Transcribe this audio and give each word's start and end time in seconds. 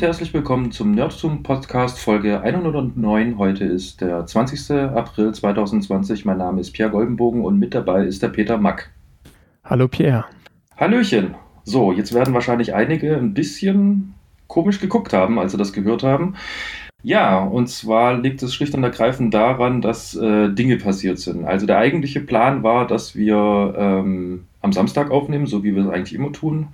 Und 0.00 0.06
herzlich 0.06 0.32
willkommen 0.32 0.72
zum 0.72 0.92
Nerdtum 0.92 1.42
Podcast 1.42 2.00
Folge 2.00 2.40
109. 2.40 3.36
Heute 3.36 3.64
ist 3.64 4.00
der 4.00 4.24
20. 4.24 4.70
April 4.96 5.34
2020. 5.34 6.24
Mein 6.24 6.38
Name 6.38 6.62
ist 6.62 6.72
Pierre 6.72 6.90
Goldenbogen 6.90 7.44
und 7.44 7.58
mit 7.58 7.74
dabei 7.74 8.06
ist 8.06 8.22
der 8.22 8.30
Peter 8.30 8.56
Mack. 8.56 8.90
Hallo 9.62 9.88
Pierre. 9.88 10.24
Hallöchen. 10.78 11.34
So, 11.64 11.92
jetzt 11.92 12.14
werden 12.14 12.32
wahrscheinlich 12.32 12.72
einige 12.72 13.14
ein 13.14 13.34
bisschen 13.34 14.14
komisch 14.46 14.80
geguckt 14.80 15.12
haben, 15.12 15.38
als 15.38 15.52
sie 15.52 15.58
das 15.58 15.74
gehört 15.74 16.02
haben. 16.02 16.34
Ja, 17.02 17.38
und 17.38 17.68
zwar 17.68 18.16
liegt 18.16 18.42
es 18.42 18.54
schlicht 18.54 18.74
und 18.74 18.82
ergreifend 18.82 19.34
daran, 19.34 19.82
dass 19.82 20.16
äh, 20.16 20.48
Dinge 20.48 20.78
passiert 20.78 21.18
sind. 21.18 21.44
Also 21.44 21.66
der 21.66 21.76
eigentliche 21.76 22.20
Plan 22.20 22.62
war, 22.62 22.86
dass 22.86 23.16
wir 23.16 23.74
ähm, 23.76 24.46
am 24.62 24.72
Samstag 24.72 25.10
aufnehmen, 25.10 25.44
so 25.44 25.62
wie 25.62 25.74
wir 25.74 25.82
es 25.82 25.90
eigentlich 25.90 26.14
immer 26.14 26.32
tun. 26.32 26.68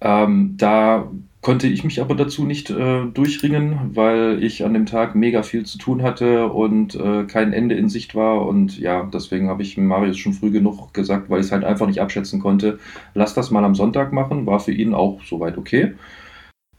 Ähm, 0.00 0.54
da 0.56 1.08
konnte 1.40 1.68
ich 1.68 1.84
mich 1.84 2.00
aber 2.00 2.14
dazu 2.14 2.44
nicht 2.44 2.70
äh, 2.70 3.06
durchringen, 3.06 3.90
weil 3.94 4.42
ich 4.42 4.64
an 4.64 4.74
dem 4.74 4.86
Tag 4.86 5.14
mega 5.14 5.42
viel 5.42 5.64
zu 5.64 5.78
tun 5.78 6.02
hatte 6.02 6.48
und 6.48 6.94
äh, 6.96 7.24
kein 7.24 7.52
Ende 7.52 7.76
in 7.76 7.88
Sicht 7.88 8.14
war. 8.14 8.46
Und 8.46 8.78
ja, 8.78 9.08
deswegen 9.12 9.48
habe 9.48 9.62
ich 9.62 9.76
Marius 9.76 10.18
schon 10.18 10.32
früh 10.32 10.50
genug 10.50 10.92
gesagt, 10.92 11.30
weil 11.30 11.40
ich 11.40 11.46
es 11.46 11.52
halt 11.52 11.64
einfach 11.64 11.86
nicht 11.86 12.00
abschätzen 12.00 12.40
konnte. 12.40 12.78
Lass 13.14 13.34
das 13.34 13.50
mal 13.50 13.64
am 13.64 13.76
Sonntag 13.76 14.12
machen, 14.12 14.46
war 14.46 14.60
für 14.60 14.72
ihn 14.72 14.94
auch 14.94 15.22
soweit 15.24 15.58
okay. 15.58 15.94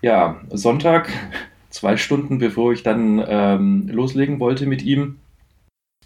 Ja, 0.02 0.42
Sonntag 0.52 1.10
zwei 1.70 1.98
Stunden 1.98 2.40
bevor 2.40 2.74
ich 2.74 2.84
dann 2.84 3.24
ähm, 3.28 3.88
loslegen 3.90 4.40
wollte 4.40 4.66
mit 4.66 4.84
ihm, 4.84 5.18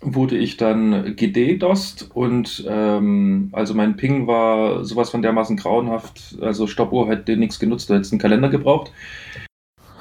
wurde 0.03 0.37
ich 0.37 0.57
dann 0.57 1.15
gededost 1.15 2.09
und 2.13 2.65
ähm, 2.67 3.49
also 3.51 3.73
mein 3.73 3.95
Ping 3.95 4.27
war 4.27 4.83
sowas 4.83 5.09
von 5.09 5.21
dermaßen 5.21 5.57
grauenhaft, 5.57 6.37
also 6.41 6.67
Stoppuhr 6.67 7.09
hätte 7.09 7.37
nichts 7.37 7.59
genutzt, 7.59 7.89
du 7.89 7.95
hättest 7.95 8.13
einen 8.13 8.21
Kalender 8.21 8.49
gebraucht. 8.49 8.91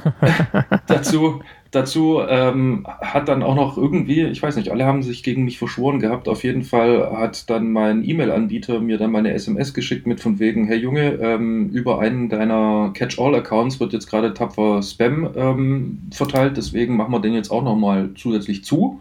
dazu 0.87 1.43
dazu 1.73 2.21
ähm, 2.29 2.87
hat 3.01 3.29
dann 3.29 3.43
auch 3.43 3.55
noch 3.55 3.77
irgendwie, 3.77 4.23
ich 4.23 4.43
weiß 4.43 4.57
nicht, 4.57 4.71
alle 4.71 4.85
haben 4.85 5.03
sich 5.03 5.23
gegen 5.23 5.45
mich 5.45 5.59
verschworen 5.59 5.99
gehabt. 5.99 6.29
Auf 6.29 6.45
jeden 6.45 6.63
Fall 6.63 7.11
hat 7.17 7.51
dann 7.51 7.73
mein 7.73 8.09
E-Mail-Anbieter 8.09 8.81
mir 8.81 8.99
dann 8.99 9.11
meine 9.11 9.33
SMS 9.33 9.75
geschickt 9.75 10.07
mit 10.07 10.21
von 10.21 10.39
wegen, 10.39 10.67
hey 10.67 10.79
Junge, 10.79 11.15
ähm, 11.15 11.71
über 11.71 11.99
einen 11.99 12.29
deiner 12.29 12.93
Catch-all-Accounts 12.95 13.81
wird 13.81 13.95
jetzt 13.95 14.09
gerade 14.09 14.35
tapfer 14.35 14.83
Spam 14.83 15.31
ähm, 15.35 16.03
verteilt, 16.13 16.57
deswegen 16.57 16.97
machen 16.97 17.13
wir 17.13 17.21
den 17.21 17.35
jetzt 17.35 17.51
auch 17.51 17.65
nochmal 17.65 18.11
zusätzlich 18.15 18.65
zu. 18.65 19.01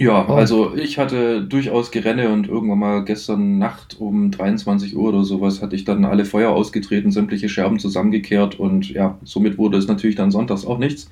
Ja, 0.00 0.26
oh. 0.26 0.32
also 0.32 0.74
ich 0.74 0.98
hatte 0.98 1.42
durchaus 1.44 1.90
Gerenne 1.90 2.30
und 2.30 2.48
irgendwann 2.48 2.78
mal 2.78 3.04
gestern 3.04 3.58
Nacht 3.58 4.00
um 4.00 4.30
23 4.30 4.96
Uhr 4.96 5.10
oder 5.10 5.24
sowas 5.24 5.60
hatte 5.60 5.76
ich 5.76 5.84
dann 5.84 6.06
alle 6.06 6.24
Feuer 6.24 6.52
ausgetreten, 6.52 7.12
sämtliche 7.12 7.50
Scherben 7.50 7.78
zusammengekehrt 7.78 8.58
und 8.58 8.88
ja, 8.88 9.18
somit 9.24 9.58
wurde 9.58 9.76
es 9.76 9.88
natürlich 9.88 10.16
dann 10.16 10.30
sonntags 10.30 10.64
auch 10.64 10.78
nichts. 10.78 11.10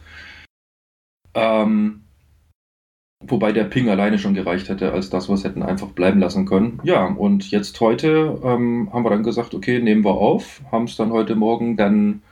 Ähm, 1.34 2.00
wobei 3.22 3.53
der 3.53 3.64
Ping 3.64 3.91
alleine 3.91 4.19
schon 4.19 4.33
gereicht 4.33 4.70
hätte, 4.70 4.91
als 4.91 5.11
das, 5.11 5.28
was 5.28 5.45
hätten 5.45 5.63
einfach 5.63 5.89
bleiben 5.89 6.20
lassen 6.20 6.46
können. 6.46 6.80
Ja, 6.83 7.05
und 7.05 7.51
jetzt 7.51 7.79
heute 7.83 8.40
ähm, 8.42 8.89
haben 8.90 9.05
wir 9.05 9.11
dann 9.11 9.23
gesagt, 9.23 9.52
okay, 9.52 9.83
nehmen 9.83 10.02
wir 10.02 10.14
auf, 10.14 10.63
haben 10.73 10.84
es 10.84 10.96
dann 10.96 11.13
heute 11.13 11.36
Morgen 11.36 11.77
dann 11.77 12.23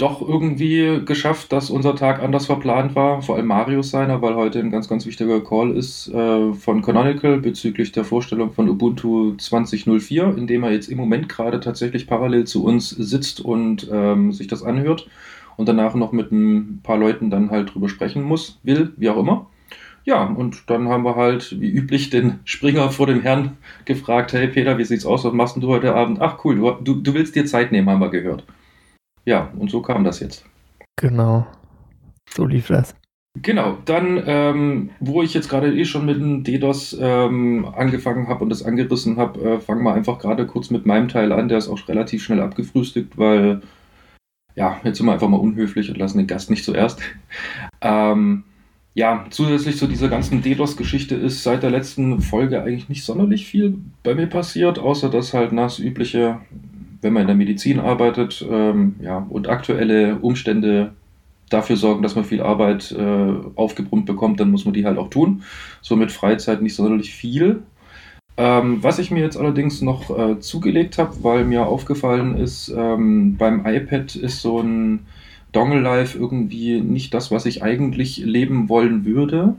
doch 0.00 0.26
irgendwie 0.26 1.02
geschafft, 1.04 1.52
dass 1.52 1.70
unser 1.70 1.94
Tag 1.94 2.22
anders 2.22 2.46
verplant 2.46 2.94
war, 2.94 3.22
vor 3.22 3.36
allem 3.36 3.46
Marius 3.46 3.90
seiner, 3.90 4.22
weil 4.22 4.34
heute 4.34 4.58
ein 4.58 4.70
ganz, 4.70 4.88
ganz 4.88 5.06
wichtiger 5.06 5.40
Call 5.40 5.72
ist 5.72 6.08
äh, 6.08 6.52
von 6.54 6.82
Canonical 6.82 7.38
bezüglich 7.38 7.92
der 7.92 8.04
Vorstellung 8.04 8.52
von 8.52 8.68
Ubuntu 8.68 9.34
20.04, 9.36 10.36
in 10.36 10.46
dem 10.46 10.62
er 10.62 10.72
jetzt 10.72 10.88
im 10.88 10.96
Moment 10.96 11.28
gerade 11.28 11.60
tatsächlich 11.60 12.06
parallel 12.06 12.44
zu 12.44 12.64
uns 12.64 12.90
sitzt 12.90 13.40
und 13.40 13.88
ähm, 13.92 14.32
sich 14.32 14.46
das 14.46 14.62
anhört 14.62 15.06
und 15.56 15.68
danach 15.68 15.94
noch 15.94 16.12
mit 16.12 16.32
ein 16.32 16.80
paar 16.82 16.96
Leuten 16.96 17.30
dann 17.30 17.50
halt 17.50 17.74
drüber 17.74 17.88
sprechen 17.88 18.22
muss, 18.22 18.58
will, 18.62 18.92
wie 18.96 19.10
auch 19.10 19.18
immer. 19.18 19.46
Ja, 20.04 20.24
und 20.24 20.70
dann 20.70 20.88
haben 20.88 21.04
wir 21.04 21.16
halt 21.16 21.60
wie 21.60 21.70
üblich 21.70 22.08
den 22.08 22.40
Springer 22.44 22.90
vor 22.90 23.06
dem 23.06 23.20
Herrn 23.20 23.58
gefragt, 23.84 24.32
hey 24.32 24.48
Peter, 24.48 24.78
wie 24.78 24.84
sieht's 24.84 25.04
aus, 25.04 25.24
was 25.24 25.34
machst 25.34 25.56
du 25.56 25.68
heute 25.68 25.94
Abend? 25.94 26.20
Ach 26.20 26.42
cool, 26.44 26.56
du, 26.56 26.70
du, 26.82 26.94
du 27.00 27.14
willst 27.14 27.36
dir 27.36 27.44
Zeit 27.44 27.70
nehmen, 27.70 27.90
haben 27.90 28.00
wir 28.00 28.08
gehört. 28.08 28.44
Ja, 29.30 29.48
und 29.56 29.70
so 29.70 29.80
kam 29.80 30.02
das 30.02 30.18
jetzt. 30.18 30.44
Genau. 30.96 31.46
So 32.28 32.46
lief 32.46 32.66
das. 32.66 32.96
Genau, 33.40 33.78
dann, 33.84 34.20
ähm, 34.26 34.90
wo 34.98 35.22
ich 35.22 35.34
jetzt 35.34 35.48
gerade 35.48 35.72
eh 35.72 35.84
schon 35.84 36.04
mit 36.04 36.16
dem 36.16 36.42
DDoS 36.42 36.98
ähm, 37.00 37.64
angefangen 37.76 38.26
habe 38.26 38.42
und 38.42 38.50
das 38.50 38.64
angerissen 38.64 39.18
habe, 39.18 39.40
äh, 39.40 39.60
fangen 39.60 39.84
wir 39.84 39.94
einfach 39.94 40.18
gerade 40.18 40.48
kurz 40.48 40.70
mit 40.70 40.84
meinem 40.84 41.06
Teil 41.06 41.30
an. 41.30 41.46
Der 41.46 41.58
ist 41.58 41.68
auch 41.68 41.86
relativ 41.86 42.24
schnell 42.24 42.40
abgefrühstückt, 42.40 43.16
weil, 43.18 43.62
ja, 44.56 44.80
jetzt 44.82 44.96
sind 44.96 45.06
wir 45.06 45.12
einfach 45.12 45.28
mal 45.28 45.36
unhöflich 45.36 45.88
und 45.90 45.96
lassen 45.98 46.18
den 46.18 46.26
Gast 46.26 46.50
nicht 46.50 46.64
zuerst. 46.64 47.00
ähm, 47.82 48.42
ja, 48.94 49.26
zusätzlich 49.30 49.76
zu 49.76 49.86
dieser 49.86 50.08
ganzen 50.08 50.42
DDoS-Geschichte 50.42 51.14
ist 51.14 51.44
seit 51.44 51.62
der 51.62 51.70
letzten 51.70 52.20
Folge 52.20 52.60
eigentlich 52.64 52.88
nicht 52.88 53.04
sonderlich 53.04 53.46
viel 53.46 53.78
bei 54.02 54.16
mir 54.16 54.26
passiert, 54.26 54.80
außer 54.80 55.08
dass 55.08 55.34
halt 55.34 55.52
das 55.56 55.78
übliche 55.78 56.40
wenn 57.00 57.12
man 57.12 57.22
in 57.22 57.28
der 57.28 57.36
Medizin 57.36 57.80
arbeitet 57.80 58.44
ähm, 58.48 58.96
ja, 59.00 59.26
und 59.28 59.48
aktuelle 59.48 60.16
Umstände 60.16 60.92
dafür 61.48 61.76
sorgen, 61.76 62.02
dass 62.02 62.14
man 62.14 62.24
viel 62.24 62.42
Arbeit 62.42 62.92
äh, 62.92 63.32
aufgebrummt 63.56 64.06
bekommt, 64.06 64.40
dann 64.40 64.50
muss 64.50 64.64
man 64.64 64.74
die 64.74 64.84
halt 64.84 64.98
auch 64.98 65.10
tun. 65.10 65.42
Somit 65.82 66.12
Freizeit 66.12 66.62
nicht 66.62 66.74
sonderlich 66.74 67.12
viel. 67.12 67.62
Ähm, 68.36 68.82
was 68.82 68.98
ich 68.98 69.10
mir 69.10 69.20
jetzt 69.20 69.36
allerdings 69.36 69.82
noch 69.82 70.16
äh, 70.16 70.38
zugelegt 70.40 70.96
habe, 70.98 71.22
weil 71.22 71.44
mir 71.44 71.66
aufgefallen 71.66 72.36
ist, 72.36 72.72
ähm, 72.74 73.36
beim 73.36 73.66
iPad 73.66 74.14
ist 74.16 74.40
so 74.40 74.60
ein 74.60 75.00
Dongle 75.52 75.80
Life 75.80 76.16
irgendwie 76.16 76.80
nicht 76.80 77.12
das, 77.12 77.30
was 77.30 77.44
ich 77.44 77.62
eigentlich 77.62 78.18
leben 78.18 78.68
wollen 78.68 79.04
würde. 79.04 79.56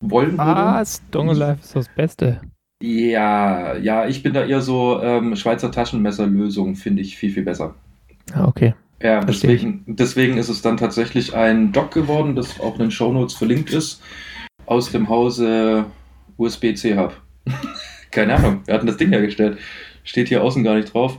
Wollen 0.00 0.38
würde. 0.38 0.44
Was? 0.44 1.02
Dongle 1.10 1.34
Life 1.34 1.60
ist 1.60 1.76
das 1.76 1.88
Beste. 1.88 2.40
Ja, 2.80 3.76
ja, 3.76 4.06
ich 4.06 4.22
bin 4.22 4.32
da 4.34 4.44
eher 4.44 4.60
so 4.60 5.00
ähm, 5.02 5.34
Schweizer 5.34 5.72
Taschenmesserlösung, 5.72 6.76
finde 6.76 7.02
ich 7.02 7.16
viel, 7.16 7.32
viel 7.32 7.42
besser. 7.42 7.74
Ah, 8.32 8.46
okay. 8.46 8.74
Ja, 9.02 9.24
deswegen, 9.24 9.84
deswegen 9.86 10.38
ist 10.38 10.48
es 10.48 10.62
dann 10.62 10.76
tatsächlich 10.76 11.34
ein 11.34 11.72
Dock 11.72 11.92
geworden, 11.92 12.34
das 12.34 12.60
auch 12.60 12.74
in 12.74 12.86
den 12.86 12.90
Shownotes 12.90 13.34
verlinkt 13.34 13.70
ist, 13.72 14.02
aus 14.66 14.90
dem 14.90 15.08
Hause 15.08 15.86
USB-C 16.36 16.96
Hub. 16.96 17.14
Keine 18.10 18.34
Ahnung, 18.34 18.62
wir 18.64 18.74
hatten 18.74 18.86
das 18.86 18.96
Ding 18.96 19.10
hergestellt. 19.10 19.58
Steht 20.04 20.28
hier 20.28 20.42
außen 20.42 20.64
gar 20.64 20.76
nicht 20.76 20.92
drauf. 20.92 21.18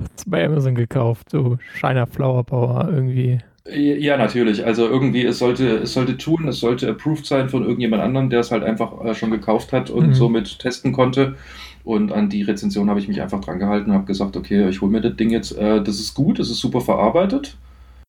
Hat's 0.00 0.24
bei 0.26 0.44
Amazon 0.44 0.74
gekauft, 0.74 1.30
so 1.30 1.58
Shiner 1.74 2.06
Flower 2.06 2.44
Power 2.44 2.88
irgendwie. 2.90 3.40
Ja, 3.68 4.16
natürlich. 4.16 4.64
Also 4.64 4.88
irgendwie, 4.88 5.24
es 5.24 5.38
sollte, 5.38 5.78
es 5.78 5.92
sollte 5.92 6.16
tun, 6.16 6.48
es 6.48 6.60
sollte 6.60 6.88
approved 6.88 7.26
sein 7.26 7.50
von 7.50 7.62
irgendjemand 7.62 8.02
anderem, 8.02 8.30
der 8.30 8.40
es 8.40 8.50
halt 8.50 8.64
einfach 8.64 9.04
äh, 9.04 9.14
schon 9.14 9.30
gekauft 9.30 9.72
hat 9.72 9.90
und 9.90 10.08
mhm. 10.08 10.14
somit 10.14 10.58
testen 10.58 10.92
konnte. 10.92 11.36
Und 11.84 12.12
an 12.12 12.30
die 12.30 12.42
Rezension 12.42 12.88
habe 12.88 13.00
ich 13.00 13.08
mich 13.08 13.20
einfach 13.20 13.40
dran 13.40 13.58
gehalten 13.58 13.90
und 13.90 13.96
habe 13.96 14.06
gesagt, 14.06 14.36
okay, 14.36 14.68
ich 14.68 14.80
hole 14.80 14.90
mir 14.90 15.02
das 15.02 15.16
Ding 15.16 15.30
jetzt. 15.30 15.56
Äh, 15.56 15.82
das 15.82 16.00
ist 16.00 16.14
gut, 16.14 16.38
das 16.38 16.50
ist 16.50 16.58
super 16.58 16.80
verarbeitet. 16.80 17.56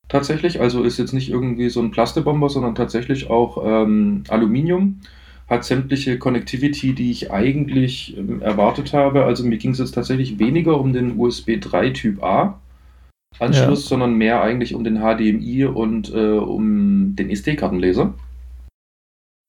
Tatsächlich. 0.08 0.62
Also 0.62 0.84
ist 0.84 0.98
jetzt 0.98 1.14
nicht 1.14 1.30
irgendwie 1.30 1.70
so 1.70 1.82
ein 1.82 1.92
Plastebomber, 1.92 2.50
sondern 2.50 2.76
tatsächlich 2.76 3.30
auch 3.30 3.64
ähm, 3.66 4.24
Aluminium. 4.30 5.02
Hat 5.50 5.66
sämtliche 5.66 6.18
Connectivity, 6.18 6.94
die 6.94 7.12
ich 7.12 7.32
eigentlich 7.32 8.18
ähm, 8.18 8.42
erwartet 8.42 8.94
habe. 8.94 9.26
Also 9.26 9.46
mir 9.46 9.58
ging 9.58 9.72
es 9.72 9.80
jetzt 9.80 9.96
tatsächlich 9.96 10.40
weniger 10.40 10.80
um 10.80 10.94
den 10.94 11.20
USB 11.20 11.60
3 11.60 11.90
Typ 11.90 12.24
A 12.24 12.60
Anschluss, 13.40 13.84
ja. 13.84 13.90
sondern 13.90 14.16
mehr 14.16 14.42
eigentlich 14.42 14.76
um 14.76 14.84
den 14.84 15.00
HDMI 15.00 15.66
und 15.66 16.14
äh, 16.14 16.38
um 16.38 17.16
den 17.16 17.30
SD-Kartenleser. 17.30 18.14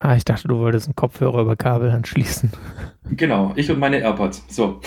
Ah, 0.03 0.17
ich 0.17 0.25
dachte, 0.25 0.49
du 0.49 0.59
wolltest 0.59 0.89
einen 0.89 0.97
Kopfhörer 0.97 1.43
über 1.43 1.57
Kabel 1.57 1.91
anschließen. 1.91 2.51
Genau, 3.15 3.53
ich 3.57 3.71
und 3.71 3.79
meine 3.79 3.99
AirPods. 3.99 4.45
So. 4.49 4.81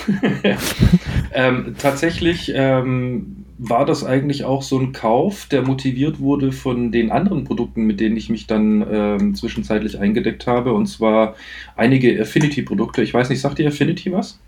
ähm, 1.33 1.75
tatsächlich 1.77 2.51
ähm, 2.56 3.45
war 3.57 3.86
das 3.86 4.03
eigentlich 4.03 4.45
auch 4.45 4.63
so 4.63 4.80
ein 4.80 4.94
Kauf, 4.94 5.45
der 5.45 5.62
motiviert 5.62 6.19
wurde 6.19 6.51
von 6.51 6.91
den 6.91 7.12
anderen 7.12 7.44
Produkten, 7.44 7.83
mit 7.83 8.00
denen 8.00 8.18
ich 8.18 8.30
mich 8.30 8.48
dann 8.48 8.83
ähm, 8.89 9.36
zwischenzeitlich 9.36 10.00
eingedeckt 10.00 10.48
habe. 10.48 10.74
Und 10.74 10.88
zwar 10.88 11.36
einige 11.75 12.19
Affinity-Produkte. 12.19 13.03
Ich 13.03 13.13
weiß 13.13 13.30
nicht, 13.30 13.41
sagt 13.41 13.59
dir 13.59 13.68
Affinity 13.68 14.12
was? 14.12 14.39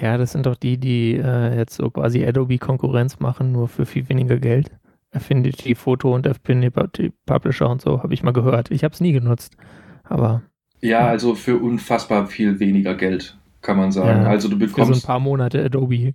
Ja, 0.00 0.16
das 0.16 0.32
sind 0.32 0.46
doch 0.46 0.56
die, 0.56 0.78
die 0.78 1.16
äh, 1.16 1.56
jetzt 1.56 1.76
so 1.76 1.90
quasi 1.90 2.24
Adobe 2.24 2.58
Konkurrenz 2.58 3.20
machen, 3.20 3.52
nur 3.52 3.68
für 3.68 3.84
viel 3.84 4.08
weniger 4.08 4.38
Geld. 4.38 4.70
Affinity 5.12 5.74
Photo 5.74 6.14
und 6.14 6.26
Affinity 6.26 7.12
Publisher 7.26 7.68
und 7.68 7.82
so, 7.82 8.02
habe 8.02 8.14
ich 8.14 8.22
mal 8.22 8.32
gehört. 8.32 8.70
Ich 8.70 8.84
habe 8.84 8.94
es 8.94 9.00
nie 9.00 9.12
genutzt, 9.12 9.56
aber. 10.04 10.42
Ja, 10.80 11.06
also 11.06 11.34
für 11.34 11.56
unfassbar 11.58 12.26
viel 12.26 12.60
weniger 12.60 12.94
Geld, 12.94 13.36
kann 13.60 13.76
man 13.76 13.92
sagen. 13.92 14.22
Ja, 14.22 14.28
also 14.28 14.48
du 14.48 14.58
bekommst. 14.58 14.88
Für 14.88 14.94
so 14.94 15.00
ein 15.00 15.06
paar 15.06 15.20
Monate 15.20 15.64
Adobe. 15.64 16.14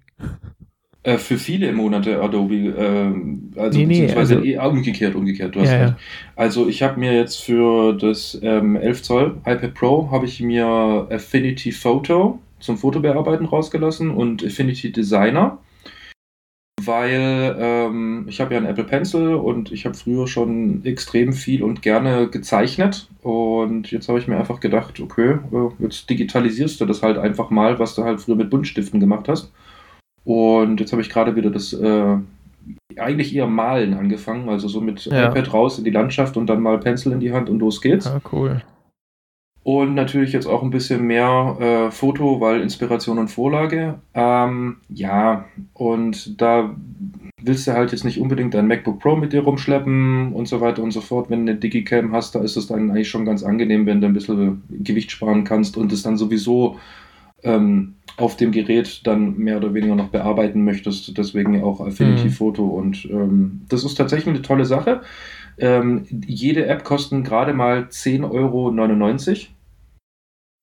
Äh, 1.04 1.20
für 1.20 1.38
viele 1.38 1.72
Monate 1.72 2.20
Adobe, 2.20 2.56
äh, 2.56 3.60
also 3.60 3.78
nee, 3.78 3.86
beziehungsweise 3.86 4.38
nee, 4.38 4.58
also, 4.58 4.70
eh, 4.70 4.78
umgekehrt, 4.78 5.14
umgekehrt, 5.14 5.56
du 5.56 5.60
hast 5.60 5.72
ja, 5.72 5.86
recht. 5.86 5.96
Also 6.36 6.68
ich 6.68 6.82
habe 6.82 7.00
mir 7.00 7.14
jetzt 7.14 7.44
für 7.44 7.94
das 7.94 8.40
ähm, 8.42 8.76
11 8.76 9.04
Zoll 9.04 9.38
iPad 9.46 9.74
Pro 9.76 10.10
habe 10.10 10.26
ich 10.26 10.42
mir 10.42 10.66
Affinity 11.12 11.72
Photo 11.72 12.40
zum 12.66 12.78
Fotobearbeiten 12.78 13.46
rausgelassen 13.46 14.12
und 14.12 14.44
Affinity 14.44 14.92
Designer, 14.92 15.60
weil 16.84 17.56
ähm, 17.58 18.26
ich 18.28 18.42
habe 18.42 18.54
ja 18.54 18.60
einen 18.60 18.70
Apple 18.70 18.84
Pencil 18.84 19.36
und 19.36 19.72
ich 19.72 19.86
habe 19.86 19.96
früher 19.96 20.28
schon 20.28 20.84
extrem 20.84 21.34
viel 21.34 21.64
und 21.64 21.82
gerne 21.82 22.28
gezeichnet. 22.28 23.08
Und 23.22 23.92
jetzt 23.92 24.10
habe 24.10 24.20
ich 24.20 24.28
mir 24.28 24.38
einfach 24.38 24.60
gedacht, 24.60 25.00
okay, 25.00 25.40
jetzt 25.80 26.10
digitalisierst 26.10 26.80
du 26.82 26.86
das 26.86 27.02
halt 27.02 27.18
einfach 27.18 27.50
mal, 27.50 27.80
was 27.80 27.96
du 27.96 28.04
halt 28.04 28.22
früher 28.22 28.36
mit 28.36 28.50
Buntstiften 28.50 29.00
gemacht 29.00 29.28
hast. 29.28 29.52
Und 30.26 30.80
jetzt 30.80 30.92
habe 30.92 31.02
ich 31.02 31.10
gerade 31.10 31.36
wieder 31.36 31.52
das 31.52 31.72
äh, 31.74 32.18
eigentlich 32.98 33.36
eher 33.36 33.48
Malen 33.48 33.94
angefangen, 33.94 34.50
also 34.50 34.68
so 34.68 34.82
mit 34.82 35.06
ja. 35.06 35.30
iPad 35.30 35.54
raus 35.54 35.78
in 35.78 35.84
die 35.84 35.92
Landschaft 35.92 36.36
und 36.36 36.48
dann 36.48 36.62
mal 36.62 36.80
Pencil 36.80 37.12
in 37.12 37.20
die 37.20 37.32
Hand 37.32 37.50
und 37.50 37.60
los 37.60 37.82
geht's. 37.82 38.08
Ah, 38.08 38.20
cool. 38.32 38.62
Und 39.66 39.96
natürlich 39.96 40.32
jetzt 40.32 40.46
auch 40.46 40.62
ein 40.62 40.70
bisschen 40.70 41.08
mehr 41.08 41.58
äh, 41.60 41.92
Foto, 41.92 42.40
weil 42.40 42.62
Inspiration 42.62 43.18
und 43.18 43.30
Vorlage. 43.30 43.96
Ähm, 44.14 44.78
ja, 44.90 45.46
und 45.74 46.40
da 46.40 46.76
willst 47.42 47.66
du 47.66 47.74
halt 47.74 47.92
jetzt 47.92 48.06
nicht 48.06 48.22
unbedingt 48.22 48.54
dein 48.54 48.68
MacBook 48.68 49.00
Pro 49.00 49.16
mit 49.16 49.34
dir 49.34 49.42
rumschleppen 49.42 50.34
und 50.34 50.48
so 50.48 50.62
weiter 50.62 50.84
und 50.84 50.92
so 50.92 51.02
fort. 51.02 51.32
Wenn 51.32 51.48
du 51.48 51.54
eine 51.54 51.60
Digicam 51.60 52.12
hast, 52.12 52.36
da 52.36 52.42
ist 52.42 52.58
es 52.58 52.68
dann 52.68 52.92
eigentlich 52.92 53.10
schon 53.10 53.26
ganz 53.26 53.42
angenehm, 53.42 53.88
wenn 53.88 54.02
du 54.02 54.06
ein 54.06 54.14
bisschen 54.14 54.62
Gewicht 54.70 55.10
sparen 55.10 55.46
kannst 55.46 55.78
und 55.78 55.92
es 55.92 56.04
dann 56.04 56.16
sowieso 56.16 56.78
ähm, 57.42 57.96
auf 58.18 58.38
dem 58.38 58.52
Gerät 58.52 59.02
dann 59.08 59.36
mehr 59.36 59.58
oder 59.58 59.74
weniger 59.74 59.96
noch 59.96 60.10
bearbeiten 60.10 60.64
möchtest. 60.64 61.18
Deswegen 61.18 61.64
auch 61.64 61.82
Affinity 61.82 62.26
mhm. 62.26 62.34
Photo. 62.34 62.68
Und 62.68 63.06
ähm, 63.06 63.62
das 63.68 63.84
ist 63.84 63.96
tatsächlich 63.96 64.36
eine 64.36 64.44
tolle 64.44 64.66
Sache. 64.66 65.02
Ähm, 65.58 66.06
jede 66.28 66.68
App 66.68 66.84
kostet 66.84 67.26
gerade 67.26 67.54
mal 67.54 67.88
10,99 67.90 68.30
Euro. 68.30 69.55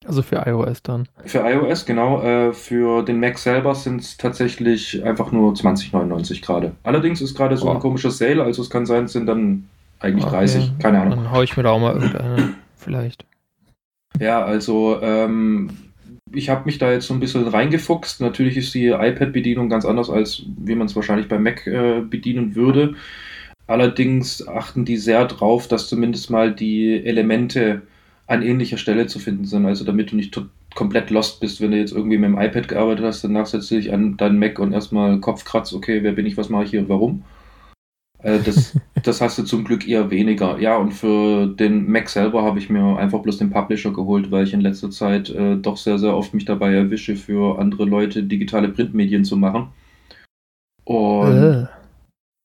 Also 0.07 0.23
für 0.23 0.43
iOS 0.47 0.83
dann. 0.83 1.09
Für 1.25 1.41
iOS, 1.41 1.87
genau. 1.87 2.23
Äh, 2.23 2.53
für 2.53 3.03
den 3.03 3.21
Mac 3.21 3.39
selber 3.39 3.75
sind 3.75 4.01
es 4.01 4.17
tatsächlich 4.17 5.05
einfach 5.05 5.33
nur 5.33 5.53
20,99 5.53 6.43
gerade. 6.43 6.73
Allerdings 6.83 7.21
ist 7.21 7.37
gerade 7.37 7.57
so 7.57 7.69
oh. 7.69 7.71
ein 7.71 7.79
komischer 7.79 8.11
Sale, 8.11 8.43
also 8.43 8.63
es 8.63 8.71
kann 8.71 8.87
sein, 8.87 9.05
es 9.05 9.13
sind 9.13 9.27
dann 9.27 9.69
eigentlich 10.01 10.25
okay. 10.25 10.37
30, 10.37 10.79
keine 10.79 11.01
Ahnung. 11.01 11.25
Dann 11.25 11.33
haue 11.33 11.45
ich 11.45 11.57
mir 11.57 11.63
da 11.63 11.71
auch 11.71 11.81
mal 11.81 11.95
irgendeine, 11.95 12.55
vielleicht. 12.77 13.25
Ja, 14.19 14.45
also 14.45 15.01
ähm, 15.01 15.71
ich 16.33 16.51
habe 16.51 16.65
mich 16.65 16.79
da 16.79 16.91
jetzt 16.91 17.07
so 17.07 17.15
ein 17.15 17.21
bisschen 17.21 17.47
reingefuchst. 17.47 18.21
Natürlich 18.21 18.57
ist 18.57 18.75
die 18.75 18.89
iPad-Bedienung 18.89 19.69
ganz 19.69 19.85
anders, 19.85 20.11
als 20.11 20.43
wie 20.59 20.75
man 20.75 20.87
es 20.87 20.97
wahrscheinlich 20.97 21.29
beim 21.29 21.43
Mac 21.43 21.67
äh, 21.67 22.01
bedienen 22.01 22.55
würde. 22.55 22.95
Allerdings 23.67 24.47
achten 24.47 24.85
die 24.85 24.97
sehr 24.97 25.25
drauf, 25.27 25.69
dass 25.69 25.89
zumindest 25.89 26.31
mal 26.31 26.53
die 26.53 27.05
Elemente 27.05 27.83
an 28.33 28.43
ähnlicher 28.43 28.79
Stelle 28.79 29.07
zu 29.07 29.19
finden 29.19 29.45
sind. 29.45 29.67
Also 29.67 29.85
damit 29.85 30.11
du 30.11 30.17
nicht 30.17 30.41
komplett 30.75 31.11
lost 31.11 31.41
bist, 31.41 31.61
wenn 31.61 31.71
du 31.71 31.77
jetzt 31.77 31.93
irgendwie 31.93 32.19
mit 32.19 32.29
dem 32.29 32.41
iPad 32.41 32.69
gearbeitet 32.69 33.05
hast, 33.05 33.23
danach 33.23 33.47
setzt 33.47 33.71
du 33.71 33.77
dich 33.77 33.93
an 33.93 34.17
deinen 34.17 34.39
Mac 34.39 34.59
und 34.59 34.73
erstmal 34.73 35.21
Kopf 35.21 35.45
kratzt, 35.45 35.75
okay, 35.75 36.03
wer 36.03 36.13
bin 36.13 36.27
ich, 36.27 36.37
was 36.37 36.49
mache 36.49 36.65
ich 36.65 36.71
hier 36.71 36.81
und 36.81 36.89
warum? 36.89 37.25
Also 38.19 38.43
das, 38.45 38.79
das 39.03 39.21
hast 39.21 39.39
du 39.39 39.43
zum 39.43 39.65
Glück 39.65 39.87
eher 39.87 40.11
weniger. 40.11 40.59
Ja, 40.59 40.77
und 40.79 40.93
für 40.93 41.47
den 41.47 41.91
Mac 41.91 42.09
selber 42.09 42.43
habe 42.43 42.59
ich 42.59 42.71
mir 42.71 42.97
einfach 42.97 43.21
bloß 43.21 43.39
den 43.39 43.51
Publisher 43.51 43.93
geholt, 43.93 44.31
weil 44.31 44.45
ich 44.45 44.55
in 44.55 44.63
letzter 44.63 44.91
Zeit 44.91 45.29
äh, 45.31 45.57
doch 45.57 45.77
sehr, 45.77 45.99
sehr 45.99 46.17
oft 46.17 46.33
mich 46.33 46.47
dabei 46.47 46.73
erwische, 46.73 47.17
für 47.17 47.59
andere 47.59 47.85
Leute 47.85 48.23
digitale 48.23 48.71
Printmedien 48.71 49.25
zu 49.25 49.37
machen. 49.37 49.69
Und 50.85 51.37
äh. 51.37 51.67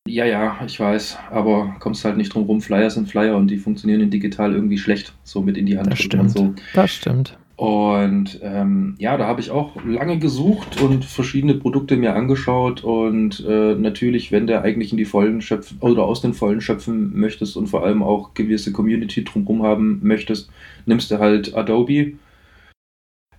Ja, 0.08 0.26
ja, 0.26 0.58
ich 0.66 0.80
weiß, 0.80 1.18
aber 1.32 1.76
kommst 1.80 2.06
halt 2.06 2.18
nicht 2.18 2.34
drum 2.34 2.44
rum. 2.44 2.62
Flyer 2.62 2.90
sind 2.90 3.10
Flyer 3.10 3.36
und 3.36 3.48
die 3.50 3.58
funktionieren 3.58 4.02
in 4.02 4.10
digital 4.10 4.54
irgendwie 4.54 4.78
schlecht, 4.78 5.14
so 5.24 5.42
mit 5.42 5.58
in 5.58 5.66
die 5.66 5.78
Hand. 5.78 5.92
Das 5.92 6.00
stimmt. 6.00 6.32
So. 6.32 6.54
Das 6.74 6.92
stimmt. 6.92 7.38
Und 7.58 8.40
ähm, 8.44 8.94
ja, 9.00 9.18
da 9.18 9.26
habe 9.26 9.42
ich 9.42 9.50
auch 9.50 9.84
lange 9.84 10.20
gesucht 10.20 10.80
und 10.80 11.04
verschiedene 11.04 11.56
Produkte 11.56 11.98
mir 11.98 12.14
angeschaut. 12.14 12.84
Und 12.84 13.44
äh, 13.48 13.74
natürlich, 13.74 14.32
wenn 14.32 14.46
du 14.46 14.62
eigentlich 14.62 14.92
in 14.92 14.98
die 15.00 15.06
Vollen 15.06 15.42
schöpfen 15.42 15.80
oder 15.82 16.04
aus 16.04 16.22
den 16.22 16.36
Vollen 16.36 16.62
schöpfen 16.62 17.20
möchtest 17.20 17.58
und 17.58 17.66
vor 17.66 17.84
allem 17.84 18.04
auch 18.04 18.36
gewisse 18.36 18.72
Community 18.72 19.24
drumherum 19.24 19.64
haben 19.64 20.00
möchtest, 20.04 20.52
nimmst 20.86 21.10
du 21.10 21.18
halt 21.18 21.56
Adobe. 21.56 22.14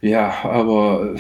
Ja, 0.01 0.35
aber 0.43 1.15
äh, 1.15 1.19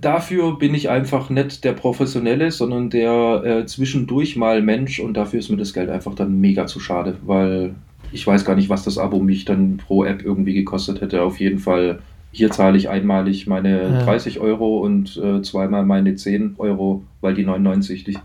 dafür 0.00 0.58
bin 0.58 0.74
ich 0.74 0.88
einfach 0.88 1.30
nicht 1.30 1.64
der 1.64 1.72
Professionelle, 1.72 2.50
sondern 2.50 2.90
der 2.90 3.42
äh, 3.44 3.66
zwischendurch 3.66 4.36
mal 4.36 4.62
Mensch 4.62 5.00
und 5.00 5.14
dafür 5.14 5.40
ist 5.40 5.50
mir 5.50 5.56
das 5.56 5.72
Geld 5.72 5.90
einfach 5.90 6.14
dann 6.14 6.40
mega 6.40 6.66
zu 6.66 6.80
schade, 6.80 7.16
weil 7.24 7.74
ich 8.12 8.26
weiß 8.26 8.44
gar 8.44 8.56
nicht, 8.56 8.68
was 8.68 8.84
das 8.84 8.98
Abo 8.98 9.20
mich 9.20 9.44
dann 9.44 9.76
pro 9.76 10.04
App 10.04 10.24
irgendwie 10.24 10.54
gekostet 10.54 11.00
hätte. 11.00 11.22
Auf 11.22 11.40
jeden 11.40 11.58
Fall, 11.58 12.00
hier 12.32 12.50
zahle 12.50 12.78
ich 12.78 12.88
einmalig 12.88 13.46
meine 13.46 13.82
ja. 13.82 14.02
30 14.04 14.40
Euro 14.40 14.78
und 14.78 15.16
äh, 15.16 15.42
zweimal 15.42 15.84
meine 15.84 16.14
10 16.14 16.54
Euro, 16.58 17.04
weil 17.20 17.34
die 17.34 17.44
99, 17.44 18.04
die 18.04 18.18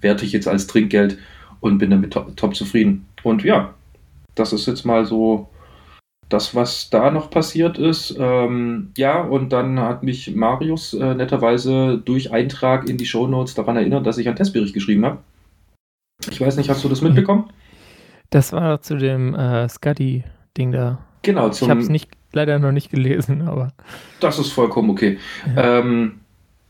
werte 0.00 0.24
ich 0.24 0.32
jetzt 0.32 0.48
als 0.48 0.66
Trinkgeld 0.66 1.18
und 1.60 1.78
bin 1.78 1.90
damit 1.90 2.12
top, 2.12 2.36
top 2.36 2.54
zufrieden. 2.54 3.06
Und 3.22 3.44
ja, 3.44 3.74
das 4.34 4.52
ist 4.52 4.66
jetzt 4.66 4.84
mal 4.84 5.06
so 5.06 5.48
das, 6.28 6.54
was 6.54 6.90
da 6.90 7.10
noch 7.10 7.30
passiert 7.30 7.78
ist. 7.78 8.16
Ähm, 8.18 8.90
ja, 8.96 9.20
und 9.20 9.52
dann 9.52 9.78
hat 9.78 10.02
mich 10.02 10.34
Marius 10.34 10.94
äh, 10.94 11.14
netterweise 11.14 11.98
durch 12.04 12.32
Eintrag 12.32 12.88
in 12.88 12.96
die 12.96 13.06
Shownotes 13.06 13.54
daran 13.54 13.76
erinnert, 13.76 14.06
dass 14.06 14.18
ich 14.18 14.26
einen 14.26 14.36
Testbericht 14.36 14.74
geschrieben 14.74 15.04
habe. 15.04 15.18
Ich 16.30 16.40
weiß 16.40 16.56
nicht, 16.56 16.68
hast 16.68 16.82
du 16.82 16.88
das 16.88 17.02
mitbekommen? 17.02 17.50
Das 18.30 18.52
war 18.52 18.80
zu 18.80 18.96
dem 18.96 19.34
äh, 19.34 19.68
Scuddy-Ding 19.68 20.72
da. 20.72 20.98
Genau, 21.22 21.50
zum, 21.50 21.66
Ich 21.66 21.70
habe 21.70 21.80
es 21.80 21.88
nicht, 21.88 22.10
leider 22.32 22.58
noch 22.58 22.72
nicht 22.72 22.90
gelesen, 22.90 23.46
aber. 23.46 23.72
Das 24.20 24.38
ist 24.38 24.52
vollkommen 24.52 24.90
okay. 24.90 25.18
Ja. 25.54 25.80
Ähm, 25.80 26.20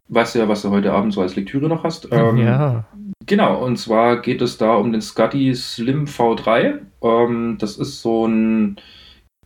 weißt 0.09 0.35
du 0.35 0.39
ja, 0.41 0.49
was 0.49 0.63
du 0.63 0.71
heute 0.71 0.93
Abend 0.93 1.15
so 1.15 1.23
als 1.23 1.37
Lektüre 1.37 1.69
noch 1.69 1.85
hast? 1.85 2.09
Ähm, 2.11 2.37
ja. 2.37 2.85
Genau, 3.25 3.65
und 3.65 3.77
zwar 3.77 4.21
geht 4.21 4.43
es 4.43 4.59
da 4.59 4.75
um 4.75 4.93
den 4.93 5.01
Scuddy 5.01 5.55
Slim 5.55 6.05
V3. 6.05 6.79
Ähm, 7.03 7.57
das 7.59 7.77
ist 7.77 8.03
so 8.03 8.27
ein 8.27 8.77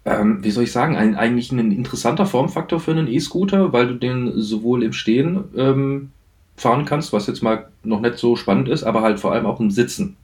ähm, 0.04 0.42
wie 0.42 0.50
soll 0.50 0.64
ich 0.64 0.72
sagen, 0.72 0.96
ein, 0.96 1.14
eigentlich 1.14 1.52
ein 1.52 1.72
interessanter 1.72 2.26
Formfaktor 2.26 2.80
für 2.80 2.92
einen 2.92 3.08
E-Scooter, 3.08 3.72
weil 3.72 3.88
du 3.88 3.94
den 3.94 4.40
sowohl 4.40 4.82
im 4.82 4.92
Stehen 4.92 5.44
ähm, 5.56 6.10
fahren 6.56 6.84
kannst, 6.84 7.12
was 7.12 7.26
jetzt 7.26 7.42
mal 7.42 7.68
noch 7.82 8.00
nicht 8.00 8.18
so 8.18 8.36
spannend 8.36 8.68
ist, 8.68 8.84
aber 8.84 9.02
halt 9.02 9.20
vor 9.20 9.32
allem 9.32 9.46
auch 9.46 9.60
im 9.60 9.70
Sitzen. 9.70 10.16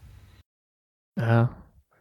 Ja. 1.19 1.51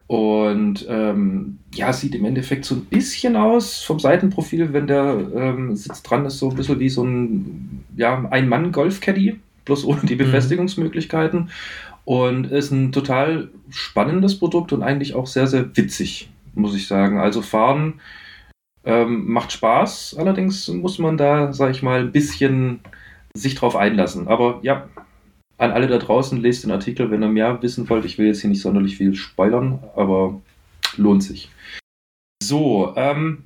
Und 0.06 0.86
ähm, 0.88 1.58
ja, 1.74 1.92
sieht 1.92 2.14
im 2.14 2.24
Endeffekt 2.24 2.64
so 2.64 2.76
ein 2.76 2.84
bisschen 2.84 3.34
aus 3.34 3.82
vom 3.82 3.98
Seitenprofil, 3.98 4.72
wenn 4.72 4.86
der 4.86 5.18
ähm, 5.34 5.74
Sitz 5.74 6.02
dran 6.02 6.24
ist, 6.26 6.38
so 6.38 6.50
ein 6.50 6.56
bisschen 6.56 6.78
wie 6.78 6.88
so 6.88 7.02
ein 7.02 7.84
ja, 7.96 8.24
Ein-Mann-Golf-Caddy, 8.30 9.40
bloß 9.64 9.84
ohne 9.84 10.02
die 10.02 10.14
mhm. 10.14 10.18
Befestigungsmöglichkeiten. 10.18 11.50
Und 12.04 12.44
ist 12.52 12.70
ein 12.70 12.92
total 12.92 13.48
spannendes 13.68 14.38
Produkt 14.38 14.72
und 14.72 14.84
eigentlich 14.84 15.14
auch 15.14 15.26
sehr, 15.26 15.48
sehr 15.48 15.76
witzig 15.76 16.30
muss 16.56 16.74
ich 16.74 16.88
sagen. 16.88 17.18
Also 17.18 17.42
fahren 17.42 18.00
ähm, 18.84 19.30
macht 19.30 19.52
Spaß, 19.52 20.16
allerdings 20.18 20.68
muss 20.68 20.98
man 20.98 21.16
da, 21.16 21.52
sag 21.52 21.72
ich 21.72 21.82
mal, 21.82 22.00
ein 22.00 22.12
bisschen 22.12 22.80
sich 23.34 23.54
drauf 23.56 23.76
einlassen. 23.76 24.28
Aber 24.28 24.60
ja, 24.62 24.88
an 25.58 25.72
alle 25.72 25.88
da 25.88 25.98
draußen, 25.98 26.40
lest 26.40 26.64
den 26.64 26.70
Artikel, 26.70 27.10
wenn 27.10 27.22
ihr 27.22 27.28
mehr 27.28 27.62
wissen 27.62 27.88
wollt. 27.88 28.04
Ich 28.04 28.18
will 28.18 28.26
jetzt 28.26 28.40
hier 28.40 28.50
nicht 28.50 28.62
sonderlich 28.62 28.96
viel 28.96 29.14
spoilern, 29.14 29.82
aber 29.96 30.40
lohnt 30.96 31.22
sich. 31.22 31.50
So, 32.42 32.92
ähm, 32.96 33.44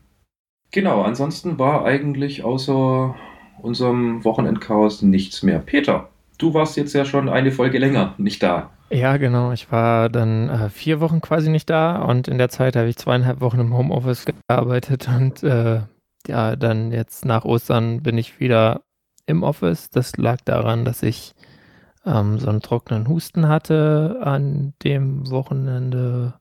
genau, 0.70 1.02
ansonsten 1.02 1.58
war 1.58 1.84
eigentlich 1.84 2.44
außer 2.44 3.14
unserem 3.62 4.24
Wochenendchaos 4.24 5.02
nichts 5.02 5.42
mehr. 5.42 5.58
Peter, 5.58 6.10
du 6.38 6.52
warst 6.54 6.76
jetzt 6.76 6.92
ja 6.92 7.04
schon 7.04 7.28
eine 7.28 7.52
Folge 7.52 7.78
länger 7.78 8.14
nicht 8.18 8.42
da. 8.42 8.70
Ja, 8.92 9.16
genau. 9.18 9.52
Ich 9.52 9.70
war 9.70 10.08
dann 10.08 10.48
äh, 10.48 10.68
vier 10.68 11.00
Wochen 11.00 11.20
quasi 11.20 11.48
nicht 11.48 11.70
da 11.70 12.02
und 12.02 12.26
in 12.26 12.38
der 12.38 12.48
Zeit 12.48 12.74
habe 12.74 12.88
ich 12.88 12.96
zweieinhalb 12.96 13.40
Wochen 13.40 13.60
im 13.60 13.76
Homeoffice 13.76 14.24
gearbeitet 14.24 15.08
und 15.08 15.42
äh, 15.44 15.82
ja, 16.26 16.56
dann 16.56 16.90
jetzt 16.92 17.24
nach 17.24 17.44
Ostern 17.44 18.02
bin 18.02 18.18
ich 18.18 18.40
wieder 18.40 18.82
im 19.26 19.44
Office. 19.44 19.90
Das 19.90 20.16
lag 20.16 20.40
daran, 20.44 20.84
dass 20.84 21.04
ich 21.04 21.34
ähm, 22.04 22.38
so 22.40 22.48
einen 22.48 22.60
trockenen 22.62 23.06
Husten 23.06 23.48
hatte 23.48 24.18
an 24.22 24.74
dem 24.82 25.30
Wochenende, 25.30 26.34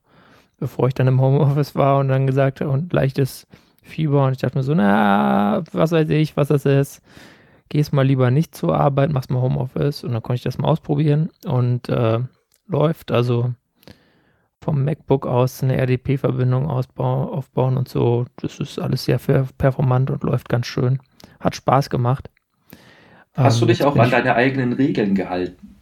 bevor 0.58 0.88
ich 0.88 0.94
dann 0.94 1.06
im 1.06 1.20
Homeoffice 1.20 1.76
war 1.76 1.98
und 1.98 2.08
dann 2.08 2.26
gesagt 2.26 2.62
und 2.62 2.92
leichtes 2.92 3.46
Fieber 3.82 4.26
und 4.26 4.32
ich 4.32 4.38
dachte 4.38 4.58
mir 4.58 4.64
so, 4.64 4.74
na, 4.74 5.62
was 5.72 5.92
weiß 5.92 6.08
ich, 6.10 6.36
was 6.36 6.48
das 6.48 6.64
ist 6.64 7.00
gehst 7.70 7.92
mal 7.92 8.04
lieber 8.06 8.30
nicht 8.30 8.54
zur 8.54 8.76
Arbeit, 8.76 9.12
machst 9.12 9.30
mal 9.30 9.40
Homeoffice 9.40 10.02
und 10.04 10.12
dann 10.12 10.22
konnte 10.22 10.38
ich 10.38 10.42
das 10.42 10.58
mal 10.58 10.68
ausprobieren 10.68 11.30
und 11.46 11.88
äh, 11.88 12.18
läuft. 12.70 13.10
Also 13.10 13.52
vom 14.62 14.84
MacBook 14.84 15.26
aus 15.26 15.62
eine 15.62 15.76
RDP-Verbindung 15.76 16.68
aufbauen 16.68 17.76
und 17.76 17.88
so. 17.88 18.26
Das 18.36 18.58
ist 18.58 18.78
alles 18.78 19.04
sehr 19.04 19.18
performant 19.58 20.10
und 20.10 20.22
läuft 20.22 20.48
ganz 20.48 20.66
schön. 20.66 20.98
Hat 21.38 21.56
Spaß 21.56 21.90
gemacht. 21.90 22.30
Hast 23.34 23.56
ähm, 23.56 23.60
du 23.60 23.66
dich 23.66 23.84
auch 23.84 23.96
an 23.96 24.10
deine 24.10 24.34
eigenen 24.34 24.72
Regeln 24.72 25.14
gehalten? 25.14 25.76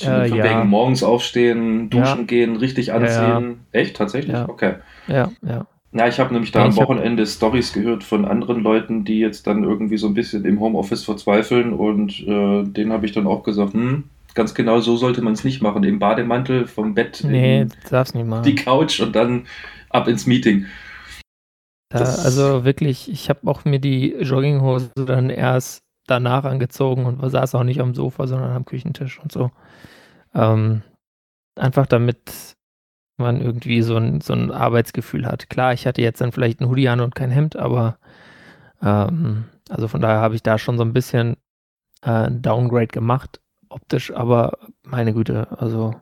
Äh, 0.00 0.28
ja. 0.28 0.44
wegen 0.44 0.68
morgens 0.68 1.02
aufstehen, 1.02 1.88
duschen 1.88 2.20
ja. 2.20 2.24
gehen, 2.24 2.56
richtig 2.56 2.92
anziehen. 2.92 3.60
Ja, 3.72 3.80
Echt? 3.80 3.96
Tatsächlich? 3.96 4.36
Okay. 4.36 4.74
Ja, 5.08 5.30
ja. 5.42 5.66
Ja, 5.92 6.08
ich 6.08 6.20
habe 6.20 6.34
nämlich 6.34 6.52
da 6.52 6.64
am 6.64 6.70
ich 6.70 6.76
hab, 6.76 6.88
Wochenende 6.88 7.26
Stories 7.26 7.72
gehört 7.72 8.04
von 8.04 8.26
anderen 8.26 8.62
Leuten, 8.62 9.06
die 9.06 9.18
jetzt 9.18 9.46
dann 9.46 9.64
irgendwie 9.64 9.96
so 9.96 10.08
ein 10.08 10.14
bisschen 10.14 10.44
im 10.44 10.60
Homeoffice 10.60 11.04
verzweifeln 11.04 11.72
und 11.72 12.20
äh, 12.20 12.64
denen 12.64 12.92
habe 12.92 13.06
ich 13.06 13.12
dann 13.12 13.26
auch 13.26 13.42
gesagt, 13.42 13.72
hm, 13.72 14.04
ganz 14.36 14.54
genau 14.54 14.78
so 14.78 14.96
sollte 14.96 15.22
man 15.22 15.32
es 15.32 15.42
nicht 15.42 15.60
machen. 15.60 15.82
Im 15.82 15.98
Bademantel 15.98 16.66
vom 16.66 16.94
Bett 16.94 17.24
nee, 17.26 17.66
darf's 17.90 18.14
nicht 18.14 18.24
die 18.24 18.28
machen. 18.28 18.54
Couch 18.54 19.00
und 19.00 19.16
dann 19.16 19.46
ab 19.90 20.06
ins 20.06 20.26
Meeting. 20.26 20.66
Da, 21.88 22.00
also 22.00 22.64
wirklich, 22.64 23.10
ich 23.10 23.28
habe 23.28 23.48
auch 23.50 23.64
mir 23.64 23.80
die 23.80 24.12
Jogginghose 24.12 24.90
dann 24.94 25.30
erst 25.30 25.82
danach 26.06 26.44
angezogen 26.44 27.06
und 27.06 27.28
saß 27.28 27.54
auch 27.54 27.64
nicht 27.64 27.80
am 27.80 27.94
Sofa, 27.94 28.26
sondern 28.26 28.52
am 28.52 28.64
Küchentisch 28.64 29.18
und 29.20 29.32
so. 29.32 29.50
Ähm, 30.34 30.82
einfach 31.56 31.86
damit 31.86 32.54
man 33.18 33.40
irgendwie 33.40 33.82
so 33.82 33.96
ein, 33.96 34.20
so 34.20 34.34
ein 34.34 34.50
Arbeitsgefühl 34.50 35.26
hat. 35.26 35.48
Klar, 35.48 35.72
ich 35.72 35.86
hatte 35.86 36.02
jetzt 36.02 36.20
dann 36.20 36.32
vielleicht 36.32 36.60
ein 36.60 36.68
Hoodie 36.68 36.88
an 36.88 37.00
und 37.00 37.14
kein 37.14 37.30
Hemd, 37.30 37.56
aber 37.56 37.98
ähm, 38.82 39.44
also 39.70 39.88
von 39.88 40.02
daher 40.02 40.20
habe 40.20 40.34
ich 40.34 40.42
da 40.42 40.58
schon 40.58 40.76
so 40.76 40.84
ein 40.84 40.92
bisschen 40.92 41.36
äh, 42.02 42.30
Downgrade 42.30 42.88
gemacht, 42.88 43.40
optisch, 43.68 44.12
aber 44.12 44.58
meine 44.82 45.12
Güte, 45.12 45.48
also 45.58 45.94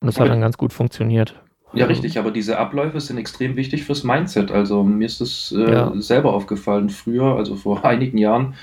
und 0.00 0.08
es 0.08 0.20
hat 0.20 0.28
dann 0.28 0.40
ganz 0.40 0.56
gut 0.56 0.72
funktioniert. 0.72 1.34
Ja, 1.72 1.84
Also, 1.84 2.00
richtig, 2.00 2.18
aber 2.18 2.30
diese 2.30 2.58
Abläufe 2.58 3.00
sind 3.00 3.18
extrem 3.18 3.56
wichtig 3.56 3.84
fürs 3.84 4.04
Mindset. 4.04 4.50
Also 4.50 4.84
mir 4.84 5.04
ist 5.04 5.20
es 5.20 5.50
ja, 5.50 5.92
äh, 5.92 6.00
selber 6.00 6.32
aufgefallen, 6.32 6.88
früher, 6.88 7.36
also 7.36 7.56
vor 7.56 7.84
einigen 7.84 8.18
Jahren 8.18 8.54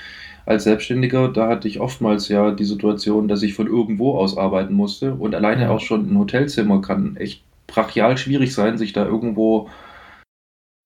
als 0.44 0.64
Selbstständiger, 0.64 1.28
da 1.28 1.48
hatte 1.48 1.66
ich 1.66 1.80
oftmals 1.80 2.28
ja 2.28 2.52
die 2.52 2.64
Situation, 2.64 3.26
dass 3.26 3.42
ich 3.42 3.54
von 3.54 3.66
irgendwo 3.66 4.16
aus 4.16 4.38
arbeiten 4.38 4.74
musste 4.74 5.14
und 5.14 5.34
alleine 5.34 5.62
ja. 5.62 5.70
auch 5.70 5.80
schon 5.80 6.08
ein 6.08 6.18
Hotelzimmer 6.18 6.80
kann 6.80 7.16
echt 7.16 7.42
brachial 7.66 8.16
schwierig 8.16 8.54
sein, 8.54 8.78
sich 8.78 8.92
da 8.92 9.04
irgendwo 9.04 9.68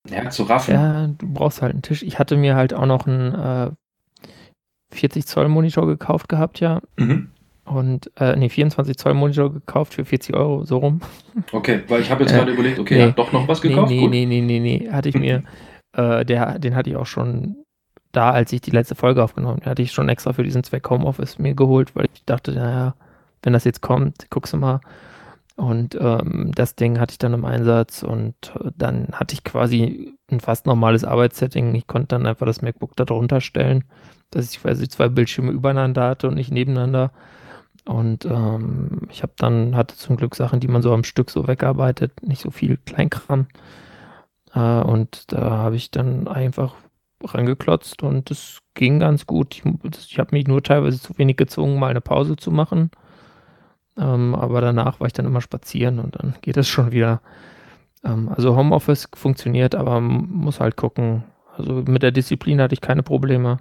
ja, 0.09 0.31
zu 0.31 0.45
raffen. 0.45 0.75
Ja, 0.75 1.09
du 1.09 1.29
brauchst 1.29 1.61
halt 1.61 1.73
einen 1.73 1.83
Tisch. 1.83 2.03
Ich 2.03 2.19
hatte 2.19 2.39
mir 2.39 2.55
halt 2.57 2.73
auch 2.73 2.87
noch 2.87 3.07
einen 3.07 3.35
äh, 3.35 3.71
40 4.93 5.27
Zoll 5.27 5.49
Monitor 5.49 5.87
gekauft 5.87 6.29
gehabt, 6.29 6.61
ja. 6.61 6.81
Mhm. 6.97 7.29
Und, 7.65 8.11
äh, 8.19 8.35
nee, 8.37 8.49
24 8.49 8.97
Zoll 8.97 9.15
Monitor 9.15 9.53
gekauft 9.53 9.95
für 9.95 10.05
40 10.05 10.35
Euro, 10.35 10.65
so 10.65 10.79
rum. 10.79 11.01
Okay, 11.53 11.83
weil 11.89 12.01
ich 12.01 12.11
habe 12.11 12.23
jetzt 12.25 12.33
Äh, 12.33 12.39
gerade 12.39 12.53
überlegt, 12.53 12.79
okay, 12.79 12.97
nee, 12.97 13.03
hat 13.09 13.19
doch 13.19 13.33
noch 13.33 13.47
was 13.47 13.61
gekauft, 13.61 13.91
nee, 13.91 14.01
gut. 14.01 14.11
nee, 14.11 14.27
nee, 14.27 14.41
nee, 14.41 14.59
nee, 14.59 14.89
hatte 14.91 15.09
ich 15.09 15.15
mir, 15.15 15.45
äh, 15.93 16.25
der, 16.25 16.59
den 16.59 16.75
hatte 16.75 16.91
ich 16.91 16.97
auch 16.97 17.07
schon 17.07 17.57
da, 18.13 18.31
als 18.33 18.53
ich 18.53 18.61
die 18.61 18.73
letzte 18.73 18.97
Folge 18.97 19.23
aufgenommen 19.23 19.59
habe, 19.59 19.71
hatte 19.71 19.83
ich 19.83 19.93
schon 19.93 20.09
extra 20.09 20.33
für 20.33 20.43
diesen 20.43 20.65
Zweck 20.65 20.89
Homeoffice 20.91 21.39
mir 21.39 21.55
geholt, 21.55 21.95
weil 21.95 22.07
ich 22.13 22.25
dachte, 22.25 22.53
naja, 22.53 22.95
wenn 23.43 23.53
das 23.53 23.65
jetzt 23.65 23.83
kommt, 23.83 24.29
guckst 24.31 24.53
du 24.53 24.57
mal. 24.57 24.81
Und 25.61 25.95
ähm, 26.01 26.53
das 26.55 26.75
Ding 26.75 26.99
hatte 26.99 27.13
ich 27.13 27.19
dann 27.19 27.35
im 27.35 27.45
Einsatz 27.45 28.03
und 28.03 28.35
äh, 28.55 28.71
dann 28.75 29.09
hatte 29.13 29.35
ich 29.35 29.45
quasi 29.45 30.15
ein 30.31 30.41
fast 30.41 30.65
normales 30.65 31.05
Arbeitssetting. 31.05 31.75
Ich 31.75 31.87
konnte 31.87 32.09
dann 32.09 32.25
einfach 32.25 32.47
das 32.47 32.63
MacBook 32.63 32.97
da 32.97 33.05
drunter 33.05 33.43
stellen, 33.43 33.85
dass 34.31 34.51
ich 34.51 34.63
quasi 34.63 34.89
zwei 34.89 35.11
Bildschirme 35.11 35.53
übereinander 35.53 36.09
hatte 36.09 36.29
und 36.29 36.35
nicht 36.37 36.51
nebeneinander. 36.51 37.13
Und 37.85 38.25
ähm, 38.25 39.03
ich 39.11 39.23
habe 39.23 39.35
dann, 39.37 39.77
hatte 39.77 39.97
zum 39.97 40.17
Glück 40.17 40.35
Sachen, 40.35 40.61
die 40.61 40.69
man 40.69 40.81
so 40.81 40.95
am 40.95 41.05
Stück 41.05 41.31
so 41.31 41.47
wegarbeitet, 41.47 42.23
nicht 42.23 42.41
so 42.41 42.51
viel 42.51 42.79
Kleinkram. 42.79 43.47
Äh, 44.55 44.81
und 44.81 45.31
da 45.31 45.51
habe 45.51 45.77
ich 45.77 45.91
dann 45.91 46.27
einfach 46.27 46.75
rangeklotzt 47.23 48.03
und 48.03 48.31
es 48.31 48.61
ging 48.73 49.01
ganz 49.01 49.27
gut. 49.27 49.59
Ich, 49.59 49.65
ich 50.11 50.19
habe 50.19 50.35
mich 50.35 50.47
nur 50.47 50.63
teilweise 50.63 51.03
zu 51.03 51.19
wenig 51.19 51.37
gezwungen, 51.37 51.79
mal 51.79 51.91
eine 51.91 52.01
Pause 52.01 52.37
zu 52.37 52.51
machen. 52.51 52.91
Ähm, 54.01 54.35
aber 54.35 54.61
danach 54.63 54.99
war 54.99 55.07
ich 55.07 55.13
dann 55.13 55.27
immer 55.27 55.43
spazieren 55.43 55.99
und 55.99 56.17
dann 56.17 56.35
geht 56.41 56.57
es 56.57 56.69
schon 56.69 56.91
wieder. 56.91 57.21
Ähm, 58.03 58.31
also 58.35 58.57
Homeoffice 58.57 59.09
funktioniert, 59.15 59.75
aber 59.75 60.01
muss 60.01 60.61
halt 60.61 60.77
gucken. 60.77 61.25
Also 61.57 61.83
mit 61.87 62.03
der 62.03 62.13
Disziplin 62.13 62.61
hatte 62.61 62.75
ich 62.75 62.81
keine 62.81 63.03
Probleme. 63.03 63.59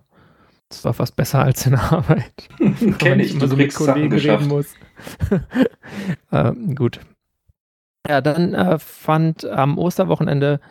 Das 0.69 0.85
war 0.85 0.93
fast 0.93 1.15
besser 1.15 1.41
als 1.41 1.65
in 1.65 1.71
der 1.71 1.91
Arbeit, 1.91 2.31
Kenne 2.99 3.23
ich, 3.23 3.31
immer 3.31 3.41
du 3.41 3.47
so 3.47 3.55
mit 3.57 3.73
Kollegen 3.73 4.13
reden 4.15 4.47
muss. 4.47 4.75
ähm, 6.31 6.75
gut. 6.75 6.99
Ja, 8.07 8.21
dann 8.21 8.53
äh, 8.53 8.79
fand 8.79 9.45
am 9.45 9.77
Osterwochenende 9.77 10.61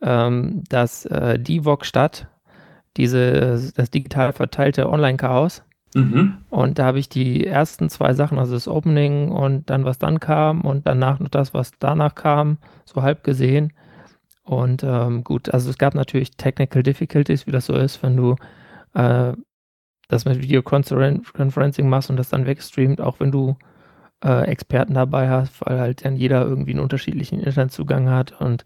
ähm, 0.00 0.64
das 0.68 1.04
äh, 1.04 1.38
DIVOG 1.38 1.84
statt, 1.84 2.26
diese, 2.96 3.72
das 3.76 3.90
digital 3.90 4.32
verteilte 4.32 4.88
Online-Chaos. 4.88 5.62
Mhm. 5.94 6.38
Und 6.48 6.78
da 6.78 6.86
habe 6.86 6.98
ich 6.98 7.08
die 7.08 7.46
ersten 7.46 7.88
zwei 7.90 8.14
Sachen, 8.14 8.38
also 8.38 8.54
das 8.54 8.68
Opening 8.68 9.30
und 9.30 9.68
dann, 9.68 9.84
was 9.84 9.98
dann 9.98 10.20
kam 10.20 10.62
und 10.62 10.86
danach 10.86 11.20
noch 11.20 11.28
das, 11.28 11.52
was 11.52 11.72
danach 11.78 12.14
kam, 12.14 12.58
so 12.84 13.02
halb 13.02 13.24
gesehen. 13.24 13.72
Und 14.44 14.82
ähm, 14.82 15.22
gut, 15.22 15.52
also 15.52 15.70
es 15.70 15.78
gab 15.78 15.94
natürlich 15.94 16.36
Technical 16.36 16.82
Difficulties, 16.82 17.46
wie 17.46 17.52
das 17.52 17.66
so 17.66 17.74
ist, 17.74 18.02
wenn 18.02 18.16
du 18.16 18.36
äh, 18.94 19.32
das 20.08 20.24
mit 20.24 20.42
Videoconferencing 20.42 21.88
machst 21.88 22.10
und 22.10 22.16
das 22.16 22.28
dann 22.28 22.46
wegstreamt, 22.46 23.00
auch 23.00 23.20
wenn 23.20 23.30
du 23.30 23.56
äh, 24.24 24.44
Experten 24.46 24.94
dabei 24.94 25.28
hast, 25.28 25.60
weil 25.64 25.80
halt 25.80 26.04
dann 26.04 26.16
jeder 26.16 26.42
irgendwie 26.44 26.72
einen 26.72 26.80
unterschiedlichen 26.80 27.40
Internetzugang 27.40 28.10
hat 28.10 28.40
und 28.40 28.64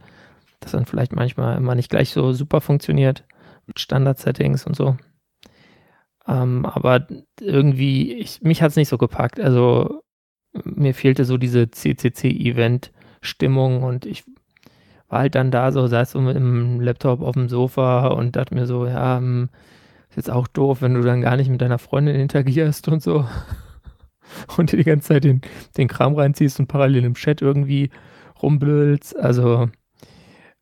das 0.60 0.72
dann 0.72 0.86
vielleicht 0.86 1.14
manchmal 1.14 1.56
immer 1.56 1.74
nicht 1.74 1.90
gleich 1.90 2.10
so 2.10 2.32
super 2.32 2.60
funktioniert 2.60 3.24
mit 3.66 3.78
Standard-Settings 3.80 4.66
und 4.66 4.76
so. 4.76 4.96
Ähm, 6.28 6.66
aber 6.66 7.06
irgendwie, 7.40 8.14
ich, 8.14 8.42
mich 8.42 8.62
hat 8.62 8.70
es 8.70 8.76
nicht 8.76 8.88
so 8.88 8.98
gepackt. 8.98 9.40
Also 9.40 10.02
mir 10.64 10.94
fehlte 10.94 11.24
so 11.24 11.36
diese 11.36 11.70
CCC-Event-Stimmung 11.70 13.82
und 13.82 14.06
ich 14.06 14.24
war 15.08 15.20
halt 15.20 15.34
dann 15.34 15.50
da 15.50 15.72
so, 15.72 15.86
saß 15.86 16.12
so 16.12 16.20
mit 16.20 16.36
dem 16.36 16.80
Laptop 16.80 17.22
auf 17.22 17.34
dem 17.34 17.48
Sofa 17.48 18.08
und 18.08 18.36
dachte 18.36 18.54
mir 18.54 18.66
so, 18.66 18.86
ja, 18.86 19.18
hm, 19.18 19.48
ist 20.08 20.16
jetzt 20.16 20.30
auch 20.30 20.46
doof, 20.48 20.82
wenn 20.82 20.94
du 20.94 21.02
dann 21.02 21.20
gar 21.20 21.36
nicht 21.36 21.50
mit 21.50 21.60
deiner 21.60 21.78
Freundin 21.78 22.16
interagierst 22.16 22.88
und 22.88 23.02
so 23.02 23.26
und 24.56 24.72
dir 24.72 24.78
die 24.78 24.84
ganze 24.84 25.08
Zeit 25.08 25.24
den, 25.24 25.42
den 25.76 25.88
Kram 25.88 26.14
reinziehst 26.14 26.58
und 26.58 26.66
parallel 26.66 27.04
im 27.04 27.14
Chat 27.14 27.42
irgendwie 27.42 27.90
rumblödelst. 28.42 29.16
Also 29.16 29.68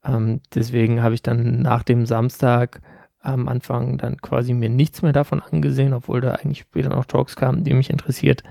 ähm, 0.04 0.40
deswegen 0.54 1.02
habe 1.02 1.14
ich 1.14 1.22
dann 1.22 1.62
nach 1.62 1.82
dem 1.82 2.06
Samstag 2.06 2.80
am 3.24 3.48
Anfang 3.48 3.98
dann 3.98 4.18
quasi 4.22 4.54
mir 4.54 4.68
nichts 4.70 5.02
mehr 5.02 5.12
davon 5.12 5.42
angesehen, 5.42 5.94
obwohl 5.94 6.20
da 6.20 6.32
eigentlich 6.34 6.60
später 6.60 6.90
noch 6.90 7.06
Talks 7.06 7.36
kamen, 7.36 7.64
die 7.64 7.74
mich 7.74 7.90
interessiert 7.90 8.44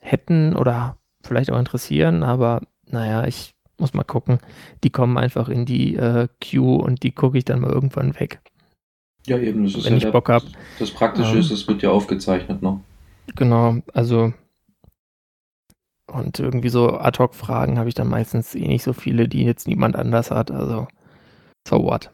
hätten 0.00 0.56
oder 0.56 0.96
vielleicht 1.22 1.50
auch 1.50 1.58
interessieren, 1.58 2.22
aber 2.22 2.62
naja, 2.86 3.26
ich 3.26 3.54
muss 3.78 3.94
mal 3.94 4.04
gucken. 4.04 4.38
Die 4.84 4.90
kommen 4.90 5.18
einfach 5.18 5.48
in 5.48 5.66
die 5.66 5.96
äh, 5.96 6.28
Queue 6.40 6.78
und 6.78 7.02
die 7.02 7.12
gucke 7.12 7.38
ich 7.38 7.44
dann 7.44 7.60
mal 7.60 7.70
irgendwann 7.72 8.18
weg, 8.18 8.40
Ja, 9.26 9.38
eben, 9.38 9.64
das 9.64 9.76
ist 9.76 9.84
wenn 9.84 9.92
ja 9.92 9.98
ich 9.98 10.02
der, 10.02 10.10
Bock 10.10 10.28
habe. 10.28 10.46
das 10.76 10.90
Praktische 10.92 11.36
Ähm, 11.36 11.38
ist, 11.38 11.50
es 11.50 11.68
wird 11.68 11.82
ja 11.82 11.90
aufgezeichnet, 11.90 12.62
ne? 12.62 12.80
genau, 13.36 13.76
also 13.94 14.32
und 16.10 16.38
irgendwie 16.38 16.70
so 16.70 16.98
Ad-Hoc-Fragen 16.98 17.78
habe 17.78 17.88
ich 17.88 17.94
dann 17.94 18.08
meistens 18.08 18.54
eh 18.54 18.66
nicht 18.66 18.82
so 18.82 18.92
viele, 18.92 19.28
die 19.28 19.44
jetzt 19.44 19.68
niemand 19.68 19.96
anders 19.96 20.30
hat, 20.30 20.50
also 20.50 20.88
so 21.68 21.82
what. 21.84 22.12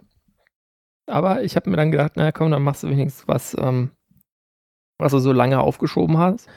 Aber 1.06 1.42
ich 1.42 1.56
habe 1.56 1.70
mir 1.70 1.76
dann 1.76 1.90
gedacht, 1.90 2.12
na 2.16 2.32
komm, 2.32 2.50
dann 2.50 2.62
machst 2.62 2.82
du 2.82 2.88
wenigstens 2.88 3.28
was, 3.28 3.56
ähm, 3.58 3.90
was 4.98 5.12
du 5.12 5.18
so 5.18 5.32
lange 5.32 5.60
aufgeschoben 5.60 6.18
hast. 6.18 6.48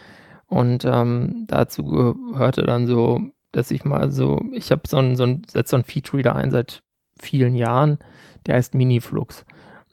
Und 0.48 0.86
ähm, 0.86 1.46
dazu 1.48 1.84
gehörte 1.84 2.64
dann 2.64 2.88
so, 2.88 3.22
dass 3.52 3.72
ich 3.72 3.84
mal 3.84 4.12
so, 4.12 4.42
ich 4.54 4.72
habe 4.72 4.84
so 4.88 4.98
einen, 4.98 5.16
so 5.16 5.24
einen, 5.24 5.44
setze 5.48 5.72
so 5.72 5.78
einen 5.78 5.84
Feed-Reader 5.84 6.36
ein 6.36 6.52
seit 6.52 6.84
vielen 7.20 7.56
Jahren, 7.56 8.00
der 8.46 8.56
heißt 8.56 8.74
Miniflux. 8.76 9.46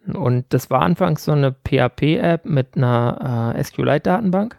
Und 0.07 0.45
das 0.51 0.71
war 0.71 0.83
anfangs 0.83 1.25
so 1.25 1.33
eine 1.33 1.53
PHP-App 1.53 2.45
mit 2.45 2.77
einer 2.77 3.55
äh, 3.57 3.65
SQLite-Datenbank. 3.65 4.59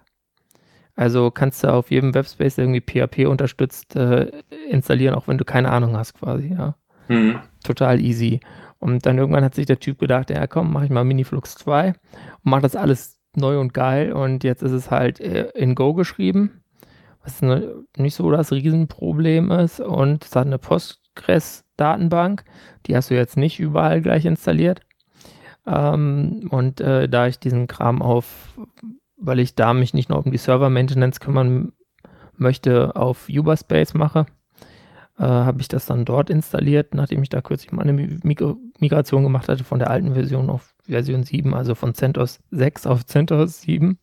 Also 0.95 1.29
kannst 1.29 1.63
du 1.63 1.71
auf 1.71 1.91
jedem 1.91 2.13
Webspace 2.13 2.57
irgendwie 2.57 2.81
PHP 2.81 3.27
unterstützt 3.27 3.95
äh, 3.95 4.31
installieren, 4.69 5.15
auch 5.15 5.27
wenn 5.27 5.37
du 5.37 5.45
keine 5.45 5.71
Ahnung 5.71 5.95
hast 5.97 6.13
quasi, 6.15 6.53
ja. 6.53 6.75
Mhm. 7.07 7.39
Total 7.63 7.99
easy. 7.99 8.39
Und 8.79 9.05
dann 9.05 9.17
irgendwann 9.17 9.43
hat 9.43 9.55
sich 9.55 9.65
der 9.65 9.79
Typ 9.79 9.99
gedacht, 9.99 10.29
ja 10.29 10.47
komm, 10.47 10.73
mach 10.73 10.83
ich 10.83 10.89
mal 10.89 11.03
Miniflux 11.03 11.55
2 11.55 11.89
und 11.89 11.95
mach 12.43 12.61
das 12.61 12.75
alles 12.75 13.19
neu 13.35 13.59
und 13.59 13.73
geil. 13.73 14.13
Und 14.13 14.43
jetzt 14.43 14.63
ist 14.63 14.71
es 14.71 14.91
halt 14.91 15.19
äh, 15.19 15.49
in 15.55 15.75
Go 15.75 15.93
geschrieben, 15.93 16.61
was 17.23 17.41
ne, 17.41 17.83
nicht 17.97 18.15
so 18.15 18.29
das 18.31 18.51
Riesenproblem 18.51 19.51
ist. 19.51 19.79
Und 19.79 20.25
es 20.25 20.35
hat 20.35 20.45
eine 20.45 20.59
Postgres-Datenbank, 20.59 22.43
die 22.85 22.95
hast 22.95 23.09
du 23.09 23.15
jetzt 23.15 23.37
nicht 23.37 23.59
überall 23.59 24.01
gleich 24.01 24.25
installiert. 24.25 24.81
Ähm, 25.65 26.47
und 26.51 26.81
äh, 26.81 27.09
da 27.09 27.27
ich 27.27 27.39
diesen 27.39 27.67
Kram 27.67 28.01
auf, 28.01 28.57
weil 29.17 29.39
ich 29.39 29.55
da 29.55 29.73
mich 29.73 29.93
nicht 29.93 30.09
nur 30.09 30.23
um 30.23 30.31
die 30.31 30.37
Server-Maintenance 30.37 31.19
kümmern 31.19 31.73
möchte, 32.37 32.95
auf 32.95 33.27
Uberspace 33.29 33.93
mache, 33.93 34.25
äh, 35.17 35.23
habe 35.23 35.61
ich 35.61 35.67
das 35.67 35.85
dann 35.85 36.05
dort 36.05 36.29
installiert, 36.29 36.93
nachdem 36.93 37.23
ich 37.23 37.29
da 37.29 37.41
kürzlich 37.41 37.71
mal 37.71 37.83
eine 37.83 37.93
Mig 37.93 38.41
Migration 38.79 39.23
gemacht 39.23 39.47
hatte 39.47 39.63
von 39.63 39.79
der 39.79 39.89
alten 39.89 40.13
Version 40.13 40.49
auf 40.49 40.75
Version 40.83 41.23
7, 41.23 41.53
also 41.53 41.75
von 41.75 41.93
CentOS 41.93 42.39
6 42.51 42.87
auf 42.87 43.05
CentOS 43.05 43.61
7. 43.61 43.97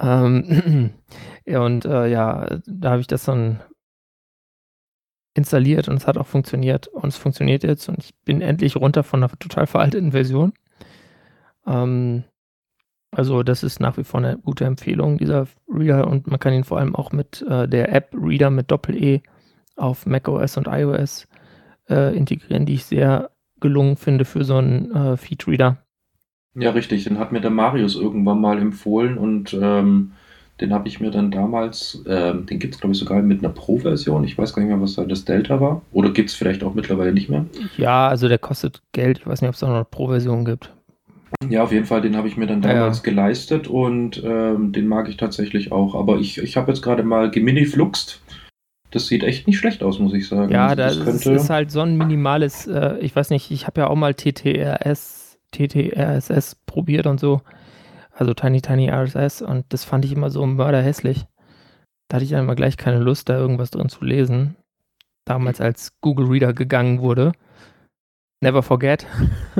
Ähm, 0.00 0.90
und 1.46 1.84
äh, 1.84 2.08
ja, 2.08 2.58
da 2.66 2.90
habe 2.90 3.00
ich 3.00 3.06
das 3.06 3.24
dann 3.24 3.60
installiert 5.34 5.88
und 5.88 5.96
es 5.96 6.06
hat 6.06 6.18
auch 6.18 6.26
funktioniert 6.26 6.88
und 6.88 7.08
es 7.08 7.16
funktioniert 7.16 7.62
jetzt 7.62 7.88
und 7.88 7.98
ich 7.98 8.14
bin 8.24 8.40
endlich 8.40 8.76
runter 8.76 9.04
von 9.04 9.22
einer 9.22 9.30
total 9.38 9.66
veralteten 9.66 10.10
Version. 10.10 10.52
Ähm, 11.66 12.24
also 13.12 13.42
das 13.42 13.62
ist 13.62 13.80
nach 13.80 13.96
wie 13.96 14.04
vor 14.04 14.18
eine 14.18 14.38
gute 14.38 14.64
Empfehlung, 14.64 15.18
dieser 15.18 15.46
Reader 15.68 16.08
und 16.08 16.26
man 16.26 16.40
kann 16.40 16.52
ihn 16.52 16.64
vor 16.64 16.78
allem 16.78 16.96
auch 16.96 17.12
mit 17.12 17.42
äh, 17.42 17.68
der 17.68 17.92
App 17.94 18.12
Reader 18.12 18.50
mit 18.50 18.70
Doppel-E 18.70 19.22
auf 19.76 20.06
macOS 20.06 20.56
und 20.56 20.66
iOS 20.66 21.26
äh, 21.88 22.16
integrieren, 22.16 22.66
die 22.66 22.74
ich 22.74 22.84
sehr 22.84 23.30
gelungen 23.60 23.96
finde 23.96 24.24
für 24.24 24.44
so 24.44 24.56
einen 24.56 24.94
äh, 24.94 25.16
Feed-Reader. 25.16 25.78
Ja, 26.54 26.70
richtig. 26.70 27.04
Den 27.04 27.18
hat 27.18 27.32
mir 27.32 27.40
der 27.40 27.50
Marius 27.50 27.94
irgendwann 27.94 28.40
mal 28.40 28.58
empfohlen 28.58 29.18
und 29.18 29.54
ähm, 29.54 30.12
den 30.60 30.72
habe 30.74 30.88
ich 30.88 31.00
mir 31.00 31.10
dann 31.10 31.30
damals, 31.30 32.02
ähm, 32.06 32.46
den 32.46 32.58
gibt 32.58 32.74
es 32.74 32.80
glaube 32.80 32.92
ich 32.92 32.98
sogar 32.98 33.22
mit 33.22 33.42
einer 33.42 33.52
Pro-Version. 33.52 34.24
Ich 34.24 34.36
weiß 34.36 34.52
gar 34.52 34.62
nicht 34.62 34.70
mehr, 34.70 34.80
was 34.80 34.94
da 34.94 35.04
das 35.04 35.24
Delta 35.24 35.60
war. 35.60 35.82
Oder 35.92 36.10
gibt 36.10 36.30
es 36.30 36.36
vielleicht 36.36 36.62
auch 36.62 36.74
mittlerweile 36.74 37.12
nicht 37.12 37.30
mehr? 37.30 37.46
Ja, 37.76 38.08
also 38.08 38.28
der 38.28 38.38
kostet 38.38 38.82
Geld. 38.92 39.18
Ich 39.18 39.26
weiß 39.26 39.40
nicht, 39.40 39.48
ob 39.48 39.54
es 39.54 39.60
da 39.60 39.68
noch 39.68 39.76
eine 39.76 39.84
Pro-Version 39.84 40.44
gibt. 40.44 40.72
Ja, 41.48 41.62
auf 41.62 41.72
jeden 41.72 41.86
Fall, 41.86 42.02
den 42.02 42.16
habe 42.16 42.28
ich 42.28 42.36
mir 42.36 42.46
dann 42.46 42.60
damals 42.60 42.98
ja. 42.98 43.04
geleistet 43.04 43.68
und 43.68 44.22
ähm, 44.24 44.72
den 44.72 44.86
mag 44.88 45.08
ich 45.08 45.16
tatsächlich 45.16 45.72
auch. 45.72 45.94
Aber 45.94 46.18
ich, 46.18 46.38
ich 46.38 46.56
habe 46.56 46.70
jetzt 46.70 46.82
gerade 46.82 47.04
mal 47.04 47.30
geminifluxt. 47.30 48.20
Das 48.90 49.06
sieht 49.06 49.22
echt 49.22 49.46
nicht 49.46 49.58
schlecht 49.58 49.82
aus, 49.82 49.98
muss 49.98 50.12
ich 50.12 50.28
sagen. 50.28 50.52
Ja, 50.52 50.74
das, 50.74 50.96
das 50.96 51.04
könnte... 51.04 51.32
ist 51.32 51.50
halt 51.50 51.70
so 51.70 51.80
ein 51.80 51.96
minimales, 51.96 52.66
äh, 52.66 52.96
ich 53.00 53.14
weiß 53.14 53.30
nicht, 53.30 53.50
ich 53.50 53.66
habe 53.66 53.82
ja 53.82 53.86
auch 53.86 53.94
mal 53.94 54.14
TTRS, 54.14 55.38
TTRSS 55.52 56.56
probiert 56.66 57.06
und 57.06 57.20
so. 57.20 57.40
Also 58.10 58.34
Tiny 58.34 58.60
Tiny 58.60 58.90
RSS 58.90 59.42
und 59.42 59.64
das 59.70 59.84
fand 59.84 60.04
ich 60.04 60.12
immer 60.12 60.30
so 60.30 60.44
mörderhässlich. 60.44 61.26
Da 62.08 62.16
hatte 62.16 62.24
ich 62.24 62.30
dann 62.30 62.40
immer 62.40 62.56
gleich 62.56 62.76
keine 62.76 62.98
Lust, 62.98 63.28
da 63.28 63.38
irgendwas 63.38 63.70
drin 63.70 63.88
zu 63.88 64.04
lesen. 64.04 64.56
Damals 65.24 65.60
als 65.60 66.00
Google 66.00 66.26
Reader 66.26 66.52
gegangen 66.52 67.00
wurde. 67.00 67.32
Never 68.42 68.62
forget. 68.62 69.06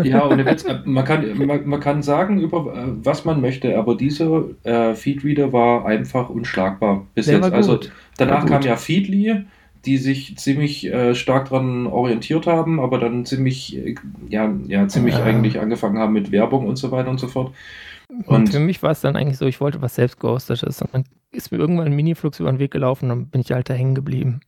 Ja, 0.02 0.22
und 0.22 0.38
jetzt, 0.38 0.66
äh, 0.68 0.78
man, 0.84 1.04
kann, 1.04 1.36
man, 1.46 1.66
man, 1.66 1.80
kann 1.80 2.02
sagen, 2.02 2.40
über 2.40 2.74
äh, 2.74 2.86
was 3.04 3.26
man 3.26 3.42
möchte, 3.42 3.76
aber 3.76 3.94
dieser 3.94 4.44
äh, 4.62 4.94
Feedreader 4.94 5.52
war 5.52 5.84
einfach 5.84 6.30
unschlagbar 6.30 7.06
bis 7.14 7.26
Der 7.26 7.36
jetzt. 7.36 7.52
Also 7.52 7.78
danach 8.16 8.46
kam 8.46 8.62
ja 8.62 8.76
Feedly, 8.76 9.44
die 9.84 9.98
sich 9.98 10.36
ziemlich 10.38 10.86
äh, 10.86 11.14
stark 11.14 11.50
daran 11.50 11.86
orientiert 11.86 12.46
haben, 12.46 12.80
aber 12.80 12.98
dann 12.98 13.26
ziemlich, 13.26 13.76
äh, 13.76 13.94
ja, 14.30 14.50
ja, 14.66 14.88
ziemlich 14.88 15.16
ja. 15.16 15.24
eigentlich 15.24 15.60
angefangen 15.60 15.98
haben 15.98 16.14
mit 16.14 16.32
Werbung 16.32 16.66
und 16.66 16.76
so 16.76 16.90
weiter 16.90 17.10
und 17.10 17.20
so 17.20 17.28
fort. 17.28 17.52
Und, 18.08 18.26
und 18.28 18.48
für 18.48 18.60
mich 18.60 18.82
war 18.82 18.92
es 18.92 19.02
dann 19.02 19.14
eigentlich 19.14 19.36
so, 19.36 19.46
ich 19.46 19.60
wollte 19.60 19.82
was 19.82 19.94
selbst 19.94 20.18
gehostetes. 20.18 20.80
Und 20.80 20.94
dann 20.94 21.04
ist 21.32 21.52
mir 21.52 21.58
irgendwann 21.58 21.86
ein 21.86 21.96
Miniflux 21.96 22.40
über 22.40 22.50
den 22.50 22.58
Weg 22.58 22.70
gelaufen 22.70 23.04
und 23.04 23.08
dann 23.10 23.26
bin 23.26 23.42
ich 23.42 23.52
halt 23.52 23.68
da 23.68 23.74
hängen 23.74 23.94
geblieben. 23.94 24.40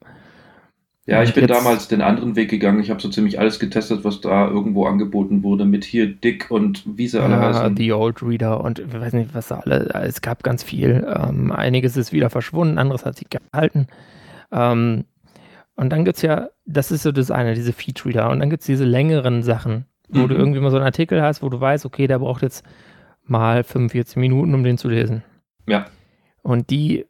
Ja, 1.05 1.23
ich 1.23 1.35
bin 1.35 1.49
jetzt, 1.49 1.57
damals 1.57 1.89
den 1.89 2.01
anderen 2.01 2.37
Weg 2.37 2.49
gegangen. 2.49 2.81
Ich 2.81 2.91
habe 2.91 3.01
so 3.01 3.09
ziemlich 3.09 3.41
alles 3.41 3.59
getestet, 3.59 4.05
was 4.05 4.21
da 4.21 4.47
irgendwo 4.47 4.87
angeboten 4.87 5.43
wurde, 5.43 5.65
mit 5.65 5.85
hier 5.85 6.07
Dick 6.07 6.51
und 6.51 6.85
wie 6.87 7.09
sie 7.09 7.21
alle 7.21 7.41
heißen. 7.41 7.77
The 7.77 7.93
Old 7.93 8.23
Reader 8.23 8.63
und 8.63 8.79
ich 8.79 8.93
weiß 8.93 9.13
nicht, 9.15 9.35
was 9.35 9.49
da 9.49 9.59
alle. 9.59 9.91
Es 10.05 10.21
gab 10.21 10.45
ganz 10.45 10.63
viel. 10.63 11.05
Ähm, 11.13 11.51
einiges 11.51 11.97
ist 11.97 12.13
wieder 12.13 12.31
verschwunden, 12.31 12.79
anderes 12.79 13.05
hat 13.05 13.17
sich 13.17 13.29
gehalten. 13.31 13.89
Ähm, 14.53 15.05
und 15.75 15.91
dann 15.91 16.05
gibt 16.05 16.19
es 16.19 16.23
ja, 16.23 16.51
das 16.67 16.93
ist 16.93 17.03
so 17.03 17.11
das 17.11 17.33
eine, 17.33 17.55
diese 17.55 17.73
Feed 17.73 18.07
Reader. 18.07 18.31
Und 18.31 18.39
dann 18.39 18.51
gibt 18.51 18.61
es 18.61 18.67
diese 18.67 18.85
längeren 18.85 19.43
Sachen, 19.43 19.87
wo 20.09 20.21
mhm. 20.21 20.29
du 20.29 20.35
irgendwie 20.37 20.61
mal 20.61 20.71
so 20.71 20.77
einen 20.77 20.87
Artikel 20.87 21.21
hast, 21.21 21.43
wo 21.43 21.49
du 21.49 21.61
weißt, 21.61 21.85
okay, 21.85 22.07
der 22.07 22.21
braucht 22.21 22.43
jetzt 22.43 22.65
mal 23.25 23.65
45 23.65 24.19
Minuten, 24.19 24.55
um 24.55 24.63
den 24.63 24.79
zu 24.79 24.89
lesen. 24.89 25.25
Ja. 25.67 25.87
Und 26.43 26.71
die 26.71 27.07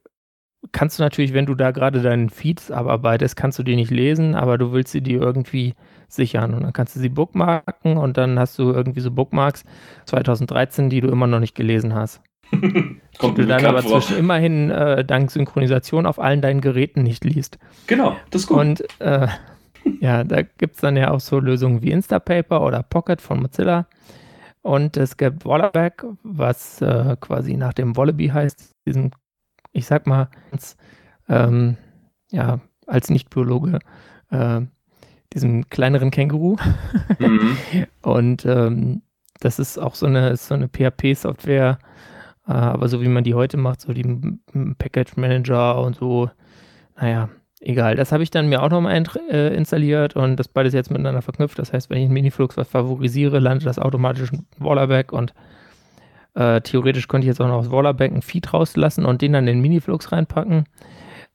kannst 0.70 0.98
du 0.98 1.02
natürlich, 1.02 1.32
wenn 1.32 1.46
du 1.46 1.54
da 1.54 1.72
gerade 1.72 2.02
deinen 2.02 2.30
Feeds 2.30 2.70
abarbeitest, 2.70 3.36
kannst 3.36 3.58
du 3.58 3.62
die 3.62 3.74
nicht 3.74 3.90
lesen, 3.90 4.34
aber 4.34 4.58
du 4.58 4.72
willst 4.72 4.92
sie 4.92 5.02
dir 5.02 5.20
irgendwie 5.20 5.74
sichern 6.08 6.54
und 6.54 6.62
dann 6.62 6.72
kannst 6.72 6.94
du 6.94 7.00
sie 7.00 7.08
bookmarken 7.08 7.96
und 7.96 8.16
dann 8.16 8.38
hast 8.38 8.58
du 8.58 8.70
irgendwie 8.70 9.00
so 9.00 9.10
Bookmarks 9.10 9.64
2013, 10.06 10.90
die 10.90 11.00
du 11.00 11.08
immer 11.08 11.26
noch 11.26 11.40
nicht 11.40 11.54
gelesen 11.54 11.94
hast. 11.94 12.20
Kommt 13.18 13.38
du 13.38 13.46
dann 13.46 13.64
aber 13.64 13.82
zwischen 13.82 14.18
immerhin 14.18 14.70
äh, 14.70 15.04
dank 15.04 15.30
Synchronisation 15.30 16.06
auf 16.06 16.18
allen 16.18 16.42
deinen 16.42 16.60
Geräten 16.60 17.02
nicht 17.02 17.24
liest. 17.24 17.58
Genau, 17.86 18.16
das 18.30 18.42
ist 18.42 18.48
gut. 18.48 18.58
Und 18.58 19.00
äh, 19.00 19.26
ja, 20.00 20.22
da 20.22 20.42
gibt 20.42 20.74
es 20.74 20.80
dann 20.80 20.96
ja 20.96 21.10
auch 21.10 21.20
so 21.20 21.38
Lösungen 21.38 21.82
wie 21.82 21.90
Instapaper 21.90 22.62
oder 22.62 22.82
Pocket 22.82 23.20
von 23.20 23.40
Mozilla. 23.40 23.86
Und 24.60 24.96
es 24.96 25.16
gibt 25.16 25.44
Wallaback, 25.44 26.04
was 26.22 26.80
äh, 26.82 27.16
quasi 27.20 27.56
nach 27.56 27.72
dem 27.72 27.96
Wallaby 27.96 28.28
heißt, 28.28 28.74
diesem 28.86 29.10
ich 29.72 29.86
sag 29.86 30.06
mal, 30.06 30.28
als, 30.50 30.76
ähm, 31.28 31.76
ja, 32.30 32.60
als 32.86 33.10
Nicht-Biologe, 33.10 33.78
äh, 34.30 34.60
diesem 35.32 35.68
kleineren 35.68 36.10
Känguru. 36.10 36.56
Mhm. 37.18 37.56
Und 38.02 38.44
ähm, 38.44 39.02
das 39.40 39.58
ist 39.58 39.78
auch 39.78 39.94
so 39.94 40.06
eine, 40.06 40.36
so 40.36 40.54
eine 40.54 40.68
PHP-Software, 40.68 41.78
äh, 42.46 42.52
aber 42.52 42.88
so 42.88 43.00
wie 43.02 43.08
man 43.08 43.24
die 43.24 43.34
heute 43.34 43.56
macht, 43.56 43.80
so 43.80 43.92
die 43.92 44.04
Package 44.78 45.16
Manager 45.16 45.80
und 45.80 45.96
so, 45.96 46.30
naja, 46.96 47.28
egal. 47.60 47.96
Das 47.96 48.12
habe 48.12 48.22
ich 48.22 48.30
dann 48.30 48.48
mir 48.48 48.62
auch 48.62 48.70
nochmal 48.70 49.02
äh, 49.30 49.54
installiert 49.54 50.14
und 50.16 50.36
das 50.36 50.48
beides 50.48 50.74
jetzt 50.74 50.90
miteinander 50.90 51.22
verknüpft. 51.22 51.58
Das 51.58 51.72
heißt, 51.72 51.90
wenn 51.90 51.98
ich 51.98 52.04
in 52.04 52.12
Miniflux 52.12 52.56
was 52.56 52.68
favorisiere, 52.68 53.38
landet 53.38 53.66
das 53.66 53.78
automatisch 53.78 54.32
in 54.32 54.46
Wallerback 54.58 55.12
und 55.12 55.34
äh, 56.34 56.60
theoretisch 56.60 57.08
könnte 57.08 57.26
ich 57.26 57.28
jetzt 57.28 57.40
auch 57.40 57.48
noch 57.48 57.58
aus 57.58 57.70
Wallerback 57.70 58.12
ein 58.12 58.22
Feed 58.22 58.52
rauslassen 58.52 59.04
und 59.04 59.22
den 59.22 59.32
dann 59.32 59.46
in 59.46 59.56
den 59.56 59.62
Miniflux 59.62 60.12
reinpacken. 60.12 60.64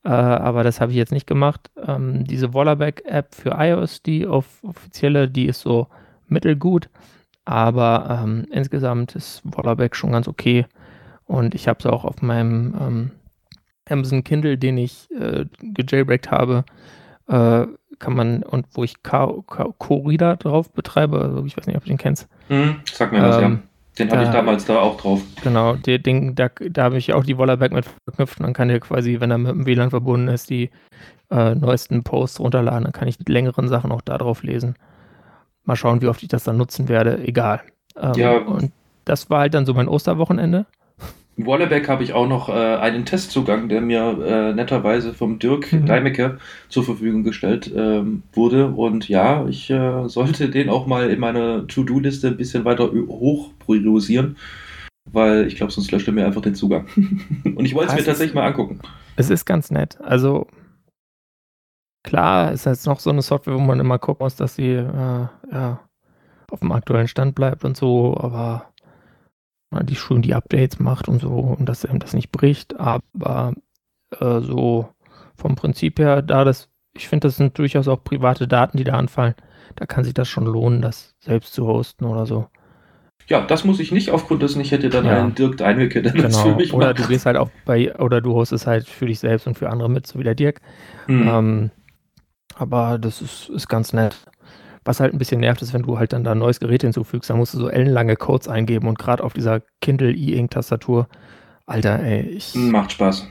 Äh, 0.03 0.09
aber 0.09 0.63
das 0.63 0.81
habe 0.81 0.91
ich 0.91 0.97
jetzt 0.97 1.11
nicht 1.11 1.27
gemacht. 1.27 1.69
Ähm, 1.85 2.23
diese 2.23 2.53
Wallerback-App 2.53 3.35
für 3.35 3.51
iOS, 3.57 4.01
die 4.01 4.25
auf 4.25 4.63
offizielle, 4.63 5.27
die 5.27 5.45
ist 5.45 5.61
so 5.61 5.87
mittelgut. 6.27 6.89
Aber 7.45 8.21
ähm, 8.23 8.45
insgesamt 8.51 9.15
ist 9.15 9.41
Wallerback 9.43 9.95
schon 9.95 10.11
ganz 10.11 10.27
okay. 10.27 10.65
Und 11.25 11.55
ich 11.55 11.67
habe 11.67 11.79
es 11.79 11.85
auch 11.85 12.03
auf 12.03 12.21
meinem 12.21 12.75
ähm, 12.79 13.11
Amazon 13.89 14.23
Kindle, 14.23 14.57
den 14.57 14.77
ich 14.77 15.09
äh, 15.11 15.45
gejailbreakt 15.61 16.31
habe, 16.31 16.65
äh, 17.27 17.67
kann 17.99 18.15
man, 18.15 18.43
und 18.43 18.67
wo 18.71 18.83
ich 18.83 19.01
Co-Reader 19.03 20.37
drauf 20.37 20.71
betreibe, 20.71 21.19
also 21.19 21.45
ich 21.45 21.57
weiß 21.57 21.67
nicht, 21.67 21.77
ob 21.77 21.83
du 21.83 21.89
den 21.89 21.97
kennst. 21.97 22.27
Mhm, 22.49 22.77
sag 22.91 23.11
mir 23.11 23.21
was, 23.21 23.37
ja 23.37 23.47
ähm, 23.47 23.63
den 23.97 24.11
hatte 24.11 24.23
ich 24.23 24.29
damals 24.29 24.65
da 24.65 24.79
auch 24.79 24.97
drauf. 24.97 25.21
Genau, 25.43 25.75
den, 25.75 26.03
den, 26.03 26.35
da, 26.35 26.49
da 26.49 26.83
habe 26.83 26.97
ich 26.97 27.13
auch 27.13 27.23
die 27.23 27.37
Wollerback 27.37 27.71
mit 27.71 27.85
verknüpft 28.05 28.39
und 28.39 28.45
dann 28.45 28.53
kann 28.53 28.67
der 28.67 28.79
quasi, 28.79 29.19
wenn 29.19 29.31
er 29.31 29.37
mit 29.37 29.51
dem 29.51 29.65
WLAN 29.65 29.89
verbunden 29.89 30.27
ist, 30.27 30.49
die 30.49 30.69
äh, 31.31 31.55
neuesten 31.55 32.03
Posts 32.03 32.39
runterladen. 32.39 32.83
Dann 32.83 32.93
kann 32.93 33.07
ich 33.07 33.17
die 33.17 33.31
längeren 33.31 33.67
Sachen 33.67 33.91
auch 33.91 34.01
da 34.01 34.17
drauf 34.17 34.43
lesen. 34.43 34.75
Mal 35.63 35.75
schauen, 35.75 36.01
wie 36.01 36.07
oft 36.07 36.23
ich 36.23 36.29
das 36.29 36.43
dann 36.43 36.57
nutzen 36.57 36.87
werde. 36.87 37.17
Egal. 37.25 37.61
Ähm, 37.99 38.13
ja. 38.15 38.37
Und 38.37 38.71
das 39.05 39.29
war 39.29 39.41
halt 39.41 39.53
dann 39.53 39.65
so 39.65 39.73
mein 39.73 39.87
Osterwochenende. 39.87 40.65
Wallerback 41.37 41.87
habe 41.87 42.03
ich 42.03 42.13
auch 42.13 42.27
noch 42.27 42.49
äh, 42.49 42.53
einen 42.53 43.05
Testzugang, 43.05 43.69
der 43.69 43.81
mir 43.81 44.17
äh, 44.25 44.53
netterweise 44.53 45.13
vom 45.13 45.37
Dirk 45.37 45.71
mhm. 45.71 45.85
Deimecke 45.85 46.39
zur 46.67 46.83
Verfügung 46.83 47.23
gestellt 47.23 47.71
ähm, 47.75 48.23
wurde. 48.33 48.67
Und 48.67 49.07
ja, 49.07 49.47
ich 49.47 49.69
äh, 49.69 50.07
sollte 50.09 50.49
den 50.49 50.69
auch 50.69 50.87
mal 50.87 51.09
in 51.09 51.19
meiner 51.19 51.67
To-Do-Liste 51.67 52.29
ein 52.29 52.37
bisschen 52.37 52.65
weiter 52.65 52.91
hoch 52.91 53.51
priorisieren, 53.59 54.37
weil 55.05 55.45
ich 55.45 55.55
glaube, 55.55 55.71
sonst 55.71 55.91
löscht 55.91 56.07
er 56.07 56.13
mir 56.13 56.25
einfach 56.25 56.41
den 56.41 56.55
Zugang. 56.55 56.87
Und 57.43 57.65
ich 57.65 57.75
wollte 57.75 57.91
es 57.91 57.99
mir 57.99 58.05
tatsächlich 58.05 58.33
mal 58.33 58.47
angucken. 58.47 58.79
Es 59.15 59.29
ist 59.29 59.45
ganz 59.45 59.69
nett. 59.69 59.99
Also 60.01 60.47
klar, 62.03 62.51
ist 62.51 62.65
jetzt 62.65 62.87
noch 62.87 62.99
so 62.99 63.11
eine 63.11 63.21
Software, 63.21 63.53
wo 63.53 63.59
man 63.59 63.79
immer 63.79 63.99
gucken 63.99 64.25
muss, 64.25 64.35
dass 64.35 64.55
sie 64.55 64.71
äh, 64.71 65.27
ja, 65.51 65.79
auf 66.49 66.59
dem 66.61 66.71
aktuellen 66.71 67.07
Stand 67.07 67.35
bleibt 67.35 67.63
und 67.63 67.77
so, 67.77 68.17
aber 68.17 68.65
die 69.71 69.95
schön 69.95 70.21
die 70.21 70.33
Updates 70.33 70.79
macht 70.79 71.07
und 71.07 71.21
so 71.21 71.31
und 71.31 71.67
dass 71.67 71.85
einem 71.85 71.99
das 71.99 72.13
nicht 72.13 72.31
bricht. 72.31 72.79
Aber 72.79 73.53
äh, 74.19 74.39
so 74.39 74.89
vom 75.35 75.55
Prinzip 75.55 75.99
her, 75.99 76.21
da 76.21 76.43
das, 76.43 76.69
ich 76.95 77.07
finde, 77.07 77.27
das 77.27 77.37
sind 77.37 77.57
durchaus 77.57 77.87
auch 77.87 78.03
private 78.03 78.47
Daten, 78.47 78.77
die 78.77 78.83
da 78.83 78.93
anfallen. 78.93 79.35
Da 79.75 79.85
kann 79.85 80.03
sich 80.03 80.13
das 80.13 80.27
schon 80.27 80.45
lohnen, 80.45 80.81
das 80.81 81.15
selbst 81.19 81.53
zu 81.53 81.67
hosten 81.67 82.05
oder 82.05 82.25
so. 82.25 82.47
Ja, 83.27 83.41
das 83.41 83.65
muss 83.65 83.81
ich 83.81 83.91
nicht 83.91 84.11
aufgrund 84.11 84.41
dessen, 84.41 84.61
ich 84.61 84.71
hätte 84.71 84.89
dann 84.89 85.05
ja. 85.05 85.21
einen 85.21 85.35
Dirk 85.35 85.57
Deinwicke, 85.57 86.01
der 86.01 86.13
genau. 86.13 86.27
das 86.27 86.39
für 86.39 86.55
mich 86.55 86.73
Oder 86.73 86.87
macht. 86.87 86.99
du 86.99 87.07
gehst 87.07 87.25
halt 87.25 87.35
auch 87.35 87.49
bei, 87.65 87.93
oder 87.97 88.21
du 88.21 88.33
hostest 88.33 88.67
halt 88.67 88.87
für 88.87 89.05
dich 89.05 89.19
selbst 89.19 89.47
und 89.47 89.57
für 89.57 89.69
andere 89.69 89.89
mit, 89.89 90.07
so 90.07 90.17
wie 90.17 90.23
der 90.23 90.35
Dirk. 90.35 90.61
Hm. 91.07 91.27
Ähm, 91.27 91.71
aber 92.55 92.97
das 92.97 93.21
ist, 93.21 93.49
ist 93.49 93.67
ganz 93.67 93.91
nett. 93.91 94.15
Was 94.87 95.01
halt 95.01 95.13
ein 95.13 95.17
bisschen 95.17 95.41
nervt, 95.41 95.61
ist, 95.61 95.73
wenn 95.73 95.81
du 95.81 95.99
halt 95.99 96.13
dann 96.13 96.23
da 96.23 96.31
ein 96.31 96.37
neues 96.37 96.61
Gerät 96.61 96.81
hinzufügst, 96.81 97.29
dann 97.29 97.37
musst 97.37 97.53
du 97.53 97.57
so 97.57 97.67
ellenlange 97.67 98.15
Codes 98.15 98.47
eingeben 98.47 98.87
und 98.87 98.97
gerade 98.97 99.21
auf 99.21 99.33
dieser 99.33 99.61
Kindle 99.81 100.13
E-Ink-Tastatur, 100.13 101.09
Alter, 101.65 101.99
ey, 101.99 102.21
ich. 102.21 102.55
Macht 102.55 102.93
Spaß. 102.93 103.27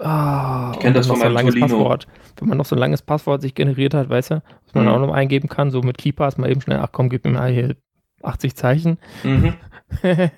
Ah, 0.00 0.72
ich 0.74 0.80
kenne 0.80 0.92
das 0.92 1.06
von 1.06 1.18
meinem 1.18 1.30
so 1.30 1.34
langes 1.34 1.58
Passwort. 1.58 2.06
Wenn 2.38 2.48
man 2.48 2.58
noch 2.58 2.66
so 2.66 2.76
ein 2.76 2.78
langes 2.78 3.00
Passwort 3.00 3.40
sich 3.40 3.54
generiert 3.54 3.94
hat, 3.94 4.10
weißt 4.10 4.32
du, 4.32 4.42
was 4.66 4.74
man 4.74 4.84
mhm. 4.84 4.90
auch 4.90 4.98
noch 4.98 5.14
eingeben 5.14 5.48
kann, 5.48 5.70
so 5.70 5.80
mit 5.80 5.96
KeyPass 5.96 6.36
mal 6.36 6.50
eben 6.50 6.60
schnell, 6.60 6.78
ach 6.78 6.92
komm, 6.92 7.08
gib 7.08 7.24
mir 7.24 7.32
mal 7.32 7.50
hier 7.50 7.74
80 8.22 8.54
Zeichen. 8.54 8.98
Mhm. 9.24 9.54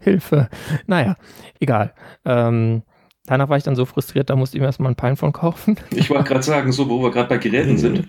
Hilfe. 0.00 0.50
Naja, 0.86 1.16
egal. 1.60 1.94
Ähm, 2.26 2.82
danach 3.26 3.48
war 3.48 3.56
ich 3.56 3.64
dann 3.64 3.76
so 3.76 3.84
frustriert, 3.84 4.30
da 4.30 4.36
musste 4.36 4.56
ich 4.56 4.60
mir 4.60 4.66
erstmal 4.66 4.92
ein 4.92 4.96
Pinephone 4.96 5.32
kaufen. 5.32 5.76
Ich 5.90 6.10
wollte 6.10 6.24
gerade 6.24 6.42
sagen, 6.42 6.72
so, 6.72 6.88
wo 6.88 7.02
wir 7.02 7.10
gerade 7.10 7.28
bei 7.28 7.38
Geräten 7.38 7.78
sind. 7.78 8.08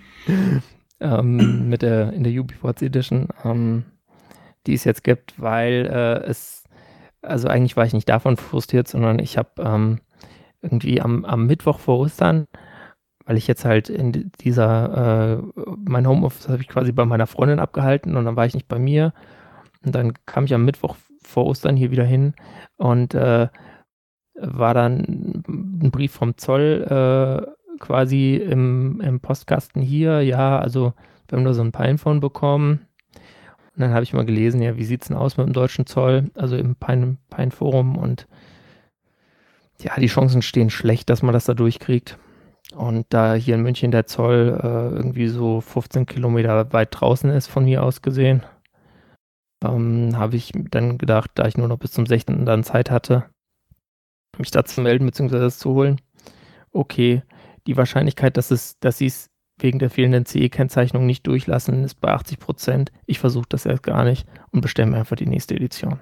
ähm, 1.00 1.70
mit 1.70 1.82
der, 1.82 2.14
in 2.14 2.24
der 2.24 2.34
UbiPorts 2.34 2.82
Edition, 2.82 3.28
ähm, 3.44 3.84
die 4.66 4.74
es 4.74 4.84
jetzt 4.84 5.04
gibt, 5.04 5.40
weil 5.40 5.90
äh, 5.92 6.30
es, 6.30 6.64
also 7.22 7.48
eigentlich 7.48 7.78
war 7.78 7.86
ich 7.86 7.94
nicht 7.94 8.10
davon 8.10 8.38
frustriert, 8.38 8.88
sondern 8.88 9.20
ich 9.20 9.38
habe 9.38 9.50
ähm, 9.62 10.00
irgendwie 10.62 11.02
am, 11.02 11.26
am 11.26 11.46
Mittwoch 11.46 11.80
vor 11.80 12.00
Ostern, 12.00 12.48
weil 13.26 13.38
ich 13.38 13.48
jetzt 13.48 13.66
halt 13.66 13.90
in 13.90 14.32
dieser, 14.42 15.42
äh, 15.56 15.62
mein 15.78 16.08
Homeoffice 16.08 16.50
habe 16.50 16.62
ich 16.62 16.68
quasi 16.68 16.92
bei 16.92 17.06
meiner 17.06 17.28
Freundin 17.28 17.60
abgehalten 17.60 18.16
und 18.16 18.26
dann 18.26 18.36
war 18.36 18.46
ich 18.46 18.54
nicht 18.54 18.68
bei 18.68 18.80
mir. 18.80 19.14
Und 19.86 19.96
dann 19.96 20.14
kam 20.26 20.46
ich 20.46 20.54
am 20.54 20.66
Mittwoch 20.66 20.96
vor 21.22 21.46
Ostern 21.46 21.76
hier 21.76 21.92
wieder 21.92 22.06
hin 22.06 22.34
und 22.78 23.14
äh, 23.14 23.48
war 24.36 24.74
dann 24.74 25.44
ein 25.48 25.92
Brief 25.92 26.12
vom 26.12 26.38
Zoll 26.38 26.86
äh, 26.90 27.78
quasi 27.80 28.36
im, 28.36 29.02
im 29.02 29.20
Postkasten 29.20 29.82
hier. 29.82 30.22
Ja, 30.22 30.60
also 30.60 30.94
wir 31.28 31.38
haben 31.38 31.44
nur 31.44 31.54
so 31.54 31.62
ein 31.62 31.72
Pinephone 31.72 32.20
bekommen. 32.20 32.88
Und 33.76 33.82
dann 33.82 33.94
habe 33.94 34.04
ich 34.04 34.14
mal 34.14 34.26
gelesen, 34.26 34.62
ja, 34.62 34.78
wie 34.78 34.84
sieht 34.84 35.02
es 35.02 35.08
denn 35.08 35.18
aus 35.18 35.38
mit 35.38 35.48
dem 35.48 35.54
deutschen 35.54 35.88
Zoll, 35.88 36.30
also 36.36 36.56
im 36.56 36.76
Pine, 36.76 37.18
Pine 37.30 37.52
Forum 37.52 37.98
und 37.98 38.28
ja, 39.82 39.96
die 40.00 40.08
Chancen 40.08 40.42
stehen 40.44 40.70
schlecht, 40.70 41.10
dass 41.10 41.24
man 41.24 41.34
das 41.34 41.46
da 41.46 41.54
durchkriegt. 41.54 42.18
Und 42.76 43.08
da 43.10 43.34
hier 43.34 43.56
in 43.56 43.64
München 43.64 43.92
der 43.92 44.06
Zoll 44.06 44.60
äh, 44.62 44.96
irgendwie 44.96 45.28
so 45.28 45.62
15 45.62 46.06
Kilometer 46.06 46.72
weit 46.72 46.90
draußen 46.92 47.30
ist, 47.30 47.48
von 47.48 47.66
mir 47.66 47.84
aus 47.84 48.02
gesehen, 48.02 48.44
ähm, 49.64 50.12
habe 50.16 50.36
ich 50.36 50.52
dann 50.72 50.98
gedacht, 50.98 51.32
da 51.36 51.48
ich 51.48 51.58
nur 51.58 51.68
noch 51.68 51.78
bis 51.78 51.92
zum 51.92 52.06
16. 52.06 52.46
dann 52.46 52.64
Zeit 52.64 52.92
hatte, 52.92 53.26
mich 54.38 54.52
da 54.52 54.64
zu 54.66 54.82
melden 54.82 55.06
bzw. 55.06 55.40
das 55.40 55.60
zu 55.60 55.72
holen. 55.72 56.02
Okay, 56.72 57.22
die 57.68 57.78
Wahrscheinlichkeit, 57.78 58.38
dass, 58.38 58.52
es, 58.52 58.80
dass 58.80 58.98
sie 58.98 59.08
es 59.08 59.30
wegen 59.60 59.80
der 59.80 59.90
fehlenden 59.90 60.26
CE-Kennzeichnung 60.26 61.06
nicht 61.06 61.26
durchlassen, 61.28 61.84
ist 61.84 62.02
bei 62.02 62.12
80 62.12 62.40
Prozent. 62.40 62.92
Ich 63.06 63.20
versuche 63.20 63.46
das 63.50 63.66
erst 63.66 63.84
gar 63.84 64.04
nicht 64.04 64.28
und 64.52 64.62
bestelle 64.62 64.90
mir 64.90 64.98
einfach 64.98 65.16
die 65.16 65.28
nächste 65.28 65.56
Edition. 65.56 66.00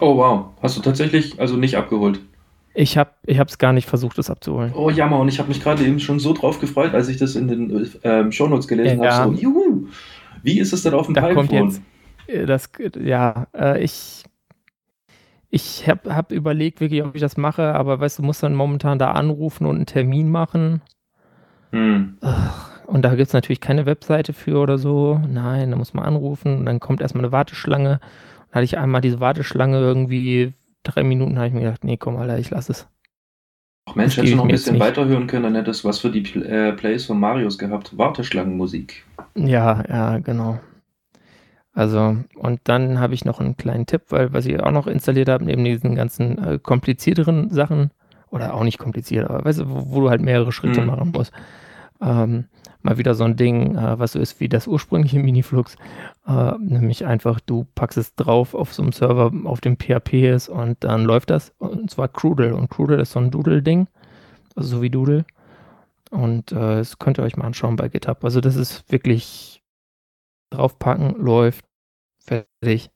Oh 0.00 0.16
wow, 0.16 0.46
hast 0.62 0.76
du 0.76 0.82
tatsächlich 0.82 1.38
also 1.38 1.56
nicht 1.56 1.76
abgeholt? 1.76 2.20
Ich 2.74 2.98
habe 2.98 3.10
es 3.26 3.56
gar 3.56 3.72
nicht 3.72 3.88
versucht, 3.88 4.18
das 4.18 4.28
abzuholen. 4.28 4.72
Oh 4.74 4.90
Jammer, 4.90 5.18
und 5.18 5.28
ich 5.28 5.38
habe 5.38 5.48
mich 5.48 5.62
gerade 5.62 5.82
eben 5.84 5.98
schon 5.98 6.18
so 6.18 6.34
drauf 6.34 6.60
gefreut, 6.60 6.92
als 6.92 7.08
ich 7.08 7.16
das 7.16 7.34
in 7.34 7.48
den 7.48 7.90
ähm, 8.02 8.32
Shownotes 8.32 8.68
gelesen 8.68 9.02
ja, 9.02 9.14
habe. 9.14 9.34
So, 9.34 9.40
juhu, 9.40 9.88
wie 10.42 10.58
ist 10.58 10.74
es 10.74 10.82
denn 10.82 10.92
auf 10.92 11.06
dem 11.06 11.14
da 11.14 11.32
kommt 11.32 11.52
jetzt, 11.52 11.80
äh, 12.26 12.44
das, 12.44 12.68
Ja, 13.02 13.46
äh, 13.56 13.82
ich, 13.82 14.24
ich 15.56 15.88
habe 15.88 16.14
hab 16.14 16.32
überlegt, 16.32 16.80
wirklich, 16.80 17.02
ob 17.02 17.14
ich 17.14 17.20
das 17.20 17.36
mache, 17.36 17.74
aber 17.74 17.98
weißt 17.98 18.18
du, 18.18 18.22
musst 18.22 18.42
dann 18.42 18.54
momentan 18.54 18.98
da 18.98 19.12
anrufen 19.12 19.66
und 19.66 19.76
einen 19.76 19.86
Termin 19.86 20.30
machen. 20.30 20.82
Hm. 21.72 22.18
Und 22.86 23.02
da 23.02 23.10
gibt 23.14 23.26
es 23.26 23.32
natürlich 23.32 23.60
keine 23.60 23.86
Webseite 23.86 24.32
für 24.32 24.58
oder 24.60 24.78
so. 24.78 25.20
Nein, 25.28 25.70
da 25.70 25.76
muss 25.76 25.94
man 25.94 26.04
anrufen 26.04 26.58
und 26.58 26.66
dann 26.66 26.78
kommt 26.78 27.00
erstmal 27.00 27.24
eine 27.24 27.32
Warteschlange. 27.32 28.00
Dann 28.50 28.52
hatte 28.52 28.64
ich 28.64 28.78
einmal 28.78 29.00
diese 29.00 29.18
Warteschlange 29.18 29.78
irgendwie 29.78 30.54
drei 30.86 31.02
Minuten 31.02 31.36
habe 31.36 31.48
ich 31.48 31.52
mir 31.52 31.60
gedacht, 31.60 31.84
nee, 31.84 31.96
komm, 31.96 32.16
Alter, 32.16 32.38
ich 32.38 32.50
lass 32.50 32.68
es. 32.68 32.88
Ach 33.86 33.94
Mensch, 33.94 34.16
hättest 34.16 34.32
du 34.32 34.36
noch 34.36 34.44
ein 34.44 34.50
bisschen 34.50 34.80
weiterhören 34.80 35.26
können, 35.26 35.44
dann 35.44 35.54
hättest 35.54 35.84
du 35.84 35.88
was 35.88 36.00
für 36.00 36.10
die 36.10 36.22
äh, 36.40 36.72
Plays 36.72 37.06
von 37.06 37.20
Marius 37.20 37.56
gehabt. 37.58 37.96
Warteschlangenmusik. 37.96 39.04
Ja, 39.34 39.84
ja, 39.88 40.18
genau. 40.18 40.58
Also, 41.76 42.16
und 42.36 42.60
dann 42.64 42.98
habe 42.98 43.14
ich 43.14 43.24
noch 43.24 43.38
einen 43.38 43.56
kleinen 43.56 43.86
Tipp, 43.86 44.04
weil 44.08 44.32
was 44.32 44.46
ich 44.46 44.58
auch 44.60 44.72
noch 44.72 44.86
installiert 44.86 45.28
habe, 45.28 45.44
neben 45.44 45.62
diesen 45.62 45.94
ganzen 45.94 46.42
äh, 46.42 46.58
komplizierteren 46.58 47.50
Sachen, 47.50 47.90
oder 48.30 48.54
auch 48.54 48.64
nicht 48.64 48.78
kompliziert, 48.78 49.28
aber 49.28 49.44
weißt 49.44 49.60
du, 49.60 49.70
wo, 49.70 49.90
wo 49.90 50.00
du 50.00 50.10
halt 50.10 50.20
mehrere 50.20 50.52
Schritte 50.52 50.80
mhm. 50.80 50.86
machen 50.86 51.12
musst. 51.14 51.32
Ähm, 52.00 52.46
mal 52.82 52.98
wieder 52.98 53.14
so 53.14 53.24
ein 53.24 53.36
Ding, 53.36 53.76
äh, 53.76 53.98
was 53.98 54.12
so 54.12 54.18
ist 54.18 54.40
wie 54.40 54.48
das 54.48 54.66
ursprüngliche 54.66 55.18
Miniflux. 55.22 55.76
Äh, 56.26 56.52
nämlich 56.58 57.04
einfach, 57.06 57.40
du 57.40 57.66
packst 57.74 57.98
es 57.98 58.14
drauf 58.14 58.54
auf 58.54 58.72
so 58.72 58.82
einem 58.82 58.92
Server, 58.92 59.32
auf 59.44 59.60
dem 59.60 59.76
PHP 59.76 60.34
ist 60.34 60.48
und 60.48 60.82
dann 60.84 61.04
läuft 61.04 61.30
das. 61.30 61.52
Und 61.58 61.90
zwar 61.90 62.08
Crudel. 62.08 62.52
Und 62.52 62.70
Crudel 62.70 63.00
ist 63.00 63.12
so 63.12 63.20
ein 63.20 63.30
Doodle-Ding. 63.30 63.86
Also 64.54 64.76
so 64.76 64.82
wie 64.82 64.90
Doodle. 64.90 65.24
Und 66.10 66.52
äh, 66.52 66.76
das 66.76 66.98
könnt 66.98 67.18
ihr 67.18 67.24
euch 67.24 67.36
mal 67.36 67.46
anschauen 67.46 67.76
bei 67.76 67.88
GitHub. 67.88 68.24
Also 68.24 68.40
das 68.40 68.56
ist 68.56 68.90
wirklich 68.90 69.62
draufpacken, 70.50 71.16
läuft, 71.18 71.64
fertig. 72.26 72.90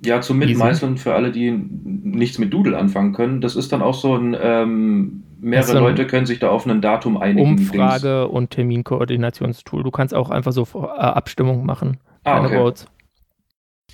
Ja, 0.00 0.20
zum 0.20 0.38
Mitmeißeln 0.38 0.96
für 0.96 1.14
alle, 1.14 1.32
die 1.32 1.50
nichts 1.50 2.38
mit 2.38 2.52
Doodle 2.52 2.78
anfangen 2.78 3.12
können. 3.12 3.40
Das 3.40 3.56
ist 3.56 3.72
dann 3.72 3.82
auch 3.82 3.94
so 3.94 4.16
ein, 4.16 4.36
ähm, 4.40 5.24
mehrere 5.40 5.76
ein 5.76 5.82
Leute 5.82 6.06
können 6.06 6.26
sich 6.26 6.38
da 6.38 6.50
auf 6.50 6.66
ein 6.66 6.80
Datum 6.80 7.16
einigen. 7.16 7.58
Umfrage 7.58 8.20
Dings. 8.22 8.32
und 8.32 8.50
Terminkoordinationstool. 8.50 9.82
Du 9.82 9.90
kannst 9.90 10.14
auch 10.14 10.30
einfach 10.30 10.52
so 10.52 10.66
äh, 10.74 10.78
Abstimmung 10.78 11.66
machen. 11.66 11.98
Ah, 12.22 12.44
okay. 12.44 12.56
Votes. 12.56 12.86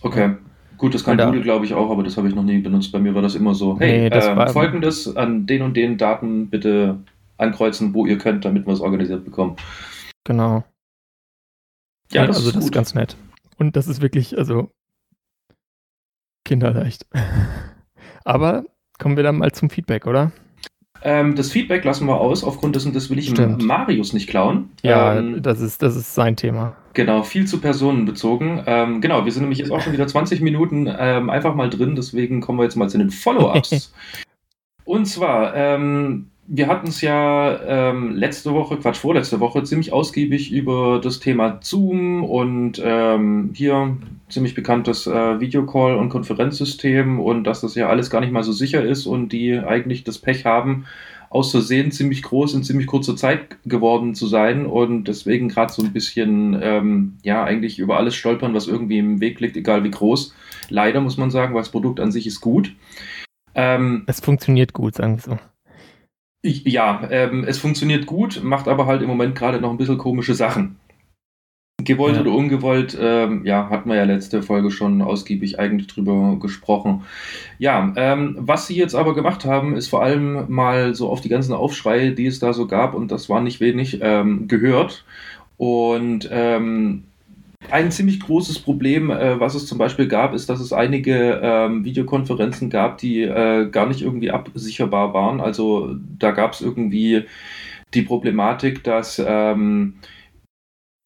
Okay. 0.03 0.35
Gut, 0.77 0.93
das 0.93 1.05
kann 1.05 1.17
Doodle, 1.17 1.41
glaube 1.41 1.65
ich, 1.65 1.73
auch, 1.73 1.91
aber 1.91 2.03
das 2.03 2.19
habe 2.19 2.29
ich 2.29 2.35
noch 2.35 2.43
nie 2.43 2.59
benutzt. 2.59 2.93
Bei 2.93 2.99
mir 2.99 3.15
war 3.15 3.23
das 3.23 3.35
immer 3.35 3.55
so, 3.55 3.79
hey, 3.79 4.11
nee, 4.11 4.17
äh, 4.17 4.49
folgendes 4.49 5.17
an 5.17 5.47
den 5.47 5.63
und 5.63 5.75
den 5.75 5.97
Daten 5.97 6.51
bitte 6.51 6.99
ankreuzen, 7.39 7.95
wo 7.95 8.05
ihr 8.05 8.19
könnt, 8.19 8.45
damit 8.45 8.67
wir 8.67 8.73
es 8.73 8.81
organisiert 8.81 9.25
bekommen. 9.25 9.57
Genau. 10.25 10.65
Ja, 12.13 12.23
ja 12.23 12.27
das 12.27 12.37
also 12.37 12.49
ist 12.49 12.57
das 12.57 12.65
ist 12.65 12.73
ganz 12.73 12.95
nett. 12.95 13.17
Und 13.57 13.77
das 13.77 13.87
ist 13.87 14.01
wirklich, 14.01 14.37
also 14.37 14.71
kinderleicht. 16.45 17.07
Aber 18.25 18.65
kommen 18.99 19.17
wir 19.17 19.25
dann 19.25 19.39
mal 19.39 19.53
zum 19.53 19.71
Feedback, 19.71 20.07
oder? 20.07 20.33
Ähm, 21.07 21.35
das 21.35 21.53
Feedback 21.53 21.85
lassen 21.85 22.07
wir 22.07 22.19
aus, 22.19 22.43
aufgrund 22.43 22.77
dessen, 22.77 22.95
das 22.95 23.11
will 23.11 23.19
ich 23.19 23.29
Stimmt. 23.29 23.63
Marius 23.63 24.15
nicht 24.15 24.27
klauen. 24.27 24.71
Ja, 24.83 25.19
ähm, 25.19 25.43
das, 25.43 25.61
ist, 25.61 25.83
das 25.83 25.97
ist 25.97 26.15
sein 26.15 26.35
Thema. 26.35 26.77
Genau, 26.95 27.23
viel 27.23 27.47
zu 27.47 27.61
personenbezogen. 27.61 28.63
Ähm, 28.67 29.03
genau, 29.03 29.27
wir 29.27 29.33
sind 29.33 29.43
nämlich 29.43 29.59
jetzt 29.59 29.71
auch 29.71 29.83
schon 29.83 29.93
wieder 29.93 30.07
20 30.07 30.41
Minuten 30.41 30.89
ähm, 30.99 31.29
einfach 31.29 31.55
mal 31.55 31.69
drin, 31.69 31.95
deswegen 31.95 32.41
kommen 32.41 32.59
wir 32.59 32.65
jetzt 32.65 32.77
mal 32.77 32.89
zu 32.89 32.97
den 32.97 33.11
Follow-ups. 33.11 33.93
Und 34.87 35.05
zwar, 35.07 35.55
ähm, 35.55 36.31
wir 36.47 36.69
hatten 36.69 36.89
es 36.89 37.01
ja 37.01 37.59
ähm, 37.67 38.15
letzte 38.15 38.53
Woche, 38.53 38.77
Quatsch, 38.77 38.99
vorletzte 38.99 39.41
Woche, 39.41 39.63
ziemlich 39.65 39.93
ausgiebig 39.93 40.53
über 40.53 41.01
das 41.03 41.21
Thema 41.21 41.59
Zoom 41.63 42.23
und 42.25 42.81
ähm, 42.85 43.51
hier 43.55 43.97
ziemlich 44.29 44.55
bekanntes 44.55 45.07
äh, 45.07 45.41
Videocall- 45.41 45.97
und 45.97 46.11
Konferenzsystem 46.11 47.19
und 47.21 47.45
dass 47.45 47.63
das 47.63 47.75
ja 47.75 47.89
alles 47.89 48.11
gar 48.11 48.21
nicht 48.21 48.33
mal 48.33 48.43
so 48.43 48.53
sicher 48.53 48.85
ist 48.85 49.07
und 49.07 49.31
die 49.31 49.59
eigentlich 49.59 50.05
das 50.05 50.19
Pech 50.19 50.45
haben, 50.45 50.85
aus 51.31 51.51
Versehen 51.51 51.91
ziemlich 51.91 52.23
groß 52.23 52.55
in 52.55 52.63
ziemlich 52.63 52.87
kurzer 52.87 53.17
Zeit 53.17 53.57
geworden 53.65 54.15
zu 54.15 54.27
sein 54.27 54.67
und 54.67 55.09
deswegen 55.09 55.49
gerade 55.49 55.73
so 55.73 55.83
ein 55.83 55.93
bisschen, 55.93 56.59
ähm, 56.63 57.17
ja, 57.23 57.43
eigentlich 57.43 57.79
über 57.79 57.97
alles 57.97 58.15
stolpern, 58.15 58.55
was 58.55 58.69
irgendwie 58.69 58.99
im 58.99 59.21
Weg 59.21 59.41
liegt, 59.41 59.57
egal 59.57 59.83
wie 59.83 59.91
groß. 59.91 60.35
Leider 60.69 61.01
muss 61.01 61.17
man 61.17 61.31
sagen, 61.31 61.55
weil 61.55 61.63
das 61.63 61.73
Produkt 61.73 62.01
an 62.01 62.13
sich 62.13 62.27
ist 62.27 62.41
gut. 62.41 62.75
Ähm, 63.55 64.05
es 64.07 64.21
funktioniert 64.21 64.75
gut, 64.75 64.95
sagen 64.95 65.17
wir 65.17 65.23
so. 65.23 65.39
Ich, 66.45 66.63
ja, 66.67 67.09
ähm, 67.11 67.45
es 67.49 67.57
funktioniert 67.57 68.05
gut, 68.05 68.43
macht 68.45 68.69
aber 68.69 68.85
halt 68.85 69.01
im 69.01 69.09
Moment 69.09 69.35
gerade 69.35 69.63
noch 69.63 69.71
ein 69.71 69.79
bisschen 69.79 69.97
komische 69.97 70.35
Sachen. 70.35 70.77
Gewollt 71.83 72.17
ja. 72.17 72.21
oder 72.21 72.33
ungewollt, 72.33 72.97
ähm, 73.01 73.47
ja, 73.47 73.71
hatten 73.71 73.89
wir 73.89 73.97
ja 73.97 74.05
letzte 74.05 74.43
Folge 74.43 74.71
schon 74.71 75.01
ausgiebig 75.01 75.59
eigentlich 75.59 75.87
drüber 75.87 76.37
gesprochen. 76.39 77.05
Ja, 77.59 77.95
ähm, 77.97 78.37
was 78.39 78.67
sie 78.67 78.77
jetzt 78.77 78.95
aber 78.95 79.15
gemacht 79.15 79.47
haben, 79.47 79.75
ist 79.75 79.89
vor 79.89 80.03
allem 80.03 80.45
mal 80.49 80.95
so 80.95 81.09
auf 81.09 81.23
die 81.23 81.31
ganzen 81.31 81.55
Aufschreie, 81.55 82.13
die 82.13 82.27
es 82.27 82.41
da 82.41 82.53
so 82.53 82.67
gab, 82.67 82.93
und 82.93 83.11
das 83.11 83.31
war 83.31 83.41
nicht 83.41 83.61
wenig, 83.61 84.01
ähm, 84.03 84.47
gehört. 84.47 85.07
Und 85.57 86.29
ähm, 86.31 87.05
ein 87.71 87.91
ziemlich 87.91 88.21
großes 88.21 88.59
Problem, 88.59 89.11
äh, 89.11 89.39
was 89.41 89.55
es 89.55 89.67
zum 89.67 89.79
Beispiel 89.79 90.09
gab, 90.09 90.35
ist, 90.35 90.49
dass 90.49 90.61
es 90.61 90.73
einige 90.73 91.41
ähm, 91.43 91.85
Videokonferenzen 91.85 92.71
gab, 92.71 92.99
die 92.99 93.23
äh, 93.23 93.69
gar 93.71 93.87
nicht 93.87 94.03
irgendwie 94.03 94.31
absicherbar 94.31 95.15
waren. 95.15 95.41
Also 95.41 95.97
da 96.19 96.31
gab 96.33 96.53
es 96.53 96.61
irgendwie 96.61 97.25
die 97.95 98.03
Problematik, 98.03 98.83
dass 98.85 99.23
ähm, 99.25 99.95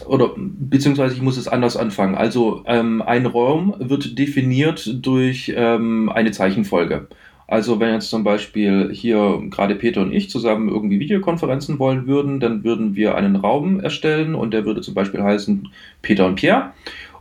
oder 0.06 0.30
beziehungsweise 0.36 1.14
ich 1.14 1.22
muss 1.22 1.36
es 1.36 1.48
anders 1.48 1.76
anfangen. 1.76 2.14
Also 2.14 2.62
ähm, 2.66 3.02
ein 3.02 3.26
Raum 3.26 3.74
wird 3.78 4.18
definiert 4.18 5.04
durch 5.04 5.52
ähm, 5.56 6.08
eine 6.08 6.30
Zeichenfolge. 6.30 7.08
Also 7.48 7.80
wenn 7.80 7.94
jetzt 7.94 8.10
zum 8.10 8.24
Beispiel 8.24 8.90
hier 8.92 9.42
gerade 9.48 9.74
Peter 9.74 10.02
und 10.02 10.12
ich 10.12 10.28
zusammen 10.28 10.68
irgendwie 10.68 11.00
Videokonferenzen 11.00 11.78
wollen 11.78 12.06
würden, 12.06 12.40
dann 12.40 12.62
würden 12.62 12.94
wir 12.94 13.16
einen 13.16 13.36
Raum 13.36 13.80
erstellen 13.80 14.34
und 14.34 14.52
der 14.52 14.66
würde 14.66 14.82
zum 14.82 14.94
Beispiel 14.94 15.22
heißen 15.22 15.68
Peter 16.02 16.26
und 16.26 16.34
Pierre. 16.36 16.72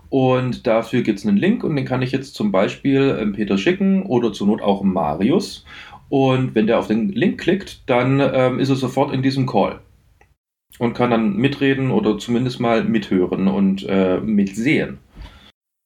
Und 0.09 0.67
dafür 0.67 1.01
gibt 1.01 1.19
es 1.19 1.25
einen 1.25 1.37
Link 1.37 1.63
und 1.63 1.75
den 1.77 1.85
kann 1.85 2.01
ich 2.01 2.11
jetzt 2.11 2.35
zum 2.35 2.51
Beispiel 2.51 3.17
ähm, 3.19 3.33
Peter 3.33 3.57
schicken 3.57 4.03
oder 4.03 4.33
zur 4.33 4.47
Not 4.47 4.61
auch 4.61 4.83
Marius. 4.83 5.65
Und 6.09 6.55
wenn 6.55 6.67
der 6.67 6.79
auf 6.79 6.87
den 6.87 7.09
Link 7.09 7.39
klickt, 7.39 7.81
dann 7.87 8.19
ähm, 8.21 8.59
ist 8.59 8.69
er 8.69 8.75
sofort 8.75 9.13
in 9.13 9.21
diesem 9.23 9.45
Call 9.45 9.79
und 10.79 10.93
kann 10.93 11.11
dann 11.11 11.37
mitreden 11.37 11.91
oder 11.91 12.17
zumindest 12.17 12.59
mal 12.59 12.83
mithören 12.83 13.47
und 13.47 13.85
äh, 13.87 14.19
mitsehen. 14.19 14.99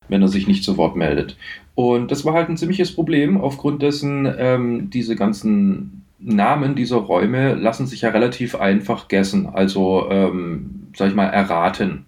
wenn 0.10 0.22
er 0.22 0.28
sich 0.28 0.48
nicht 0.48 0.64
zu 0.64 0.78
Wort 0.78 0.96
meldet. 0.96 1.38
Und 1.76 2.12
das 2.12 2.26
war 2.26 2.34
halt 2.34 2.50
ein 2.50 2.58
ziemliches 2.58 2.94
Problem, 2.94 3.40
aufgrund 3.40 3.82
dessen 3.82 4.32
ähm, 4.38 4.90
diese 4.90 5.16
ganzen 5.16 6.04
Namen 6.20 6.76
dieser 6.76 6.98
Räume 6.98 7.56
lassen 7.56 7.88
sich 7.88 8.02
ja 8.02 8.10
relativ 8.10 8.56
einfach 8.56 9.08
gessen, 9.08 9.48
also 9.48 10.08
ähm, 10.12 10.88
sag 10.96 11.10
ich 11.10 11.16
mal 11.16 11.28
erraten. 11.28 12.06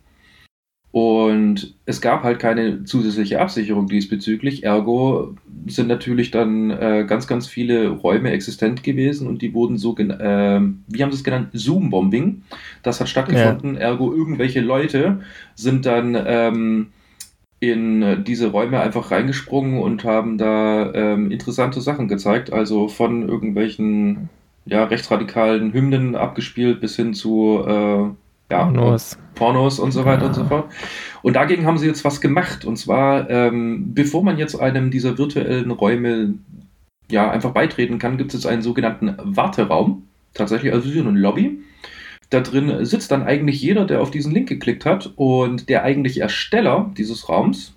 Und 0.91 1.73
es 1.87 2.01
gab 2.01 2.21
halt 2.21 2.37
keine 2.37 2.83
zusätzliche 2.83 3.41
Absicherung 3.41 3.87
diesbezüglich. 3.87 4.63
Ergo 4.63 5.33
sind 5.65 5.87
natürlich 5.87 6.29
dann 6.29 6.69
äh, 6.69 7.05
ganz, 7.07 7.25
ganz 7.25 7.47
viele 7.47 7.89
Räume 7.89 8.29
existent 8.29 8.83
gewesen 8.83 9.27
und 9.27 9.41
die 9.41 9.55
wurden 9.55 9.79
so, 9.79 9.97
äh, 9.97 10.61
wie 10.87 11.03
haben 11.03 11.11
sie 11.11 11.17
es 11.17 11.23
genannt, 11.23 11.49
Zoom-Bombing. 11.53 12.43
Das 12.83 13.01
hat 13.01 13.09
stattgefunden. 13.09 13.73
Ja. 13.73 13.81
Ergo 13.81 14.13
irgendwelche 14.13 14.61
Leute 14.61 15.21
sind 15.55 15.87
dann 15.87 16.15
ähm, 16.27 16.87
in 17.69 18.23
diese 18.23 18.51
Räume 18.51 18.79
einfach 18.79 19.11
reingesprungen 19.11 19.81
und 19.81 20.03
haben 20.03 20.37
da 20.37 20.93
ähm, 20.93 21.31
interessante 21.31 21.81
Sachen 21.81 22.07
gezeigt. 22.07 22.51
Also 22.51 22.87
von 22.87 23.27
irgendwelchen 23.27 24.29
ja, 24.65 24.83
rechtsradikalen 24.85 25.73
Hymnen 25.73 26.15
abgespielt 26.15 26.79
bis 26.81 26.95
hin 26.95 27.13
zu 27.13 27.63
äh, 27.65 28.09
ja, 28.51 28.63
Pornos. 28.65 29.17
Pornos 29.35 29.79
und 29.79 29.91
so 29.91 30.05
weiter 30.05 30.23
ja. 30.23 30.27
und 30.27 30.33
so 30.35 30.45
fort. 30.45 30.71
Und 31.21 31.35
dagegen 31.35 31.65
haben 31.65 31.77
sie 31.77 31.87
jetzt 31.87 32.05
was 32.05 32.21
gemacht. 32.21 32.65
Und 32.65 32.77
zwar, 32.77 33.29
ähm, 33.29 33.93
bevor 33.93 34.23
man 34.23 34.37
jetzt 34.37 34.55
einem 34.55 34.91
dieser 34.91 35.17
virtuellen 35.17 35.71
Räume 35.71 36.35
ja 37.09 37.29
einfach 37.31 37.51
beitreten 37.51 37.99
kann, 37.99 38.17
gibt 38.17 38.33
es 38.33 38.45
einen 38.45 38.61
sogenannten 38.61 39.15
Warteraum. 39.23 40.03
Tatsächlich, 40.33 40.73
also 40.73 40.89
so 40.89 40.99
eine 40.99 41.17
Lobby. 41.17 41.59
Da 42.33 42.39
drin 42.39 42.83
sitzt 42.83 43.11
dann 43.11 43.21
eigentlich 43.21 43.61
jeder, 43.61 43.85
der 43.85 44.01
auf 44.01 44.09
diesen 44.09 44.33
Link 44.33 44.49
geklickt 44.49 44.85
hat 44.85 45.13
und 45.17 45.69
der 45.69 45.83
eigentliche 45.83 46.21
Ersteller 46.21 46.91
dieses 46.97 47.29
Raums 47.29 47.75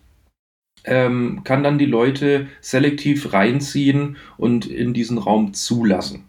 ähm, 0.85 1.43
kann 1.45 1.63
dann 1.63 1.77
die 1.77 1.85
Leute 1.85 2.47
selektiv 2.63 3.35
reinziehen 3.35 4.17
und 4.39 4.65
in 4.65 4.95
diesen 4.95 5.19
Raum 5.19 5.53
zulassen. 5.53 6.25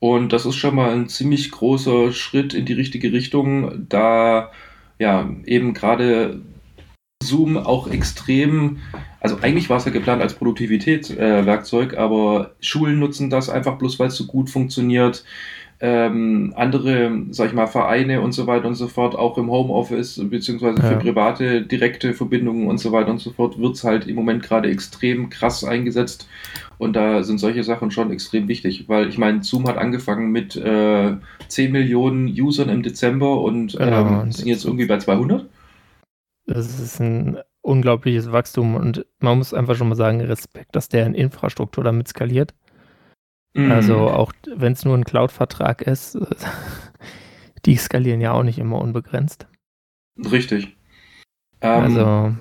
Und 0.00 0.32
das 0.32 0.46
ist 0.46 0.54
schon 0.54 0.76
mal 0.76 0.94
ein 0.94 1.10
ziemlich 1.10 1.50
großer 1.50 2.12
Schritt 2.12 2.54
in 2.54 2.64
die 2.64 2.72
richtige 2.72 3.12
Richtung, 3.12 3.86
da 3.90 4.50
ja 4.98 5.28
eben 5.44 5.74
gerade 5.74 6.40
Zoom 7.22 7.58
auch 7.58 7.88
extrem, 7.88 8.78
also 9.20 9.38
eigentlich 9.42 9.68
war 9.68 9.76
es 9.76 9.84
ja 9.84 9.90
geplant 9.90 10.22
als 10.22 10.32
Produktivitätswerkzeug, 10.32 11.92
äh, 11.92 11.96
aber 11.96 12.54
Schulen 12.60 12.98
nutzen 12.98 13.28
das 13.28 13.50
einfach 13.50 13.76
bloß, 13.76 13.98
weil 13.98 14.08
es 14.08 14.16
so 14.16 14.26
gut 14.26 14.48
funktioniert 14.48 15.24
ähm, 15.80 16.52
andere, 16.56 17.22
sag 17.30 17.48
ich 17.48 17.52
mal, 17.52 17.68
Vereine 17.68 18.20
und 18.20 18.32
so 18.32 18.46
weiter 18.46 18.66
und 18.66 18.74
so 18.74 18.88
fort, 18.88 19.14
auch 19.14 19.38
im 19.38 19.50
Homeoffice, 19.50 20.20
beziehungsweise 20.28 20.80
für 20.82 20.92
ja. 20.92 20.98
private, 20.98 21.62
direkte 21.62 22.14
Verbindungen 22.14 22.66
und 22.66 22.78
so 22.78 22.90
weiter 22.90 23.10
und 23.10 23.20
so 23.20 23.30
fort, 23.30 23.58
wird 23.60 23.76
es 23.76 23.84
halt 23.84 24.08
im 24.08 24.16
Moment 24.16 24.42
gerade 24.42 24.68
extrem 24.68 25.30
krass 25.30 25.62
eingesetzt. 25.62 26.28
Und 26.78 26.94
da 26.94 27.22
sind 27.22 27.38
solche 27.38 27.62
Sachen 27.62 27.90
schon 27.90 28.10
extrem 28.10 28.48
wichtig, 28.48 28.88
weil 28.88 29.08
ich 29.08 29.18
meine, 29.18 29.42
Zoom 29.42 29.68
hat 29.68 29.76
angefangen 29.76 30.32
mit 30.32 30.56
äh, 30.56 31.16
10 31.46 31.72
Millionen 31.72 32.26
Usern 32.26 32.68
im 32.68 32.82
Dezember 32.82 33.40
und 33.40 33.76
genau. 33.76 34.22
ähm, 34.22 34.32
sind 34.32 34.48
jetzt 34.48 34.64
irgendwie 34.64 34.86
bei 34.86 34.98
200. 34.98 35.46
Das 36.46 36.80
ist 36.80 37.00
ein 37.00 37.38
unglaubliches 37.62 38.32
Wachstum 38.32 38.74
und 38.74 39.06
man 39.20 39.38
muss 39.38 39.54
einfach 39.54 39.76
schon 39.76 39.88
mal 39.88 39.94
sagen, 39.94 40.20
Respekt, 40.22 40.74
dass 40.74 40.88
der 40.88 41.06
in 41.06 41.14
Infrastruktur 41.14 41.84
damit 41.84 42.08
skaliert. 42.08 42.54
Mhm. 43.58 43.72
Also 43.72 44.08
auch 44.08 44.32
wenn 44.54 44.72
es 44.72 44.84
nur 44.84 44.96
ein 44.96 45.04
Cloud-Vertrag 45.04 45.82
ist, 45.82 46.16
die 47.64 47.76
skalieren 47.76 48.20
ja 48.20 48.32
auch 48.32 48.44
nicht 48.44 48.58
immer 48.58 48.80
unbegrenzt. 48.80 49.48
Richtig. 50.16 50.76
Ähm, 51.60 51.82
also 51.82 52.36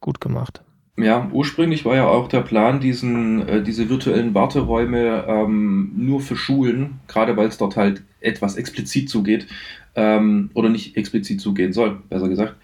gut 0.00 0.20
gemacht. 0.20 0.62
Ja, 0.96 1.28
ursprünglich 1.32 1.84
war 1.84 1.96
ja 1.96 2.06
auch 2.06 2.28
der 2.28 2.42
Plan, 2.42 2.78
diesen, 2.78 3.48
äh, 3.48 3.62
diese 3.62 3.88
virtuellen 3.88 4.34
Warteräume 4.34 5.24
ähm, 5.26 5.92
nur 5.96 6.20
für 6.20 6.36
Schulen, 6.36 7.00
gerade 7.08 7.36
weil 7.36 7.48
es 7.48 7.58
dort 7.58 7.76
halt 7.76 8.04
etwas 8.20 8.56
explizit 8.56 9.08
zugeht, 9.08 9.48
ähm, 9.96 10.50
oder 10.54 10.68
nicht 10.68 10.96
explizit 10.96 11.40
zugehen 11.40 11.72
soll, 11.72 12.02
besser 12.08 12.28
gesagt. 12.28 12.54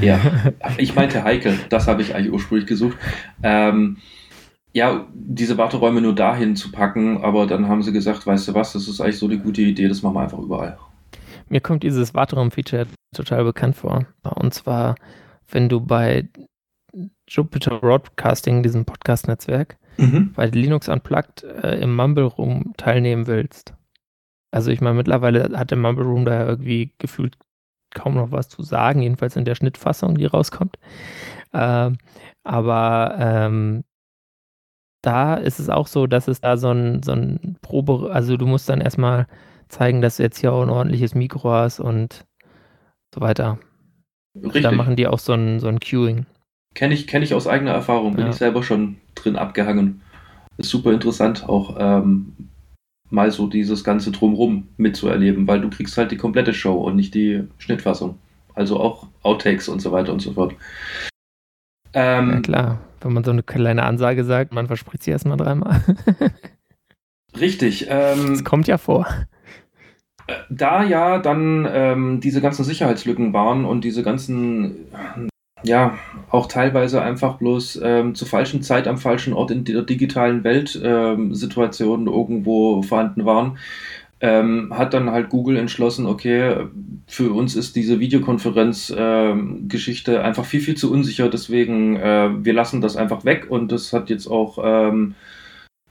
Ja, 0.00 0.20
ich 0.78 0.94
meinte 0.94 1.24
heikel, 1.24 1.58
das 1.70 1.88
habe 1.88 2.02
ich 2.02 2.14
eigentlich 2.14 2.32
ursprünglich 2.32 2.68
gesucht. 2.68 2.96
Ähm, 3.42 3.96
ja, 4.78 5.06
diese 5.12 5.58
Warteräume 5.58 6.00
nur 6.00 6.14
dahin 6.14 6.54
zu 6.54 6.70
packen, 6.70 7.24
aber 7.24 7.46
dann 7.46 7.68
haben 7.68 7.82
sie 7.82 7.92
gesagt, 7.92 8.26
weißt 8.26 8.48
du 8.48 8.54
was, 8.54 8.72
das 8.72 8.86
ist 8.86 9.00
eigentlich 9.00 9.18
so 9.18 9.26
eine 9.26 9.38
gute 9.38 9.60
Idee, 9.60 9.88
das 9.88 10.02
machen 10.02 10.14
wir 10.14 10.22
einfach 10.22 10.38
überall. 10.38 10.78
Mir 11.48 11.60
kommt 11.60 11.82
dieses 11.82 12.14
Warteraum-Feature 12.14 12.86
total 13.12 13.42
bekannt 13.42 13.74
vor. 13.74 14.06
Und 14.22 14.54
zwar, 14.54 14.94
wenn 15.50 15.68
du 15.68 15.80
bei 15.80 16.28
Jupiter 17.28 17.80
Broadcasting, 17.80 18.62
diesem 18.62 18.84
Podcast-Netzwerk, 18.84 19.78
mhm. 19.96 20.32
bei 20.34 20.46
Linux 20.46 20.88
Unplugged 20.88 21.42
äh, 21.42 21.80
im 21.80 21.96
Mumble 21.96 22.24
Room 22.24 22.72
teilnehmen 22.76 23.26
willst. 23.26 23.74
Also 24.52 24.70
ich 24.70 24.80
meine, 24.80 24.96
mittlerweile 24.96 25.58
hat 25.58 25.72
der 25.72 25.78
Mumble 25.78 26.04
Room 26.04 26.24
da 26.24 26.46
irgendwie 26.46 26.94
gefühlt 26.98 27.36
kaum 27.94 28.14
noch 28.14 28.30
was 28.30 28.48
zu 28.48 28.62
sagen, 28.62 29.02
jedenfalls 29.02 29.34
in 29.34 29.44
der 29.44 29.56
Schnittfassung, 29.56 30.16
die 30.16 30.26
rauskommt. 30.26 30.76
Äh, 31.52 31.90
aber 32.44 33.16
ähm, 33.18 33.84
da 35.02 35.34
ist 35.34 35.58
es 35.58 35.68
auch 35.68 35.86
so, 35.86 36.06
dass 36.06 36.28
es 36.28 36.40
da 36.40 36.56
so 36.56 36.70
ein, 36.70 37.02
so 37.02 37.12
ein 37.12 37.56
Probe, 37.62 38.10
also 38.12 38.36
du 38.36 38.46
musst 38.46 38.68
dann 38.68 38.80
erstmal 38.80 39.26
zeigen, 39.68 40.00
dass 40.00 40.16
du 40.16 40.22
jetzt 40.22 40.38
hier 40.38 40.52
auch 40.52 40.62
ein 40.62 40.70
ordentliches 40.70 41.14
Mikro 41.14 41.50
hast 41.50 41.80
und 41.80 42.24
so 43.14 43.20
weiter. 43.20 43.58
Richtig. 44.34 44.62
Da 44.62 44.72
machen 44.72 44.96
die 44.96 45.06
auch 45.06 45.18
so 45.18 45.32
ein, 45.32 45.60
so 45.60 45.68
ein 45.68 45.80
Queuing. 45.80 46.26
Kenne 46.74 46.94
ich, 46.94 47.06
kenn 47.06 47.22
ich 47.22 47.34
aus 47.34 47.46
eigener 47.46 47.72
Erfahrung, 47.72 48.14
bin 48.14 48.24
ja. 48.24 48.30
ich 48.30 48.36
selber 48.36 48.62
schon 48.62 48.98
drin 49.14 49.36
abgehangen. 49.36 50.02
Ist 50.58 50.70
super 50.70 50.92
interessant, 50.92 51.48
auch 51.48 51.76
ähm, 51.78 52.34
mal 53.10 53.30
so 53.30 53.46
dieses 53.46 53.84
ganze 53.84 54.10
Drumrum 54.10 54.68
mitzuerleben, 54.76 55.46
weil 55.46 55.60
du 55.60 55.70
kriegst 55.70 55.96
halt 55.96 56.10
die 56.10 56.16
komplette 56.16 56.52
Show 56.52 56.74
und 56.74 56.96
nicht 56.96 57.14
die 57.14 57.44
Schnittfassung. 57.58 58.18
Also 58.54 58.80
auch 58.80 59.06
Outtakes 59.22 59.68
und 59.68 59.80
so 59.80 59.92
weiter 59.92 60.12
und 60.12 60.20
so 60.20 60.32
fort. 60.32 60.54
Ähm, 61.94 62.30
ja, 62.30 62.40
klar 62.40 62.87
wenn 63.00 63.12
man 63.12 63.24
so 63.24 63.30
eine 63.30 63.42
kleine 63.42 63.84
Ansage 63.84 64.24
sagt, 64.24 64.52
man 64.52 64.66
verspricht 64.66 65.02
sie 65.02 65.10
erstmal 65.10 65.36
dreimal. 65.36 65.80
Richtig. 67.40 67.86
Ähm, 67.88 68.28
das 68.30 68.44
kommt 68.44 68.68
ja 68.68 68.78
vor. 68.78 69.06
Da 70.50 70.84
ja 70.84 71.18
dann 71.18 71.66
ähm, 71.70 72.20
diese 72.20 72.40
ganzen 72.40 72.64
Sicherheitslücken 72.64 73.32
waren 73.32 73.64
und 73.64 73.82
diese 73.82 74.02
ganzen, 74.02 74.86
ja, 75.62 75.96
auch 76.30 76.46
teilweise 76.46 77.00
einfach 77.00 77.38
bloß 77.38 77.80
ähm, 77.82 78.14
zur 78.14 78.28
falschen 78.28 78.62
Zeit 78.62 78.86
am 78.86 78.98
falschen 78.98 79.32
Ort 79.32 79.50
in 79.50 79.64
der 79.64 79.82
digitalen 79.82 80.44
Welt 80.44 80.78
ähm, 80.82 81.34
Situationen 81.34 82.08
irgendwo 82.08 82.82
vorhanden 82.82 83.24
waren, 83.24 83.58
ähm, 84.20 84.76
hat 84.76 84.94
dann 84.94 85.10
halt 85.10 85.28
Google 85.28 85.56
entschlossen, 85.56 86.06
okay, 86.06 86.66
für 87.06 87.32
uns 87.32 87.54
ist 87.54 87.76
diese 87.76 88.00
Videokonferenz-Geschichte 88.00 90.14
ähm, 90.14 90.22
einfach 90.22 90.44
viel, 90.44 90.60
viel 90.60 90.76
zu 90.76 90.90
unsicher, 90.92 91.28
deswegen 91.28 91.94
äh, 91.96 92.30
wir 92.44 92.52
lassen 92.52 92.80
das 92.80 92.96
einfach 92.96 93.24
weg 93.24 93.46
und 93.48 93.70
das 93.70 93.92
hat 93.92 94.10
jetzt 94.10 94.26
auch, 94.26 94.58
ähm, 94.62 95.14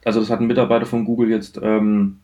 also 0.04 0.20
das 0.20 0.30
hat 0.30 0.42
ein 0.42 0.48
Mitarbeiter 0.48 0.86
von 0.86 1.06
Google 1.06 1.30
jetzt 1.30 1.58
ähm, 1.64 2.20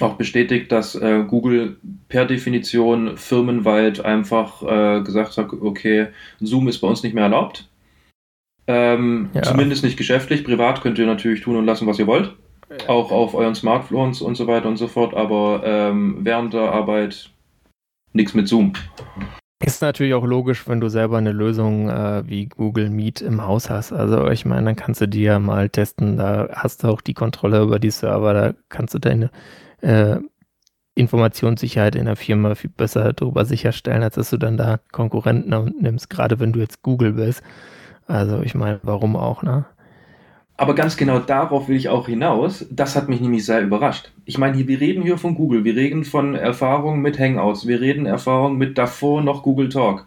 auch 0.00 0.14
bestätigt, 0.14 0.72
dass 0.72 0.96
äh, 0.96 1.24
Google 1.26 1.76
per 2.08 2.24
Definition 2.24 3.16
firmenweit 3.16 4.04
einfach 4.04 4.62
äh, 4.62 5.02
gesagt 5.02 5.36
hat, 5.36 5.52
okay, 5.52 6.08
Zoom 6.40 6.66
ist 6.68 6.78
bei 6.78 6.88
uns 6.88 7.02
nicht 7.02 7.14
mehr 7.14 7.24
erlaubt. 7.24 7.68
Ähm, 8.66 9.30
ja. 9.34 9.42
Zumindest 9.42 9.84
nicht 9.84 9.96
geschäftlich, 9.96 10.44
privat 10.44 10.82
könnt 10.82 10.98
ihr 10.98 11.06
natürlich 11.06 11.42
tun 11.42 11.56
und 11.56 11.66
lassen, 11.66 11.86
was 11.86 11.98
ihr 11.98 12.06
wollt 12.06 12.34
auch 12.86 13.10
auf 13.10 13.34
euren 13.34 13.54
Smartphones 13.54 14.22
und 14.22 14.34
so 14.34 14.46
weiter 14.46 14.68
und 14.68 14.76
so 14.76 14.88
fort, 14.88 15.14
aber 15.14 15.62
ähm, 15.64 16.18
während 16.20 16.54
der 16.54 16.72
Arbeit 16.72 17.30
nichts 18.12 18.34
mit 18.34 18.48
Zoom. 18.48 18.72
Ist 19.64 19.80
natürlich 19.80 20.14
auch 20.14 20.24
logisch, 20.24 20.66
wenn 20.66 20.80
du 20.80 20.88
selber 20.88 21.18
eine 21.18 21.30
Lösung 21.30 21.88
äh, 21.88 22.24
wie 22.26 22.46
Google 22.46 22.90
Meet 22.90 23.20
im 23.20 23.46
Haus 23.46 23.70
hast. 23.70 23.92
Also 23.92 24.28
ich 24.28 24.44
meine, 24.44 24.64
dann 24.64 24.76
kannst 24.76 25.00
du 25.00 25.06
die 25.06 25.22
ja 25.22 25.38
mal 25.38 25.68
testen. 25.68 26.16
Da 26.16 26.48
hast 26.52 26.82
du 26.82 26.88
auch 26.88 27.00
die 27.00 27.14
Kontrolle 27.14 27.62
über 27.62 27.78
die 27.78 27.90
Server. 27.90 28.34
Da 28.34 28.54
kannst 28.70 28.94
du 28.94 28.98
deine 28.98 29.30
äh, 29.80 30.16
Informationssicherheit 30.96 31.94
in 31.94 32.06
der 32.06 32.16
Firma 32.16 32.56
viel 32.56 32.70
besser 32.70 33.12
darüber 33.12 33.44
sicherstellen, 33.44 34.02
als 34.02 34.16
dass 34.16 34.30
du 34.30 34.36
dann 34.36 34.56
da 34.56 34.80
Konkurrenten 34.90 35.74
nimmst, 35.80 36.10
gerade 36.10 36.40
wenn 36.40 36.52
du 36.52 36.58
jetzt 36.58 36.82
Google 36.82 37.12
bist. 37.12 37.42
Also 38.06 38.42
ich 38.42 38.54
meine, 38.54 38.80
warum 38.82 39.16
auch, 39.16 39.42
ne? 39.42 39.64
Aber 40.56 40.74
ganz 40.74 40.96
genau 40.96 41.18
darauf 41.18 41.68
will 41.68 41.76
ich 41.76 41.88
auch 41.88 42.06
hinaus. 42.06 42.66
Das 42.70 42.94
hat 42.94 43.08
mich 43.08 43.20
nämlich 43.20 43.44
sehr 43.44 43.62
überrascht. 43.62 44.12
Ich 44.26 44.38
meine, 44.38 44.66
wir 44.66 44.80
reden 44.80 45.02
hier 45.02 45.18
von 45.18 45.34
Google, 45.34 45.64
wir 45.64 45.74
reden 45.74 46.04
von 46.04 46.34
Erfahrungen 46.34 47.00
mit 47.00 47.18
Hangouts, 47.18 47.66
wir 47.66 47.80
reden 47.80 48.06
Erfahrungen 48.06 48.58
mit 48.58 48.76
davor 48.78 49.22
noch 49.22 49.42
Google 49.42 49.70
Talk, 49.70 50.06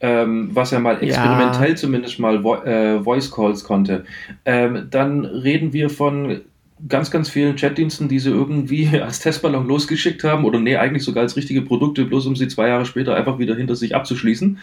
ähm, 0.00 0.50
was 0.52 0.72
ja 0.72 0.80
mal 0.80 1.02
experimentell 1.02 1.70
ja. 1.70 1.76
zumindest 1.76 2.18
mal 2.18 2.42
Vo 2.42 2.56
äh, 2.56 3.02
Voice 3.02 3.30
Calls 3.30 3.64
konnte. 3.64 4.04
Ähm, 4.44 4.88
dann 4.90 5.24
reden 5.24 5.72
wir 5.72 5.90
von 5.90 6.42
ganz, 6.88 7.10
ganz 7.10 7.30
vielen 7.30 7.56
Chatdiensten, 7.56 8.08
die 8.08 8.18
sie 8.18 8.30
irgendwie 8.30 8.88
als 9.00 9.20
Testballon 9.20 9.66
losgeschickt 9.66 10.24
haben 10.24 10.44
oder 10.44 10.58
nee, 10.58 10.76
eigentlich 10.76 11.04
sogar 11.04 11.22
als 11.22 11.36
richtige 11.36 11.62
Produkte, 11.62 12.04
bloß 12.04 12.26
um 12.26 12.36
sie 12.36 12.48
zwei 12.48 12.68
Jahre 12.68 12.84
später 12.84 13.14
einfach 13.14 13.38
wieder 13.38 13.54
hinter 13.54 13.76
sich 13.76 13.94
abzuschließen. 13.94 14.58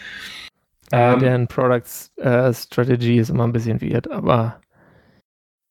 Ähm, 0.92 1.20
deren 1.20 1.48
Products 1.48 2.12
äh, 2.18 2.54
Strategy 2.54 3.20
ist 3.20 3.30
immer 3.30 3.46
ein 3.46 3.54
bisschen 3.54 3.80
weird, 3.82 4.10
aber 4.12 4.60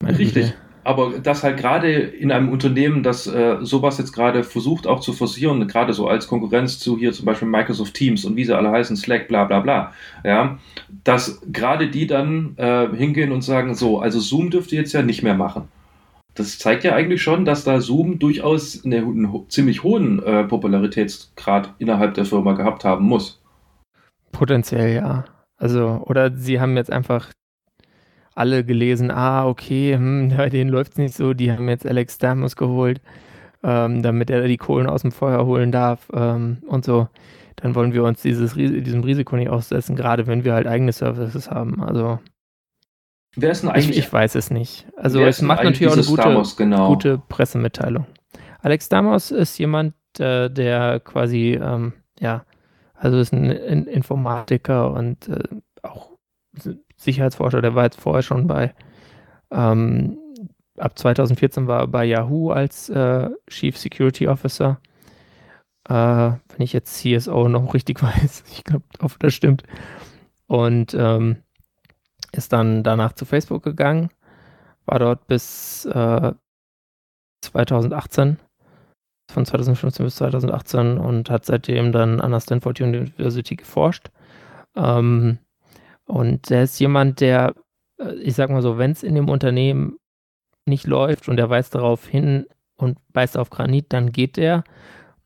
richtig. 0.02 0.34
Güte. 0.34 0.54
Aber 0.88 1.18
das 1.22 1.44
halt 1.44 1.58
gerade 1.58 1.92
in 1.92 2.32
einem 2.32 2.48
Unternehmen, 2.48 3.02
das 3.02 3.26
äh, 3.26 3.58
sowas 3.61 3.98
jetzt 3.98 4.12
gerade 4.12 4.42
versucht 4.42 4.87
auch 4.87 5.00
zu 5.00 5.12
forcieren, 5.12 5.68
gerade 5.68 5.92
so 5.92 6.08
als 6.08 6.28
Konkurrenz 6.28 6.78
zu 6.78 6.96
hier 6.96 7.12
zum 7.12 7.26
Beispiel 7.26 7.46
Microsoft 7.46 7.92
Teams 7.92 8.24
und 8.24 8.37
wie 8.37 8.44
sie 8.44 8.56
alle 8.56 8.70
heißen, 8.70 8.96
Slack, 8.96 9.28
bla 9.28 9.44
bla 9.44 9.61
bla, 9.61 9.92
ja, 10.24 10.58
dass 11.04 11.42
gerade 11.52 11.88
die 11.88 12.06
dann 12.06 12.54
äh, 12.56 12.88
hingehen 12.96 13.32
und 13.32 13.42
sagen, 13.42 13.74
so, 13.74 14.00
also 14.00 14.18
Zoom 14.18 14.48
dürft 14.48 14.72
ihr 14.72 14.80
jetzt 14.80 14.94
ja 14.94 15.02
nicht 15.02 15.22
mehr 15.22 15.34
machen. 15.34 15.68
Das 16.34 16.58
zeigt 16.58 16.84
ja 16.84 16.94
eigentlich 16.94 17.20
schon, 17.20 17.44
dass 17.44 17.64
da 17.64 17.80
Zoom 17.80 18.18
durchaus 18.18 18.82
eine, 18.82 18.98
einen 18.98 19.44
ziemlich 19.50 19.82
hohen 19.82 20.22
äh, 20.22 20.44
Popularitätsgrad 20.44 21.74
innerhalb 21.78 22.14
der 22.14 22.24
Firma 22.24 22.54
gehabt 22.54 22.84
haben 22.84 23.04
muss. 23.04 23.42
Potenziell 24.32 24.94
ja. 24.94 25.26
Also, 25.58 26.02
oder 26.06 26.34
sie 26.34 26.61
haben 26.61 26.76
jetzt 26.76 26.92
einfach 26.92 27.30
alle 28.38 28.64
gelesen, 28.64 29.11
ah, 29.11 29.46
okay, 29.46 29.94
hm, 29.94 30.33
bei 30.37 30.48
denen 30.48 30.70
läuft 30.70 30.92
es 30.92 30.98
nicht 30.98 31.14
so, 31.14 31.35
die 31.35 31.53
haben 31.53 31.68
jetzt 31.68 31.87
Alex 31.87 32.18
Damus 32.18 32.57
geholt, 32.57 33.01
ähm, 33.62 34.03
damit 34.03 34.31
er 34.31 34.46
die 34.46 34.57
Kohlen 34.57 34.87
aus 34.88 35.03
dem 35.03 35.12
Feuer 35.12 35.44
holen 35.44 35.72
darf 35.72 36.09
ähm, 36.12 36.59
und 36.66 36.85
so. 36.85 37.09
Dann 37.57 37.74
wollen 37.74 37.92
wir 37.92 38.05
uns 38.05 38.22
dieses, 38.22 38.55
diesem 38.55 39.03
Risiko 39.03 39.35
nicht 39.35 39.48
aussetzen, 39.48 39.96
gerade 39.96 40.29
wenn 40.29 40.44
wir 40.44 40.55
halt 40.55 40.68
eigene 40.68 40.92
Services 40.92 41.51
haben. 41.51 41.83
Also 41.83 42.20
Wer 43.35 43.51
ist 43.51 43.62
denn 43.62 43.70
eigentlich? 43.70 43.90
Ich, 43.90 43.98
ich 43.98 44.12
weiß 44.12 44.37
es 44.37 44.51
nicht. 44.51 44.87
Also 44.96 45.20
es 45.20 45.42
macht 45.42 45.64
natürlich 45.64 45.88
auch 45.88 45.96
eine 45.96 46.07
gute, 46.07 46.22
Damos, 46.22 46.57
genau. 46.57 46.88
gute 46.88 47.18
Pressemitteilung. 47.29 48.07
Alex 48.61 48.88
Damos 48.88 49.33
ist 49.33 49.59
jemand, 49.59 49.94
äh, 50.18 50.48
der 50.48 51.01
quasi, 51.01 51.59
ähm, 51.61 51.94
ja, 52.20 52.44
also 52.94 53.18
ist 53.18 53.33
ein 53.33 53.51
Informatiker 53.87 54.92
und 54.92 55.29
äh, 55.29 55.42
auch 55.83 56.11
Sicherheitsforscher, 56.98 57.62
der 57.62 57.74
war 57.74 57.84
jetzt 57.84 58.00
vorher 58.00 58.22
schon 58.22 58.46
bei, 58.46 58.74
ähm, 59.50 60.18
ab 60.76 60.98
2014 60.98 61.66
war 61.66 61.80
er 61.80 61.87
bei 61.87 62.04
Yahoo 62.04 62.50
als 62.50 62.88
äh, 62.88 63.30
Chief 63.48 63.76
Security 63.76 64.28
Officer. 64.28 64.80
Äh, 65.88 65.94
wenn 65.94 66.61
ich 66.61 66.72
jetzt 66.72 66.94
CSO 66.96 67.48
noch 67.48 67.74
richtig 67.74 68.02
weiß, 68.02 68.44
ich 68.52 68.64
glaube, 68.64 68.84
das 69.18 69.34
stimmt. 69.34 69.62
Und 70.46 70.94
ähm, 70.94 71.37
ist 72.32 72.52
dann 72.52 72.82
danach 72.82 73.12
zu 73.12 73.24
Facebook 73.24 73.62
gegangen, 73.62 74.11
war 74.87 74.98
dort 74.98 75.26
bis 75.26 75.84
äh, 75.87 76.32
2018, 77.42 78.38
von 79.30 79.44
2015 79.44 80.04
bis 80.04 80.16
2018 80.16 80.98
und 80.98 81.30
hat 81.30 81.44
seitdem 81.44 81.92
dann 81.92 82.20
an 82.20 82.30
der 82.30 82.40
Stanford 82.40 82.80
University 82.80 83.56
geforscht. 83.56 84.11
Ähm, 84.74 85.38
und 86.09 86.51
er 86.51 86.64
ist 86.64 86.79
jemand, 86.81 87.21
der, 87.21 87.55
äh, 88.01 88.14
ich 88.14 88.35
sag 88.35 88.51
mal 88.51 88.62
so, 88.62 88.79
wenn 88.79 88.92
es 88.92 89.03
in 89.03 89.14
dem 89.14 89.29
Unternehmen 89.29 89.99
nicht 90.66 90.87
läuft 90.87 91.29
und 91.29 91.38
er 91.38 91.51
weist 91.51 91.75
darauf 91.75 92.07
hin 92.07 92.47
und 92.77 92.99
beißt 93.12 93.37
auf 93.37 93.51
Granit, 93.51 93.92
dann 93.92 94.11
geht 94.11 94.38
er. 94.38 94.64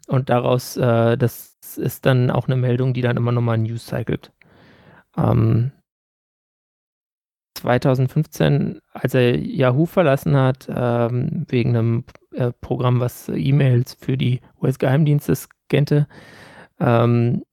Und 0.08 0.28
daraus, 0.28 0.76
äh, 0.76 1.16
das 1.16 1.56
ist 1.76 2.04
dann 2.04 2.30
auch 2.30 2.48
eine 2.48 2.56
Meldung, 2.56 2.94
die 2.94 3.00
dann 3.00 3.16
immer 3.16 3.32
nochmal 3.32 3.58
News 3.58 3.86
cycelt. 3.86 4.32
Ähm, 5.16 5.70
2015, 7.54 8.80
als 8.92 9.14
er 9.14 9.38
Yahoo 9.38 9.86
verlassen 9.86 10.36
hat, 10.36 10.68
ähm, 10.68 11.46
wegen 11.48 11.76
einem 11.76 12.04
äh, 12.32 12.52
Programm, 12.60 12.98
was 12.98 13.28
E-Mails 13.28 13.94
für 13.94 14.16
die 14.16 14.40
US-Geheimdienste 14.60 15.36
scannte, 15.36 16.08
ähm, 16.80 17.44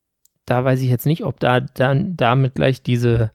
da 0.49 0.65
weiß 0.65 0.81
ich 0.81 0.89
jetzt 0.89 1.05
nicht, 1.05 1.23
ob 1.23 1.39
da 1.39 1.59
dann 1.59 2.17
damit 2.17 2.55
gleich 2.55 2.81
diese, 2.81 3.31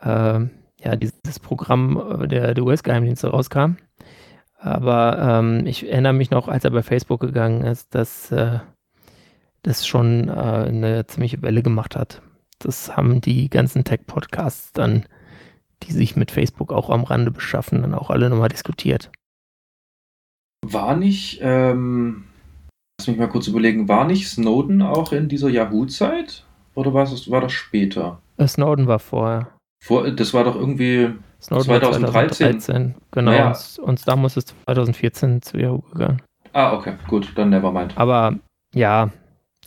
äh, 0.00 0.40
ja, 0.82 0.96
dieses 0.96 1.38
Programm 1.40 2.28
der, 2.28 2.54
der 2.54 2.64
US-Geheimdienste 2.64 3.28
rauskam. 3.28 3.76
Aber 4.58 5.18
ähm, 5.18 5.66
ich 5.66 5.88
erinnere 5.88 6.12
mich 6.12 6.30
noch, 6.30 6.48
als 6.48 6.64
er 6.64 6.70
bei 6.70 6.82
Facebook 6.82 7.20
gegangen 7.20 7.62
ist, 7.62 7.94
dass 7.94 8.30
äh, 8.30 8.58
das 9.62 9.86
schon 9.86 10.28
äh, 10.28 10.32
eine 10.32 11.06
ziemliche 11.06 11.40
Welle 11.40 11.62
gemacht 11.62 11.96
hat. 11.96 12.20
Das 12.58 12.94
haben 12.94 13.22
die 13.22 13.48
ganzen 13.48 13.84
Tech-Podcasts 13.84 14.74
dann, 14.74 15.06
die 15.84 15.92
sich 15.92 16.14
mit 16.14 16.30
Facebook 16.30 16.74
auch 16.74 16.90
am 16.90 17.04
Rande 17.04 17.30
beschaffen, 17.30 17.80
dann 17.80 17.94
auch 17.94 18.10
alle 18.10 18.28
nochmal 18.28 18.50
diskutiert. 18.50 19.10
War 20.62 20.94
nicht, 20.94 21.38
ähm, 21.40 22.24
lass 22.98 23.08
mich 23.08 23.16
mal 23.16 23.30
kurz 23.30 23.48
überlegen, 23.48 23.88
war 23.88 24.06
nicht 24.06 24.28
Snowden 24.28 24.82
auch 24.82 25.12
in 25.12 25.30
dieser 25.30 25.48
Yahoo-Zeit? 25.48 26.44
Oder 26.80 26.94
war, 26.94 27.02
es, 27.02 27.30
war 27.30 27.42
das 27.42 27.52
später? 27.52 28.22
Äh, 28.38 28.46
Snowden 28.46 28.86
war 28.86 28.98
vorher. 28.98 29.48
Vor, 29.84 30.10
das 30.10 30.32
war 30.32 30.44
doch 30.44 30.56
irgendwie 30.56 31.10
Snowden 31.42 31.64
2013. 31.64 32.60
2013. 32.60 32.94
Genau, 33.10 33.30
naja. 33.30 33.48
und, 33.48 33.78
und 33.80 34.08
da 34.08 34.16
muss 34.16 34.38
es 34.38 34.46
2014 34.46 35.42
zu 35.42 35.58
Yahoo 35.58 35.82
gegangen. 35.92 36.22
Ah, 36.54 36.72
okay, 36.72 36.94
gut, 37.06 37.32
dann 37.34 37.50
nevermind. 37.50 37.98
Aber 37.98 38.34
ja, 38.74 39.10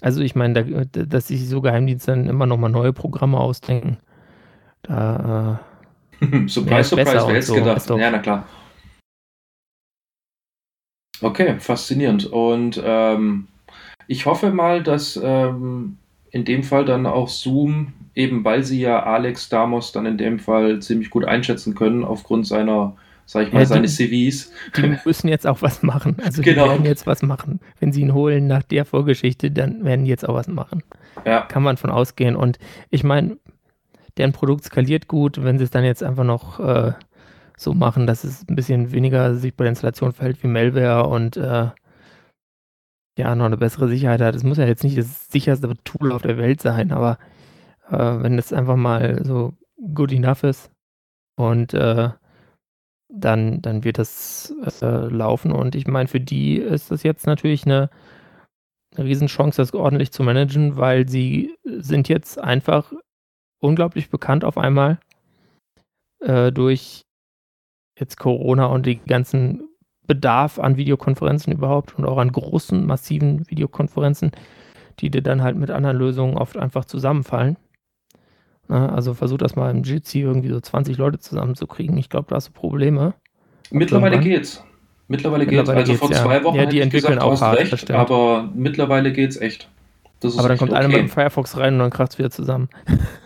also 0.01 0.21
ich 0.21 0.33
meine, 0.33 0.63
da, 0.63 1.05
dass 1.05 1.27
sich 1.27 1.47
so 1.47 1.61
Geheimdienste 1.61 2.13
dann 2.13 2.27
immer 2.27 2.47
nochmal 2.47 2.71
neue 2.71 2.93
Programme 2.93 3.37
ausdenken, 3.37 3.99
da 4.81 5.61
äh, 6.19 6.47
Surprise, 6.47 6.89
surprise, 6.89 7.27
wer 7.27 7.35
hätte 7.35 7.41
so, 7.43 7.53
gedacht? 7.53 7.89
Ja, 7.91 8.09
na 8.09 8.17
klar. 8.17 8.47
Okay, 11.21 11.59
faszinierend. 11.59 12.25
Und 12.25 12.81
ähm, 12.83 13.49
ich 14.07 14.25
hoffe 14.25 14.49
mal, 14.49 14.81
dass 14.81 15.19
ähm, 15.23 15.99
in 16.33 16.45
dem 16.45 16.63
Fall 16.63 16.83
dann 16.83 17.05
auch 17.05 17.29
Zoom, 17.29 17.93
eben 18.15 18.43
weil 18.43 18.63
sie 18.63 18.81
ja 18.81 19.03
Alex 19.03 19.49
Damos 19.49 19.91
dann 19.91 20.07
in 20.07 20.17
dem 20.17 20.39
Fall 20.39 20.81
ziemlich 20.81 21.11
gut 21.11 21.25
einschätzen 21.25 21.75
können, 21.75 22.03
aufgrund 22.03 22.47
seiner, 22.47 22.97
sag 23.27 23.47
ich 23.47 23.53
mal, 23.53 23.59
ja, 23.59 23.65
seines 23.67 23.95
CVs. 23.95 24.51
Die 24.75 24.97
müssen 25.05 25.27
jetzt 25.27 25.45
auch 25.45 25.61
was 25.61 25.83
machen. 25.83 26.17
Also 26.25 26.41
genau. 26.41 26.63
die 26.63 26.69
werden 26.71 26.85
jetzt 26.85 27.05
was 27.05 27.21
machen. 27.21 27.59
Wenn 27.79 27.91
sie 27.91 28.01
ihn 28.01 28.15
holen 28.15 28.47
nach 28.47 28.63
der 28.63 28.83
Vorgeschichte, 28.83 29.51
dann 29.51 29.85
werden 29.85 30.05
die 30.05 30.09
jetzt 30.09 30.27
auch 30.27 30.33
was 30.33 30.47
machen. 30.47 30.81
Ja. 31.23 31.41
Kann 31.41 31.61
man 31.61 31.77
von 31.77 31.91
ausgehen. 31.91 32.35
Und 32.35 32.57
ich 32.89 33.03
meine, 33.03 33.37
deren 34.17 34.31
Produkt 34.31 34.63
skaliert 34.63 35.07
gut, 35.07 35.43
wenn 35.43 35.59
sie 35.59 35.65
es 35.65 35.69
dann 35.69 35.83
jetzt 35.83 36.01
einfach 36.01 36.23
noch 36.23 36.59
äh, 36.59 36.93
so 37.55 37.75
machen, 37.75 38.07
dass 38.07 38.23
es 38.23 38.43
ein 38.49 38.55
bisschen 38.55 38.91
weniger 38.91 39.35
sich 39.35 39.55
bei 39.55 39.65
der 39.65 39.69
Installation 39.69 40.13
verhält 40.13 40.41
wie 40.41 40.47
Malware 40.47 41.07
und 41.07 41.37
äh, 41.37 41.67
ja, 43.17 43.35
noch 43.35 43.45
eine 43.45 43.57
bessere 43.57 43.87
Sicherheit 43.87 44.21
hat. 44.21 44.35
Es 44.35 44.43
muss 44.43 44.57
ja 44.57 44.65
jetzt 44.65 44.83
nicht 44.83 44.97
das 44.97 45.27
sicherste 45.27 45.71
Tool 45.83 46.11
auf 46.11 46.23
der 46.23 46.37
Welt 46.37 46.61
sein, 46.61 46.91
aber 46.91 47.17
äh, 47.89 47.97
wenn 47.97 48.37
es 48.37 48.53
einfach 48.53 48.75
mal 48.75 49.23
so 49.23 49.53
good 49.93 50.11
enough 50.11 50.43
ist 50.43 50.71
und 51.35 51.73
äh, 51.73 52.09
dann, 53.09 53.61
dann 53.61 53.83
wird 53.83 53.99
das 53.99 54.53
äh, 54.81 55.07
laufen. 55.07 55.51
Und 55.51 55.75
ich 55.75 55.85
meine, 55.87 56.07
für 56.07 56.19
die 56.19 56.57
ist 56.57 56.89
das 56.89 57.03
jetzt 57.03 57.27
natürlich 57.27 57.65
eine, 57.65 57.89
eine 58.95 59.05
Riesenchance, 59.05 59.61
das 59.61 59.73
ordentlich 59.73 60.11
zu 60.11 60.23
managen, 60.23 60.77
weil 60.77 61.07
sie 61.07 61.55
sind 61.63 62.09
jetzt 62.09 62.39
einfach 62.39 62.91
unglaublich 63.59 64.09
bekannt 64.09 64.43
auf 64.43 64.57
einmal 64.57 64.99
äh, 66.21 66.51
durch 66.51 67.03
jetzt 67.99 68.17
Corona 68.17 68.65
und 68.65 68.85
die 68.87 68.97
ganzen 68.97 69.69
Bedarf 70.07 70.59
an 70.59 70.77
Videokonferenzen 70.77 71.53
überhaupt 71.53 71.97
und 71.97 72.05
auch 72.05 72.17
an 72.17 72.31
großen, 72.31 72.85
massiven 72.85 73.49
Videokonferenzen, 73.49 74.31
die 74.99 75.09
dir 75.09 75.21
dann 75.21 75.41
halt 75.41 75.55
mit 75.55 75.71
anderen 75.71 75.97
Lösungen 75.97 76.37
oft 76.37 76.57
einfach 76.57 76.85
zusammenfallen. 76.85 77.57
Na, 78.67 78.89
also 78.93 79.13
versuch 79.13 79.37
das 79.37 79.55
mal 79.55 79.71
im 79.71 79.83
Jitsi 79.83 80.21
irgendwie 80.21 80.49
so 80.49 80.59
20 80.59 80.97
Leute 80.97 81.19
zusammenzukriegen. 81.19 81.97
Ich 81.97 82.09
glaube, 82.09 82.27
da 82.29 82.35
hast 82.35 82.49
du 82.49 82.51
Probleme. 82.53 83.13
Mittlerweile 83.71 84.19
geht's. 84.19 84.63
Mittlerweile, 85.07 85.45
geht's. 85.45 85.69
Also 85.69 85.83
geht's, 85.83 85.99
vor 85.99 86.11
zwei 86.11 86.37
ja. 86.37 86.43
Wochen 86.43 86.55
ja, 86.55 86.65
die 86.65 86.79
entwickeln 86.79 87.15
gesagt, 87.15 87.21
auch 87.21 87.41
hart, 87.41 87.59
recht, 87.59 87.91
aber 87.91 88.49
mittlerweile 88.55 89.11
geht's 89.11 89.37
echt. 89.37 89.69
aber 90.23 90.47
dann 90.47 90.57
kommt 90.57 90.71
okay. 90.71 90.79
einer 90.79 90.87
mit 90.87 90.97
dem 90.97 91.09
Firefox 91.09 91.57
rein 91.57 91.73
und 91.73 91.79
dann 91.79 91.89
kracht 91.89 92.13
es 92.13 92.17
wieder 92.17 92.31
zusammen. 92.31 92.69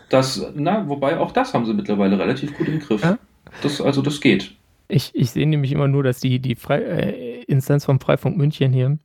Das, 0.09 0.41
na, 0.55 0.87
wobei 0.87 1.19
auch 1.19 1.31
das 1.31 1.53
haben 1.53 1.65
sie 1.65 1.73
mittlerweile 1.73 2.17
relativ 2.17 2.57
gut 2.57 2.67
im 2.67 2.79
Griff. 2.79 3.03
Ja? 3.03 3.17
Das, 3.61 3.81
also 3.81 4.01
das 4.01 4.21
geht. 4.21 4.55
Ich, 4.87 5.11
ich 5.13 5.31
sehe 5.31 5.47
nämlich 5.47 5.71
immer 5.71 5.87
nur, 5.87 6.03
dass 6.03 6.19
die, 6.19 6.39
die 6.39 6.55
Frei, 6.55 6.81
äh, 6.81 7.43
Instanz 7.43 7.85
vom 7.85 7.99
Freifunk 7.99 8.37
München 8.37 8.73
hier, 8.73 8.97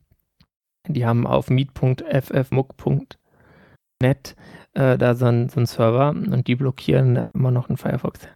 die 0.87 1.05
haben 1.05 1.27
auf 1.27 1.49
meet.ffmuck.net 1.49 4.35
äh, 4.73 4.97
da 4.97 5.15
so 5.15 5.25
einen 5.25 5.49
so 5.49 5.63
Server 5.65 6.09
und 6.09 6.47
die 6.47 6.55
blockieren 6.55 7.29
immer 7.33 7.51
noch 7.51 7.69
einen 7.69 7.77
Firefox. 7.77 8.27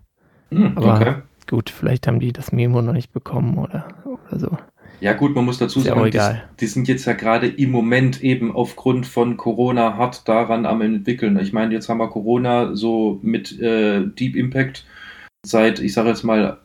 Hm, 0.49 0.77
Aber 0.77 0.95
okay. 0.95 1.15
gut, 1.47 1.69
vielleicht 1.69 2.07
haben 2.07 2.19
die 2.19 2.31
das 2.31 2.51
Memo 2.51 2.81
noch 2.81 2.93
nicht 2.93 3.11
bekommen 3.11 3.57
oder, 3.57 3.87
oder 4.05 4.39
so. 4.39 4.57
Ja 4.99 5.13
gut, 5.13 5.35
man 5.35 5.45
muss 5.45 5.59
dazu 5.59 5.79
sagen, 5.79 6.09
die, 6.09 6.19
die, 6.59 6.65
sind 6.65 6.87
jetzt 6.87 7.05
ja 7.05 7.13
gerade 7.13 7.47
im 7.47 7.69
Moment 7.69 8.23
eben 8.23 8.55
aufgrund 8.55 9.05
von 9.05 9.37
Corona 9.37 9.95
hart 9.95 10.27
daran 10.27 10.65
am 10.65 10.81
entwickeln. 10.81 11.37
Ich 11.39 11.53
meine, 11.53 11.73
jetzt 11.73 11.87
haben 11.87 11.99
wir 11.99 12.09
Corona 12.09 12.75
so 12.75 13.19
mit 13.21 13.59
äh, 13.59 14.07
Deep 14.07 14.35
Impact 14.35 14.85
seit, 15.45 15.79
ich 15.79 15.93
sage 15.93 16.09
jetzt 16.09 16.23
mal, 16.23 16.57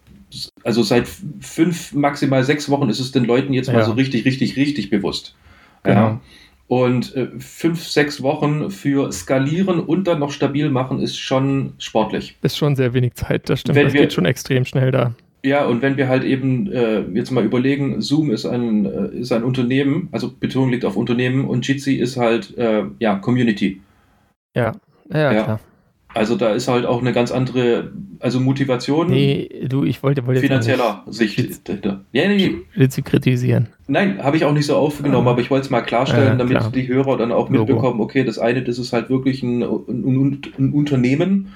also 0.65 0.83
seit 0.83 1.09
fünf, 1.41 1.93
maximal 1.93 2.45
sechs 2.45 2.69
Wochen 2.69 2.89
ist 2.89 3.01
es 3.01 3.13
den 3.13 3.25
Leuten 3.25 3.53
jetzt 3.53 3.69
ja. 3.69 3.75
mal 3.75 3.85
so 3.85 3.93
richtig, 3.93 4.25
richtig, 4.25 4.57
richtig 4.57 4.91
bewusst. 4.91 5.35
Genau. 5.83 6.01
Ja. 6.01 6.21
Und 6.69 7.15
äh, 7.17 7.29
fünf, 7.39 7.87
sechs 7.87 8.23
Wochen 8.23 8.71
für 8.71 9.13
skalieren 9.13 9.81
und 9.81 10.07
dann 10.07 10.21
noch 10.21 10.31
stabil 10.31 10.71
machen 10.71 11.01
ist 11.01 11.19
schon 11.19 11.75
sportlich. 11.79 12.37
Ist 12.41 12.57
schon 12.57 12.77
sehr 12.77 12.95
wenig 12.95 13.15
Zeit, 13.15 13.51
das 13.51 13.61
stimmt. 13.61 13.77
Wenn 13.77 13.85
das 13.85 13.93
wir, 13.93 14.01
geht 14.03 14.13
schon 14.13 14.25
extrem 14.25 14.65
schnell 14.65 14.91
da. 14.91 15.15
Ja, 15.45 15.67
und 15.67 15.83
wenn 15.83 15.97
wir 15.97 16.09
halt 16.09 16.23
eben 16.23 16.71
äh, 16.73 17.01
jetzt 17.15 17.31
mal 17.31 17.45
überlegen, 17.45 18.01
Zoom 18.01 18.31
ist 18.31 18.47
ein, 18.47 18.87
äh, 18.87 19.19
ist 19.19 19.33
ein 19.33 19.43
Unternehmen, 19.43 20.09
also 20.13 20.33
Betonung 20.33 20.71
liegt 20.71 20.85
auf 20.85 20.97
Unternehmen 20.97 21.47
und 21.47 21.67
Jitsi 21.67 21.97
ist 21.97 22.17
halt, 22.17 22.57
äh, 22.57 22.85
ja, 23.01 23.17
Community. 23.17 23.81
Ja, 24.57 24.73
ja, 25.13 25.33
ja, 25.33 25.43
klar. 25.43 25.61
Also 26.15 26.37
da 26.37 26.51
ist 26.51 26.69
halt 26.69 26.85
auch 26.85 27.01
eine 27.01 27.13
ganz 27.13 27.33
andere, 27.33 27.93
also 28.21 28.39
Motivation. 28.39 29.09
Nee, 29.09 29.67
du, 29.67 29.85
ich 29.85 30.03
wollte, 30.03 30.27
wollte 30.27 30.41
finanzieller 30.41 31.05
Sicht. 31.09 31.71
Ja, 32.13 32.29
nee. 32.29 32.57
Willst 32.75 32.99
du 32.99 33.03
kritisieren? 33.03 33.69
Nein, 33.87 34.23
habe 34.23 34.37
ich 34.37 34.45
auch 34.45 34.53
nicht 34.53 34.67
so 34.67 34.77
aufgenommen, 34.77 35.27
ah. 35.29 35.31
aber 35.31 35.41
ich 35.41 35.51
wollte 35.51 35.65
es 35.65 35.71
mal 35.71 35.81
klarstellen, 35.81 36.39
damit 36.39 36.59
klar. 36.59 36.71
die 36.71 36.87
Hörer 36.87 37.17
dann 37.17 37.33
auch 37.33 37.49
mitbekommen, 37.49 38.01
okay, 38.01 38.25
das 38.25 38.39
eine, 38.39 38.63
das 38.63 38.79
ist 38.79 38.93
halt 38.93 39.09
wirklich 39.11 39.43
ein, 39.43 39.63
ein, 39.63 40.43
ein 40.59 40.73
Unternehmen. 40.73 41.53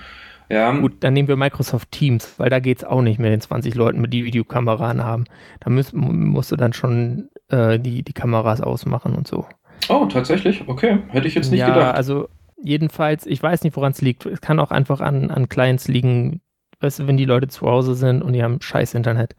Ja. 0.48 0.72
Gut, 0.78 0.92
dann 1.00 1.12
nehmen 1.12 1.28
wir 1.28 1.36
Microsoft 1.36 1.90
Teams, 1.90 2.34
weil 2.38 2.50
da 2.50 2.60
geht 2.60 2.78
es 2.78 2.84
auch 2.84 3.02
nicht 3.02 3.18
mit 3.18 3.32
den 3.32 3.40
20 3.40 3.74
Leuten, 3.74 4.00
mit 4.00 4.12
die 4.12 4.24
Videokamera 4.24 4.96
haben. 4.96 5.24
Da 5.60 5.70
müsst, 5.70 5.92
musst 5.92 6.52
du 6.52 6.56
dann 6.56 6.72
schon 6.72 7.28
äh, 7.48 7.78
die, 7.78 8.02
die 8.02 8.12
Kameras 8.12 8.60
ausmachen 8.60 9.14
und 9.14 9.26
so. 9.26 9.44
Oh, 9.88 10.06
tatsächlich? 10.06 10.64
Okay, 10.66 10.98
hätte 11.08 11.26
ich 11.26 11.34
jetzt 11.34 11.50
nicht 11.50 11.60
ja, 11.60 11.68
gedacht. 11.68 11.96
Also 11.96 12.28
jedenfalls, 12.66 13.26
ich 13.26 13.42
weiß 13.42 13.62
nicht, 13.62 13.76
woran 13.76 13.92
es 13.92 14.02
liegt. 14.02 14.26
Es 14.26 14.40
kann 14.40 14.58
auch 14.58 14.70
einfach 14.70 15.00
an, 15.00 15.30
an 15.30 15.48
Clients 15.48 15.88
liegen, 15.88 16.40
weißt 16.80 16.98
du, 16.98 17.06
wenn 17.06 17.16
die 17.16 17.24
Leute 17.24 17.48
zu 17.48 17.66
Hause 17.66 17.94
sind 17.94 18.22
und 18.22 18.32
die 18.32 18.42
haben 18.42 18.60
scheiß 18.60 18.94
Internet. 18.94 19.36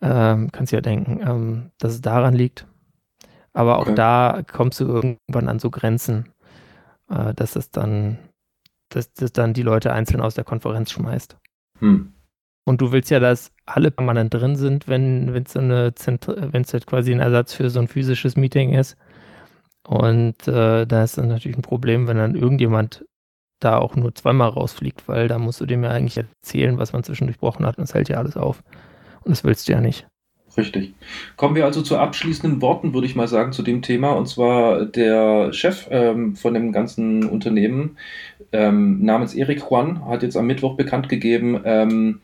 Ähm, 0.00 0.50
kannst 0.50 0.72
du 0.72 0.76
ja 0.76 0.80
denken, 0.80 1.20
ähm, 1.22 1.70
dass 1.78 1.92
es 1.92 2.00
daran 2.00 2.34
liegt. 2.34 2.66
Aber 3.52 3.78
auch 3.78 3.82
okay. 3.82 3.94
da 3.94 4.42
kommst 4.50 4.80
du 4.80 4.86
irgendwann 4.86 5.48
an 5.48 5.58
so 5.58 5.70
Grenzen, 5.70 6.32
äh, 7.10 7.34
dass 7.34 7.56
es 7.56 7.70
dann, 7.70 8.18
dass 8.88 9.12
das 9.12 9.32
dann 9.32 9.52
die 9.52 9.62
Leute 9.62 9.92
einzeln 9.92 10.20
aus 10.20 10.34
der 10.34 10.44
Konferenz 10.44 10.92
schmeißt. 10.92 11.36
Hm. 11.80 12.12
Und 12.64 12.80
du 12.80 12.92
willst 12.92 13.10
ja, 13.10 13.18
dass 13.18 13.52
alle 13.66 13.90
permanent 13.90 14.32
drin 14.32 14.54
sind, 14.56 14.88
wenn 14.88 15.34
es 15.34 15.52
so 15.52 15.58
eine 15.58 15.92
wenn 15.96 16.62
es 16.62 16.72
halt 16.72 16.86
quasi 16.86 17.12
ein 17.12 17.20
Ersatz 17.20 17.54
für 17.54 17.70
so 17.70 17.80
ein 17.80 17.88
physisches 17.88 18.36
Meeting 18.36 18.74
ist. 18.74 18.96
Und 19.88 20.46
äh, 20.46 20.86
da 20.86 21.02
ist 21.02 21.16
dann 21.16 21.28
natürlich 21.28 21.56
ein 21.56 21.62
Problem, 21.62 22.06
wenn 22.08 22.18
dann 22.18 22.34
irgendjemand 22.34 23.06
da 23.58 23.78
auch 23.78 23.96
nur 23.96 24.14
zweimal 24.14 24.50
rausfliegt, 24.50 25.08
weil 25.08 25.28
da 25.28 25.38
musst 25.38 25.62
du 25.62 25.66
dem 25.66 25.82
ja 25.82 25.88
eigentlich 25.88 26.18
erzählen, 26.18 26.76
was 26.76 26.92
man 26.92 27.04
zwischendurch 27.04 27.38
gebrochen 27.38 27.64
hat 27.64 27.78
und 27.78 27.84
es 27.84 27.94
hält 27.94 28.10
ja 28.10 28.18
alles 28.18 28.36
auf. 28.36 28.62
Und 29.24 29.30
das 29.30 29.44
willst 29.44 29.66
du 29.66 29.72
ja 29.72 29.80
nicht. 29.80 30.06
Richtig. 30.58 30.92
Kommen 31.36 31.54
wir 31.54 31.64
also 31.64 31.80
zu 31.80 31.96
abschließenden 31.96 32.60
Worten, 32.60 32.92
würde 32.92 33.06
ich 33.06 33.16
mal 33.16 33.28
sagen, 33.28 33.52
zu 33.52 33.62
dem 33.62 33.80
Thema. 33.80 34.10
Und 34.10 34.26
zwar 34.26 34.84
der 34.84 35.54
Chef 35.54 35.86
ähm, 35.90 36.36
von 36.36 36.52
dem 36.52 36.70
ganzen 36.70 37.24
Unternehmen 37.24 37.96
ähm, 38.52 39.02
namens 39.02 39.34
Eric 39.34 39.62
Juan 39.70 40.04
hat 40.06 40.22
jetzt 40.22 40.36
am 40.36 40.46
Mittwoch 40.46 40.76
bekannt 40.76 41.08
gegeben, 41.08 41.62
ähm, 41.64 42.20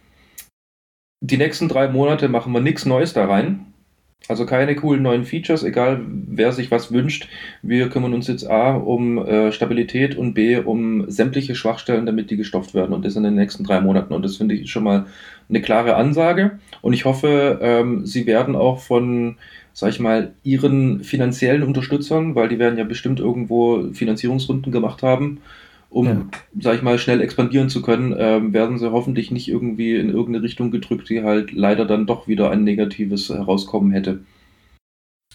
die 1.23 1.39
nächsten 1.39 1.71
drei 1.71 1.89
Monate 1.89 2.29
machen 2.29 2.53
wir 2.53 2.61
nichts 2.61 2.85
Neues 2.85 3.15
da 3.15 3.25
rein. 3.25 3.73
Also 4.27 4.47
keine 4.47 4.75
coolen 4.75 5.03
neuen 5.03 5.25
Features, 5.25 5.64
egal 5.64 6.01
wer 6.07 6.53
sich 6.53 6.70
was 6.70 6.91
wünscht. 6.91 7.29
Wir 7.61 7.91
kümmern 7.91 8.14
uns 8.14 8.27
jetzt 8.27 8.49
A 8.49 8.75
um 8.75 9.18
äh, 9.18 9.53
Stabilität 9.53 10.16
und 10.16 10.33
B 10.33 10.57
um 10.57 11.11
sämtliche 11.11 11.55
Schwachstellen, 11.55 12.07
damit 12.07 12.31
die 12.31 12.39
gestopft 12.39 12.72
werden 12.72 12.95
und 12.95 13.05
das 13.05 13.16
in 13.16 13.22
den 13.22 13.35
nächsten 13.35 13.64
drei 13.64 13.83
Monaten. 13.83 14.14
Und 14.14 14.25
das 14.25 14.37
finde 14.37 14.55
ich 14.55 14.70
schon 14.70 14.85
mal 14.85 15.07
eine 15.51 15.61
klare 15.61 15.97
Ansage. 15.97 16.59
Und 16.81 16.95
ich 16.95 17.05
hoffe, 17.05 17.59
ähm, 17.61 18.07
sie 18.07 18.27
werden 18.27 18.57
auch 18.57 18.79
von, 18.79 19.37
sag 19.75 19.91
ich 19.91 20.01
mal, 20.01 20.33
ihren 20.43 21.05
finanziellen 21.05 21.62
Unterstützern, 21.62 22.35
weil 22.35 22.49
die 22.49 22.59
werden 22.59 22.79
ja 22.79 22.85
bestimmt 22.85 23.20
irgendwo 23.20 23.93
Finanzierungsrunden 23.93 24.72
gemacht 24.72 25.03
haben, 25.03 25.43
um, 25.95 26.07
ja. 26.07 26.26
sag 26.61 26.74
ich 26.74 26.82
mal, 26.82 26.99
schnell 26.99 27.20
expandieren 27.20 27.68
zu 27.68 27.80
können, 27.80 28.14
ähm, 28.18 28.53
werden 28.53 28.78
sie 28.78 28.90
hoffentlich 28.90 29.30
nicht 29.30 29.49
irgendwie 29.49 29.95
in 29.95 30.11
irgendeine 30.11 30.42
Richtung 30.42 30.72
gedrückt, 30.72 31.09
die 31.09 31.22
halt 31.22 31.53
leider 31.53 31.84
dann 31.84 32.07
doch 32.07 32.26
wieder 32.26 32.51
ein 32.51 32.64
negatives 32.64 33.28
herauskommen 33.28 33.92
hätte. 33.92 34.24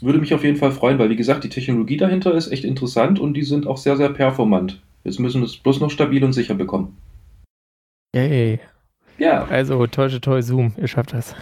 Würde 0.01 0.19
mich 0.19 0.33
auf 0.33 0.43
jeden 0.43 0.57
Fall 0.57 0.71
freuen, 0.71 0.99
weil 0.99 1.09
wie 1.09 1.15
gesagt, 1.15 1.45
die 1.45 1.49
Technologie 1.49 1.95
dahinter 1.95 2.33
ist 2.33 2.51
echt 2.51 2.65
interessant 2.65 3.19
und 3.19 3.35
die 3.35 3.43
sind 3.43 3.67
auch 3.67 3.77
sehr, 3.77 3.95
sehr 3.95 4.09
performant. 4.09 4.81
Jetzt 5.05 5.19
müssen 5.19 5.41
wir 5.41 5.45
es 5.45 5.55
bloß 5.55 5.79
noch 5.79 5.91
stabil 5.91 6.23
und 6.25 6.33
sicher 6.33 6.55
bekommen. 6.55 6.97
Yay. 8.13 8.59
Ja. 9.17 9.45
Also, 9.45 9.87
toi, 9.87 10.09
toi, 10.09 10.19
toi, 10.19 10.41
Zoom, 10.41 10.73
ihr 10.77 10.87
schafft 10.87 11.13
das. 11.13 11.35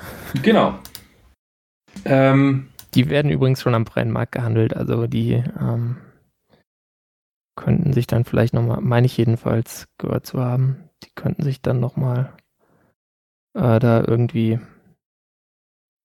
Genau. 0.43 0.75
Ähm, 2.05 2.67
die 2.93 3.09
werden 3.09 3.31
übrigens 3.31 3.61
schon 3.61 3.73
am 3.73 3.87
freien 3.87 4.11
Markt 4.11 4.33
gehandelt, 4.33 4.75
also 4.75 5.07
die 5.07 5.43
ähm, 5.59 5.97
könnten 7.57 7.91
sich 7.91 8.07
dann 8.07 8.23
vielleicht 8.23 8.53
nochmal, 8.53 8.79
meine 8.79 9.05
ich 9.05 9.17
jedenfalls 9.17 9.89
gehört 9.97 10.25
zu 10.25 10.39
haben, 10.39 10.89
die 11.03 11.09
könnten 11.15 11.43
sich 11.43 11.61
dann 11.61 11.81
nochmal 11.81 12.33
äh, 13.53 13.79
da 13.79 14.03
irgendwie 14.07 14.59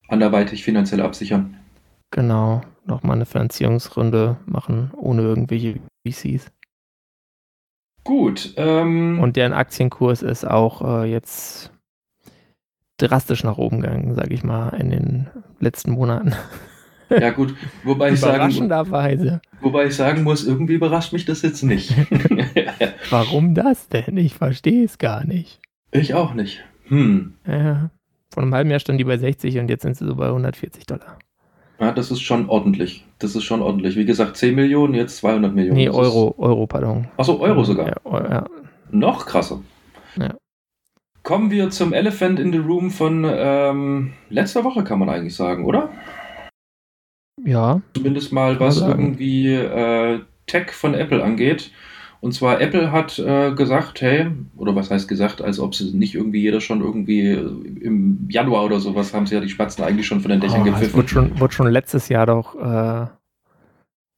anderweitig 0.09 0.65
finanziell 0.65 1.01
absichern. 1.01 1.57
Genau, 2.11 2.63
nochmal 2.85 3.17
eine 3.17 3.27
Finanzierungsrunde 3.27 4.37
machen, 4.47 4.91
ohne 4.97 5.23
irgendwelche 5.23 5.81
VCs. 6.07 6.51
Gut. 8.05 8.55
Ähm, 8.57 9.21
Und 9.21 9.37
deren 9.37 9.53
Aktienkurs 9.53 10.23
ist 10.23 10.45
auch 10.45 10.83
äh, 10.83 11.05
jetzt 11.11 11.73
drastisch 12.99 13.45
nach 13.45 13.59
oben 13.59 13.81
gegangen, 13.81 14.15
sage 14.15 14.35
ich 14.35 14.43
mal, 14.43 14.71
in 14.71 14.91
den 14.91 15.31
letzten 15.61 15.93
Monaten. 15.93 16.35
Ja 17.21 17.31
gut, 17.31 17.55
wobei 17.85 18.13
ich 18.13 18.21
sagen, 18.21 18.71
wobei 19.61 19.87
ich 19.87 19.97
sagen 19.97 20.23
muss, 20.23 20.47
irgendwie 20.47 20.75
überrascht 20.75 21.13
mich 21.13 21.25
das 21.25 21.43
jetzt 21.43 21.63
nicht. 21.63 21.95
Warum 23.11 23.55
das 23.55 23.89
denn? 23.89 24.17
Ich 24.17 24.35
verstehe 24.35 24.85
es 24.85 24.99
gar 24.99 25.25
nicht. 25.25 25.61
Ich 25.91 26.15
auch 26.15 26.35
nicht. 26.35 26.65
Hm. 26.89 27.35
Ja, 27.47 27.91
vor 28.33 28.43
einem 28.43 28.55
halben 28.55 28.71
Jahr 28.71 28.81
stand 28.81 28.99
die 28.99 29.05
bei 29.05 29.19
60 29.19 29.59
und 29.59 29.69
jetzt 29.69 29.83
sind 29.83 29.97
sie 29.97 30.07
so 30.07 30.15
bei 30.15 30.27
140 30.27 30.87
Dollar. 30.87 31.19
Ja, 31.79 31.91
das 31.93 32.11
ist 32.11 32.21
schon 32.21 32.49
ordentlich. 32.49 33.05
Das 33.19 33.35
ist 33.35 33.45
schon 33.45 33.61
ordentlich. 33.61 33.97
Wie 33.97 34.05
gesagt, 34.05 34.37
10 34.37 34.55
Millionen, 34.55 34.95
jetzt 34.95 35.17
200 35.19 35.55
Millionen. 35.55 35.77
Nee, 35.77 35.89
Euro, 35.89 36.31
ist... 36.31 36.39
Euro, 36.39 36.67
pardon. 36.67 37.09
Achso, 37.17 37.39
Euro 37.41 37.65
sogar. 37.65 37.89
Ja, 37.89 37.97
Euro, 38.05 38.31
ja. 38.31 38.45
Noch 38.91 39.27
krasser. 39.27 39.61
Ja. 40.17 40.35
Kommen 41.23 41.51
wir 41.51 41.71
zum 41.71 41.93
Elephant 41.93 42.41
in 42.41 42.53
the 42.53 42.59
Room 42.59 42.91
von 42.91 43.25
ähm, 43.29 44.13
letzter 44.29 44.65
Woche, 44.65 44.85
kann 44.85 44.99
man 44.99 45.09
eigentlich 45.09 45.35
sagen, 45.35 45.65
oder? 45.65 45.91
Ja. 47.45 47.81
Zumindest 47.95 48.33
mal, 48.33 48.59
was 48.61 48.81
irgendwie 48.81 49.53
äh, 49.55 50.21
Tech 50.47 50.73
von 50.73 50.95
Apple 50.95 51.23
angeht. 51.23 51.71
Und 52.21 52.33
zwar 52.33 52.61
Apple 52.61 52.93
hat 52.93 53.19
äh, 53.19 53.53
gesagt, 53.53 54.01
hey, 54.01 54.29
oder 54.57 54.77
was 54.77 54.93
heißt 54.93 55.09
gesagt, 55.09 55.43
als 55.43 55.59
ob 55.59 55.75
sie 55.75 55.91
nicht 55.93 56.15
irgendwie 56.15 56.41
jeder 56.41 56.61
schon 56.61 56.81
irgendwie 56.81 57.31
äh, 57.31 57.51
im 57.81 58.29
Januar 58.31 58.65
oder 58.65 58.79
sowas 58.79 59.13
haben 59.13 59.27
sie 59.27 59.35
ja 59.35 59.41
die 59.41 59.49
Spatzen 59.49 59.83
eigentlich 59.83 60.07
schon 60.07 60.21
von 60.21 60.31
den 60.31 60.41
Dächern 60.41 60.61
oh, 60.61 60.65
gepfiffen. 60.65 60.95
Wurde 60.95 61.09
schon, 61.09 61.41
wurde 61.41 61.53
schon 61.53 61.67
letztes 61.67 62.09
Jahr 62.09 62.27
doch, 62.27 62.55
äh, 62.55 63.07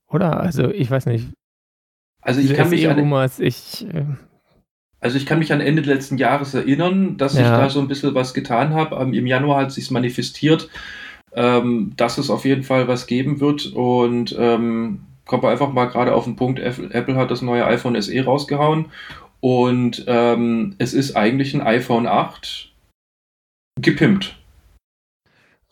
oder? 0.09 0.39
Also 0.39 0.71
ich 0.71 0.91
weiß 0.91 1.07
nicht. 1.07 1.29
Also 2.21 2.41
ich 2.41 2.53
kann 2.53 2.69
mich 2.69 2.87
an, 2.87 3.31
ich, 3.39 3.87
äh, 3.91 4.05
also 5.01 5.17
ich 5.17 5.25
kann 5.25 5.39
mich 5.39 5.53
an 5.53 5.63
Ende 5.63 5.81
letzten 5.81 6.19
Jahres 6.19 6.53
erinnern, 6.53 7.17
dass 7.17 7.35
ja. 7.35 7.41
ich 7.41 7.49
da 7.49 7.71
so 7.71 7.81
ein 7.81 7.89
bisschen 7.89 8.15
was 8.15 8.35
getan 8.35 8.75
habe. 8.75 8.97
Im 8.97 9.27
Januar 9.27 9.63
hat 9.63 9.73
sich 9.73 9.91
manifestiert 9.91 10.69
ähm, 11.35 11.93
dass 11.97 12.19
es 12.19 12.31
auf 12.31 12.45
jeden 12.45 12.63
Fall 12.63 12.89
was 12.89 13.07
geben 13.07 13.41
wird 13.41 13.67
und 13.67 14.35
ähm, 14.39 15.01
wir 15.43 15.49
einfach 15.49 15.73
mal 15.73 15.87
gerade 15.87 16.15
auf 16.15 16.25
den 16.25 16.37
Punkt. 16.37 16.61
Apple 16.61 17.17
hat 17.17 17.31
das 17.31 17.43
neue 17.43 17.67
iPhone 17.67 18.01
SE 18.01 18.25
rausgehauen 18.25 18.87
und 19.41 20.05
ähm, 20.07 20.75
es 20.79 20.95
ist 20.95 21.17
eigentlich 21.17 21.55
ein 21.55 21.63
iPhone 21.63 22.07
8 22.07 22.73
gepimpt. 23.81 24.37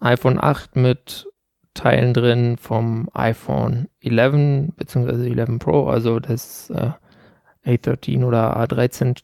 iPhone 0.00 0.38
8 0.42 0.76
mit 0.76 1.28
Teilen 1.74 2.12
drin 2.12 2.56
vom 2.58 3.08
iPhone 3.14 3.88
11 4.00 4.74
bzw. 4.76 5.28
11 5.28 5.58
Pro, 5.58 5.88
also 5.88 6.20
das 6.20 6.70
äh, 6.70 6.90
A13 7.64 8.24
oder 8.24 8.58
A13 8.58 9.22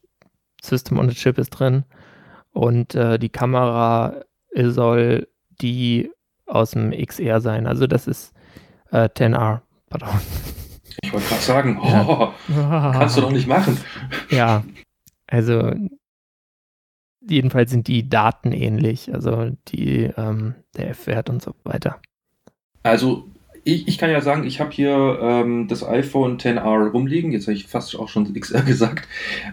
System 0.62 0.98
on 0.98 1.08
the 1.08 1.14
Chip 1.14 1.38
ist 1.38 1.50
drin 1.50 1.84
und 2.52 2.94
äh, 2.94 3.18
die 3.18 3.28
Kamera 3.28 4.22
soll 4.54 5.28
die 5.60 6.10
aus 6.48 6.72
dem 6.72 6.90
XR 6.90 7.40
sein. 7.40 7.66
Also 7.66 7.86
das 7.86 8.06
ist 8.06 8.32
äh, 8.90 9.08
10R. 9.08 9.60
Pardon. 9.88 10.08
Ich 11.02 11.12
wollte 11.12 11.28
gerade 11.28 11.42
sagen, 11.42 11.78
oh, 11.80 12.32
ja. 12.48 12.92
kannst 12.92 13.16
du 13.16 13.20
doch 13.20 13.30
nicht 13.30 13.46
machen. 13.46 13.78
Ja, 14.30 14.64
also 15.26 15.72
jedenfalls 17.20 17.70
sind 17.70 17.86
die 17.88 18.08
Daten 18.08 18.52
ähnlich, 18.52 19.12
also 19.12 19.50
die, 19.68 20.10
ähm, 20.16 20.54
der 20.76 20.90
F-Wert 20.90 21.30
und 21.30 21.42
so 21.42 21.54
weiter. 21.64 22.00
Also 22.82 23.28
ich, 23.64 23.86
ich 23.86 23.98
kann 23.98 24.10
ja 24.10 24.20
sagen, 24.20 24.44
ich 24.44 24.60
habe 24.60 24.70
hier 24.70 25.18
ähm, 25.20 25.68
das 25.68 25.84
iPhone 25.84 26.38
10R 26.38 26.90
rumliegen, 26.90 27.32
jetzt 27.32 27.46
habe 27.46 27.54
ich 27.54 27.66
fast 27.66 27.96
auch 27.96 28.08
schon 28.08 28.32
XR 28.32 28.62
gesagt. 28.66 29.06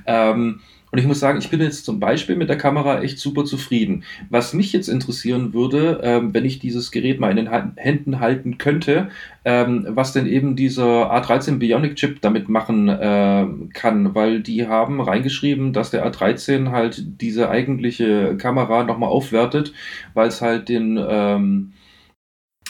Ähm, 0.05 0.61
Und 0.95 0.99
ich 0.99 1.07
muss 1.07 1.19
sagen, 1.19 1.39
ich 1.39 1.49
bin 1.49 1.59
jetzt 1.59 1.83
zum 1.83 1.99
Beispiel 1.99 2.37
mit 2.37 2.47
der 2.47 2.57
Kamera 2.57 3.01
echt 3.01 3.19
super 3.19 3.43
zufrieden. 3.43 4.05
Was 4.29 4.53
mich 4.53 4.71
jetzt 4.71 4.87
interessieren 4.87 5.53
würde, 5.53 5.99
ähm, 6.01 6.33
wenn 6.33 6.45
ich 6.45 6.59
dieses 6.59 6.89
Gerät 6.89 7.19
mal 7.19 7.31
in 7.31 7.35
den 7.35 7.75
Händen 7.75 8.21
halten 8.21 8.57
könnte, 8.57 9.09
ähm, 9.43 9.85
was 9.89 10.13
denn 10.13 10.25
eben 10.25 10.55
dieser 10.55 11.13
A13 11.13 11.57
Bionic 11.57 11.97
Chip 11.97 12.21
damit 12.21 12.47
machen 12.47 12.87
äh, 12.87 13.45
kann, 13.73 14.15
weil 14.15 14.39
die 14.39 14.69
haben 14.69 15.01
reingeschrieben, 15.01 15.73
dass 15.73 15.91
der 15.91 16.09
A13 16.09 16.71
halt 16.71 17.03
diese 17.19 17.49
eigentliche 17.49 18.37
Kamera 18.37 18.85
nochmal 18.85 19.09
aufwertet, 19.09 19.73
weil 20.13 20.29
es 20.29 20.41
halt 20.41 20.69
den 20.69 20.97
ähm, 21.09 21.73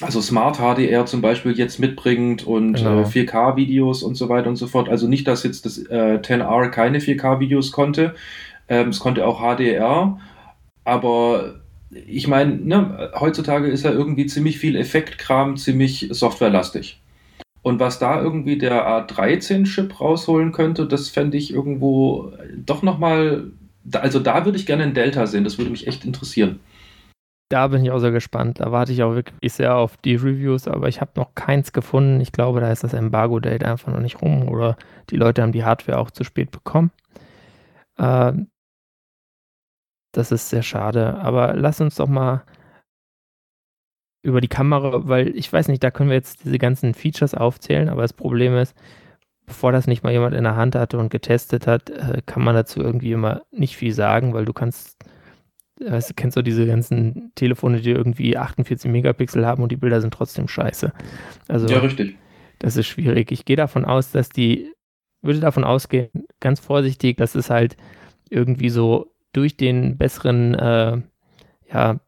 also 0.01 0.21
Smart 0.21 0.57
HDR 0.57 1.05
zum 1.05 1.21
Beispiel 1.21 1.53
jetzt 1.53 1.79
mitbringt 1.79 2.45
und 2.45 2.73
genau. 2.73 3.01
äh, 3.01 3.05
4K-Videos 3.05 4.03
und 4.03 4.15
so 4.15 4.27
weiter 4.27 4.49
und 4.49 4.57
so 4.57 4.67
fort. 4.67 4.89
Also 4.89 5.07
nicht, 5.07 5.27
dass 5.27 5.43
jetzt 5.43 5.65
das 5.65 5.77
äh, 5.77 6.19
10R 6.21 6.69
keine 6.69 6.99
4K-Videos 6.99 7.71
konnte. 7.71 8.15
Ähm, 8.67 8.89
es 8.89 8.99
konnte 8.99 9.25
auch 9.25 9.39
HDR, 9.39 10.19
aber 10.83 11.61
ich 11.91 12.27
meine, 12.27 12.55
ne, 12.55 13.11
heutzutage 13.19 13.67
ist 13.67 13.85
ja 13.85 13.91
irgendwie 13.91 14.25
ziemlich 14.25 14.57
viel 14.57 14.75
Effektkram, 14.75 15.55
ziemlich 15.55 16.09
softwarelastig. 16.11 16.99
Und 17.61 17.79
was 17.79 17.97
da 17.97 18.21
irgendwie 18.21 18.57
der 18.57 18.85
A13-Chip 18.87 19.99
rausholen 19.99 20.51
könnte, 20.51 20.87
das 20.87 21.09
fände 21.09 21.37
ich 21.37 21.53
irgendwo 21.53 22.31
doch 22.65 22.83
nochmal, 22.83 23.45
also 23.93 24.19
da 24.19 24.45
würde 24.45 24.57
ich 24.57 24.65
gerne 24.65 24.83
ein 24.83 24.93
Delta 24.93 25.25
sehen, 25.25 25.43
das 25.43 25.57
würde 25.57 25.71
mich 25.71 25.87
echt 25.87 26.05
interessieren. 26.05 26.59
Da 27.49 27.67
bin 27.67 27.83
ich 27.83 27.91
auch 27.91 27.99
sehr 27.99 28.11
gespannt. 28.11 28.59
Da 28.59 28.71
warte 28.71 28.91
ich 28.91 29.03
auch 29.03 29.13
wirklich 29.13 29.53
sehr 29.53 29.75
auf 29.75 29.97
die 29.97 30.15
Reviews, 30.15 30.67
aber 30.67 30.87
ich 30.87 30.99
habe 30.99 31.11
noch 31.15 31.35
keins 31.35 31.73
gefunden. 31.73 32.19
Ich 32.19 32.31
glaube, 32.31 32.59
da 32.59 32.71
ist 32.71 32.83
das 32.83 32.93
Embargo-Date 32.93 33.63
einfach 33.63 33.91
noch 33.91 33.99
nicht 33.99 34.21
rum 34.21 34.49
oder 34.49 34.77
die 35.11 35.17
Leute 35.17 35.43
haben 35.43 35.51
die 35.51 35.63
Hardware 35.63 35.99
auch 35.99 36.09
zu 36.11 36.23
spät 36.23 36.49
bekommen. 36.51 36.91
Ähm, 37.99 38.47
das 40.11 40.31
ist 40.31 40.49
sehr 40.49 40.63
schade. 40.63 41.15
Aber 41.19 41.53
lass 41.55 41.81
uns 41.81 41.95
doch 41.95 42.07
mal 42.07 42.43
über 44.23 44.41
die 44.41 44.47
Kamera, 44.47 45.07
weil 45.07 45.35
ich 45.35 45.51
weiß 45.53 45.67
nicht, 45.67 45.83
da 45.83 45.91
können 45.91 46.09
wir 46.09 46.15
jetzt 46.15 46.45
diese 46.45 46.57
ganzen 46.57 46.95
Features 46.95 47.35
aufzählen, 47.35 47.89
aber 47.89 48.01
das 48.01 48.13
Problem 48.13 48.57
ist, 48.57 48.75
bevor 49.45 49.71
das 49.71 49.85
nicht 49.85 50.03
mal 50.03 50.11
jemand 50.11 50.33
in 50.33 50.43
der 50.43 50.55
Hand 50.55 50.75
hatte 50.75 50.97
und 50.97 51.09
getestet 51.09 51.67
hat, 51.67 51.91
äh, 51.91 52.21
kann 52.25 52.43
man 52.43 52.55
dazu 52.55 52.81
irgendwie 52.81 53.11
immer 53.11 53.43
nicht 53.51 53.77
viel 53.77 53.93
sagen, 53.93 54.33
weil 54.33 54.45
du 54.45 54.53
kannst 54.53 54.97
weißt 55.79 56.09
du, 56.09 56.13
kennst 56.13 56.37
du 56.37 56.41
diese 56.41 56.65
ganzen 56.65 57.31
Telefone, 57.35 57.81
die 57.81 57.91
irgendwie 57.91 58.37
48 58.37 58.89
Megapixel 58.89 59.45
haben 59.45 59.63
und 59.63 59.71
die 59.71 59.77
Bilder 59.77 60.01
sind 60.01 60.13
trotzdem 60.13 60.47
scheiße. 60.47 60.93
Also, 61.47 61.67
ja, 61.67 61.79
richtig. 61.79 62.17
Das 62.59 62.77
ist 62.77 62.87
schwierig. 62.87 63.31
Ich 63.31 63.45
gehe 63.45 63.57
davon 63.57 63.85
aus, 63.85 64.11
dass 64.11 64.29
die, 64.29 64.71
würde 65.21 65.39
davon 65.39 65.63
ausgehen, 65.63 66.09
ganz 66.39 66.59
vorsichtig, 66.59 67.17
dass 67.17 67.35
es 67.35 67.49
halt 67.49 67.75
irgendwie 68.29 68.69
so 68.69 69.11
durch 69.33 69.57
den 69.57 69.97
besseren 69.97 70.55
äh, 70.55 71.01
ja, 71.71 71.99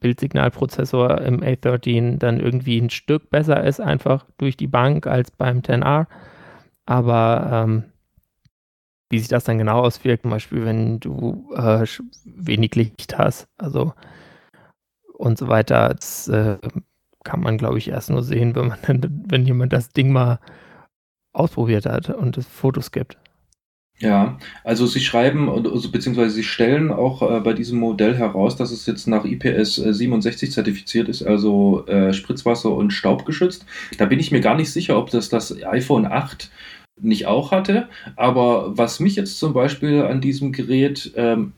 Bildsignalprozessor 0.00 1.20
im 1.22 1.40
A13 1.40 2.18
dann 2.18 2.38
irgendwie 2.38 2.78
ein 2.78 2.90
Stück 2.90 3.30
besser 3.30 3.64
ist, 3.64 3.80
einfach 3.80 4.26
durch 4.38 4.56
die 4.56 4.66
Bank 4.66 5.06
als 5.06 5.30
beim 5.30 5.60
10R. 5.60 6.06
Aber 6.86 7.64
ähm, 7.66 7.84
wie 9.10 9.18
sich 9.18 9.28
das 9.28 9.44
dann 9.44 9.58
genau 9.58 9.80
auswirkt, 9.80 10.22
zum 10.22 10.30
Beispiel, 10.30 10.64
wenn 10.64 11.00
du 11.00 11.52
äh, 11.54 11.86
wenig 12.24 12.74
Licht 12.74 13.18
hast, 13.18 13.48
also 13.58 13.92
und 15.14 15.38
so 15.38 15.48
weiter, 15.48 15.94
das 15.94 16.28
äh, 16.28 16.58
kann 17.24 17.40
man, 17.40 17.58
glaube 17.58 17.78
ich, 17.78 17.88
erst 17.88 18.10
nur 18.10 18.22
sehen, 18.22 18.54
wenn 18.54 18.68
man 18.68 18.78
wenn 19.28 19.46
jemand 19.46 19.72
das 19.72 19.90
Ding 19.90 20.12
mal 20.12 20.38
ausprobiert 21.32 21.86
hat 21.86 22.10
und 22.10 22.36
es 22.38 22.46
Fotos 22.46 22.92
gibt. 22.92 23.18
Ja, 24.00 24.38
also 24.64 24.86
sie 24.86 25.00
schreiben, 25.00 25.48
also, 25.48 25.90
beziehungsweise 25.92 26.34
sie 26.34 26.42
stellen 26.42 26.90
auch 26.90 27.22
äh, 27.22 27.40
bei 27.40 27.52
diesem 27.52 27.78
Modell 27.78 28.16
heraus, 28.16 28.56
dass 28.56 28.72
es 28.72 28.86
jetzt 28.86 29.06
nach 29.06 29.24
IPS 29.24 29.76
67 29.76 30.48
äh, 30.48 30.52
zertifiziert 30.52 31.08
ist, 31.08 31.22
also 31.22 31.86
äh, 31.86 32.12
Spritzwasser- 32.12 32.74
und 32.74 32.92
Staubgeschützt. 32.92 33.64
Da 33.96 34.06
bin 34.06 34.18
ich 34.18 34.32
mir 34.32 34.40
gar 34.40 34.56
nicht 34.56 34.72
sicher, 34.72 34.98
ob 34.98 35.10
das 35.10 35.28
das 35.28 35.62
iPhone 35.62 36.06
8 36.06 36.50
nicht 37.00 37.26
auch 37.26 37.50
hatte. 37.50 37.88
Aber 38.16 38.76
was 38.76 39.00
mich 39.00 39.16
jetzt 39.16 39.38
zum 39.38 39.52
Beispiel 39.52 40.02
an 40.02 40.20
diesem 40.20 40.52
Gerät, 40.52 41.12
ähm, 41.16 41.52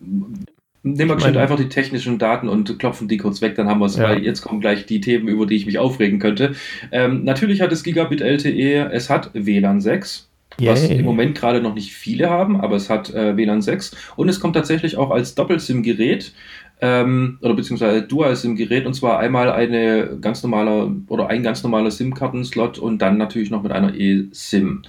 nehmen 0.82 1.10
wir 1.10 1.20
schnell 1.20 1.38
einfach 1.38 1.56
die 1.56 1.68
technischen 1.68 2.18
Daten 2.18 2.48
und 2.48 2.78
klopfen 2.78 3.08
die 3.08 3.16
kurz 3.16 3.40
weg, 3.40 3.56
dann 3.56 3.68
haben 3.68 3.80
wir 3.80 3.86
es, 3.86 3.96
ja. 3.96 4.04
weil 4.04 4.22
jetzt 4.22 4.42
kommen 4.42 4.60
gleich 4.60 4.86
die 4.86 5.00
Themen, 5.00 5.28
über 5.28 5.46
die 5.46 5.56
ich 5.56 5.66
mich 5.66 5.78
aufregen 5.78 6.18
könnte. 6.18 6.54
Ähm, 6.92 7.24
natürlich 7.24 7.60
hat 7.60 7.72
es 7.72 7.82
Gigabit 7.82 8.20
LTE, 8.20 8.90
es 8.92 9.10
hat 9.10 9.30
WLAN 9.34 9.80
6. 9.80 10.28
Yay. 10.58 10.70
Was 10.70 10.88
im 10.88 11.04
Moment 11.04 11.36
gerade 11.36 11.60
noch 11.60 11.74
nicht 11.74 11.92
viele 11.92 12.30
haben, 12.30 12.58
aber 12.58 12.76
es 12.76 12.88
hat 12.88 13.12
äh, 13.12 13.36
WLAN 13.36 13.60
6 13.60 13.94
und 14.16 14.28
es 14.28 14.40
kommt 14.40 14.56
tatsächlich 14.56 14.96
auch 14.96 15.10
als 15.10 15.34
Doppel-SIM-Gerät 15.34 16.32
ähm, 16.80 17.38
oder 17.40 17.54
beziehungsweise 17.54 18.02
Dual-SIM-Gerät 18.02 18.86
und 18.86 18.94
zwar 18.94 19.18
einmal 19.18 19.50
eine 19.50 20.18
ganz 20.20 20.42
normale 20.42 20.94
oder 21.08 21.28
ein 21.28 21.42
ganz 21.42 21.62
normaler 21.62 21.90
SIM-Kartenslot 21.90 22.78
und 22.78 23.00
dann 23.00 23.16
natürlich 23.16 23.50
noch 23.50 23.62
mit 23.62 23.72
einer 23.72 23.94
eSIM. 23.94 24.82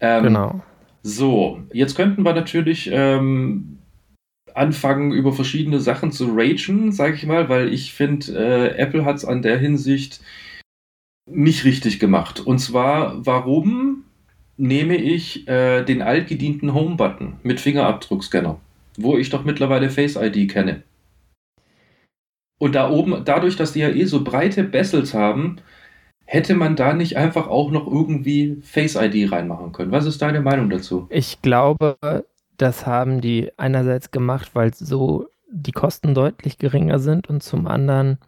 Ähm, 0.00 0.22
genau. 0.24 0.60
So, 1.02 1.60
jetzt 1.72 1.94
könnten 1.94 2.24
wir 2.24 2.34
natürlich 2.34 2.90
ähm, 2.92 3.78
anfangen, 4.54 5.12
über 5.12 5.32
verschiedene 5.32 5.80
Sachen 5.80 6.12
zu 6.12 6.32
ragen, 6.34 6.92
sage 6.92 7.14
ich 7.14 7.26
mal, 7.26 7.48
weil 7.48 7.72
ich 7.72 7.94
finde, 7.94 8.32
äh, 8.34 8.76
Apple 8.76 9.04
hat 9.04 9.16
es 9.16 9.24
an 9.24 9.42
der 9.42 9.58
Hinsicht 9.58 10.20
nicht 11.26 11.64
richtig 11.64 12.00
gemacht. 12.00 12.40
Und 12.40 12.58
zwar, 12.58 13.24
warum 13.24 14.04
nehme 14.56 14.96
ich 14.96 15.48
äh, 15.48 15.84
den 15.84 16.02
altgedienten 16.02 16.74
Home-Button 16.74 17.34
mit 17.42 17.60
Fingerabdruckscanner, 17.60 18.60
wo 18.98 19.16
ich 19.16 19.30
doch 19.30 19.44
mittlerweile 19.44 19.90
Face 19.90 20.16
ID 20.16 20.50
kenne? 20.50 20.82
Und 22.60 22.74
da 22.74 22.90
oben, 22.90 23.22
dadurch, 23.24 23.56
dass 23.56 23.72
die 23.72 23.80
ja 23.80 23.88
eh 23.88 24.04
so 24.04 24.22
breite 24.22 24.62
Bessels 24.62 25.14
haben, 25.14 25.56
hätte 26.26 26.54
man 26.54 26.76
da 26.76 26.92
nicht 26.92 27.16
einfach 27.16 27.48
auch 27.48 27.70
noch 27.70 27.86
irgendwie 27.86 28.58
Face 28.62 28.96
ID 28.96 29.32
reinmachen 29.32 29.72
können? 29.72 29.92
Was 29.92 30.04
ist 30.04 30.20
deine 30.20 30.40
Meinung 30.40 30.68
dazu? 30.68 31.06
Ich 31.08 31.40
glaube, 31.40 31.96
das 32.58 32.86
haben 32.86 33.22
die 33.22 33.50
einerseits 33.56 34.10
gemacht, 34.10 34.50
weil 34.52 34.74
so 34.74 35.26
die 35.50 35.72
Kosten 35.72 36.14
deutlich 36.14 36.58
geringer 36.58 36.98
sind 36.98 37.28
und 37.28 37.42
zum 37.42 37.66
anderen 37.66 38.18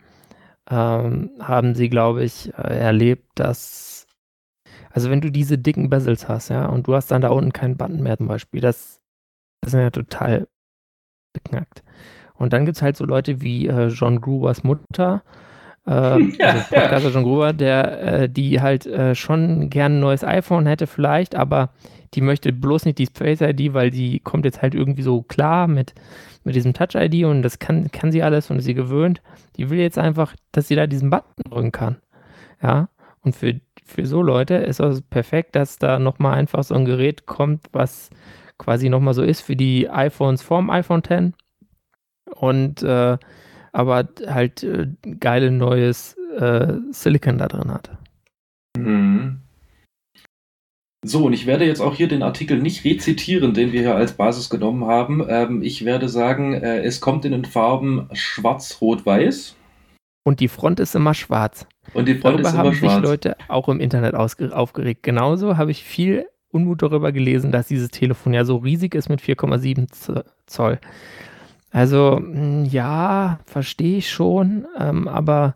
ähm, 0.70 1.30
haben 1.38 1.74
sie, 1.74 1.90
glaube 1.90 2.24
ich, 2.24 2.52
äh, 2.54 2.78
erlebt, 2.78 3.26
dass 3.34 4.06
also 4.92 5.10
wenn 5.10 5.20
du 5.20 5.30
diese 5.30 5.58
dicken 5.58 5.90
Bezels 5.90 6.28
hast, 6.28 6.48
ja, 6.48 6.66
und 6.66 6.86
du 6.86 6.94
hast 6.94 7.10
dann 7.10 7.22
da 7.22 7.28
unten 7.28 7.52
keinen 7.52 7.76
Button 7.76 8.02
mehr 8.02 8.16
zum 8.16 8.28
Beispiel, 8.28 8.60
das, 8.60 9.00
das 9.60 9.74
ist 9.74 9.80
ja 9.80 9.90
total 9.90 10.48
beknackt. 11.32 11.82
Und 12.34 12.52
dann 12.52 12.64
gibt 12.64 12.76
es 12.76 12.82
halt 12.82 12.96
so 12.96 13.04
Leute 13.04 13.40
wie 13.40 13.68
äh, 13.68 13.88
John 13.88 14.20
Grubers 14.20 14.64
Mutter, 14.64 15.22
äh, 15.86 15.90
ja, 16.38 16.46
also 16.46 16.64
Podcaster 16.70 17.10
John 17.10 17.24
Gruber, 17.24 17.52
der, 17.52 18.02
äh, 18.02 18.28
die 18.28 18.60
halt 18.60 18.86
äh, 18.86 19.14
schon 19.14 19.70
gern 19.70 19.96
ein 19.96 20.00
neues 20.00 20.24
iPhone 20.24 20.66
hätte 20.66 20.86
vielleicht, 20.86 21.34
aber 21.34 21.70
die 22.14 22.20
möchte 22.20 22.52
bloß 22.52 22.84
nicht 22.84 22.98
die 22.98 23.06
Face 23.06 23.40
ID, 23.40 23.74
weil 23.74 23.90
die 23.90 24.20
kommt 24.20 24.44
jetzt 24.44 24.62
halt 24.62 24.74
irgendwie 24.74 25.02
so 25.02 25.22
klar 25.22 25.66
mit, 25.66 25.94
mit 26.44 26.54
diesem 26.54 26.74
Touch 26.74 26.94
ID 26.94 27.24
und 27.24 27.42
das 27.42 27.58
kann, 27.58 27.90
kann 27.90 28.12
sie 28.12 28.22
alles 28.22 28.50
und 28.50 28.58
ist 28.58 28.64
sie 28.64 28.74
gewöhnt. 28.74 29.22
Die 29.56 29.70
will 29.70 29.78
jetzt 29.78 29.98
einfach, 29.98 30.34
dass 30.52 30.68
sie 30.68 30.76
da 30.76 30.86
diesen 30.86 31.10
Button 31.10 31.42
drücken 31.48 31.72
kann. 31.72 31.96
Ja, 32.62 32.88
und 33.22 33.34
für, 33.34 33.60
für 33.84 34.06
so 34.06 34.22
Leute 34.22 34.54
ist 34.54 34.80
es 34.80 35.02
perfekt, 35.02 35.56
dass 35.56 35.78
da 35.78 35.98
nochmal 35.98 36.34
einfach 36.34 36.62
so 36.64 36.74
ein 36.74 36.84
Gerät 36.84 37.26
kommt, 37.26 37.66
was 37.72 38.10
quasi 38.58 38.88
nochmal 38.88 39.14
so 39.14 39.22
ist 39.22 39.40
für 39.40 39.56
die 39.56 39.88
iPhones 39.90 40.42
vorm 40.42 40.70
iPhone 40.70 41.02
10 41.02 41.34
und 42.34 42.82
äh, 42.82 43.18
aber 43.72 44.08
halt 44.26 44.62
äh, 44.62 44.88
geile 45.20 45.50
neues 45.50 46.16
äh, 46.38 46.74
Silicon 46.90 47.38
da 47.38 47.48
drin 47.48 47.72
hat. 47.72 47.90
Mhm. 48.76 49.38
So, 51.04 51.26
und 51.26 51.32
ich 51.32 51.46
werde 51.46 51.64
jetzt 51.64 51.80
auch 51.80 51.96
hier 51.96 52.06
den 52.06 52.22
Artikel 52.22 52.60
nicht 52.60 52.84
rezitieren, 52.84 53.54
den 53.54 53.72
wir 53.72 53.80
hier 53.80 53.96
als 53.96 54.12
Basis 54.12 54.50
genommen 54.50 54.84
haben. 54.84 55.24
Ähm, 55.28 55.60
ich 55.62 55.84
werde 55.84 56.08
sagen, 56.08 56.54
äh, 56.54 56.82
es 56.82 57.00
kommt 57.00 57.24
in 57.24 57.32
den 57.32 57.44
Farben 57.44 58.08
schwarz, 58.12 58.78
rot, 58.80 59.04
weiß. 59.04 59.56
Und 60.24 60.38
die 60.38 60.46
Front 60.46 60.78
ist 60.78 60.94
immer 60.94 61.14
schwarz. 61.14 61.66
Und 61.92 62.06
die 62.06 62.14
Front 62.14 62.36
darüber 62.36 62.48
ist 62.48 62.54
immer 62.54 62.64
haben 62.64 62.74
schwarz. 62.74 62.94
sich 62.94 63.02
Leute 63.02 63.36
auch 63.48 63.68
im 63.68 63.80
Internet 63.80 64.14
aufgeregt. 64.14 65.02
Genauso 65.02 65.56
habe 65.56 65.72
ich 65.72 65.82
viel 65.82 66.26
Unmut 66.52 66.82
darüber 66.82 67.10
gelesen, 67.10 67.50
dass 67.50 67.66
dieses 67.66 67.90
Telefon 67.90 68.32
ja 68.32 68.44
so 68.44 68.58
riesig 68.58 68.94
ist 68.94 69.08
mit 69.08 69.20
4,7 69.20 70.22
Zoll. 70.46 70.78
Also 71.72 72.18
hm, 72.18 72.66
ja, 72.66 73.40
verstehe 73.46 73.98
ich 73.98 74.10
schon, 74.10 74.66
ähm, 74.78 75.08
aber 75.08 75.54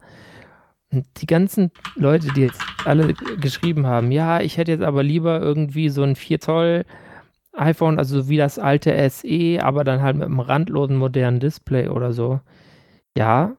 die 0.91 1.27
ganzen 1.27 1.71
Leute, 1.95 2.29
die 2.29 2.43
jetzt 2.43 2.63
alle 2.85 3.13
geschrieben 3.41 3.87
haben, 3.87 4.11
ja, 4.13 4.41
ich 4.41 4.57
hätte 4.57 4.73
jetzt 4.73 4.85
aber 4.85 5.03
lieber 5.03 5.41
irgendwie 5.41 5.91
so 5.91 6.03
ein 6.03 6.17
4 6.17 6.41
Zoll 6.41 6.85
iPhone, 7.53 7.99
also 7.99 8.29
wie 8.29 8.37
das 8.37 8.59
alte 8.59 8.95
SE, 9.11 9.59
aber 9.63 9.85
dann 9.85 10.03
halt 10.03 10.17
mit 10.17 10.27
einem 10.27 10.41
randlosen 10.41 10.97
modernen 10.97 11.41
Display 11.41 11.89
oder 11.89 12.13
so. 12.13 12.41
Ja, 13.17 13.57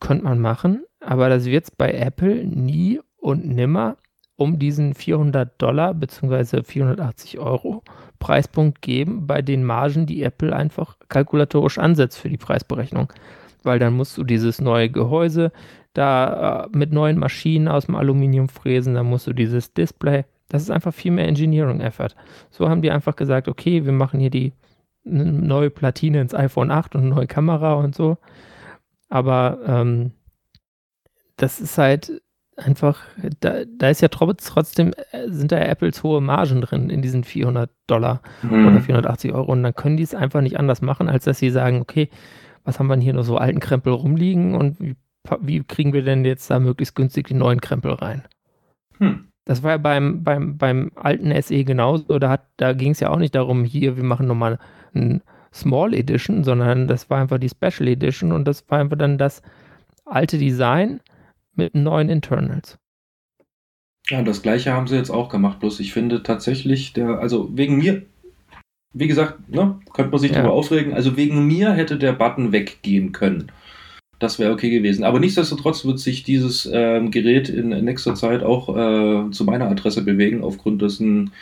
könnte 0.00 0.24
man 0.24 0.40
machen, 0.40 0.84
aber 1.00 1.28
das 1.28 1.44
wird 1.46 1.64
es 1.64 1.70
bei 1.70 1.92
Apple 1.92 2.44
nie 2.46 3.00
und 3.16 3.46
nimmer 3.46 3.96
um 4.36 4.58
diesen 4.58 4.94
400 4.94 5.60
Dollar 5.60 5.94
bzw. 5.94 6.62
480 6.62 7.38
Euro 7.38 7.82
Preispunkt 8.18 8.82
geben 8.82 9.26
bei 9.26 9.42
den 9.42 9.64
Margen, 9.64 10.06
die 10.06 10.22
Apple 10.22 10.54
einfach 10.54 10.96
kalkulatorisch 11.08 11.78
ansetzt 11.78 12.18
für 12.18 12.28
die 12.28 12.36
Preisberechnung. 12.36 13.12
Weil 13.62 13.78
dann 13.78 13.94
musst 13.94 14.16
du 14.16 14.24
dieses 14.24 14.60
neue 14.60 14.90
Gehäuse 14.90 15.52
da 15.92 16.64
äh, 16.64 16.76
mit 16.76 16.92
neuen 16.92 17.18
Maschinen 17.18 17.68
aus 17.68 17.86
dem 17.86 17.96
Aluminium 17.96 18.48
fräsen, 18.48 18.94
dann 18.94 19.06
musst 19.06 19.26
du 19.26 19.32
dieses 19.32 19.74
Display. 19.74 20.24
Das 20.48 20.62
ist 20.62 20.70
einfach 20.70 20.94
viel 20.94 21.12
mehr 21.12 21.28
Engineering-Effort. 21.28 22.14
So 22.50 22.68
haben 22.68 22.82
die 22.82 22.90
einfach 22.90 23.16
gesagt, 23.16 23.48
okay, 23.48 23.84
wir 23.84 23.92
machen 23.92 24.20
hier 24.20 24.30
die 24.30 24.52
neue 25.04 25.70
Platine 25.70 26.20
ins 26.20 26.34
iPhone 26.34 26.70
8 26.70 26.94
und 26.94 27.02
eine 27.02 27.10
neue 27.10 27.26
Kamera 27.26 27.74
und 27.74 27.94
so. 27.94 28.18
Aber 29.08 29.58
ähm, 29.66 30.12
das 31.36 31.60
ist 31.60 31.76
halt 31.78 32.21
einfach, 32.56 33.00
da, 33.40 33.64
da 33.64 33.88
ist 33.88 34.02
ja 34.02 34.08
trotzdem, 34.08 34.92
äh, 35.12 35.28
sind 35.28 35.52
da 35.52 35.58
ja 35.58 35.64
Apples 35.64 36.02
hohe 36.02 36.20
Margen 36.20 36.60
drin 36.60 36.90
in 36.90 37.02
diesen 37.02 37.24
400 37.24 37.70
Dollar 37.86 38.22
mhm. 38.42 38.66
oder 38.66 38.80
480 38.80 39.32
Euro. 39.32 39.50
Und 39.52 39.62
dann 39.62 39.74
können 39.74 39.96
die 39.96 40.02
es 40.02 40.14
einfach 40.14 40.40
nicht 40.40 40.58
anders 40.58 40.82
machen, 40.82 41.08
als 41.08 41.24
dass 41.24 41.38
sie 41.38 41.50
sagen, 41.50 41.80
okay, 41.80 42.08
was 42.64 42.78
haben 42.78 42.86
wir 42.86 42.94
denn 42.94 43.02
hier 43.02 43.14
nur 43.14 43.24
so 43.24 43.38
alten 43.38 43.60
Krempel 43.60 43.92
rumliegen 43.92 44.54
und 44.54 44.78
wie, 44.80 44.96
wie 45.40 45.64
kriegen 45.64 45.92
wir 45.92 46.02
denn 46.02 46.24
jetzt 46.24 46.50
da 46.50 46.58
möglichst 46.58 46.94
günstig 46.94 47.28
die 47.28 47.34
neuen 47.34 47.60
Krempel 47.60 47.92
rein? 47.92 48.22
Hm. 48.98 49.28
Das 49.44 49.64
war 49.64 49.72
ja 49.72 49.78
beim, 49.78 50.22
beim, 50.22 50.56
beim 50.56 50.92
alten 50.94 51.32
SE 51.42 51.64
genauso. 51.64 52.18
Da, 52.20 52.38
da 52.56 52.72
ging 52.74 52.92
es 52.92 53.00
ja 53.00 53.10
auch 53.10 53.18
nicht 53.18 53.34
darum, 53.34 53.64
hier, 53.64 53.96
wir 53.96 54.04
machen 54.04 54.28
nochmal 54.28 54.58
ein 54.94 55.22
Small 55.52 55.94
Edition, 55.94 56.44
sondern 56.44 56.86
das 56.86 57.10
war 57.10 57.20
einfach 57.20 57.38
die 57.38 57.48
Special 57.48 57.88
Edition 57.88 58.30
und 58.30 58.46
das 58.46 58.70
war 58.70 58.78
einfach 58.78 58.96
dann 58.96 59.18
das 59.18 59.42
alte 60.04 60.38
Design 60.38 61.00
mit 61.54 61.74
neuen 61.74 62.08
Internals. 62.08 62.78
Ja, 64.08 64.22
das 64.22 64.42
gleiche 64.42 64.72
haben 64.72 64.88
sie 64.88 64.96
jetzt 64.96 65.10
auch 65.10 65.28
gemacht, 65.28 65.60
bloß 65.60 65.80
ich 65.80 65.92
finde 65.92 66.22
tatsächlich, 66.22 66.92
der, 66.92 67.20
also 67.20 67.56
wegen 67.56 67.78
mir, 67.78 68.02
wie 68.92 69.06
gesagt, 69.06 69.48
ne, 69.48 69.78
könnte 69.92 70.10
man 70.10 70.20
sich 70.20 70.32
ja. 70.32 70.38
darüber 70.38 70.54
aufregen, 70.54 70.92
also 70.92 71.16
wegen 71.16 71.46
mir 71.46 71.72
hätte 71.72 71.98
der 71.98 72.12
Button 72.12 72.52
weggehen 72.52 73.12
können. 73.12 73.52
Das 74.18 74.38
wäre 74.38 74.52
okay 74.52 74.70
gewesen. 74.70 75.02
Aber 75.02 75.18
nichtsdestotrotz 75.18 75.84
wird 75.84 75.98
sich 75.98 76.22
dieses 76.22 76.68
ähm, 76.72 77.10
Gerät 77.10 77.48
in, 77.48 77.70
nächster 77.84 78.14
Zeit 78.14 78.42
auch 78.44 78.68
äh, 78.68 79.30
zu 79.30 79.44
meiner 79.44 79.68
Adresse 79.68 80.04
bewegen, 80.04 80.44
aufgrund 80.44 80.80
dessen 80.80 81.32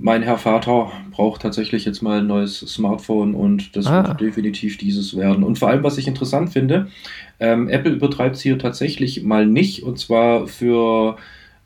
mein 0.00 0.22
Herr 0.22 0.38
Vater 0.38 0.92
braucht 1.10 1.42
tatsächlich 1.42 1.84
jetzt 1.84 2.02
mal 2.02 2.20
ein 2.20 2.26
neues 2.28 2.60
Smartphone 2.60 3.34
und 3.34 3.76
das 3.76 3.86
ah. 3.86 4.06
wird 4.06 4.20
definitiv 4.20 4.78
dieses 4.78 5.16
werden. 5.16 5.42
Und 5.42 5.58
vor 5.58 5.68
allem, 5.68 5.82
was 5.82 5.98
ich 5.98 6.06
interessant 6.06 6.52
finde, 6.52 6.86
ähm, 7.40 7.68
Apple 7.68 7.92
übertreibt 7.92 8.36
es 8.36 8.42
hier 8.42 8.58
tatsächlich 8.58 9.24
mal 9.24 9.44
nicht 9.44 9.82
und 9.82 9.98
zwar 9.98 10.46
für, 10.46 11.16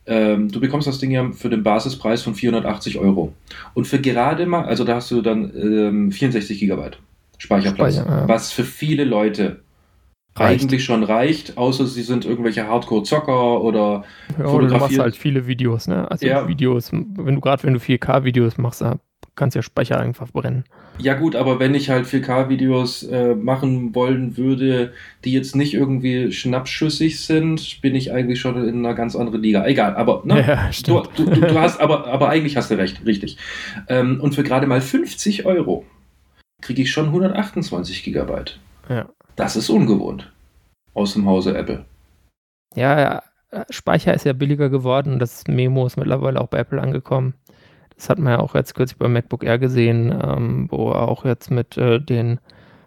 ähm, 0.07 0.51
du 0.51 0.61
bekommst 0.61 0.89
das 0.89 0.99
Ding 0.99 1.11
ja 1.11 1.31
für 1.33 1.51
den 1.51 1.63
Basispreis 1.63 2.23
von 2.23 2.35
480 2.35 2.99
Euro. 2.99 3.35
Und 3.75 3.87
für 3.87 4.01
gerade 4.01 4.47
mal, 4.47 4.65
also 4.65 4.85
da 4.85 4.97
hast 4.97 5.11
du 5.11 5.21
dann 5.21 5.53
ähm, 5.55 6.11
64 6.11 6.59
Gigabyte 6.59 6.99
Speicherplatz, 7.37 7.97
Speicher, 7.97 8.09
ja. 8.09 8.29
was 8.29 8.51
für 8.51 8.65
viele 8.65 9.05
Leute 9.05 9.61
reicht. 10.37 10.63
eigentlich 10.63 10.85
schon 10.85 11.03
reicht, 11.03 11.57
außer 11.57 11.87
sie 11.87 12.03
sind 12.03 12.25
irgendwelche 12.25 12.67
Hardcore-Zocker 12.67 13.61
oder 13.63 14.05
ja, 14.39 14.47
oder 14.47 14.69
du 14.69 14.77
machst 14.79 14.99
halt 14.99 15.17
viele 15.17 15.47
Videos, 15.47 15.89
ne? 15.89 16.11
Also 16.11 16.27
ja. 16.27 16.49
Videos, 16.49 16.93
wenn 16.93 17.35
du 17.35 17.41
gerade 17.41 17.63
wenn 17.65 17.75
du 17.75 17.81
4K-Videos 17.81 18.59
machst, 18.59 18.85
kannst 19.35 19.57
ja 19.57 19.63
Speicher 19.63 19.99
einfach 19.99 20.31
brennen. 20.31 20.65
Ja 20.99 21.15
gut, 21.15 21.37
aber 21.37 21.59
wenn 21.59 21.75
ich 21.75 21.89
halt 21.89 22.07
4K-Videos 22.07 23.05
äh, 23.05 23.35
machen 23.35 23.95
wollen 23.95 24.37
würde, 24.37 24.93
die 25.25 25.33
jetzt 25.33 25.57
nicht 25.57 25.75
irgendwie 25.75 26.33
schnappschüssig 26.33 27.21
sind, 27.21 27.81
bin 27.81 27.95
ich 27.95 28.13
eigentlich 28.13 28.41
schon 28.41 28.69
in 28.69 28.85
einer 28.85 28.95
ganz 28.95 29.17
anderen 29.17 29.43
Liga. 29.43 29.67
Egal, 29.67 29.97
aber 29.97 30.23
ne? 30.25 30.41
ja, 30.47 30.71
du, 30.85 31.03
du, 31.17 31.31
du, 31.31 31.41
du, 31.41 31.61
hast, 31.61 31.81
aber, 31.81 32.07
aber 32.09 32.29
eigentlich 32.29 32.57
hast 32.57 32.71
du 32.71 32.77
recht, 32.77 33.05
richtig. 33.07 33.39
Ähm, 33.89 34.21
und 34.21 34.35
für 34.35 34.43
gerade 34.43 34.67
mal 34.67 34.81
50 34.81 35.47
Euro 35.47 35.87
kriege 36.61 36.83
ich 36.83 36.91
schon 36.91 37.07
128 37.07 38.05
Gigabyte. 38.05 38.61
Ja. 38.89 39.09
Das 39.37 39.57
ist 39.57 39.71
ungewohnt 39.71 40.33
aus 40.95 41.15
dem 41.15 41.27
Hause 41.27 41.57
Apple. 41.57 41.85
Ja, 42.75 43.23
Speicher 43.71 44.15
ist 44.15 44.25
ja 44.25 44.33
billiger 44.33 44.71
geworden 44.71 45.19
das 45.19 45.45
Memo 45.47 45.87
ist 45.87 45.97
mittlerweile 45.97 46.41
auch 46.41 46.49
bei 46.49 46.59
Apple 46.59 46.81
angekommen. 46.81 47.35
Das 47.97 48.09
hat 48.09 48.19
man 48.19 48.33
ja 48.33 48.39
auch 48.41 48.55
jetzt 48.55 48.75
kürzlich 48.75 48.99
beim 48.99 49.13
MacBook 49.13 49.45
Air 49.45 49.59
gesehen, 49.59 50.11
ähm, 50.25 50.67
wo 50.71 50.91
auch 50.91 51.25
jetzt 51.25 51.51
mit 51.51 51.77
äh, 51.77 52.01
den 52.01 52.41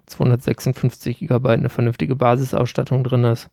256 0.08 1.20
GB 1.20 1.50
eine 1.50 1.70
vernünftige 1.70 2.16
Basisausstattung 2.16 3.04
drin 3.04 3.24
ist, 3.24 3.50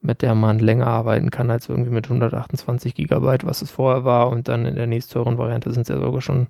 mit 0.00 0.22
der 0.22 0.34
man 0.34 0.58
länger 0.58 0.86
arbeiten 0.86 1.30
kann 1.30 1.50
als 1.50 1.68
irgendwie 1.68 1.90
mit 1.90 2.06
128 2.06 2.94
GB, 2.94 3.38
was 3.44 3.62
es 3.62 3.70
vorher 3.70 4.04
war. 4.04 4.28
Und 4.28 4.48
dann 4.48 4.66
in 4.66 4.76
der 4.76 4.86
nächsthöheren 4.86 5.38
Variante 5.38 5.72
sind 5.72 5.82
es 5.82 5.88
ja 5.88 6.00
sogar 6.00 6.20
schon, 6.20 6.46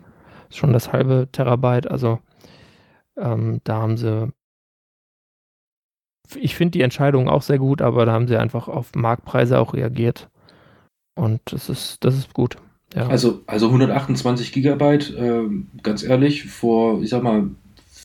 schon 0.51 0.73
das 0.73 0.93
halbe 0.93 1.29
Terabyte. 1.33 1.91
Also 1.91 2.21
ähm, 3.17 3.61
da 3.65 3.83
haben 3.83 3.97
sie 3.97 4.33
ich 6.37 6.55
finde 6.55 6.73
die 6.73 6.83
Entscheidung 6.83 7.29
auch 7.29 7.43
sehr 7.43 7.59
gut, 7.59 7.83
aber 7.83 8.07
da 8.07 8.13
haben 8.13 8.29
sie 8.29 8.37
einfach 8.37 8.69
auf 8.69 8.95
Marktpreise 8.95 9.59
auch 9.59 9.75
reagiert. 9.75 10.29
Und 11.15 11.41
das 11.47 11.69
ist, 11.69 12.05
das 12.05 12.17
ist 12.17 12.33
gut. 12.33 12.57
Ja. 12.95 13.09
Also, 13.09 13.43
also 13.47 13.67
128 13.67 14.53
Gigabyte, 14.53 15.15
äh, 15.17 15.43
ganz 15.83 16.03
ehrlich, 16.03 16.45
vor, 16.45 17.03
ich 17.03 17.11
sag 17.11 17.23
mal, 17.23 17.51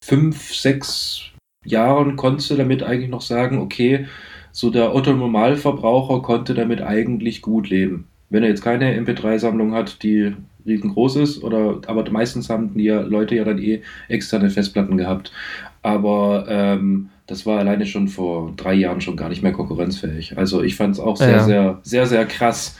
fünf, 0.01 0.53
sechs 0.53 1.31
Jahren 1.63 2.15
konntest 2.15 2.49
du 2.51 2.55
damit 2.55 2.83
eigentlich 2.83 3.09
noch 3.09 3.21
sagen, 3.21 3.59
okay, 3.59 4.07
so 4.51 4.69
der 4.69 4.93
Otto-Normalverbraucher 4.93 6.21
konnte 6.21 6.53
damit 6.53 6.81
eigentlich 6.81 7.41
gut 7.41 7.69
leben. 7.69 8.07
Wenn 8.29 8.43
er 8.43 8.49
jetzt 8.49 8.63
keine 8.63 8.99
MP3-Sammlung 8.99 9.73
hat, 9.73 10.03
die 10.03 10.35
riesengroß 10.65 11.17
ist, 11.17 11.43
oder 11.43 11.81
aber 11.87 12.09
meistens 12.11 12.49
haben 12.49 12.73
die 12.75 12.89
Leute 12.89 13.35
ja 13.35 13.43
dann 13.43 13.59
eh 13.59 13.81
externe 14.09 14.49
Festplatten 14.49 14.97
gehabt. 14.97 15.31
Aber 15.81 16.45
ähm, 16.47 17.09
das 17.33 17.47
war 17.47 17.57
alleine 17.57 17.87
schon 17.87 18.07
vor 18.07 18.53
drei 18.55 18.75
Jahren 18.75 19.01
schon 19.01 19.17
gar 19.17 19.27
nicht 19.27 19.41
mehr 19.41 19.53
konkurrenzfähig. 19.53 20.37
Also 20.37 20.61
ich 20.61 20.75
fand 20.75 20.93
es 20.93 20.99
auch 20.99 21.17
sehr, 21.17 21.31
ja. 21.31 21.43
sehr, 21.43 21.79
sehr, 21.81 22.05
sehr 22.05 22.25
krass, 22.25 22.77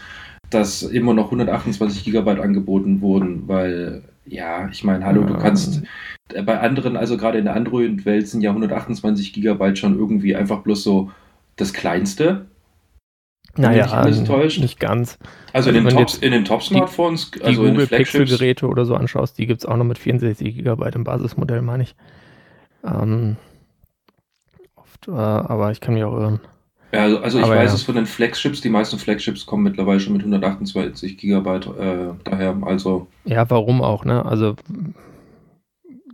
dass 0.51 0.83
immer 0.83 1.15
noch 1.15 1.25
128 1.25 2.03
Gigabyte 2.03 2.39
angeboten 2.39 3.01
wurden, 3.01 3.47
weil 3.47 4.03
ja, 4.25 4.69
ich 4.69 4.83
meine, 4.83 5.05
hallo, 5.05 5.23
du 5.23 5.37
kannst 5.37 5.81
äh, 6.33 6.43
bei 6.43 6.59
anderen, 6.59 6.95
also 6.97 7.17
gerade 7.17 7.39
in 7.39 7.45
der 7.45 7.55
Android-Welt 7.55 8.27
sind 8.27 8.41
ja 8.41 8.51
128 8.51 9.33
Gigabyte 9.33 9.79
schon 9.79 9.97
irgendwie 9.97 10.35
einfach 10.35 10.59
bloß 10.59 10.83
so 10.83 11.09
das 11.55 11.73
Kleinste. 11.73 12.45
Naja, 13.57 14.05
nicht, 14.05 14.59
nicht 14.59 14.79
ganz. 14.79 15.17
Also, 15.51 15.69
also 15.69 15.79
in, 15.79 15.85
den 15.85 15.97
Top, 15.97 16.09
in 16.21 16.31
den 16.31 16.45
Top-Smartphones, 16.45 17.31
also 17.41 17.63
die 17.63 17.69
Google 17.69 17.87
Pixel-Geräte 17.87 18.67
oder 18.67 18.85
so 18.85 18.93
anschaust, 18.93 19.39
die 19.39 19.47
gibt 19.47 19.61
es 19.61 19.65
auch 19.65 19.77
noch 19.77 19.83
mit 19.83 19.97
64 19.97 20.55
Gigabyte 20.55 20.95
im 20.95 21.03
Basismodell, 21.03 21.63
meine 21.63 21.83
ich. 21.83 21.95
Ähm, 22.83 23.37
äh, 25.07 25.11
aber 25.11 25.71
ich 25.71 25.79
kann 25.79 25.93
mich 25.93 26.03
auch 26.03 26.13
irren. 26.13 26.39
Ja, 26.93 27.01
also, 27.01 27.17
also 27.19 27.39
ich 27.39 27.45
aber 27.45 27.55
weiß 27.55 27.71
ja. 27.71 27.75
es 27.75 27.83
von 27.83 27.95
den 27.95 28.05
Flagships, 28.05 28.61
die 28.61 28.69
meisten 28.69 28.99
Flagships 28.99 29.47
kommen 29.47 29.63
mittlerweile 29.63 29.99
schon 29.99 30.13
mit 30.13 30.21
128 30.21 31.17
Gigabyte 31.17 31.65
äh, 31.79 32.13
daher, 32.23 32.55
also. 32.61 33.07
Ja, 33.25 33.49
warum 33.49 33.81
auch, 33.81 34.05
ne? 34.05 34.23
Also 34.23 34.55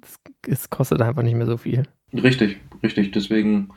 es, 0.02 0.20
es 0.48 0.70
kostet 0.70 1.02
einfach 1.02 1.22
nicht 1.22 1.36
mehr 1.36 1.46
so 1.46 1.58
viel. 1.58 1.84
Richtig, 2.14 2.58
richtig. 2.82 3.12
Deswegen, 3.12 3.70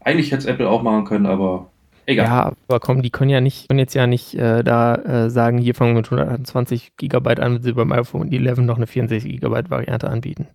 eigentlich 0.00 0.30
hätte 0.30 0.42
es 0.42 0.46
Apple 0.46 0.68
auch 0.68 0.84
machen 0.84 1.04
können, 1.04 1.26
aber 1.26 1.70
egal. 2.06 2.26
Ja, 2.26 2.52
aber 2.68 2.78
komm, 2.78 3.02
die 3.02 3.10
können 3.10 3.30
ja 3.30 3.40
nicht, 3.40 3.68
können 3.68 3.80
jetzt 3.80 3.94
ja 3.94 4.06
nicht 4.06 4.34
äh, 4.34 4.62
da 4.62 4.94
äh, 4.94 5.30
sagen, 5.30 5.58
hier 5.58 5.74
fangen 5.74 5.94
wir 5.94 6.02
mit 6.02 6.12
128 6.12 6.92
Gigabyte 6.96 7.40
an, 7.40 7.54
wenn 7.54 7.62
sie 7.62 7.72
beim 7.72 7.90
iPhone 7.90 8.30
11 8.30 8.58
noch 8.58 8.76
eine 8.76 8.86
64 8.86 9.32
Gigabyte 9.32 9.70
Variante 9.70 10.08
anbieten. 10.08 10.46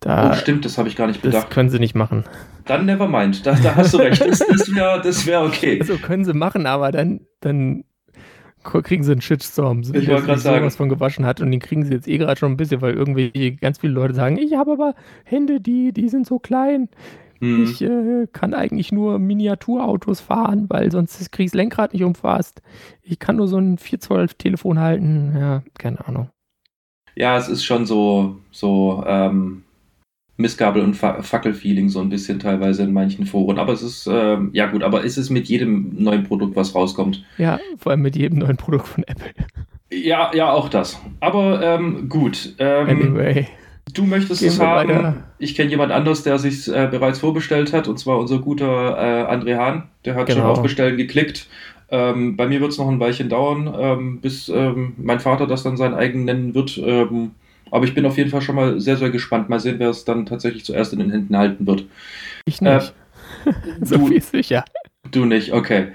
Da, 0.00 0.30
oh, 0.30 0.34
stimmt, 0.34 0.64
das 0.64 0.78
habe 0.78 0.88
ich 0.88 0.96
gar 0.96 1.06
nicht 1.06 1.22
bedacht. 1.22 1.44
Das 1.44 1.50
können 1.50 1.70
sie 1.70 1.78
nicht 1.78 1.94
machen. 1.94 2.24
Dann 2.66 2.86
never 2.86 3.08
mind. 3.08 3.44
Da, 3.44 3.54
da 3.54 3.74
hast 3.74 3.94
du 3.94 3.98
recht. 3.98 4.20
Das, 4.20 4.38
das 4.38 4.74
wäre 4.74 5.00
das 5.02 5.26
wär 5.26 5.42
okay. 5.42 5.78
Also 5.80 5.96
können 5.96 6.24
sie 6.24 6.34
machen, 6.34 6.66
aber 6.66 6.92
dann, 6.92 7.20
dann 7.40 7.84
kriegen 8.62 9.02
sie 9.02 9.12
einen 9.12 9.20
Shitstorm. 9.20 9.82
So, 9.82 9.94
ich 9.94 10.08
wollte 10.08 10.26
gerade 10.26 10.40
sagen. 10.40 10.64
was 10.64 10.76
von 10.76 10.88
gewaschen 10.88 11.24
hat 11.24 11.40
und 11.40 11.50
den 11.50 11.60
kriegen 11.60 11.84
sie 11.84 11.94
jetzt 11.94 12.06
eh 12.06 12.18
gerade 12.18 12.38
schon 12.38 12.52
ein 12.52 12.56
bisschen, 12.56 12.80
weil 12.80 12.94
irgendwie 12.94 13.56
ganz 13.60 13.78
viele 13.78 13.92
Leute 13.92 14.14
sagen, 14.14 14.38
ich 14.38 14.54
habe 14.54 14.72
aber 14.72 14.94
Hände, 15.24 15.60
die, 15.60 15.92
die 15.92 16.08
sind 16.08 16.26
so 16.26 16.38
klein. 16.38 16.88
Hm. 17.40 17.64
Ich 17.64 17.82
äh, 17.82 18.26
kann 18.32 18.52
eigentlich 18.52 18.92
nur 18.92 19.18
Miniaturautos 19.18 20.20
fahren, 20.20 20.66
weil 20.68 20.90
sonst 20.90 21.20
das 21.20 21.30
Kriegs 21.30 21.54
Lenkrad 21.54 21.92
nicht 21.92 22.04
umfasst. 22.04 22.62
Ich 23.02 23.18
kann 23.18 23.36
nur 23.36 23.48
so 23.48 23.58
ein 23.58 23.78
4 23.78 24.00
Zoll 24.00 24.28
Telefon 24.28 24.78
halten. 24.78 25.34
Ja, 25.38 25.62
keine 25.78 26.06
Ahnung. 26.06 26.30
Ja, 27.14 27.36
es 27.36 27.48
ist 27.48 27.64
schon 27.64 27.86
so, 27.86 28.36
so 28.50 29.04
ähm, 29.06 29.64
Missgabel- 30.38 30.82
und 30.82 30.94
Fackelfeeling 30.94 31.88
so 31.88 32.00
ein 32.00 32.08
bisschen 32.08 32.38
teilweise 32.38 32.84
in 32.84 32.92
manchen 32.92 33.26
Foren. 33.26 33.58
Aber 33.58 33.72
es 33.72 33.82
ist, 33.82 34.08
ähm, 34.10 34.50
ja 34.52 34.66
gut, 34.66 34.84
aber 34.84 35.02
ist 35.02 35.18
es 35.18 35.30
mit 35.30 35.48
jedem 35.48 35.96
neuen 35.98 36.22
Produkt, 36.22 36.54
was 36.56 36.74
rauskommt. 36.74 37.24
Ja, 37.38 37.58
vor 37.76 37.90
allem 37.90 38.02
mit 38.02 38.16
jedem 38.16 38.38
neuen 38.38 38.56
Produkt 38.56 38.86
von 38.86 39.04
Apple. 39.04 39.30
Ja, 39.90 40.30
ja, 40.34 40.52
auch 40.52 40.68
das. 40.68 41.00
Aber 41.20 41.60
ähm, 41.62 42.08
gut. 42.08 42.54
Ähm, 42.58 42.88
anyway. 42.88 43.48
Du 43.94 44.04
möchtest 44.04 44.40
Gehen 44.40 44.50
es 44.50 44.60
haben. 44.60 44.88
Weiter. 44.88 45.14
Ich 45.38 45.54
kenne 45.54 45.70
jemand 45.70 45.92
anderes, 45.92 46.22
der 46.22 46.38
sich 46.38 46.68
äh, 46.68 46.88
bereits 46.90 47.18
vorbestellt 47.18 47.72
hat, 47.72 47.88
und 47.88 47.98
zwar 47.98 48.18
unser 48.18 48.38
guter 48.38 48.96
äh, 48.96 49.32
André 49.32 49.56
Hahn. 49.56 49.84
Der 50.04 50.14
hat 50.14 50.26
genau. 50.26 50.40
schon 50.40 50.50
auf 50.50 50.62
Bestellen 50.62 50.96
geklickt. 50.96 51.48
Ähm, 51.90 52.36
bei 52.36 52.46
mir 52.46 52.60
wird 52.60 52.70
es 52.70 52.78
noch 52.78 52.88
ein 52.88 53.00
Weilchen 53.00 53.28
dauern, 53.28 53.74
ähm, 53.76 54.20
bis 54.20 54.48
ähm, 54.50 54.92
mein 54.98 55.20
Vater 55.20 55.46
das 55.46 55.62
dann 55.62 55.78
sein 55.78 55.94
eigen 55.94 56.24
nennen 56.24 56.54
wird. 56.54 56.78
Aber 57.70 57.84
ich 57.84 57.94
bin 57.94 58.06
auf 58.06 58.16
jeden 58.16 58.30
Fall 58.30 58.40
schon 58.40 58.56
mal 58.56 58.80
sehr, 58.80 58.96
sehr 58.96 59.10
gespannt. 59.10 59.48
Mal 59.48 59.60
sehen, 59.60 59.78
wer 59.78 59.90
es 59.90 60.04
dann 60.04 60.26
tatsächlich 60.26 60.64
zuerst 60.64 60.92
in 60.92 60.98
den 60.98 61.10
Händen 61.10 61.36
halten 61.36 61.66
wird. 61.66 61.84
Ich 62.44 62.60
nicht. 62.60 62.94
Äh, 63.44 63.52
so 63.82 63.98
du, 63.98 64.06
viel 64.06 64.22
sicher. 64.22 64.64
Du 65.10 65.24
nicht, 65.24 65.52
okay. 65.52 65.88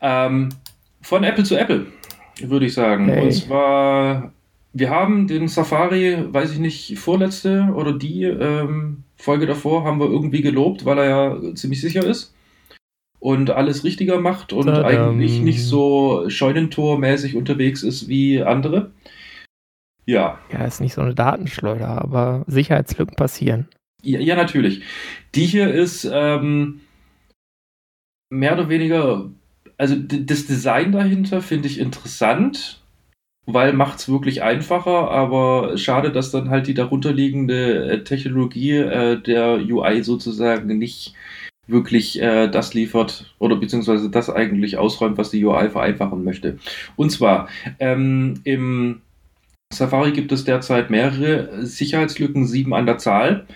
Ähm, 0.00 0.50
von 1.02 1.24
Apple 1.24 1.44
zu 1.44 1.56
Apple, 1.56 1.86
würde 2.40 2.66
ich 2.66 2.74
sagen. 2.74 3.06
Hey. 3.08 3.24
Und 3.24 3.32
zwar, 3.32 4.32
wir 4.72 4.90
haben 4.90 5.26
den 5.26 5.48
Safari, 5.48 6.18
weiß 6.32 6.52
ich 6.52 6.58
nicht, 6.58 6.98
vorletzte 6.98 7.68
oder 7.74 7.92
die 7.92 8.24
ähm, 8.24 9.04
Folge 9.16 9.46
davor 9.46 9.84
haben 9.84 10.00
wir 10.00 10.06
irgendwie 10.06 10.42
gelobt, 10.42 10.84
weil 10.84 10.98
er 10.98 11.04
ja 11.08 11.54
ziemlich 11.54 11.80
sicher 11.80 12.04
ist 12.04 12.34
und 13.20 13.50
alles 13.50 13.84
richtiger 13.84 14.20
macht 14.20 14.52
und 14.52 14.66
Tadam. 14.66 14.84
eigentlich 14.84 15.40
nicht 15.40 15.64
so 15.64 16.24
Scheunentor-mäßig 16.28 17.36
unterwegs 17.36 17.82
ist 17.82 18.08
wie 18.08 18.42
andere. 18.42 18.90
Ja. 20.08 20.38
Ja, 20.50 20.64
ist 20.64 20.80
nicht 20.80 20.94
so 20.94 21.02
eine 21.02 21.14
Datenschleuder, 21.14 21.86
aber 21.86 22.42
Sicherheitslücken 22.46 23.14
passieren. 23.14 23.68
Ja, 24.02 24.18
ja 24.18 24.36
natürlich. 24.36 24.82
Die 25.34 25.44
hier 25.44 25.72
ist 25.72 26.08
ähm, 26.10 26.80
mehr 28.30 28.54
oder 28.54 28.70
weniger, 28.70 29.28
also 29.76 29.96
das 29.96 30.46
Design 30.46 30.92
dahinter 30.92 31.42
finde 31.42 31.68
ich 31.68 31.78
interessant, 31.78 32.82
weil 33.44 33.74
macht 33.74 33.98
es 33.98 34.08
wirklich 34.08 34.42
einfacher, 34.42 35.10
aber 35.10 35.76
schade, 35.76 36.10
dass 36.10 36.30
dann 36.30 36.48
halt 36.48 36.68
die 36.68 36.74
darunterliegende 36.74 37.90
äh, 37.90 38.04
Technologie 38.04 38.76
äh, 38.76 39.20
der 39.20 39.56
UI 39.56 40.02
sozusagen 40.02 40.78
nicht 40.78 41.12
wirklich 41.66 42.18
äh, 42.22 42.48
das 42.48 42.72
liefert 42.72 43.34
oder 43.38 43.56
beziehungsweise 43.56 44.08
das 44.08 44.30
eigentlich 44.30 44.78
ausräumt, 44.78 45.18
was 45.18 45.28
die 45.28 45.44
UI 45.44 45.68
vereinfachen 45.68 46.24
möchte. 46.24 46.58
Und 46.96 47.10
zwar 47.10 47.50
ähm, 47.78 48.40
im 48.44 49.02
Safari 49.70 50.12
gibt 50.12 50.32
es 50.32 50.44
derzeit 50.44 50.90
mehrere 50.90 51.64
Sicherheitslücken, 51.64 52.46
sieben 52.46 52.74
an 52.74 52.86
der 52.86 52.98
Zahl, 52.98 53.46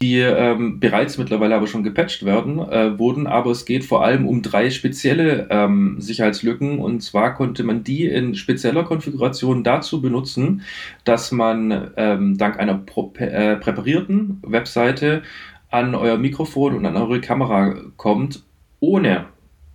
die 0.00 0.18
ähm, 0.18 0.80
bereits 0.80 1.18
mittlerweile 1.18 1.54
aber 1.56 1.66
schon 1.66 1.82
gepatcht 1.82 2.24
werden, 2.24 2.58
äh, 2.58 2.98
wurden, 2.98 3.26
aber 3.26 3.50
es 3.50 3.64
geht 3.64 3.84
vor 3.84 4.04
allem 4.04 4.26
um 4.26 4.42
drei 4.42 4.70
spezielle 4.70 5.46
ähm, 5.50 5.96
Sicherheitslücken. 6.00 6.78
Und 6.78 7.00
zwar 7.02 7.34
konnte 7.34 7.64
man 7.64 7.84
die 7.84 8.06
in 8.06 8.34
spezieller 8.34 8.84
Konfiguration 8.84 9.62
dazu 9.62 10.00
benutzen, 10.00 10.62
dass 11.04 11.32
man 11.32 11.92
ähm, 11.96 12.38
dank 12.38 12.58
einer 12.58 12.82
äh, 13.18 13.56
präparierten 13.56 14.42
Webseite 14.42 15.22
an 15.70 15.94
euer 15.94 16.16
Mikrofon 16.16 16.74
und 16.76 16.86
an 16.86 16.96
eure 16.96 17.20
Kamera 17.20 17.76
kommt, 17.96 18.42
ohne 18.80 19.26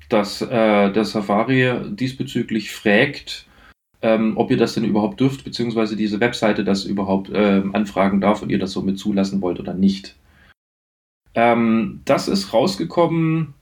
dass 0.10 0.42
äh, 0.42 0.92
der 0.92 1.06
Safari 1.06 1.72
diesbezüglich 1.92 2.72
fragt, 2.72 3.48
ähm, 4.04 4.34
ob 4.36 4.52
ihr 4.52 4.58
das 4.58 4.74
denn 4.74 4.84
überhaupt 4.84 5.20
dürft, 5.20 5.46
beziehungsweise 5.46 5.96
diese 5.96 6.20
Webseite 6.20 6.64
das 6.64 6.84
überhaupt 6.84 7.32
ähm, 7.34 7.74
anfragen 7.74 8.20
darf 8.22 8.42
und 8.42 8.50
ihr 8.50 8.60
das 8.60 8.74
somit 8.74 9.00
zulassen 9.00 9.42
wollt 9.42 9.60
oder 9.60 9.74
nicht. 9.74 10.16
Ähm, 11.34 12.02
das 12.06 12.28
ist 12.28 12.54
rausgekommen 12.54 13.54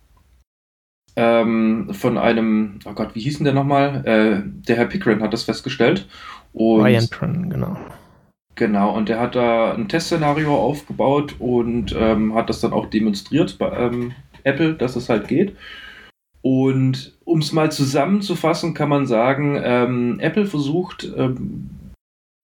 ähm, 1.15 1.93
von 1.93 2.17
einem, 2.17 2.79
oh 2.85 2.93
Gott, 2.93 3.13
wie 3.13 3.21
hieß 3.21 3.37
denn 3.37 3.45
der 3.45 3.53
nochmal? 3.53 4.03
Äh, 4.05 4.41
der 4.67 4.77
Herr 4.77 4.87
Pickren 4.87 5.21
hat 5.21 5.31
das 5.31 5.43
festgestellt. 5.43 6.07
Und 6.53 6.81
Ryan 6.81 7.07
Pran, 7.09 7.49
genau. 7.49 7.77
Genau, 8.55 8.95
und 8.95 9.09
der 9.09 9.19
hat 9.19 9.35
da 9.35 9.73
ein 9.73 9.87
Testszenario 9.87 10.55
aufgebaut 10.55 11.35
und 11.39 11.95
ähm, 11.97 12.33
hat 12.33 12.49
das 12.49 12.61
dann 12.61 12.73
auch 12.73 12.87
demonstriert 12.87 13.57
bei 13.57 13.71
ähm, 13.77 14.13
Apple, 14.43 14.73
dass 14.73 14.95
es 14.95 15.07
halt 15.07 15.27
geht. 15.27 15.55
Und 16.41 17.17
um 17.23 17.39
es 17.39 17.51
mal 17.51 17.71
zusammenzufassen, 17.71 18.73
kann 18.73 18.89
man 18.89 19.05
sagen, 19.05 19.59
ähm, 19.63 20.19
Apple 20.19 20.47
versucht 20.47 21.11
ähm, 21.15 21.69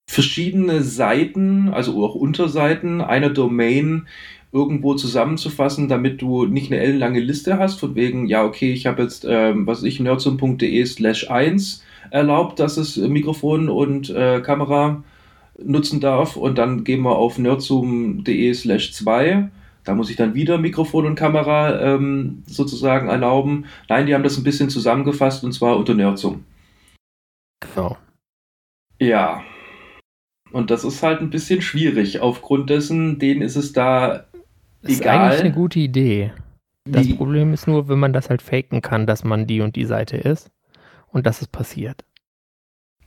verschiedene 0.09 0.83
Seiten, 0.83 1.69
also 1.69 2.05
auch 2.05 2.15
Unterseiten 2.15 3.01
einer 3.01 3.29
Domain 3.29 4.07
irgendwo 4.51 4.93
zusammenzufassen, 4.93 5.89
damit 5.89 6.21
du 6.21 6.45
nicht 6.45 6.71
eine 6.71 6.81
ellenlange 6.81 7.19
Liste 7.19 7.59
hast, 7.59 7.79
von 7.79 7.95
wegen, 7.95 8.27
ja, 8.27 8.45
okay, 8.45 8.71
ich 8.71 8.85
habe 8.85 9.03
jetzt, 9.03 9.25
ähm, 9.27 9.67
was 9.67 9.83
ich, 9.83 9.99
nerdsum.de 9.99 10.85
slash 10.85 11.29
1 11.29 11.83
erlaubt, 12.11 12.59
dass 12.59 12.77
es 12.77 12.97
Mikrofon 12.97 13.67
und 13.67 14.09
äh, 14.09 14.41
Kamera 14.41 15.03
nutzen 15.61 15.99
darf 15.99 16.37
und 16.37 16.57
dann 16.57 16.83
gehen 16.83 17.01
wir 17.01 17.15
auf 17.15 17.37
nerdzoom.de 17.37 18.53
slash 18.53 18.93
2. 18.93 19.49
Da 19.87 19.95
muss 19.95 20.09
ich 20.09 20.17
dann 20.17 20.33
wieder 20.33 20.57
Mikrofon 20.57 21.05
und 21.05 21.15
Kamera 21.15 21.79
ähm, 21.79 22.43
sozusagen 22.45 23.07
erlauben. 23.07 23.65
Nein, 23.87 24.05
die 24.05 24.13
haben 24.13 24.23
das 24.23 24.37
ein 24.37 24.43
bisschen 24.43 24.69
zusammengefasst 24.69 25.43
und 25.43 25.53
zwar 25.53 25.77
unter 25.77 25.93
Nerdzoom. 25.93 26.43
Genau. 27.61 27.97
Ja. 28.99 29.43
Und 30.51 30.71
das 30.71 30.83
ist 30.83 31.03
halt 31.03 31.21
ein 31.21 31.29
bisschen 31.29 31.61
schwierig. 31.61 32.19
Aufgrund 32.19 32.69
dessen, 32.69 33.17
denen 33.19 33.41
ist 33.41 33.55
es 33.55 33.71
da 33.71 34.25
das 34.81 34.91
ist 34.91 35.01
egal. 35.01 35.19
eigentlich 35.19 35.39
eine 35.41 35.53
gute 35.53 35.79
Idee. 35.79 36.31
Das 36.85 37.05
die, 37.05 37.13
Problem 37.13 37.53
ist 37.53 37.67
nur, 37.67 37.87
wenn 37.87 37.99
man 37.99 38.13
das 38.13 38.29
halt 38.29 38.41
faken 38.41 38.81
kann, 38.81 39.07
dass 39.07 39.23
man 39.23 39.47
die 39.47 39.61
und 39.61 39.75
die 39.75 39.85
Seite 39.85 40.17
ist 40.17 40.51
und 41.07 41.25
dass 41.25 41.41
es 41.41 41.47
passiert. 41.47 42.03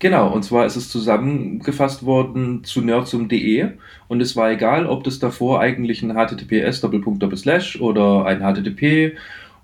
Genau, 0.00 0.32
und 0.32 0.42
zwar 0.44 0.64
ist 0.64 0.76
es 0.76 0.88
zusammengefasst 0.88 2.06
worden 2.06 2.64
zu 2.64 2.80
nerdsum.de 2.80 3.72
und 4.08 4.22
es 4.22 4.34
war 4.34 4.50
egal, 4.50 4.86
ob 4.86 5.04
das 5.04 5.18
davor 5.18 5.60
eigentlich 5.60 6.02
ein 6.02 6.16
https 6.16 6.82
oder 6.82 8.24
ein 8.24 8.40
http 8.42 9.18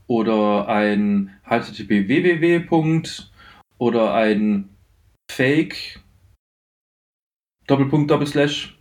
oder 0.06 0.68
ein 0.68 1.30
http 1.42 2.08
www. 2.08 3.08
oder 3.78 4.12
ein 4.12 4.68
fake 5.32 6.00
Doppelpunkt 7.66 8.10
Doppelslash 8.10 8.78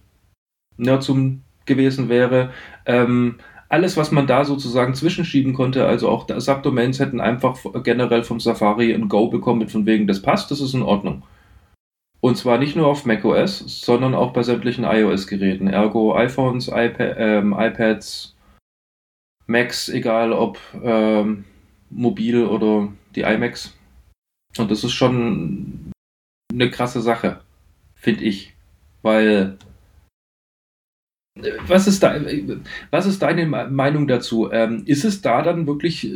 nerdsum 0.76 1.44
gewesen 1.66 2.10
wäre. 2.10 2.52
Ähm, 2.86 3.36
alles, 3.70 3.96
was 3.96 4.12
man 4.12 4.28
da 4.28 4.44
sozusagen 4.44 4.94
zwischenschieben 4.94 5.54
konnte, 5.54 5.88
also 5.88 6.10
auch 6.10 6.28
Subdomains 6.38 7.00
hätten 7.00 7.22
einfach 7.22 7.58
generell 7.82 8.24
vom 8.24 8.42
Safari 8.42 8.94
ein 8.94 9.08
Go 9.08 9.30
bekommen 9.30 9.70
von 9.70 9.86
wegen, 9.86 10.06
das 10.06 10.22
passt, 10.22 10.52
das 10.52 10.60
ist 10.60 10.74
in 10.74 10.82
Ordnung. 10.82 11.24
Und 12.26 12.38
zwar 12.38 12.58
nicht 12.58 12.76
nur 12.76 12.88
auf 12.88 13.06
macOS, 13.06 13.60
sondern 13.86 14.16
auch 14.16 14.34
bei 14.34 14.42
sämtlichen 14.42 14.84
iOS-Geräten. 14.84 15.68
Ergo 15.68 16.16
iPhones, 16.16 16.70
iPad, 16.70 17.18
ähm, 17.20 17.54
iPads, 17.56 18.36
Macs, 19.46 19.90
egal 19.90 20.34
ob 20.34 20.60
ähm, 20.82 21.46
mobil 21.92 22.44
oder 22.48 22.92
die 23.16 23.22
iMacs. 23.22 23.78
Und 24.58 24.72
das 24.72 24.84
ist 24.84 24.94
schon 24.94 25.92
eine 26.52 26.72
krasse 26.72 27.00
Sache, 27.02 27.42
finde 27.94 28.24
ich. 28.24 28.56
Weil 29.04 29.60
was 31.68 31.86
ist, 31.86 32.02
da, 32.02 32.20
was 32.90 33.06
ist 33.06 33.22
deine 33.22 33.46
Meinung 33.46 34.08
dazu? 34.08 34.52
Ähm, 34.52 34.82
ist 34.88 35.06
es 35.06 35.22
da 35.22 35.44
dann 35.44 35.68
wirklich 35.68 36.12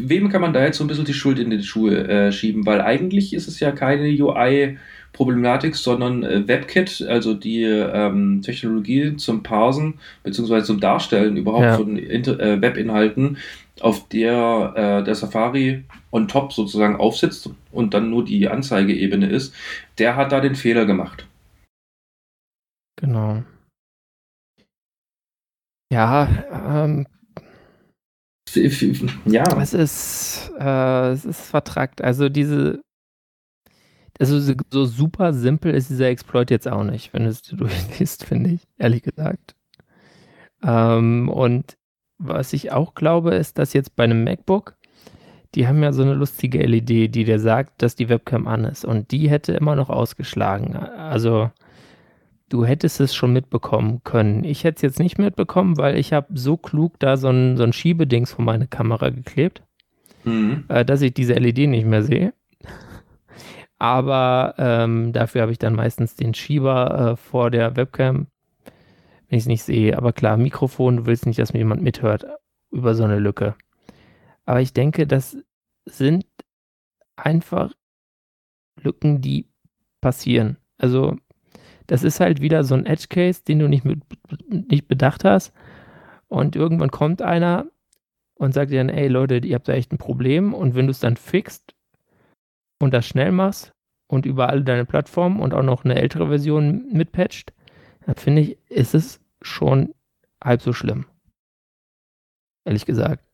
wem 0.00 0.28
kann 0.28 0.40
man 0.40 0.52
da 0.52 0.64
jetzt 0.64 0.78
so 0.78 0.84
ein 0.84 0.86
bisschen 0.86 1.04
die 1.04 1.14
Schuld 1.14 1.38
in 1.38 1.50
die 1.50 1.62
Schuhe 1.62 2.08
äh, 2.08 2.32
schieben? 2.32 2.66
Weil 2.66 2.80
eigentlich 2.80 3.34
ist 3.34 3.48
es 3.48 3.60
ja 3.60 3.72
keine 3.72 4.08
UI-Problematik, 4.08 5.76
sondern 5.76 6.22
äh, 6.22 6.46
WebKit, 6.46 7.06
also 7.08 7.34
die 7.34 7.62
ähm, 7.62 8.42
Technologie 8.42 9.16
zum 9.16 9.42
Parsen 9.42 9.98
bzw. 10.22 10.62
zum 10.62 10.80
Darstellen 10.80 11.36
überhaupt 11.36 11.64
ja. 11.64 11.76
von 11.76 11.96
Inter 11.96 12.38
äh, 12.40 12.60
Webinhalten, 12.60 13.38
auf 13.80 14.08
der 14.08 14.72
äh, 14.74 15.04
der 15.04 15.14
Safari 15.14 15.84
on 16.10 16.28
top 16.28 16.52
sozusagen 16.52 16.96
aufsitzt 16.96 17.50
und 17.72 17.92
dann 17.92 18.08
nur 18.08 18.24
die 18.24 18.48
Anzeigeebene 18.48 19.28
ist, 19.28 19.54
der 19.98 20.16
hat 20.16 20.32
da 20.32 20.40
den 20.40 20.54
Fehler 20.54 20.86
gemacht. 20.86 21.26
Genau. 22.98 23.42
Ja, 25.92 26.28
ähm, 26.84 27.06
ja. 29.24 29.44
Es 29.60 29.74
ist, 29.74 30.52
äh, 30.58 31.10
es 31.10 31.24
ist 31.24 31.40
vertrackt. 31.40 32.02
Also 32.02 32.28
diese, 32.28 32.80
also 34.18 34.54
so 34.70 34.84
super 34.84 35.32
simpel 35.32 35.74
ist 35.74 35.90
dieser 35.90 36.08
Exploit 36.08 36.50
jetzt 36.50 36.68
auch 36.68 36.84
nicht, 36.84 37.12
wenn 37.12 37.24
du 37.24 37.30
es 37.30 37.42
durchliest, 37.42 38.24
finde 38.24 38.50
ich, 38.50 38.62
ehrlich 38.78 39.02
gesagt. 39.02 39.54
Ähm, 40.62 41.28
und 41.28 41.76
was 42.18 42.52
ich 42.52 42.72
auch 42.72 42.94
glaube, 42.94 43.34
ist, 43.34 43.58
dass 43.58 43.72
jetzt 43.72 43.94
bei 43.94 44.04
einem 44.04 44.24
MacBook, 44.24 44.76
die 45.54 45.68
haben 45.68 45.82
ja 45.82 45.92
so 45.92 46.02
eine 46.02 46.14
lustige 46.14 46.58
LED, 46.66 47.14
die 47.14 47.24
dir 47.24 47.38
sagt, 47.38 47.82
dass 47.82 47.94
die 47.94 48.08
Webcam 48.08 48.46
an 48.46 48.64
ist. 48.64 48.84
Und 48.84 49.10
die 49.10 49.30
hätte 49.30 49.52
immer 49.52 49.76
noch 49.76 49.90
ausgeschlagen. 49.90 50.76
Also 50.76 51.50
du 52.48 52.64
hättest 52.64 53.00
es 53.00 53.14
schon 53.14 53.32
mitbekommen 53.32 54.02
können. 54.04 54.44
Ich 54.44 54.64
hätte 54.64 54.76
es 54.76 54.82
jetzt 54.82 54.98
nicht 54.98 55.18
mitbekommen, 55.18 55.76
weil 55.76 55.96
ich 55.96 56.12
habe 56.12 56.26
so 56.34 56.56
klug 56.56 56.98
da 56.98 57.16
so 57.16 57.28
ein, 57.28 57.56
so 57.56 57.64
ein 57.64 57.72
Schiebedings 57.72 58.32
vor 58.32 58.44
meine 58.44 58.66
Kamera 58.66 59.10
geklebt, 59.10 59.62
mhm. 60.24 60.64
äh, 60.68 60.84
dass 60.84 61.02
ich 61.02 61.14
diese 61.14 61.34
LED 61.34 61.68
nicht 61.68 61.86
mehr 61.86 62.02
sehe. 62.02 62.32
Aber 63.78 64.54
ähm, 64.58 65.12
dafür 65.12 65.42
habe 65.42 65.52
ich 65.52 65.58
dann 65.58 65.74
meistens 65.74 66.14
den 66.14 66.32
Schieber 66.32 67.12
äh, 67.12 67.16
vor 67.16 67.50
der 67.50 67.76
Webcam, 67.76 68.26
wenn 69.28 69.36
ich 69.36 69.44
es 69.44 69.48
nicht 69.48 69.64
sehe. 69.64 69.96
Aber 69.96 70.12
klar, 70.12 70.36
Mikrofon, 70.36 70.98
du 70.98 71.06
willst 71.06 71.26
nicht, 71.26 71.38
dass 71.38 71.52
mir 71.52 71.58
jemand 71.58 71.82
mithört 71.82 72.24
über 72.70 72.94
so 72.94 73.04
eine 73.04 73.18
Lücke. 73.18 73.54
Aber 74.46 74.60
ich 74.60 74.72
denke, 74.72 75.06
das 75.06 75.36
sind 75.84 76.24
einfach 77.16 77.72
Lücken, 78.80 79.20
die 79.20 79.48
passieren. 80.00 80.56
Also 80.78 81.16
das 81.86 82.02
ist 82.02 82.20
halt 82.20 82.40
wieder 82.40 82.64
so 82.64 82.74
ein 82.74 82.86
Edge 82.86 83.06
Case, 83.08 83.42
den 83.46 83.58
du 83.58 83.68
nicht, 83.68 83.84
mit, 83.84 84.00
nicht 84.48 84.88
bedacht 84.88 85.24
hast. 85.24 85.52
Und 86.28 86.56
irgendwann 86.56 86.90
kommt 86.90 87.22
einer 87.22 87.66
und 88.34 88.52
sagt 88.52 88.70
dir 88.70 88.78
dann, 88.78 88.88
ey 88.88 89.08
Leute, 89.08 89.38
ihr 89.38 89.54
habt 89.54 89.68
da 89.68 89.72
echt 89.72 89.92
ein 89.92 89.98
Problem. 89.98 90.54
Und 90.54 90.74
wenn 90.74 90.86
du 90.86 90.90
es 90.90 91.00
dann 91.00 91.16
fixt 91.16 91.74
und 92.80 92.92
das 92.92 93.06
schnell 93.06 93.32
machst 93.32 93.72
und 94.08 94.26
über 94.26 94.48
alle 94.48 94.62
deine 94.62 94.84
Plattformen 94.84 95.40
und 95.40 95.54
auch 95.54 95.62
noch 95.62 95.84
eine 95.84 95.96
ältere 95.96 96.28
Version 96.28 96.86
mitpatcht, 96.92 97.52
dann 98.04 98.16
finde 98.16 98.42
ich, 98.42 98.58
ist 98.68 98.94
es 98.94 99.20
schon 99.42 99.94
halb 100.42 100.62
so 100.62 100.72
schlimm. 100.72 101.06
Ehrlich 102.64 102.86
gesagt. 102.86 103.24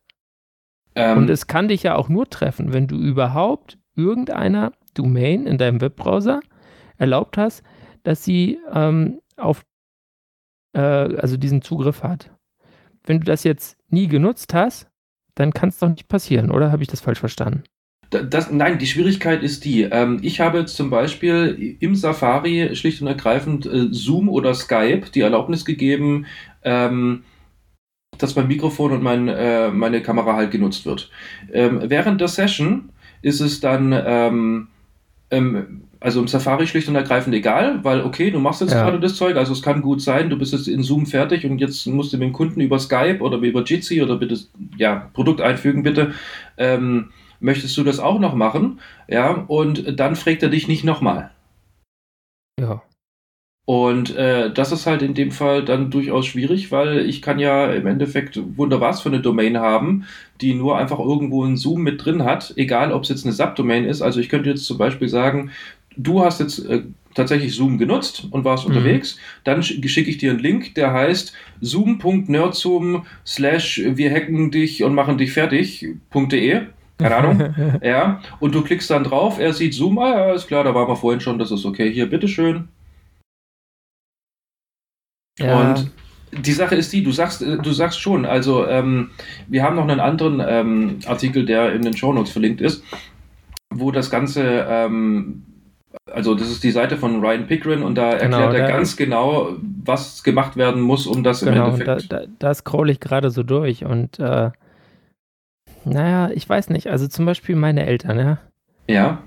Ähm, 0.95 1.19
und 1.19 1.31
es 1.31 1.47
kann 1.47 1.69
dich 1.69 1.83
ja 1.83 1.95
auch 1.95 2.09
nur 2.09 2.29
treffen, 2.29 2.73
wenn 2.73 2.87
du 2.87 2.97
überhaupt 2.97 3.79
irgendeiner 3.97 4.73
Domain 4.95 5.47
in 5.47 5.59
deinem 5.59 5.81
Webbrowser 5.81 6.41
erlaubt 6.99 7.39
hast, 7.39 7.63
dass 8.03 8.25
sie 8.25 8.59
ähm, 8.73 9.21
auf 9.37 9.65
äh, 10.75 10.81
also 10.81 11.37
diesen 11.37 11.63
Zugriff 11.63 12.03
hat. 12.03 12.31
Wenn 13.05 13.21
du 13.21 13.25
das 13.25 13.45
jetzt 13.45 13.77
nie 13.89 14.09
genutzt 14.09 14.55
hast, 14.55 14.89
dann 15.35 15.53
kann 15.53 15.71
es 15.71 15.79
doch 15.79 15.89
nicht 15.89 16.09
passieren, 16.09 16.51
oder 16.51 16.71
habe 16.71 16.83
ich 16.83 16.89
das 16.89 17.01
falsch 17.01 17.21
verstanden? 17.21 17.65
Das, 18.11 18.51
nein, 18.51 18.79
die 18.79 18.87
Schwierigkeit 18.87 19.43
ist 19.43 19.65
die. 19.65 19.85
Ähm, 19.85 20.19
ich 20.23 20.41
habe 20.41 20.67
zum 20.67 20.91
Beispiel 20.91 21.77
im 21.81 21.97
Safari 21.97 22.77
schlicht 22.77 23.01
und 23.01 23.09
ergreifend 23.09 23.65
äh, 23.65 23.89
Zoom 23.91 24.29
oder 24.29 24.55
Skype 24.55 25.11
die 25.15 25.23
Erlaubnis 25.23 25.65
gegeben, 25.65 26.27
ähm, 26.63 27.25
dass 28.19 28.37
mein 28.37 28.49
Mikrofon 28.49 28.93
und 28.93 29.03
mein, 29.03 29.29
äh, 29.29 29.71
meine 29.71 30.03
Kamera 30.03 30.37
halt 30.37 30.51
genutzt 30.51 30.85
wird. 30.85 31.11
Ähm, 31.53 31.81
während 31.85 32.21
der 32.21 32.29
Session 32.29 32.91
ist 33.23 33.41
es 33.41 33.61
dann 33.61 33.95
ähm, 34.05 34.69
ähm, 35.31 35.85
also 36.03 36.21
im 36.21 36.29
Safari 36.29 36.67
schlicht 36.67 36.89
und 36.89 36.97
ergreifend 36.97 37.35
egal, 37.35 37.83
weil 37.83 38.03
okay, 38.03 38.31
du 38.31 38.39
machst 38.39 38.61
jetzt 38.61 38.73
ja. 38.73 38.83
gerade 38.83 39.01
das 39.01 39.17
Zeug, 39.17 39.37
also 39.37 39.53
es 39.53 39.63
kann 39.63 39.83
gut 39.83 40.03
sein, 40.03 40.31
du 40.31 40.37
bist 40.37 40.53
jetzt 40.53 40.69
in 40.69 40.83
Zoom 40.83 41.07
fertig 41.07 41.45
und 41.47 41.59
jetzt 41.59 41.87
musst 41.87 42.13
du 42.13 42.19
mit 42.19 42.29
dem 42.29 42.33
Kunden 42.33 42.61
über 42.61 42.79
Skype 42.79 43.21
oder 43.21 43.39
über 43.39 43.63
Jitsi 43.63 44.03
oder 44.03 44.17
bitte, 44.17 44.39
ja, 44.77 45.11
Produkt 45.13 45.41
einfügen 45.41 45.83
bitte, 45.83 46.13
ähm, 46.59 47.11
möchtest 47.41 47.77
du 47.77 47.85
das 47.85 48.01
auch 48.01 48.19
noch 48.19 48.35
machen? 48.35 48.81
Ja, 49.09 49.45
und 49.47 49.99
dann 49.99 50.17
fragt 50.17 50.43
er 50.43 50.49
dich 50.49 50.69
nicht 50.69 50.85
nochmal. 50.85 51.31
Ja. 52.61 52.83
Und 53.65 54.17
äh, 54.17 54.53
das 54.53 54.73
ist 54.73 54.87
halt 54.87 55.03
in 55.03 55.15
dem 55.15 55.31
Fall 55.31 55.65
dann 55.65 55.91
durchaus 55.91 56.27
schwierig, 56.27 56.73
weil 56.73 56.99
ich 57.07 57.23
kann 57.23 57.39
ja 57.39 57.73
im 57.73 57.87
Endeffekt 57.87 58.41
wunderbar 58.57 58.93
für 58.95 59.09
eine 59.09 59.21
Domain 59.21 59.57
haben, 59.57 60.05
die 60.41 60.55
nur 60.55 60.77
einfach 60.79 60.99
irgendwo 60.99 61.45
einen 61.45 61.57
Zoom 61.57 61.83
mit 61.83 62.05
drin 62.05 62.25
hat, 62.25 62.53
egal 62.57 62.93
ob 62.93 63.05
es 63.05 63.09
jetzt 63.11 63.25
eine 63.25 63.33
Subdomain 63.33 63.85
ist. 63.85 64.03
Also 64.03 64.19
ich 64.19 64.29
könnte 64.29 64.51
jetzt 64.51 64.65
zum 64.65 64.79
Beispiel 64.79 65.09
sagen, 65.09 65.53
du 65.97 66.25
hast 66.25 66.41
jetzt 66.41 66.59
äh, 66.67 66.83
tatsächlich 67.15 67.55
Zoom 67.55 67.79
genutzt 67.79 68.27
und 68.31 68.45
warst 68.45 68.69
mhm. 68.69 68.75
unterwegs, 68.75 69.19
dann 69.45 69.63
schicke 69.63 70.11
ich 70.11 70.19
dir 70.19 70.31
einen 70.31 70.41
Link, 70.41 70.75
der 70.75 70.93
heißt 70.93 71.33
zoom.nerdzoom 71.61 73.07
slash 73.27 73.83
wir 73.85 74.11
hacken 74.11 74.51
dich 74.51 74.83
und 74.83 74.95
machen 74.95 75.19
dich 75.19 75.33
fertig.de. 75.33 76.63
Keine 76.99 77.17
Ahnung. 77.17 77.55
ja. 77.83 78.21
Und 78.41 78.55
du 78.55 78.63
klickst 78.63 78.91
dann 78.91 79.05
drauf, 79.05 79.39
er 79.39 79.53
sieht 79.53 79.75
Zoom, 79.75 79.99
ah 79.99 80.11
ja, 80.11 80.33
ist 80.33 80.47
klar, 80.47 80.65
da 80.65 80.75
waren 80.75 80.89
wir 80.89 80.97
vorhin 80.97 81.21
schon, 81.21 81.39
das 81.39 81.51
ist 81.51 81.65
okay. 81.65 81.93
Hier, 81.93 82.09
bitteschön. 82.09 82.69
Ja. 85.39 85.61
Und 85.61 85.91
die 86.33 86.53
Sache 86.53 86.77
ist 86.77 86.93
die, 86.93 87.03
du 87.03 87.13
sagst, 87.13 87.43
äh, 87.43 87.59
du 87.59 87.73
sagst 87.73 88.01
schon, 88.01 88.25
also 88.25 88.67
ähm, 88.67 89.11
wir 89.49 89.63
haben 89.63 89.77
noch 89.77 89.89
einen 89.89 90.01
anderen 90.01 90.43
ähm, 90.47 90.99
Artikel, 91.07 91.45
der 91.45 91.73
in 91.73 91.83
den 91.83 91.97
Show 91.97 92.13
Notes 92.13 92.33
verlinkt 92.33 92.61
ist, 92.61 92.85
wo 93.71 93.91
das 93.91 94.11
Ganze 94.11 94.67
ähm, 94.69 95.43
also 96.11 96.35
das 96.35 96.51
ist 96.51 96.65
die 96.65 96.71
Seite 96.71 96.97
von 96.97 97.21
Ryan 97.21 97.47
Pickren 97.47 97.83
und 97.83 97.95
da 97.97 98.17
genau, 98.17 98.41
erklärt 98.41 98.71
er 98.71 98.77
ganz 98.77 98.97
genau, 98.97 99.57
was 99.85 100.23
gemacht 100.23 100.57
werden 100.57 100.83
muss, 100.83 101.07
um 101.07 101.23
das 101.23 101.41
genau, 101.41 101.69
im 101.69 101.75
Endeffekt. 101.75 102.13
Da, 102.13 102.21
da, 102.21 102.27
da 102.39 102.55
scroll 102.55 102.91
ich 102.91 103.01
gerade 103.01 103.31
so 103.31 103.43
durch 103.43 103.85
und 103.85 104.19
äh, 104.19 104.51
naja, 105.85 106.31
ich 106.33 106.49
weiß 106.49 106.71
nicht. 106.71 106.89
Also 106.89 107.09
zum 107.09 107.27
Beispiel 107.27 107.57
meine 107.57 107.87
Eltern, 107.87 108.19
ja. 108.19 108.39
Ja. 108.89 109.23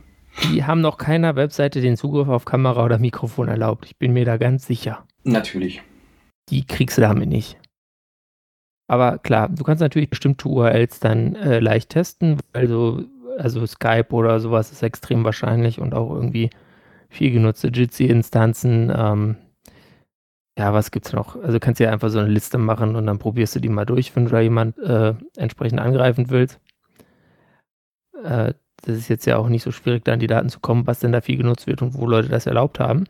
Die 0.52 0.66
haben 0.66 0.82
noch 0.82 0.98
keiner 0.98 1.36
Webseite 1.36 1.82
den 1.82 1.98
Zugriff 1.98 2.28
auf 2.28 2.46
Kamera 2.46 2.84
oder 2.84 2.98
Mikrofon 2.98 3.48
erlaubt. 3.48 3.86
Ich 3.86 3.98
bin 3.98 4.14
mir 4.14 4.26
da 4.26 4.38
ganz 4.38 4.68
sicher. 4.68 5.06
Natürlich. 5.24 5.82
Die 6.50 6.66
kriegst 6.66 6.98
du 6.98 7.02
damit 7.02 7.30
nicht. 7.30 7.58
Aber 8.88 9.18
klar, 9.18 9.50
du 9.50 9.64
kannst 9.64 9.82
natürlich 9.82 10.10
bestimmte 10.10 10.48
URLs 10.48 11.00
dann 11.00 11.36
äh, 11.36 11.60
leicht 11.60 11.90
testen, 11.90 12.38
also, 12.54 13.04
also 13.38 13.66
Skype 13.66 14.12
oder 14.12 14.40
sowas 14.40 14.72
ist 14.72 14.84
extrem 14.84 15.24
wahrscheinlich 15.24 15.80
und 15.80 15.94
auch 15.94 16.12
irgendwie 16.12 16.50
viel 17.10 17.32
genutzte 17.32 17.68
Jitsi-Instanzen. 17.70 18.92
Ähm, 18.96 19.38
ja, 20.58 20.74
was 20.74 20.92
gibt's 20.92 21.14
noch? 21.14 21.36
Also 21.42 21.60
kannst 21.60 21.80
du 21.80 21.84
ja 21.84 21.92
einfach 21.92 22.10
so 22.10 22.20
eine 22.20 22.30
Liste 22.30 22.58
machen 22.58 22.96
und 22.96 23.06
dann 23.06 23.20
probierst 23.20 23.56
du 23.56 23.60
die 23.60 23.70
mal 23.70 23.86
durch, 23.86 24.16
wenn 24.16 24.26
du 24.26 24.32
da 24.32 24.40
jemand 24.40 24.78
äh, 24.80 25.14
entsprechend 25.36 25.80
angreifen 25.80 26.30
willst. 26.30 26.60
Äh, 28.24 28.54
das 28.82 28.98
ist 28.98 29.08
jetzt 29.10 29.26
ja 29.26 29.38
auch 29.38 29.50
nicht 29.50 29.64
so 29.64 29.72
schwierig, 29.72 30.04
da 30.06 30.14
an 30.14 30.20
die 30.20 30.28
Daten 30.28 30.50
zu 30.50 30.60
kommen, 30.60 30.88
was 30.88 31.00
denn 31.00 31.12
da 31.12 31.22
viel 31.22 31.38
genutzt 31.38 31.68
wird 31.68 31.82
und 31.82 31.96
wo 31.96 32.06
Leute 32.08 32.30
das 32.30 32.46
erlaubt 32.46 32.80
haben. 32.80 33.06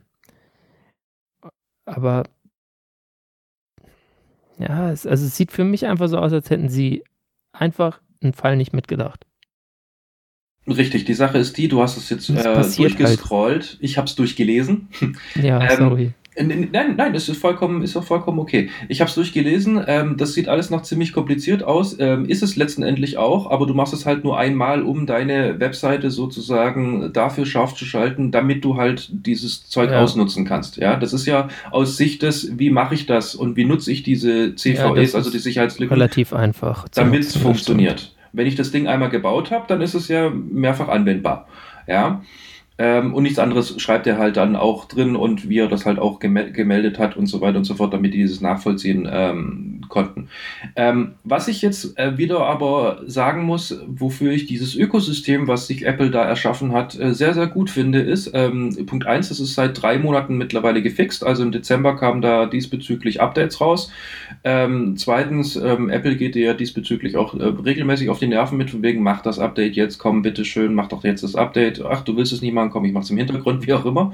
Aber 1.86 2.24
ja, 4.58 4.92
es, 4.92 5.06
also 5.06 5.26
es 5.26 5.36
sieht 5.36 5.52
für 5.52 5.64
mich 5.64 5.86
einfach 5.86 6.08
so 6.08 6.18
aus, 6.18 6.34
als 6.34 6.50
hätten 6.50 6.70
sie 6.70 7.04
einfach 7.52 8.02
einen 8.22 8.34
Fall 8.34 8.58
nicht 8.58 8.74
mitgedacht. 8.74 9.26
Richtig, 10.68 11.06
die 11.06 11.14
Sache 11.14 11.38
ist 11.38 11.58
die, 11.58 11.68
du 11.68 11.82
hast 11.82 11.98
es 11.98 12.10
jetzt 12.10 12.30
äh, 12.30 12.36
halt. 12.36 12.78
durchgescrollt, 12.78 13.64
halt. 13.64 13.78
ich 13.82 13.98
habe 13.98 14.08
es 14.08 14.16
durchgelesen. 14.16 14.88
Ja, 15.42 15.62
ähm, 15.70 15.78
sorry. 15.78 16.12
Nein, 16.38 16.96
nein, 16.98 17.14
das 17.14 17.30
ist 17.30 17.40
vollkommen, 17.40 17.82
ist 17.82 17.96
auch 17.96 18.04
vollkommen 18.04 18.40
okay. 18.40 18.70
Ich 18.90 19.00
habe 19.00 19.08
es 19.08 19.16
durchgelesen. 19.16 19.82
Ähm, 19.88 20.18
das 20.18 20.34
sieht 20.34 20.50
alles 20.50 20.70
noch 20.70 20.82
ziemlich 20.82 21.14
kompliziert 21.14 21.64
aus. 21.64 21.98
Ähm, 21.98 22.26
ist 22.26 22.44
es 22.44 22.58
letztendlich 22.58 23.18
auch, 23.18 23.50
aber 23.50 23.66
du 23.66 23.74
machst 23.74 23.94
es 23.94 24.06
halt 24.06 24.26
nur 24.26 24.38
einmal, 24.38 24.84
um 24.84 25.06
deine 25.06 25.60
Webseite 25.62 26.12
sozusagen 26.12 27.14
dafür 27.14 27.46
scharf 27.46 27.76
zu 27.76 27.86
schalten, 27.86 28.32
damit 28.32 28.66
du 28.66 28.76
halt 28.76 29.08
dieses 29.12 29.70
Zeug 29.70 29.92
ja. 29.92 30.02
ausnutzen 30.02 30.44
kannst. 30.44 30.76
Ja, 30.76 30.98
das 30.98 31.14
ist 31.14 31.26
ja 31.26 31.48
aus 31.72 31.96
Sicht 31.96 32.22
des, 32.22 32.60
wie 32.60 32.70
mache 32.70 32.96
ich 32.96 33.06
das 33.06 33.34
und 33.34 33.56
wie 33.56 33.64
nutze 33.64 33.92
ich 33.92 34.04
diese 34.04 34.56
CVEs, 34.56 35.14
ja, 35.14 35.18
also 35.18 35.32
die 35.32 35.40
Sicherheitslücken, 35.40 35.94
relativ 35.94 36.34
einfach, 36.34 36.86
damit 36.90 37.22
es 37.22 37.38
funktioniert. 37.38 38.12
Wenn 38.36 38.48
ich 38.48 38.56
das 38.56 38.72
Ding 38.72 38.88
einmal 38.88 39.10
gebaut 39.10 39.52
habe, 39.52 39.66
dann 39.68 39.82
ist 39.82 39.94
es 39.94 40.08
ja 40.08 40.30
mehrfach 40.30 40.90
anwendbar. 40.90 41.48
Ja. 41.88 42.22
Ähm, 42.78 43.14
und 43.14 43.24
nichts 43.24 43.40
anderes 43.40 43.80
schreibt 43.82 44.06
er 44.06 44.18
halt 44.18 44.38
dann 44.38 44.56
auch 44.56 44.86
drin 44.86 45.16
und 45.16 45.48
wie 45.48 45.60
er 45.60 45.68
das 45.68 45.86
halt 45.86 45.98
auch 45.98 46.20
gemeldet 46.20 47.00
hat 47.00 47.16
und 47.16 47.28
so 47.28 47.40
weiter 47.40 47.58
und 47.58 47.64
so 47.64 47.76
fort, 47.76 47.94
damit 47.94 48.14
die 48.14 48.18
dieses 48.18 48.42
nachvollziehen 48.42 49.08
ähm, 49.10 49.82
konnten. 49.88 50.28
Ähm, 50.76 51.14
was 51.24 51.48
ich 51.48 51.62
jetzt 51.62 51.98
äh, 51.98 52.18
wieder 52.18 52.46
aber 52.46 53.02
sagen 53.06 53.44
muss, 53.44 53.80
wofür 53.88 54.32
ich 54.32 54.46
dieses 54.46 54.76
Ökosystem, 54.76 55.48
was 55.48 55.68
sich 55.68 55.86
Apple 55.86 56.12
da 56.12 56.24
erschaffen 56.26 56.74
hat, 56.74 57.00
äh, 57.00 57.14
sehr, 57.14 57.34
sehr 57.34 57.48
gut 57.48 57.70
finde, 57.70 58.00
ist, 58.00 58.32
ähm, 58.34 58.76
Punkt 58.86 59.06
eins, 59.06 59.30
das 59.30 59.40
ist 59.40 59.56
seit 59.56 59.82
drei 59.82 59.98
Monaten 59.98 60.38
mittlerweile 60.38 60.82
gefixt, 60.82 61.26
also 61.26 61.44
im 61.44 61.52
Dezember 61.52 61.96
kamen 61.96 62.22
da 62.22 62.46
diesbezüglich 62.46 63.22
Updates 63.22 63.62
raus. 63.62 63.92
Ähm, 64.44 64.96
zweitens, 64.98 65.56
ähm, 65.56 65.90
Apple 65.90 66.16
geht 66.16 66.36
ja 66.36 66.54
diesbezüglich 66.54 67.16
auch 67.16 67.34
äh, 67.36 67.44
regelmäßig 67.44 68.10
auf 68.10 68.20
die 68.20 68.28
Nerven 68.28 68.58
mit, 68.58 68.70
von 68.70 68.84
wegen, 68.84 69.02
mach 69.02 69.22
das 69.22 69.40
Update 69.40 69.76
jetzt, 69.76 69.98
komm, 69.98 70.22
bitteschön, 70.22 70.74
mach 70.74 70.88
doch 70.88 71.04
jetzt 71.04 71.24
das 71.24 71.36
Update. 71.36 71.82
Ach, 71.84 72.02
du 72.02 72.18
willst 72.18 72.34
es 72.34 72.42
nicht 72.42 72.54
machen, 72.54 72.65
komm, 72.70 72.86
ich 72.86 72.94
mach's 72.94 73.10
im 73.10 73.18
Hintergrund, 73.18 73.66
wie 73.68 73.74
auch 73.74 73.86
immer. 73.86 74.14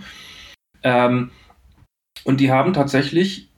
Ähm, 0.84 1.32
und 2.24 2.40
die 2.40 2.52
haben 2.52 2.74
tatsächlich 2.74 3.50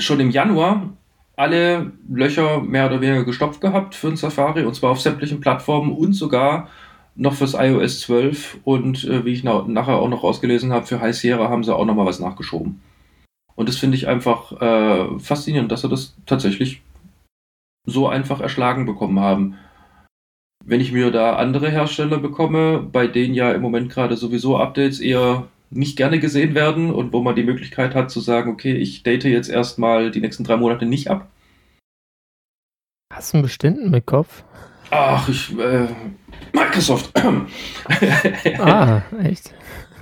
schon 0.00 0.20
im 0.20 0.30
Januar 0.30 0.90
alle 1.36 1.92
Löcher 2.08 2.60
mehr 2.60 2.86
oder 2.86 3.00
weniger 3.00 3.24
gestopft 3.24 3.60
gehabt 3.60 3.94
für 3.94 4.08
ein 4.08 4.16
Safari 4.16 4.64
und 4.64 4.74
zwar 4.74 4.90
auf 4.90 5.00
sämtlichen 5.00 5.40
Plattformen 5.40 5.92
und 5.92 6.12
sogar 6.12 6.68
noch 7.14 7.34
fürs 7.34 7.54
iOS 7.54 8.00
12 8.00 8.60
und 8.64 9.04
äh, 9.04 9.24
wie 9.24 9.32
ich 9.32 9.44
na 9.44 9.64
nachher 9.66 9.96
auch 9.96 10.08
noch 10.08 10.22
rausgelesen 10.22 10.72
habe, 10.72 10.86
für 10.86 11.00
High 11.00 11.14
Sierra 11.14 11.48
haben 11.48 11.64
sie 11.64 11.74
auch 11.74 11.84
noch 11.84 11.94
mal 11.94 12.06
was 12.06 12.20
nachgeschoben. 12.20 12.80
Und 13.54 13.68
das 13.68 13.76
finde 13.76 13.96
ich 13.96 14.08
einfach 14.08 14.52
äh, 14.60 15.18
faszinierend, 15.18 15.70
dass 15.70 15.82
sie 15.82 15.88
das 15.88 16.16
tatsächlich 16.26 16.82
so 17.86 18.08
einfach 18.08 18.40
erschlagen 18.40 18.86
bekommen 18.86 19.20
haben. 19.20 19.58
Wenn 20.64 20.80
ich 20.80 20.92
mir 20.92 21.10
da 21.10 21.36
andere 21.36 21.70
Hersteller 21.70 22.18
bekomme, 22.18 22.78
bei 22.80 23.06
denen 23.06 23.34
ja 23.34 23.52
im 23.52 23.62
Moment 23.62 23.90
gerade 23.90 24.16
sowieso 24.16 24.56
Updates 24.56 25.00
eher 25.00 25.48
nicht 25.70 25.96
gerne 25.96 26.20
gesehen 26.20 26.54
werden 26.54 26.92
und 26.92 27.12
wo 27.12 27.22
man 27.22 27.34
die 27.34 27.42
Möglichkeit 27.42 27.94
hat 27.94 28.10
zu 28.10 28.20
sagen, 28.20 28.50
okay, 28.50 28.74
ich 28.74 29.02
date 29.02 29.24
jetzt 29.24 29.48
erstmal 29.48 30.10
die 30.10 30.20
nächsten 30.20 30.44
drei 30.44 30.56
Monate 30.56 30.86
nicht 30.86 31.10
ab. 31.10 31.28
Hast 33.12 33.32
du 33.32 33.38
einen 33.38 33.42
bestimmten 33.42 33.92
im 33.92 34.06
Kopf? 34.06 34.44
Ach, 34.90 35.28
ich, 35.28 35.58
äh, 35.58 35.88
Microsoft. 36.52 37.12
ah, 38.58 39.02
echt? 39.22 39.54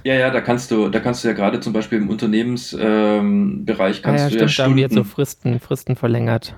Ja, 0.03 0.15
ja, 0.15 0.31
da 0.31 0.41
kannst 0.41 0.71
du, 0.71 0.89
da 0.89 1.01
kannst 1.01 1.23
du 1.23 1.29
ja 1.29 1.35
gerade 1.35 1.61
zum 1.61 1.73
Beispiel 1.73 1.99
im 1.99 2.09
Unternehmensbereich 2.09 3.97
ähm, 3.99 4.03
kannst 4.03 4.07
ah, 4.07 4.13
ja, 4.13 4.25
du 4.25 4.31
stimmt, 4.31 4.41
ja 4.41 4.49
Stunden, 4.49 4.57
da 4.57 4.65
haben 4.65 4.77
wir 4.77 4.83
jetzt 4.83 4.95
so 4.95 5.05
Fristen, 5.05 5.61
Fristen 5.61 5.97
verlängert. 5.97 6.57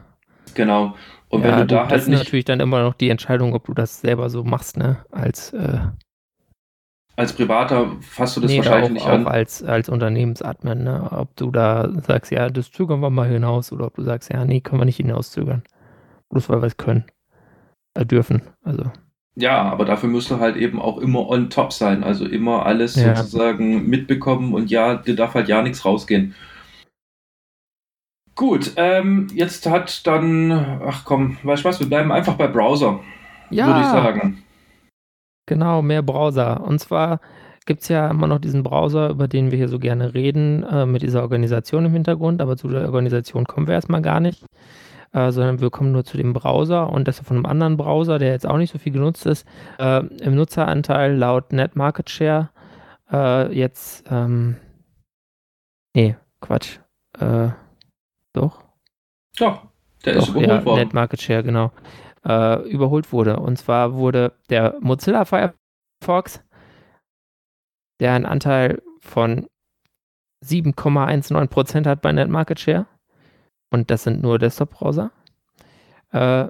Genau. 0.55 0.95
Und 1.33 1.43
ja, 1.43 1.49
wenn 1.49 1.59
du 1.61 1.67
da 1.67 1.75
du, 1.75 1.81
halt 1.81 1.93
das 1.93 2.03
ist 2.03 2.09
natürlich 2.09 2.45
dann 2.45 2.61
immer 2.61 2.83
noch 2.83 2.93
die 2.93 3.09
Entscheidung, 3.09 3.55
ob 3.55 3.65
du 3.65 3.73
das 3.73 4.03
selber 4.03 4.29
so 4.29 4.45
machst, 4.45 4.77
ne? 4.77 4.99
Als 5.11 5.53
äh, 5.55 5.79
als 7.17 7.33
Privater 7.33 7.97
fasst 8.01 8.37
du 8.37 8.43
das 8.43 8.51
nee, 8.51 8.59
wahrscheinlich 8.59 8.91
auch, 8.91 8.95
nicht 8.95 9.07
an. 9.07 9.27
Auch 9.27 9.31
als, 9.31 9.63
als 9.63 9.89
Unternehmensadmin, 9.89 10.85
ne? 10.85 11.09
Ob 11.11 11.35
du 11.37 11.51
da 11.51 11.91
sagst, 12.07 12.33
ja, 12.33 12.51
das 12.51 12.71
zögern 12.71 13.01
wir 13.01 13.11
mal 13.11 13.29
hinaus 13.29 13.73
oder 13.73 13.87
ob 13.87 13.97
du 13.97 14.03
sagst, 14.03 14.31
ja, 14.33 14.45
nee, 14.45 14.61
können 14.61 14.81
wir 14.81 14.85
nicht 14.85 14.97
hinauszögern. 14.99 15.63
Bloß 16.31 16.49
weil 16.51 16.61
wir 16.61 16.67
es 16.67 16.77
können. 16.77 17.05
Äh, 17.95 18.05
dürfen. 18.05 18.43
Also. 18.63 18.85
Ja, 19.35 19.63
aber 19.63 19.87
dafür 19.87 20.11
musst 20.11 20.31
du 20.31 20.39
halt 20.39 20.57
eben 20.57 20.81
auch 20.81 20.99
immer 20.99 21.27
on 21.29 21.49
top 21.49 21.73
sein. 21.73 22.05
Also 22.05 22.27
immer 22.27 22.67
alles 22.67 22.97
ja. 22.97 23.17
sozusagen 23.17 23.89
mitbekommen 23.89 24.53
und 24.53 24.71
ja, 24.71 24.97
dir 24.97 25.17
darf 25.17 25.35
halt 25.35 25.49
ja 25.49 25.63
nichts 25.63 25.85
rausgehen. 25.87 26.35
Gut, 28.35 28.73
ähm, 28.77 29.29
jetzt 29.35 29.69
hat 29.69 30.07
dann, 30.07 30.53
ach 30.87 31.05
komm, 31.05 31.37
weißt 31.43 31.65
du 31.65 31.69
was, 31.69 31.81
wir 31.81 31.89
bleiben 31.89 32.11
einfach 32.11 32.35
bei 32.35 32.49
Browser. 32.49 33.01
Ja. 33.51 33.67
Würde 33.67 33.81
ich 33.81 33.87
sagen. 33.87 34.43
Genau, 35.47 35.83
mehr 35.83 36.03
Browser. 36.03 36.63
Und 36.65 36.79
zwar 36.79 37.21
gibt 37.67 37.83
es 37.83 37.89
ja 37.89 38.09
immer 38.09 38.27
noch 38.27 38.39
diesen 38.39 38.63
Browser, 38.63 39.11
über 39.11 39.29
den 39.29 39.51
wir 39.51 39.59
hier 39.59 39.69
so 39.69 39.79
gerne 39.79 40.15
reden, 40.15 40.63
äh, 40.65 40.87
mit 40.87 41.03
dieser 41.03 41.23
Organisation 41.23 41.85
im 41.85 41.93
Hintergrund, 41.93 42.41
aber 42.41 42.57
zu 42.57 42.69
der 42.69 42.85
Organisation 42.85 43.45
kommen 43.45 43.67
wir 43.67 43.75
erstmal 43.75 44.03
gar 44.03 44.21
nicht, 44.21 44.45
äh, 45.13 45.31
sondern 45.31 45.61
wir 45.61 45.71
kommen 45.71 45.93
nur 45.93 46.05
zu 46.05 46.17
dem 46.17 46.33
Browser 46.33 46.91
und 46.91 47.09
das 47.09 47.21
von 47.21 47.37
einem 47.37 47.47
anderen 47.47 47.77
Browser, 47.77 48.19
der 48.19 48.31
jetzt 48.31 48.47
auch 48.47 48.57
nicht 48.57 48.73
so 48.73 48.79
viel 48.79 48.93
genutzt 48.93 49.27
ist, 49.27 49.47
äh, 49.79 50.05
im 50.23 50.35
Nutzeranteil 50.35 51.15
laut 51.15 51.53
Net 51.53 51.77
Market 51.77 52.11
Share 52.11 52.51
äh, 53.13 53.53
jetzt, 53.53 54.05
ähm, 54.11 54.57
nee, 55.95 56.17
Quatsch, 56.41 56.79
äh, 57.19 57.51
doch? 58.33 58.65
Doch, 59.37 59.67
der 60.05 60.15
Doch, 60.15 60.23
ist 60.23 60.29
überholt 60.29 60.49
ja, 60.49 60.65
worden. 60.65 60.81
Net 60.81 60.95
Market 60.95 61.21
Share, 61.21 61.43
genau 61.43 61.73
äh, 62.25 62.69
überholt 62.69 63.13
wurde. 63.13 63.39
Und 63.39 63.57
zwar 63.57 63.95
wurde 63.95 64.33
der 64.51 64.77
Mozilla 64.81 65.25
Firefox, 65.25 66.43
der 68.01 68.13
einen 68.13 68.27
Anteil 68.27 68.83
von 69.01 69.49
7,19% 70.45 71.87
hat 71.87 72.03
bei 72.03 72.13
Net 72.13 72.29
Market 72.29 72.61
Share, 72.61 72.87
und 73.71 73.91
das 73.91 74.03
sind 74.05 74.23
nur 74.23 74.39
Desktop-Browser, 74.39 75.13
äh, 76.11 76.49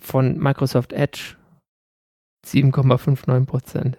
von 0.00 0.38
Microsoft 0.38 0.92
Edge 0.92 1.36
7,59%. 2.46 3.96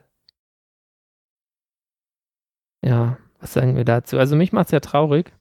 Ja, 2.81 3.17
was 3.39 3.53
sagen 3.53 3.75
wir 3.75 3.85
dazu? 3.85 4.17
Also 4.17 4.35
mich 4.35 4.51
macht 4.51 4.67
es 4.67 4.71
ja 4.71 4.79
traurig. 4.79 5.33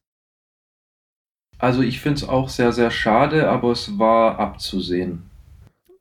Also 1.59 1.83
ich 1.83 2.01
finde 2.01 2.19
es 2.19 2.29
auch 2.29 2.49
sehr, 2.49 2.73
sehr 2.73 2.91
schade, 2.91 3.49
aber 3.49 3.73
es 3.73 3.99
war 3.99 4.39
abzusehen. 4.39 5.25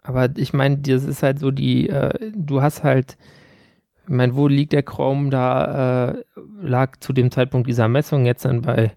Aber 0.03 0.29
ich 0.37 0.53
meine, 0.53 0.77
das 0.77 1.03
ist 1.03 1.23
halt 1.23 1.39
so 1.39 1.51
die, 1.51 1.89
äh, 1.89 2.31
du 2.33 2.61
hast 2.61 2.83
halt, 2.83 3.17
ich 4.03 4.09
meine, 4.09 4.35
wo 4.35 4.47
liegt 4.47 4.71
der 4.71 4.83
Chrome 4.83 5.29
da, 5.29 6.09
äh, 6.09 6.23
lag 6.61 6.97
zu 6.99 7.11
dem 7.11 7.31
Zeitpunkt 7.31 7.67
dieser 7.67 7.87
Messung 7.87 8.25
jetzt 8.25 8.45
dann 8.45 8.61
bei 8.61 8.91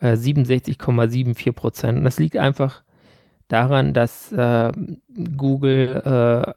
äh, 0.00 0.12
67,74 0.12 1.52
Prozent. 1.52 1.98
Und 1.98 2.04
das 2.04 2.18
liegt 2.18 2.36
einfach 2.36 2.82
daran, 3.48 3.94
dass 3.94 4.30
äh, 4.32 4.72
Google 5.36 6.02
äh, 6.04 6.52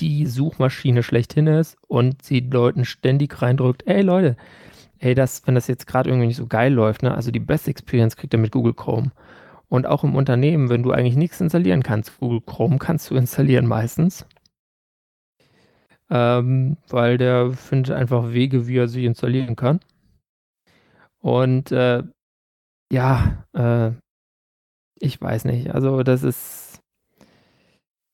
die 0.00 0.26
Suchmaschine 0.26 1.02
schlechthin 1.02 1.46
ist 1.46 1.76
und 1.86 2.22
sie 2.22 2.40
Leuten 2.40 2.84
ständig 2.84 3.42
reindrückt, 3.42 3.84
ey 3.86 4.02
Leute, 4.02 4.36
ey, 5.00 5.14
das, 5.14 5.46
wenn 5.46 5.54
das 5.54 5.66
jetzt 5.68 5.86
gerade 5.86 6.10
irgendwie 6.10 6.26
nicht 6.28 6.36
so 6.36 6.46
geil 6.46 6.72
läuft, 6.72 7.02
ne, 7.02 7.14
also 7.14 7.30
die 7.30 7.40
Best 7.40 7.68
Experience 7.68 8.16
kriegt 8.16 8.34
er 8.34 8.40
mit 8.40 8.52
Google 8.52 8.74
Chrome. 8.74 9.12
Und 9.68 9.86
auch 9.86 10.02
im 10.04 10.16
Unternehmen, 10.16 10.70
wenn 10.70 10.82
du 10.82 10.92
eigentlich 10.92 11.16
nichts 11.16 11.40
installieren 11.40 11.82
kannst, 11.82 12.18
Google 12.20 12.40
Chrome 12.40 12.78
kannst 12.78 13.10
du 13.10 13.16
installieren 13.16 13.66
meistens. 13.66 14.26
Ähm, 16.10 16.78
weil 16.88 17.18
der 17.18 17.52
findet 17.52 17.94
einfach 17.94 18.32
Wege, 18.32 18.66
wie 18.66 18.78
er 18.78 18.88
sie 18.88 19.04
installieren 19.04 19.56
kann. 19.56 19.80
Und 21.20 21.70
äh, 21.72 22.02
ja, 22.90 23.44
äh, 23.52 23.90
ich 25.00 25.20
weiß 25.20 25.44
nicht. 25.44 25.74
Also 25.74 26.02
das 26.02 26.22
ist, 26.22 26.57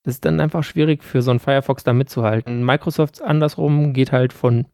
das 0.05 0.15
ist 0.15 0.25
dann 0.25 0.41
einfach 0.41 0.63
schwierig 0.63 1.03
für 1.03 1.23
so 1.23 1.31
einen 1.31 1.41
Firefox 1.41 1.83
da 1.83 1.93
mitzuhalten. 1.93 2.65
Microsoft 2.65 3.23
andersrum 3.23 3.93
geht 3.95 4.13
halt 4.13 4.33
von 4.33 4.67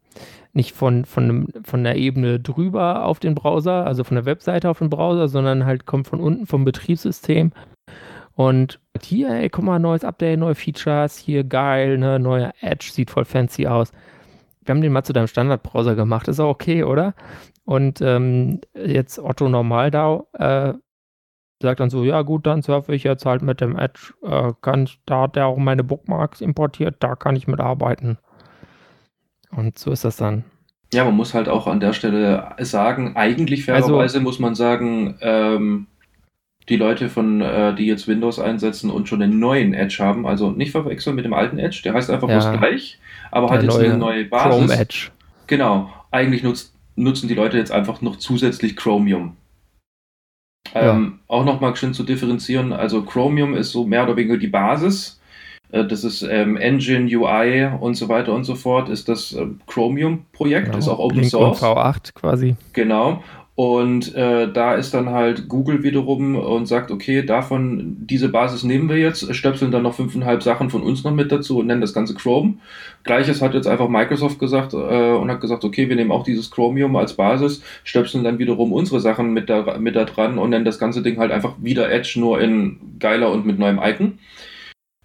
nicht 0.53 0.75
von, 0.75 1.05
von, 1.05 1.47
von 1.63 1.83
der 1.83 1.95
Ebene 1.95 2.39
drüber 2.39 3.05
auf 3.05 3.19
den 3.19 3.35
Browser, 3.35 3.85
also 3.85 4.03
von 4.03 4.15
der 4.15 4.25
Webseite 4.25 4.69
auf 4.69 4.79
den 4.79 4.89
Browser, 4.89 5.29
sondern 5.29 5.65
halt 5.65 5.85
kommt 5.85 6.07
von 6.07 6.19
unten 6.19 6.45
vom 6.45 6.65
Betriebssystem. 6.65 7.53
Und 8.33 8.79
hier, 9.01 9.29
ey, 9.29 9.49
guck 9.49 9.63
mal, 9.63 9.79
neues 9.79 10.03
Update, 10.03 10.39
neue 10.39 10.55
Features, 10.55 11.17
hier 11.17 11.45
geil, 11.45 11.97
ne, 11.97 12.19
neuer 12.19 12.51
Edge, 12.59 12.89
sieht 12.91 13.11
voll 13.11 13.25
fancy 13.25 13.67
aus. 13.67 13.91
Wir 14.63 14.73
haben 14.73 14.81
den 14.81 14.91
mal 14.91 15.03
zu 15.03 15.13
deinem 15.13 15.27
Standardbrowser 15.27 15.95
gemacht, 15.95 16.27
ist 16.27 16.39
auch 16.39 16.49
okay, 16.49 16.83
oder? 16.83 17.13
Und 17.63 18.01
ähm, 18.01 18.61
jetzt 18.75 19.19
Otto 19.19 19.47
Normaldau 19.47 20.27
äh, 20.33 20.73
sagt 21.61 21.79
dann 21.79 21.89
so, 21.89 22.03
ja 22.03 22.21
gut, 22.21 22.45
dann 22.45 22.61
surfe 22.61 22.93
ich 22.93 23.03
jetzt 23.03 23.25
halt 23.25 23.41
mit 23.41 23.61
dem 23.61 23.77
Edge, 23.77 24.13
äh, 24.23 24.53
kann, 24.61 24.89
da 25.05 25.23
hat 25.23 25.37
er 25.37 25.47
auch 25.47 25.57
meine 25.57 25.83
Bookmarks 25.83 26.41
importiert, 26.41 26.95
da 26.99 27.15
kann 27.15 27.35
ich 27.35 27.47
mitarbeiten. 27.47 28.17
Und 29.51 29.77
so 29.77 29.91
ist 29.91 30.05
das 30.05 30.17
dann. 30.17 30.43
Ja, 30.93 31.05
man 31.05 31.15
muss 31.15 31.33
halt 31.33 31.47
auch 31.47 31.67
an 31.67 31.79
der 31.79 31.93
Stelle 31.93 32.53
sagen, 32.59 33.15
eigentlich 33.15 33.65
fairerweise 33.65 33.99
also, 33.99 34.19
muss 34.21 34.39
man 34.39 34.55
sagen, 34.55 35.17
ähm, 35.21 35.87
die 36.69 36.75
Leute 36.75 37.09
von, 37.09 37.41
äh, 37.41 37.73
die 37.75 37.85
jetzt 37.85 38.07
Windows 38.07 38.39
einsetzen 38.39 38.89
und 38.89 39.07
schon 39.07 39.21
einen 39.21 39.39
neuen 39.39 39.73
Edge 39.73 39.97
haben, 39.99 40.27
also 40.27 40.51
nicht 40.51 40.71
verwechseln 40.71 41.15
mit 41.15 41.25
dem 41.25 41.33
alten 41.33 41.59
Edge, 41.59 41.81
der 41.83 41.93
heißt 41.93 42.09
einfach 42.09 42.29
ja, 42.29 42.39
bloß 42.39 42.59
gleich, 42.59 42.99
aber 43.31 43.49
hat 43.49 43.63
jetzt 43.63 43.75
neue, 43.75 43.85
eine 43.85 43.97
neue 43.97 44.25
Basis. 44.25 44.49
Chrome 44.49 44.73
Edge. 44.73 45.09
Genau. 45.47 45.91
Eigentlich 46.11 46.43
nutzt, 46.43 46.75
nutzen 46.95 47.27
die 47.27 47.35
Leute 47.35 47.57
jetzt 47.57 47.71
einfach 47.71 48.01
noch 48.01 48.17
zusätzlich 48.17 48.75
Chromium. 48.75 49.37
Ähm, 50.73 51.19
ja. 51.27 51.35
Auch 51.35 51.45
nochmal 51.45 51.75
schön 51.75 51.93
zu 51.93 52.03
differenzieren, 52.03 52.73
also 52.73 53.03
Chromium 53.03 53.55
ist 53.55 53.71
so 53.71 53.85
mehr 53.85 54.03
oder 54.03 54.15
weniger 54.15 54.37
die 54.37 54.47
Basis 54.47 55.21
äh, 55.71 55.85
das 55.85 56.03
ist 56.03 56.21
ähm, 56.21 56.57
Engine, 56.57 57.05
UI 57.05 57.69
und 57.79 57.95
so 57.95 58.09
weiter 58.09 58.33
und 58.33 58.43
so 58.43 58.55
fort, 58.55 58.89
ist 58.89 59.09
das 59.09 59.33
äh, 59.33 59.47
Chromium-Projekt, 59.67 60.67
genau. 60.67 60.77
ist 60.77 60.87
auch 60.87 60.99
Open 60.99 61.19
Link 61.19 61.31
Source. 61.31 61.61
V8 61.61 62.13
quasi. 62.13 62.55
Genau. 62.73 63.23
Und 63.55 64.15
äh, 64.15 64.51
da 64.51 64.75
ist 64.75 64.93
dann 64.93 65.09
halt 65.09 65.49
Google 65.49 65.83
wiederum 65.83 66.35
und 66.37 66.67
sagt, 66.67 66.89
okay, 66.89 67.21
davon, 67.21 67.97
diese 67.99 68.29
Basis 68.29 68.63
nehmen 68.63 68.87
wir 68.87 68.97
jetzt, 68.97 69.35
stöpseln 69.35 69.71
dann 69.71 69.83
noch 69.83 69.93
fünfeinhalb 69.93 70.41
Sachen 70.41 70.69
von 70.69 70.81
uns 70.81 71.03
noch 71.03 71.11
mit 71.11 71.31
dazu 71.31 71.59
und 71.59 71.67
nennen 71.67 71.81
das 71.81 71.93
Ganze 71.93 72.15
Chrome. 72.15 72.55
Gleiches 73.03 73.41
hat 73.41 73.53
jetzt 73.53 73.67
einfach 73.67 73.89
Microsoft 73.89 74.39
gesagt 74.39 74.73
äh, 74.73 74.77
und 75.11 75.29
hat 75.29 75.41
gesagt, 75.41 75.65
okay, 75.65 75.89
wir 75.89 75.97
nehmen 75.97 76.11
auch 76.11 76.23
dieses 76.23 76.49
Chromium 76.49 76.95
als 76.95 77.13
Basis, 77.13 77.61
stöpseln 77.83 78.23
dann 78.23 78.39
wiederum 78.39 78.71
unsere 78.71 79.01
Sachen 79.01 79.33
mit 79.33 79.49
da, 79.49 79.77
mit 79.77 79.97
da 79.97 80.05
dran 80.05 80.37
und 80.37 80.51
nennen 80.51 80.65
das 80.65 80.79
ganze 80.79 81.01
Ding 81.01 81.19
halt 81.19 81.31
einfach 81.31 81.55
wieder 81.61 81.91
Edge, 81.91 82.15
nur 82.17 82.39
in 82.39 82.79
geiler 82.99 83.31
und 83.31 83.45
mit 83.45 83.59
neuem 83.59 83.81
Icon. 83.83 84.17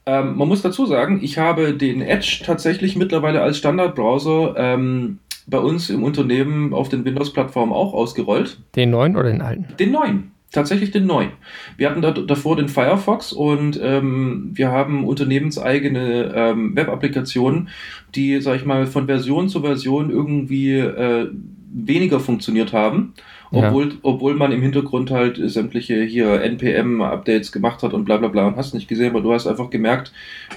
Ähm, 0.07 0.37
man 0.37 0.47
muss 0.47 0.63
dazu 0.63 0.87
sagen, 0.87 1.19
ich 1.21 1.37
habe 1.37 1.75
den 1.75 2.01
Edge 2.01 2.43
tatsächlich 2.47 2.95
mittlerweile 2.95 3.43
als 3.43 3.59
Standardbrowser 3.59 4.55
ähm, 4.57 5.19
bei 5.47 5.59
uns 5.59 5.91
im 5.91 6.03
Unternehmen 6.03 6.73
auf 6.73 6.89
den 6.89 7.05
Windows-Plattformen 7.05 7.73
auch 7.73 7.95
ausgerollt. 7.95 8.59
Den 8.75 8.91
neuen 8.91 9.17
oder 9.17 9.31
den 9.31 9.41
alten? 9.41 9.67
Den 9.79 9.93
neuen. 9.93 10.33
Tatsächlich 10.53 10.91
den 10.91 11.07
neuen. 11.07 11.33
Wir 11.77 11.91
hatten 11.91 12.03
da, 12.03 12.13
davor 12.13 12.57
den 12.57 12.69
Firefox 12.69 13.33
und 13.33 13.79
ähm, 13.83 14.51
wir 14.55 14.71
haben 14.71 15.05
unternehmenseigene 15.05 16.33
ähm, 16.35 16.77
Web-Applikationen, 16.77 17.69
die, 18.15 18.41
sag 18.41 18.57
ich 18.57 18.65
mal, 18.65 18.87
von 18.87 19.07
Version 19.07 19.49
zu 19.49 19.61
Version 19.61 20.11
irgendwie 20.11 20.79
äh, 20.79 21.29
weniger 21.73 22.21
funktioniert 22.21 22.73
haben. 22.73 23.15
Obwohl, 23.51 23.89
ja. 23.91 23.95
obwohl 24.03 24.35
man 24.35 24.51
im 24.51 24.63
Hintergrund 24.63 25.11
halt 25.11 25.39
sämtliche 25.51 26.03
hier 26.03 26.41
NPM-Updates 26.43 27.53
gemacht 27.53 27.83
hat 27.83 27.93
und 27.93 28.05
bla 28.05 28.17
bla 28.17 28.29
bla 28.29 28.49
und 28.49 28.57
hast 28.57 28.75
nicht 28.75 28.89
gesehen, 28.89 29.11
aber 29.11 29.21
du 29.21 29.33
hast 29.33 29.47
einfach 29.47 29.71
gemerkt, 29.71 30.13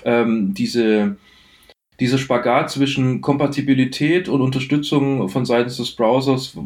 ähm, 0.05 0.53
diese, 0.53 1.17
dieser 1.99 2.17
Spagat 2.17 2.69
zwischen 2.71 3.21
Kompatibilität 3.21 4.29
und 4.29 4.41
Unterstützung 4.41 5.27
von 5.27 5.45
seitens 5.45 5.77
des 5.77 5.91
Browsers 5.91 6.57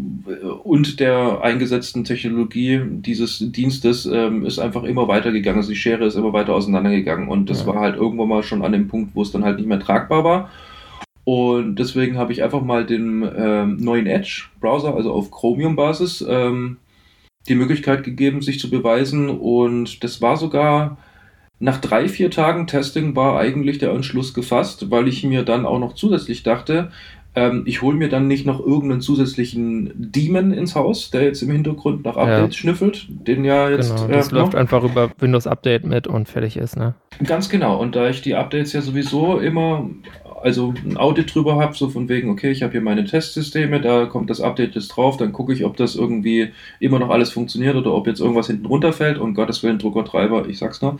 und 0.63 0.99
der 0.99 1.41
eingesetzten 1.41 2.03
Technologie 2.03 2.81
dieses 2.86 3.39
Dienstes 3.51 4.05
ähm, 4.05 4.45
ist 4.45 4.59
einfach 4.59 4.84
immer 4.84 5.07
weitergegangen. 5.07 5.59
Also 5.59 5.71
die 5.71 5.75
Schere 5.75 6.05
ist 6.05 6.15
immer 6.15 6.34
weiter 6.34 6.53
auseinandergegangen 6.53 7.29
und 7.29 7.49
das 7.49 7.61
ja. 7.61 7.67
war 7.67 7.79
halt 7.79 7.95
irgendwann 7.95 8.29
mal 8.29 8.43
schon 8.43 8.63
an 8.63 8.71
dem 8.73 8.88
Punkt, 8.88 9.15
wo 9.15 9.21
es 9.23 9.31
dann 9.31 9.43
halt 9.43 9.57
nicht 9.57 9.67
mehr 9.67 9.79
tragbar 9.79 10.23
war. 10.23 10.49
Und 11.25 11.75
deswegen 11.75 12.17
habe 12.17 12.34
ich 12.34 12.43
einfach 12.43 12.61
mal 12.61 12.86
den 12.86 13.27
ähm, 13.36 13.77
neuen 13.77 14.07
Edge-Browser, 14.07 14.93
also 14.93 15.13
auf 15.13 15.31
Chromium-Basis, 15.31 16.25
ähm, 16.27 16.77
die 17.47 17.55
Möglichkeit 17.55 18.03
gegeben, 18.03 18.41
sich 18.41 18.59
zu 18.59 18.69
beweisen. 18.69 19.29
Und 19.29 20.03
das 20.03 20.21
war 20.21 20.36
sogar 20.36 20.97
nach 21.64 21.80
drei, 21.80 22.09
vier 22.09 22.30
Tagen 22.30 22.68
Testing 22.68 23.16
war 23.16 23.39
eigentlich 23.39 23.78
der 23.78 23.91
Entschluss 23.91 24.34
gefasst, 24.34 24.91
weil 24.91 25.07
ich 25.07 25.24
mir 25.24 25.43
dann 25.43 25.66
auch 25.66 25.80
noch 25.80 25.93
zusätzlich 25.93 26.43
dachte, 26.43 26.91
ähm, 27.36 27.64
ich 27.66 27.82
hole 27.82 27.95
mir 27.95 28.09
dann 28.09 28.28
nicht 28.28 28.45
noch 28.45 28.59
irgendeinen 28.59 28.99
zusätzlichen 28.99 29.91
Demon 29.95 30.51
ins 30.51 30.76
Haus, 30.76 31.09
der 31.09 31.24
jetzt 31.24 31.41
im 31.41 31.51
Hintergrund 31.51 32.03
nach 32.03 32.18
Updates 32.18 32.55
ja. 32.55 32.59
schnüffelt, 32.59 33.07
den 33.07 33.45
ja 33.45 33.70
jetzt. 33.70 33.95
Genau, 33.95 34.07
das 34.09 34.32
äh, 34.32 34.36
läuft 34.36 34.55
einfach 34.55 34.84
über 34.84 35.09
Windows 35.20 35.47
Update 35.47 35.86
mit 35.86 36.05
und 36.05 36.28
fertig 36.28 36.57
ist, 36.57 36.76
ne? 36.76 36.95
Ganz 37.24 37.47
genau. 37.47 37.80
Und 37.80 37.95
da 37.95 38.09
ich 38.09 38.22
die 38.22 38.36
Updates 38.36 38.74
ja 38.74 38.82
sowieso 38.82 39.39
immer 39.39 39.89
also 40.43 40.73
ein 40.85 40.97
Audit 40.97 41.33
drüber 41.33 41.55
habe, 41.55 41.75
so 41.75 41.89
von 41.89 42.09
wegen, 42.09 42.29
okay, 42.29 42.51
ich 42.51 42.63
habe 42.63 42.73
hier 42.73 42.81
meine 42.81 43.05
Testsysteme, 43.05 43.81
da 43.81 44.05
kommt 44.05 44.29
das 44.29 44.41
Update 44.41 44.75
jetzt 44.75 44.89
drauf, 44.89 45.17
dann 45.17 45.31
gucke 45.31 45.53
ich, 45.53 45.63
ob 45.65 45.77
das 45.77 45.95
irgendwie 45.95 46.51
immer 46.79 46.99
noch 46.99 47.09
alles 47.09 47.31
funktioniert 47.31 47.75
oder 47.75 47.93
ob 47.93 48.07
jetzt 48.07 48.19
irgendwas 48.19 48.47
hinten 48.47 48.65
runterfällt 48.65 49.17
und 49.17 49.33
Gottes 49.33 49.63
Willen 49.63 49.79
Druckertreiber, 49.79 50.47
ich 50.47 50.57
sag's 50.57 50.81
nur. 50.81 50.99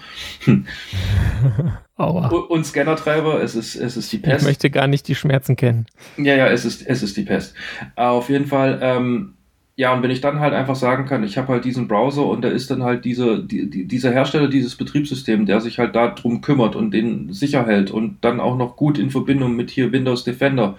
Aua. 1.96 2.28
Und 2.50 2.66
Scannertreiber, 2.66 3.42
es 3.42 3.56
ist, 3.56 3.76
es 3.76 3.98
ist 3.98 4.12
die 4.12 4.18
Pest. 4.18 4.42
Ich 4.42 4.48
möchte 4.48 4.70
gar 4.70 4.88
nicht 4.88 5.08
die 5.08 5.16
Schmerzen 5.16 5.56
kennen. 5.56 5.86
Ja, 6.18 6.36
ja, 6.36 6.48
es 6.48 6.66
ist, 6.66 6.86
es 6.86 7.04
ist 7.04 7.18
die 7.18 7.24
Pest. 7.24 7.54
Auf 7.96 8.30
jeden 8.30 8.48
Fall, 8.48 8.80
ähm, 8.82 9.36
ja, 9.76 9.92
und 9.94 10.04
wenn 10.04 10.12
ich 10.12 10.22
dann 10.22 10.40
halt 10.40 10.54
einfach 10.54 10.76
sagen 10.76 11.06
kann, 11.06 11.24
ich 11.24 11.38
habe 11.38 11.48
halt 11.48 11.66
diesen 11.66 11.88
Browser 11.88 12.26
und 12.26 12.44
da 12.44 12.50
ist 12.50 12.70
dann 12.70 12.84
halt 12.84 13.06
diese, 13.06 13.44
die, 13.44 13.68
die, 13.70 13.88
dieser 13.88 14.12
Hersteller 14.12 14.48
dieses 14.48 14.76
Betriebssystem, 14.76 15.48
der 15.48 15.62
sich 15.62 15.80
halt 15.80 15.96
darum 15.96 16.42
kümmert 16.42 16.76
und 16.76 16.92
den 16.92 17.34
sicher 17.34 17.66
hält 17.66 17.90
und 17.90 18.24
dann 18.24 18.40
auch 18.40 18.56
noch 18.56 18.76
gut 18.76 19.00
in 19.00 19.10
Verbindung 19.10 19.56
mit 19.56 19.72
hier 19.72 19.92
Windows 19.92 20.24
Defender, 20.24 20.78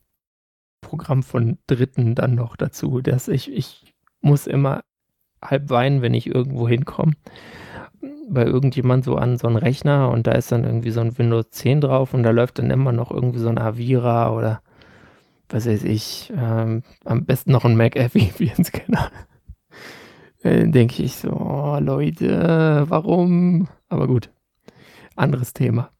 Programm 0.81 1.25
von 1.25 1.59
Dritten 1.67 2.15
dann 2.15 2.37
noch 2.37 2.55
dazu. 2.55 3.01
Dass 3.01 3.27
ich, 3.27 3.53
ich 3.53 3.93
muss 4.21 4.47
immer 4.47 4.83
halb 5.43 5.71
weinen, 5.71 6.03
wenn 6.03 6.15
ich 6.15 6.29
irgendwo 6.29 6.69
hinkomme. 6.69 7.15
Bei 8.29 8.45
irgendjemand 8.45 9.05
so 9.05 9.17
an 9.17 9.39
so 9.39 9.49
einen 9.49 9.57
Rechner 9.57 10.11
und 10.11 10.29
da 10.29 10.33
ist 10.33 10.53
dann 10.53 10.63
irgendwie 10.63 10.93
so 10.93 11.01
ein 11.01 11.19
Windows 11.19 11.51
10 11.51 11.81
drauf 11.81 12.15
und 12.15 12.23
da 12.23 12.31
läuft 12.31 12.61
dann 12.61 12.71
immer 12.71 12.93
noch 12.93 13.11
irgendwie 13.11 13.41
so 13.41 13.49
ein 13.49 13.59
Avira 13.59 14.33
oder 14.33 14.63
was 15.51 15.67
weiß 15.67 15.85
ich, 15.85 16.33
ähm, 16.37 16.83
am 17.05 17.25
besten 17.25 17.53
noch 17.53 17.65
ein 17.65 17.77
McAfee 17.77 18.33
Virenscanner. 18.39 19.11
Dann 20.43 20.73
denke 20.73 21.03
ich 21.03 21.17
so, 21.17 21.31
oh, 21.31 21.79
Leute, 21.81 22.87
warum? 22.89 23.69
Aber 23.89 24.07
gut, 24.07 24.31
anderes 25.17 25.53
Thema. 25.53 25.91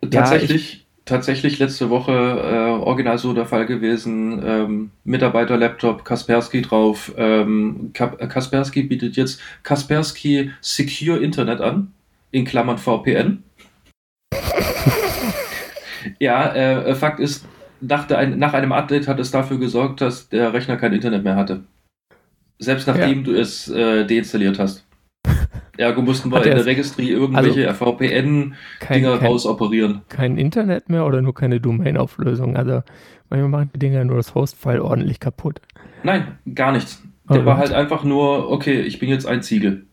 Tatsächlich, 0.00 0.50
ja, 0.50 0.56
ich, 0.56 0.86
tatsächlich 1.04 1.58
letzte 1.58 1.90
Woche 1.90 2.12
äh, 2.12 2.82
original 2.82 3.18
so 3.18 3.32
der 3.34 3.46
Fall 3.46 3.66
gewesen. 3.66 4.42
Ähm, 4.44 4.90
Mitarbeiter-Laptop 5.04 6.04
Kaspersky 6.04 6.62
drauf. 6.62 7.12
Ähm, 7.16 7.92
Kaspersky 7.92 8.82
bietet 8.82 9.16
jetzt 9.16 9.40
Kaspersky 9.62 10.50
Secure 10.60 11.18
Internet 11.18 11.60
an, 11.60 11.92
in 12.30 12.44
Klammern 12.44 12.78
VPN. 12.78 13.42
ja, 16.18 16.54
äh, 16.54 16.94
Fakt 16.94 17.20
ist, 17.20 17.46
nach, 17.82 18.06
der, 18.06 18.26
nach 18.28 18.54
einem 18.54 18.72
Update 18.72 19.08
hat 19.08 19.20
es 19.20 19.30
dafür 19.30 19.58
gesorgt, 19.58 20.00
dass 20.00 20.28
der 20.28 20.52
Rechner 20.52 20.76
kein 20.76 20.92
Internet 20.92 21.24
mehr 21.24 21.36
hatte. 21.36 21.64
Selbst 22.58 22.86
nachdem 22.86 23.18
ja. 23.18 23.24
du 23.24 23.34
es 23.34 23.68
äh, 23.68 24.06
deinstalliert 24.06 24.58
hast. 24.58 24.86
Ergo 25.76 26.02
mussten 26.02 26.30
wir 26.30 26.44
in 26.44 26.54
der 26.54 26.66
Registry 26.66 27.08
irgendwelche 27.08 27.68
also 27.68 27.92
VPN-Dinger 27.92 29.22
rausoperieren. 29.22 30.02
Kein 30.08 30.36
Internet 30.36 30.88
mehr 30.88 31.06
oder 31.06 31.22
nur 31.22 31.34
keine 31.34 31.60
Domain-Auflösung? 31.60 32.56
Also 32.56 32.82
manchmal 33.30 33.48
machen 33.48 33.70
die 33.74 33.78
Dinger 33.78 34.04
nur 34.04 34.16
das 34.16 34.34
Host-File 34.34 34.80
ordentlich 34.80 35.18
kaputt. 35.18 35.60
Nein, 36.02 36.38
gar 36.54 36.72
nichts. 36.72 37.02
Der 37.30 37.42
oh, 37.42 37.46
war 37.46 37.56
halt 37.56 37.72
einfach 37.72 38.04
nur, 38.04 38.50
okay, 38.50 38.80
ich 38.80 38.98
bin 38.98 39.08
jetzt 39.08 39.26
ein 39.26 39.42
Ziegel. 39.42 39.86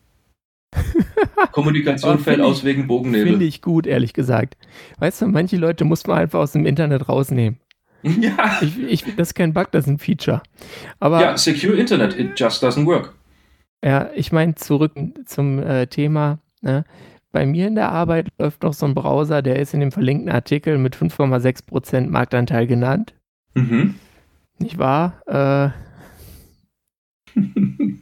Kommunikation 1.52 2.18
fällt 2.18 2.40
aus 2.40 2.64
wegen 2.64 2.86
Bogennebel. 2.86 3.32
Finde 3.32 3.44
ich 3.46 3.62
gut, 3.62 3.86
ehrlich 3.86 4.12
gesagt. 4.12 4.56
Weißt 4.98 5.22
du, 5.22 5.26
manche 5.26 5.56
Leute 5.56 5.84
muss 5.84 6.06
man 6.06 6.18
einfach 6.18 6.40
aus 6.40 6.52
dem 6.52 6.66
Internet 6.66 7.08
rausnehmen. 7.08 7.58
Ja. 8.20 8.58
Ich, 8.62 8.78
ich, 8.78 9.16
das 9.16 9.28
ist 9.28 9.34
kein 9.34 9.52
Bug, 9.52 9.70
das 9.72 9.84
ist 9.84 9.90
ein 9.90 9.98
Feature. 9.98 10.42
Aber, 10.98 11.20
ja, 11.20 11.36
Secure 11.36 11.76
Internet, 11.76 12.18
it 12.18 12.38
just 12.38 12.64
doesn't 12.64 12.86
work. 12.86 13.14
Ja, 13.84 14.10
ich 14.14 14.32
meine, 14.32 14.54
zurück 14.54 14.92
zum 15.26 15.58
äh, 15.58 15.86
Thema. 15.86 16.38
Ne? 16.60 16.84
Bei 17.32 17.46
mir 17.46 17.68
in 17.68 17.74
der 17.74 17.90
Arbeit 17.90 18.28
läuft 18.38 18.62
noch 18.62 18.74
so 18.74 18.86
ein 18.86 18.94
Browser, 18.94 19.42
der 19.42 19.58
ist 19.58 19.72
in 19.72 19.80
dem 19.80 19.92
verlinkten 19.92 20.30
Artikel 20.30 20.78
mit 20.78 20.96
5,6% 20.96 22.08
Marktanteil 22.08 22.66
genannt. 22.66 23.14
Mhm. 23.54 23.94
Nicht 24.58 24.78
wahr? 24.78 25.22
Äh, 25.26 25.70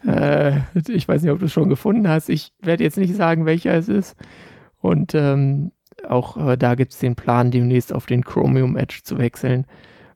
äh, 0.08 0.60
ich 0.88 1.06
weiß 1.06 1.22
nicht, 1.22 1.30
ob 1.30 1.38
du 1.38 1.44
es 1.44 1.52
schon 1.52 1.68
gefunden 1.68 2.08
hast. 2.08 2.28
Ich 2.28 2.52
werde 2.60 2.84
jetzt 2.84 2.96
nicht 2.96 3.14
sagen, 3.14 3.46
welcher 3.46 3.74
es 3.74 3.88
ist. 3.88 4.16
Und 4.80 5.14
ähm, 5.14 5.72
auch 6.06 6.36
äh, 6.36 6.56
da 6.56 6.74
gibt 6.74 6.92
es 6.92 6.98
den 6.98 7.16
Plan, 7.16 7.50
demnächst 7.50 7.92
auf 7.92 8.06
den 8.06 8.24
Chromium 8.24 8.76
Edge 8.76 9.00
zu 9.02 9.18
wechseln, 9.18 9.66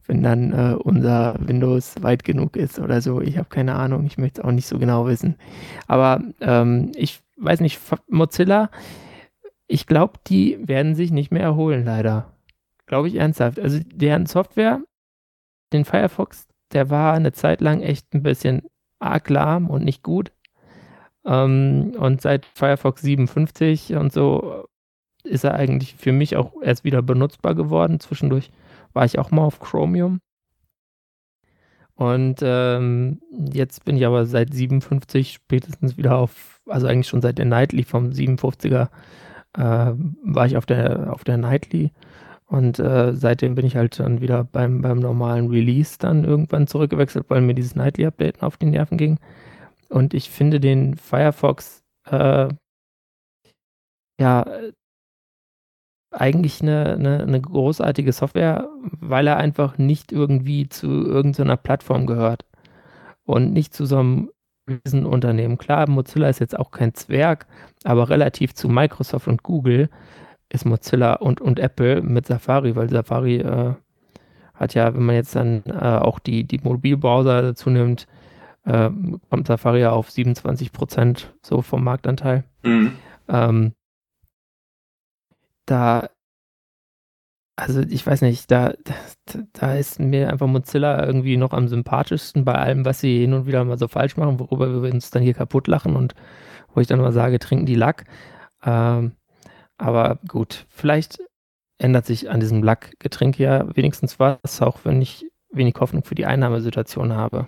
wenn 0.06 0.22
dann 0.22 0.52
äh, 0.52 0.74
unser 0.74 1.36
Windows 1.38 1.94
weit 2.02 2.24
genug 2.24 2.56
ist 2.56 2.78
oder 2.78 3.00
so. 3.00 3.20
Ich 3.20 3.38
habe 3.38 3.48
keine 3.48 3.74
Ahnung, 3.74 4.04
ich 4.06 4.18
möchte 4.18 4.40
es 4.40 4.46
auch 4.46 4.52
nicht 4.52 4.66
so 4.66 4.78
genau 4.78 5.06
wissen. 5.06 5.36
Aber 5.86 6.22
ähm, 6.40 6.92
ich 6.96 7.20
weiß 7.36 7.60
nicht, 7.60 7.80
Mozilla, 8.08 8.70
ich 9.66 9.86
glaube, 9.86 10.14
die 10.26 10.58
werden 10.66 10.94
sich 10.94 11.12
nicht 11.12 11.30
mehr 11.30 11.42
erholen, 11.42 11.84
leider. 11.84 12.32
Glaube 12.86 13.08
ich 13.08 13.14
ernsthaft. 13.16 13.58
Also 13.58 13.80
deren 13.84 14.26
Software, 14.26 14.82
den 15.72 15.84
Firefox, 15.84 16.46
der 16.72 16.90
war 16.90 17.14
eine 17.14 17.32
Zeit 17.32 17.60
lang 17.60 17.80
echt 17.80 18.12
ein 18.14 18.22
bisschen 18.22 18.62
arg 18.98 19.28
lahm 19.28 19.70
und 19.70 19.84
nicht 19.84 20.02
gut. 20.02 20.32
Ähm, 21.24 21.94
und 21.98 22.20
seit 22.20 22.46
Firefox 22.46 23.02
57 23.02 23.94
und 23.94 24.12
so 24.12 24.64
ist 25.24 25.44
er 25.44 25.54
eigentlich 25.54 25.94
für 25.94 26.12
mich 26.12 26.36
auch 26.36 26.52
erst 26.62 26.84
wieder 26.84 27.02
benutzbar 27.02 27.54
geworden. 27.54 28.00
Zwischendurch 28.00 28.50
war 28.94 29.04
ich 29.04 29.18
auch 29.18 29.30
mal 29.30 29.44
auf 29.44 29.60
Chromium. 29.60 30.20
Und 31.94 32.40
ähm, 32.42 33.20
jetzt 33.30 33.84
bin 33.84 33.96
ich 33.96 34.06
aber 34.06 34.26
seit 34.26 34.52
57 34.52 35.34
spätestens 35.34 35.96
wieder 35.96 36.16
auf, 36.16 36.60
also 36.66 36.86
eigentlich 36.86 37.08
schon 37.08 37.22
seit 37.22 37.38
der 37.38 37.44
Nightly 37.44 37.84
vom 37.84 38.10
57er, 38.10 38.88
äh, 39.56 39.92
war 40.24 40.46
ich 40.46 40.56
auf 40.56 40.66
der, 40.66 41.12
auf 41.12 41.24
der 41.24 41.36
Nightly. 41.36 41.92
Und 42.46 42.78
äh, 42.78 43.14
seitdem 43.14 43.54
bin 43.54 43.66
ich 43.66 43.76
halt 43.76 43.98
dann 43.98 44.20
wieder 44.20 44.44
beim, 44.44 44.82
beim 44.82 44.98
normalen 44.98 45.48
Release 45.48 45.96
dann 45.98 46.24
irgendwann 46.24 46.66
zurückgewechselt, 46.66 47.26
weil 47.28 47.40
mir 47.40 47.54
dieses 47.54 47.76
Nightly-Update 47.76 48.42
auf 48.42 48.56
die 48.56 48.66
Nerven 48.66 48.98
ging. 48.98 49.18
Und 49.88 50.14
ich 50.14 50.30
finde 50.30 50.60
den 50.60 50.96
Firefox 50.96 51.82
äh, 52.10 52.48
ja 54.20 54.46
eigentlich 56.12 56.60
eine, 56.62 56.94
eine, 56.94 57.22
eine, 57.22 57.40
großartige 57.40 58.12
Software, 58.12 58.68
weil 59.00 59.26
er 59.26 59.36
einfach 59.38 59.78
nicht 59.78 60.12
irgendwie 60.12 60.68
zu 60.68 60.88
irgendeiner 60.88 61.56
Plattform 61.56 62.06
gehört 62.06 62.44
und 63.24 63.52
nicht 63.52 63.74
zu 63.74 63.86
so 63.86 63.98
einem 63.98 64.30
Riesenunternehmen. 64.68 65.58
Klar, 65.58 65.88
Mozilla 65.88 66.28
ist 66.28 66.40
jetzt 66.40 66.58
auch 66.58 66.70
kein 66.70 66.94
Zwerg, 66.94 67.46
aber 67.84 68.10
relativ 68.10 68.54
zu 68.54 68.68
Microsoft 68.68 69.26
und 69.26 69.42
Google 69.42 69.88
ist 70.48 70.66
Mozilla 70.66 71.14
und, 71.14 71.40
und 71.40 71.58
Apple 71.58 72.02
mit 72.02 72.26
Safari, 72.26 72.76
weil 72.76 72.90
Safari 72.90 73.38
äh, 73.38 73.74
hat 74.54 74.74
ja, 74.74 74.94
wenn 74.94 75.04
man 75.04 75.14
jetzt 75.14 75.34
dann 75.34 75.62
äh, 75.66 75.98
auch 75.98 76.18
die, 76.18 76.44
die 76.44 76.60
Mobilbrowser 76.62 77.42
dazu 77.42 77.70
nimmt, 77.70 78.06
äh, 78.64 78.90
kommt 79.30 79.46
Safari 79.46 79.80
ja 79.80 79.90
auf 79.90 80.10
27 80.10 80.72
Prozent 80.72 81.34
so 81.42 81.62
vom 81.62 81.82
Marktanteil. 81.82 82.44
Mhm. 82.62 82.92
Ähm, 83.28 83.72
da, 85.66 86.08
also 87.56 87.80
ich 87.80 88.06
weiß 88.06 88.22
nicht, 88.22 88.50
da, 88.50 88.74
da, 88.84 88.94
da 89.52 89.74
ist 89.74 90.00
mir 90.00 90.30
einfach 90.30 90.46
Mozilla 90.46 91.04
irgendwie 91.04 91.36
noch 91.36 91.52
am 91.52 91.68
sympathischsten 91.68 92.44
bei 92.44 92.54
allem, 92.54 92.84
was 92.84 93.00
sie 93.00 93.20
hin 93.20 93.34
und 93.34 93.46
wieder 93.46 93.64
mal 93.64 93.78
so 93.78 93.88
falsch 93.88 94.16
machen, 94.16 94.40
worüber 94.40 94.82
wir 94.82 94.92
uns 94.92 95.10
dann 95.10 95.22
hier 95.22 95.34
kaputt 95.34 95.68
lachen 95.68 95.96
und 95.96 96.14
wo 96.74 96.80
ich 96.80 96.86
dann 96.86 97.00
mal 97.00 97.12
sage, 97.12 97.38
trinken 97.38 97.66
die 97.66 97.74
Lack. 97.74 98.04
Ähm, 98.64 99.12
aber 99.78 100.18
gut, 100.28 100.66
vielleicht 100.68 101.18
ändert 101.78 102.06
sich 102.06 102.30
an 102.30 102.40
diesem 102.40 102.62
Lackgetränk 102.62 103.38
ja 103.38 103.66
wenigstens 103.76 104.18
was, 104.18 104.62
auch 104.62 104.80
wenn 104.84 105.02
ich 105.02 105.26
wenig 105.52 105.74
Hoffnung 105.78 106.04
für 106.04 106.14
die 106.14 106.26
Einnahmesituation 106.26 107.12
habe. 107.12 107.46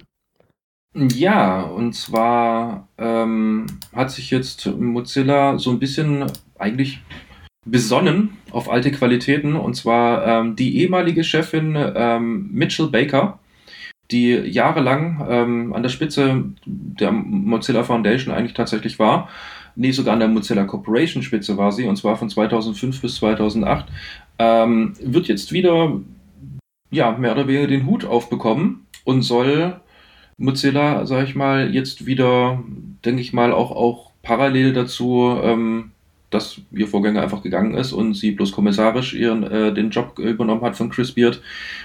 Ja, 0.94 1.62
und 1.62 1.94
zwar 1.94 2.88
ähm, 2.98 3.66
hat 3.92 4.12
sich 4.12 4.30
jetzt 4.30 4.66
Mozilla 4.66 5.58
so 5.58 5.70
ein 5.70 5.80
bisschen 5.80 6.30
eigentlich 6.56 7.00
besonnen 7.64 8.36
auf 8.50 8.70
alte 8.70 8.90
Qualitäten. 8.90 9.56
Und 9.56 9.74
zwar 9.74 10.26
ähm, 10.26 10.56
die 10.56 10.78
ehemalige 10.78 11.24
Chefin 11.24 11.76
ähm, 11.76 12.50
Mitchell 12.52 12.88
Baker, 12.88 13.38
die 14.10 14.30
jahrelang 14.32 15.26
ähm, 15.28 15.72
an 15.72 15.82
der 15.82 15.90
Spitze 15.90 16.44
der 16.66 17.12
Mozilla 17.12 17.84
Foundation 17.84 18.34
eigentlich 18.34 18.54
tatsächlich 18.54 18.98
war. 18.98 19.28
Nee, 19.76 19.90
sogar 19.90 20.14
an 20.14 20.20
der 20.20 20.28
Mozilla 20.28 20.64
Corporation 20.64 21.22
Spitze 21.22 21.56
war 21.56 21.72
sie, 21.72 21.86
und 21.86 21.96
zwar 21.96 22.16
von 22.16 22.28
2005 22.28 23.00
bis 23.00 23.16
2008, 23.16 23.86
ähm, 24.38 24.94
wird 25.00 25.26
jetzt 25.26 25.52
wieder 25.52 26.00
ja, 26.90 27.12
mehr 27.12 27.32
oder 27.32 27.48
weniger 27.48 27.66
den 27.66 27.86
Hut 27.86 28.04
aufbekommen 28.04 28.86
und 29.04 29.22
soll 29.22 29.80
Mozilla, 30.36 31.06
sag 31.06 31.24
ich 31.24 31.34
mal, 31.34 31.74
jetzt 31.74 32.06
wieder, 32.06 32.62
denke 33.04 33.20
ich 33.20 33.32
mal, 33.32 33.52
auch, 33.52 33.72
auch 33.72 34.12
parallel 34.22 34.72
dazu 34.72 35.38
ähm, 35.42 35.92
dass 36.34 36.60
ihr 36.72 36.88
Vorgänger 36.88 37.22
einfach 37.22 37.42
gegangen 37.42 37.74
ist 37.74 37.92
und 37.92 38.14
sie 38.14 38.32
bloß 38.32 38.52
kommissarisch 38.52 39.14
ihren, 39.14 39.44
äh, 39.44 39.72
den 39.72 39.90
Job 39.90 40.18
übernommen 40.18 40.62
hat 40.62 40.76
von 40.76 40.90
Chris 40.90 41.12
Beard, 41.12 41.40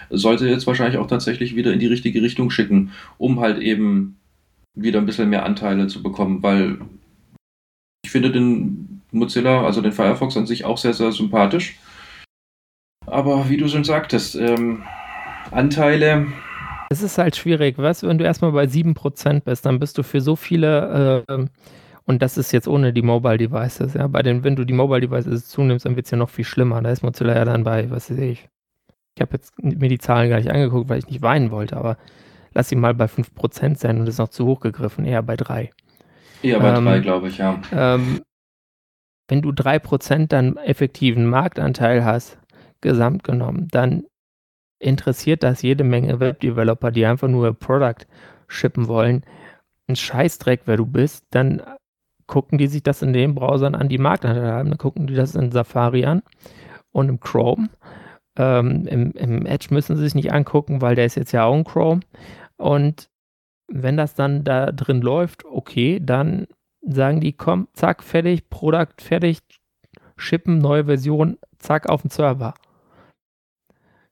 sollte 0.09 0.47
jetzt 0.47 0.67
wahrscheinlich 0.67 0.97
auch 0.97 1.07
tatsächlich 1.07 1.55
wieder 1.55 1.71
in 1.71 1.80
die 1.80 1.88
richtige 1.88 2.21
Richtung 2.21 2.49
schicken, 2.49 2.91
um 3.17 3.39
halt 3.39 3.59
eben 3.59 4.17
wieder 4.76 4.99
ein 4.99 5.05
bisschen 5.05 5.30
mehr 5.30 5.45
Anteile 5.45 5.88
zu 5.88 6.01
bekommen, 6.01 6.41
weil 6.41 6.80
ich 8.03 8.11
finde 8.11 8.31
den 8.31 9.01
Mozilla, 9.11 9.65
also 9.65 9.81
den 9.81 9.91
Firefox 9.91 10.35
an 10.38 10.47
sich 10.47 10.65
auch 10.65 10.77
sehr, 10.77 10.93
sehr 10.93 11.11
sympathisch. 11.11 11.77
Aber 13.05 13.49
wie 13.49 13.57
du 13.57 13.67
schon 13.67 13.84
sagtest, 13.84 14.35
ähm, 14.35 14.84
Anteile. 15.51 16.27
Es 16.89 17.01
ist 17.01 17.17
halt 17.17 17.35
schwierig, 17.35 17.77
was, 17.77 18.03
wenn 18.03 18.17
du 18.17 18.26
erstmal 18.26 18.51
bei 18.51 18.65
7% 18.65 19.41
bist, 19.41 19.65
dann 19.65 19.80
bist 19.80 19.97
du 19.97 20.03
für 20.03 20.21
so 20.21 20.35
viele 20.35 21.26
äh, 21.27 21.45
und 22.10 22.23
das 22.23 22.40
ist 22.40 22.52
jetzt 22.52 22.68
ohne 22.68 22.91
die 22.91 23.03
Mobile 23.03 23.38
Devices. 23.38 23.94
Ja, 23.94 24.07
bei 24.07 24.23
den, 24.23 24.44
wenn 24.44 24.56
du 24.56 24.65
die 24.65 24.73
Mobile 24.73 25.02
Devices 25.02 25.48
zunimmst, 25.48 25.86
dann 25.86 25.95
wird 25.95 26.07
es 26.07 26.11
ja 26.11 26.18
noch 26.18 26.31
viel 26.31 26.44
schlimmer. 26.44 26.81
Da 26.81 26.90
ist 26.90 27.03
Mozilla 27.03 27.36
ja 27.36 27.45
dann 27.45 27.64
bei, 27.64 27.91
was 27.91 28.10
weiß 28.10 28.18
ich. 28.18 28.49
Ich 29.14 29.22
habe 29.22 29.34
jetzt 29.34 29.53
mir 29.61 29.90
die 29.90 29.99
Zahlen 29.99 30.27
gar 30.27 30.38
nicht 30.38 30.49
angeguckt, 30.49 30.90
weil 30.90 30.98
ich 30.98 31.07
nicht 31.07 31.22
weinen 31.22 31.52
wollte, 31.52 31.77
aber 31.77 31.98
lass 32.56 32.68
sie 32.68 32.76
mal 32.76 32.95
bei 32.95 33.06
5% 33.06 33.77
sein 33.77 33.99
und 33.99 34.07
ist 34.07 34.18
noch 34.18 34.30
zu 34.30 34.48
hoch 34.48 34.60
gegriffen, 34.60 35.06
eher 35.06 35.22
bei 35.22 35.36
3. 35.36 35.69
Eher 36.41 36.60
bei 36.60 36.76
ähm, 36.76 36.86
3, 36.86 36.99
glaube 37.02 37.27
ich, 37.27 37.38
ja. 37.38 37.61
Ähm, 37.72 38.22
wenn 39.27 39.44
du 39.44 39.52
3% 39.52 40.30
dann 40.30 40.57
effektiven 40.57 41.27
Marktanteil 41.27 42.03
hast, 42.03 42.40
gesamt 42.81 43.23
genommen, 43.23 43.68
dann 43.69 44.06
interessiert 44.80 45.44
das 45.44 45.61
jede 45.61 45.84
Menge 45.84 46.19
Webdeveloper, 46.19 46.90
die 46.90 47.06
einfach 47.06 47.27
nur 47.27 47.53
Product 47.53 48.07
shippen 48.48 48.88
wollen. 48.88 49.23
Ein 49.88 49.95
Scheißdreck, 49.95 50.61
wer 50.65 50.77
du 50.77 50.88
bist, 50.88 51.26
dann 51.30 51.61
gucken 52.30 52.60
die 52.60 52.68
sich 52.68 52.84
das 52.84 53.01
in 53.01 53.11
den 53.11 53.34
Browsern 53.34 53.73
an, 53.73 53.89
die 53.89 53.97
Marktanteile 53.97 54.53
haben. 54.53 54.69
Dann 54.69 54.77
gucken 54.77 55.07
die 55.07 55.15
das 55.15 55.35
in 55.35 55.51
Safari 55.51 56.06
an 56.06 56.22
und 56.91 57.10
im 57.10 57.19
Chrome. 57.19 57.69
Ähm, 58.38 58.85
im, 58.85 59.11
im, 59.14 59.45
Edge 59.47 59.69
müssen 59.72 59.95
sie 59.97 60.03
sich 60.03 60.15
nicht 60.15 60.31
angucken, 60.31 60.80
weil 60.80 60.95
der 60.95 61.06
ist 61.06 61.15
jetzt 61.15 61.31
ja 61.31 61.45
auch 61.45 61.57
in 61.57 61.64
Chrome. 61.64 62.01
Und 62.56 63.10
wenn 63.68 63.97
das 63.97 64.14
dann 64.14 64.43
da 64.43 64.72
drin 64.72 65.01
läuft, 65.01 65.43
okay, 65.43 65.99
dann 65.99 66.45
sagen 66.81 67.19
die, 67.19 67.34
komm, 67.34 67.68
zack, 67.73 68.03
fertig, 68.03 68.47
Produkt 68.49 69.01
fertig, 69.01 69.39
shippen, 70.15 70.60
neue 70.60 70.85
Version, 70.85 71.39
zack, 71.57 71.89
auf 71.89 72.03
den 72.03 72.11
Server. 72.11 72.53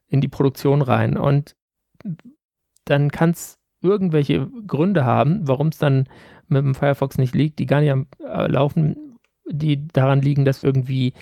In 0.07 0.22
die 0.22 0.27
Produktion 0.27 0.81
rein. 0.81 1.18
Und 1.18 1.56
dann 2.85 3.11
kann 3.11 3.30
es 3.30 3.60
irgendwelche 3.81 4.48
Gründe 4.65 5.06
haben, 5.06 5.48
warum 5.48 5.68
es 5.68 5.77
dann 5.77 6.07
mit 6.49 6.64
dem 6.64 6.76
Firefox 6.76 7.18
nicht 7.18 7.36
liegt, 7.36 7.60
die 7.60 7.65
gar 7.65 7.82
nicht 7.82 7.91
am 7.91 8.07
äh, 8.24 8.48
Laufen, 8.48 9.18
die 9.49 9.88
daran 9.88 10.22
liegen, 10.22 10.45
dass 10.45 10.64
irgendwie, 10.64 11.14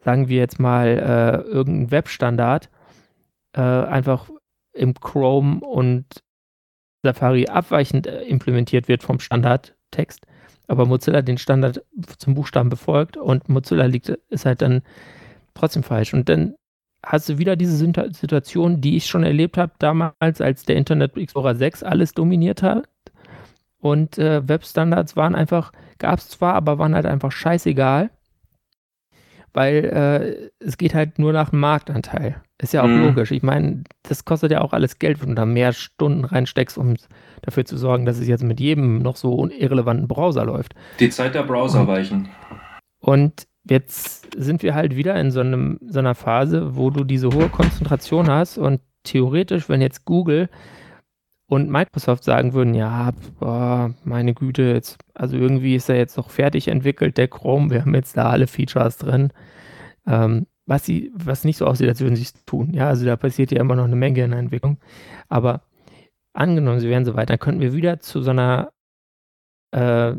sagen 0.00 0.28
wir 0.28 0.38
jetzt 0.38 0.58
mal, 0.58 0.86
äh, 0.88 1.48
irgendein 1.48 1.90
Webstandard 1.90 2.70
äh, 3.52 3.60
einfach 3.60 4.28
im 4.72 4.94
Chrome 4.94 5.60
und 5.60 6.06
Safari 7.02 7.46
abweichend 7.46 8.06
äh, 8.06 8.22
implementiert 8.22 8.88
wird 8.88 9.02
vom 9.02 9.20
Standardtext, 9.20 10.26
aber 10.66 10.86
Mozilla 10.86 11.22
den 11.22 11.38
Standard 11.38 11.84
zum 12.18 12.34
Buchstaben 12.34 12.70
befolgt 12.70 13.16
und 13.16 13.48
Mozilla 13.48 13.86
liegt, 13.86 14.08
ist 14.08 14.46
halt 14.46 14.62
dann 14.62 14.82
trotzdem 15.54 15.82
falsch. 15.82 16.14
Und 16.14 16.28
dann 16.28 16.54
hast 17.02 17.28
du 17.28 17.38
wieder 17.38 17.56
diese 17.56 17.76
Situation, 17.76 18.80
die 18.80 18.96
ich 18.96 19.06
schon 19.06 19.24
erlebt 19.24 19.58
habe 19.58 19.72
damals, 19.78 20.40
als 20.40 20.64
der 20.64 20.76
Internet 20.76 21.16
Explorer 21.16 21.54
6 21.54 21.82
alles 21.82 22.14
dominiert 22.14 22.62
hat 22.62 22.88
und 23.84 24.16
äh, 24.16 24.48
Webstandards 24.48 25.14
waren 25.14 25.34
einfach, 25.34 25.70
gab 25.98 26.18
es 26.18 26.30
zwar, 26.30 26.54
aber 26.54 26.78
waren 26.78 26.94
halt 26.94 27.04
einfach 27.04 27.30
scheißegal, 27.30 28.08
weil 29.52 29.84
äh, 29.84 30.64
es 30.64 30.78
geht 30.78 30.94
halt 30.94 31.18
nur 31.18 31.34
nach 31.34 31.50
dem 31.50 31.60
Marktanteil. 31.60 32.40
Ist 32.62 32.72
ja 32.72 32.82
auch 32.82 32.88
mhm. 32.88 33.08
logisch. 33.08 33.30
Ich 33.30 33.42
meine, 33.42 33.84
das 34.02 34.24
kostet 34.24 34.52
ja 34.52 34.62
auch 34.62 34.72
alles 34.72 34.98
Geld, 34.98 35.20
wenn 35.20 35.28
du 35.28 35.34
da 35.34 35.44
mehr 35.44 35.74
Stunden 35.74 36.24
reinsteckst, 36.24 36.78
um 36.78 36.94
dafür 37.42 37.66
zu 37.66 37.76
sorgen, 37.76 38.06
dass 38.06 38.18
es 38.18 38.26
jetzt 38.26 38.42
mit 38.42 38.58
jedem 38.58 39.00
noch 39.00 39.16
so 39.16 39.46
irrelevanten 39.48 40.08
Browser 40.08 40.46
läuft. 40.46 40.74
Die 40.98 41.10
Zeit 41.10 41.34
der 41.34 41.42
Browser 41.42 41.82
und, 41.82 41.88
weichen. 41.88 42.28
Und 43.00 43.46
jetzt 43.68 44.34
sind 44.34 44.62
wir 44.62 44.74
halt 44.74 44.96
wieder 44.96 45.14
in 45.16 45.30
so, 45.30 45.40
einem, 45.40 45.78
so 45.86 45.98
einer 45.98 46.14
Phase, 46.14 46.74
wo 46.74 46.88
du 46.88 47.04
diese 47.04 47.28
hohe 47.28 47.50
Konzentration 47.50 48.30
hast 48.30 48.56
und 48.56 48.80
theoretisch, 49.02 49.68
wenn 49.68 49.82
jetzt 49.82 50.06
Google 50.06 50.48
und 51.54 51.70
Microsoft 51.70 52.24
sagen 52.24 52.52
würden, 52.52 52.74
ja, 52.74 53.12
boah, 53.38 53.94
meine 54.04 54.34
Güte, 54.34 54.62
jetzt, 54.62 54.98
also 55.14 55.36
irgendwie 55.36 55.74
ist 55.74 55.88
er 55.88 55.96
jetzt 55.96 56.16
noch 56.16 56.30
fertig 56.30 56.68
entwickelt, 56.68 57.16
der 57.18 57.28
Chrome, 57.28 57.70
wir 57.70 57.82
haben 57.82 57.94
jetzt 57.94 58.16
da 58.16 58.30
alle 58.30 58.46
Features 58.46 58.98
drin, 58.98 59.32
ähm, 60.06 60.46
was, 60.66 60.84
sie, 60.84 61.12
was 61.14 61.44
nicht 61.44 61.56
so 61.58 61.66
aussieht, 61.66 61.88
als 61.88 62.00
würden 62.00 62.16
sie 62.16 62.22
es 62.22 62.44
tun. 62.44 62.72
Ja, 62.74 62.88
also 62.88 63.04
da 63.04 63.16
passiert 63.16 63.50
ja 63.52 63.60
immer 63.60 63.76
noch 63.76 63.84
eine 63.84 63.96
Menge 63.96 64.24
in 64.24 64.30
der 64.30 64.40
Entwicklung. 64.40 64.78
Aber 65.28 65.62
angenommen, 66.32 66.80
sie 66.80 66.88
wären 66.88 67.04
so 67.04 67.14
weit, 67.14 67.30
dann 67.30 67.38
könnten 67.38 67.60
wir 67.60 67.74
wieder 67.74 68.00
zu 68.00 68.22
so 68.22 68.30
einer 68.30 68.72
äh, 69.72 70.14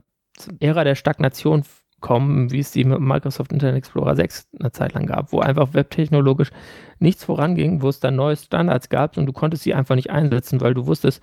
Ära 0.59 0.83
der 0.83 0.95
Stagnation 0.95 1.63
kommen, 2.05 2.51
wie 2.51 2.59
es 2.59 2.69
die 2.69 2.83
mit 2.83 2.99
Microsoft 2.99 3.51
Internet 3.51 3.77
Explorer 3.77 4.15
6 4.15 4.49
eine 4.59 4.71
Zeit 4.71 4.93
lang 4.93 5.07
gab, 5.07 5.31
wo 5.31 5.39
einfach 5.39 5.73
webtechnologisch 5.73 6.51
nichts 6.99 7.23
voranging, 7.23 7.81
wo 7.81 7.89
es 7.89 7.99
dann 7.99 8.15
neue 8.15 8.35
Standards 8.35 8.89
gab 8.89 9.17
und 9.17 9.25
du 9.25 9.33
konntest 9.33 9.63
sie 9.63 9.73
einfach 9.73 9.95
nicht 9.95 10.11
einsetzen, 10.11 10.61
weil 10.61 10.75
du 10.75 10.85
wusstest, 10.85 11.19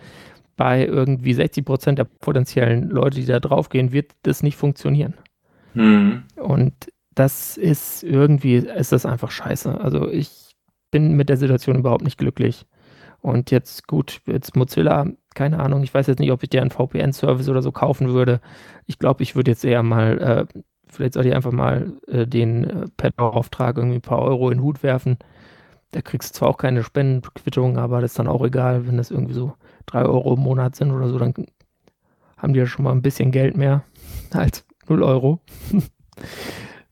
bei 0.57 0.85
irgendwie 0.85 1.35
60 1.35 1.65
Prozent 1.65 1.99
der 2.01 2.05
potenziellen 2.05 2.91
Leute, 2.91 3.21
die 3.21 3.27
da 3.27 3.39
draufgehen, 3.39 3.93
wird 3.93 4.11
das 4.23 4.43
nicht 4.43 4.57
funktionieren. 4.57 5.15
Mhm. 5.75 6.25
Und 6.35 6.75
das 7.15 7.57
ist 7.57 8.03
irgendwie, 8.03 8.57
ist 8.57 8.91
das 8.91 9.07
einfach 9.07 9.31
scheiße. 9.31 9.81
Also 9.81 10.09
ich 10.09 10.57
bin 10.91 11.13
mit 11.13 11.29
der 11.29 11.37
Situation 11.37 11.77
überhaupt 11.77 12.03
nicht 12.03 12.19
glücklich. 12.19 12.67
Und 13.21 13.53
jetzt 13.53 13.87
gut, 13.87 14.21
jetzt 14.27 14.57
Mozilla, 14.57 15.07
keine 15.35 15.61
Ahnung, 15.61 15.85
ich 15.85 15.95
weiß 15.95 16.09
jetzt 16.09 16.19
nicht, 16.19 16.33
ob 16.33 16.43
ich 16.43 16.51
dir 16.51 16.61
einen 16.61 16.73
VPN-Service 16.73 17.49
oder 17.49 17.63
so 17.63 17.71
kaufen 17.71 18.13
würde. 18.13 18.41
Ich 18.87 18.99
glaube, 18.99 19.23
ich 19.23 19.37
würde 19.37 19.53
jetzt 19.53 19.65
eher 19.65 19.85
mal 19.85 20.49
äh, 20.53 20.61
Vielleicht 20.93 21.15
soll 21.15 21.27
ich 21.27 21.35
einfach 21.35 21.53
mal 21.53 21.95
äh, 22.07 22.27
den 22.27 22.65
äh, 22.65 22.87
Pet-Auftrag 22.99 23.79
irgendwie 23.79 23.97
ein 23.97 24.03
paar 24.03 24.21
Euro 24.21 24.51
in 24.51 24.59
den 24.59 24.65
Hut 24.65 24.83
werfen. 24.83 25.17
Da 25.91 26.03
kriegst 26.03 26.35
du 26.35 26.39
zwar 26.39 26.51
auch 26.51 26.59
keine 26.59 26.85
Spendenquittung, 26.85 27.79
aber 27.79 28.03
das 28.03 28.13
ist 28.13 28.19
dann 28.19 28.29
auch 28.29 28.45
egal, 28.45 28.87
wenn 28.87 28.99
das 28.99 29.11
irgendwie 29.11 29.33
so 29.33 29.55
drei 29.87 30.03
Euro 30.03 30.35
im 30.35 30.41
Monat 30.41 30.77
sind 30.77 30.91
oder 30.91 31.09
so, 31.09 31.19
dann 31.19 31.33
haben 32.37 32.53
die 32.53 32.59
ja 32.59 32.67
schon 32.67 32.85
mal 32.85 32.93
ein 32.93 33.01
bisschen 33.01 33.31
Geld 33.31 33.57
mehr 33.57 33.85
als 34.33 34.67
0 34.87 35.03
Euro. 35.03 35.41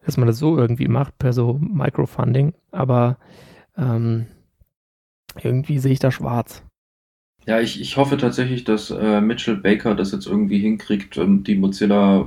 Dass 0.07 0.17
man 0.17 0.27
das 0.27 0.39
so 0.39 0.57
irgendwie 0.57 0.89
macht, 0.89 1.19
per 1.19 1.35
so 1.35 1.59
Microfunding. 1.61 2.55
Aber 2.71 3.19
ähm, 3.77 4.27
irgendwie 5.43 5.79
sehe 5.79 5.93
ich 5.93 5.99
da 5.99 6.11
schwarz. 6.11 6.63
Ja, 7.47 7.61
ich, 7.61 7.81
ich 7.81 7.99
hoffe 7.99 8.17
tatsächlich, 8.17 8.65
dass 8.65 8.91
äh, 8.91 9.21
Mitchell 9.21 9.57
Baker 9.57 9.95
das 9.95 10.13
jetzt 10.13 10.27
irgendwie 10.27 10.59
hinkriegt, 10.59 11.19
ähm, 11.19 11.45
die 11.45 11.55
Mozilla 11.55 12.27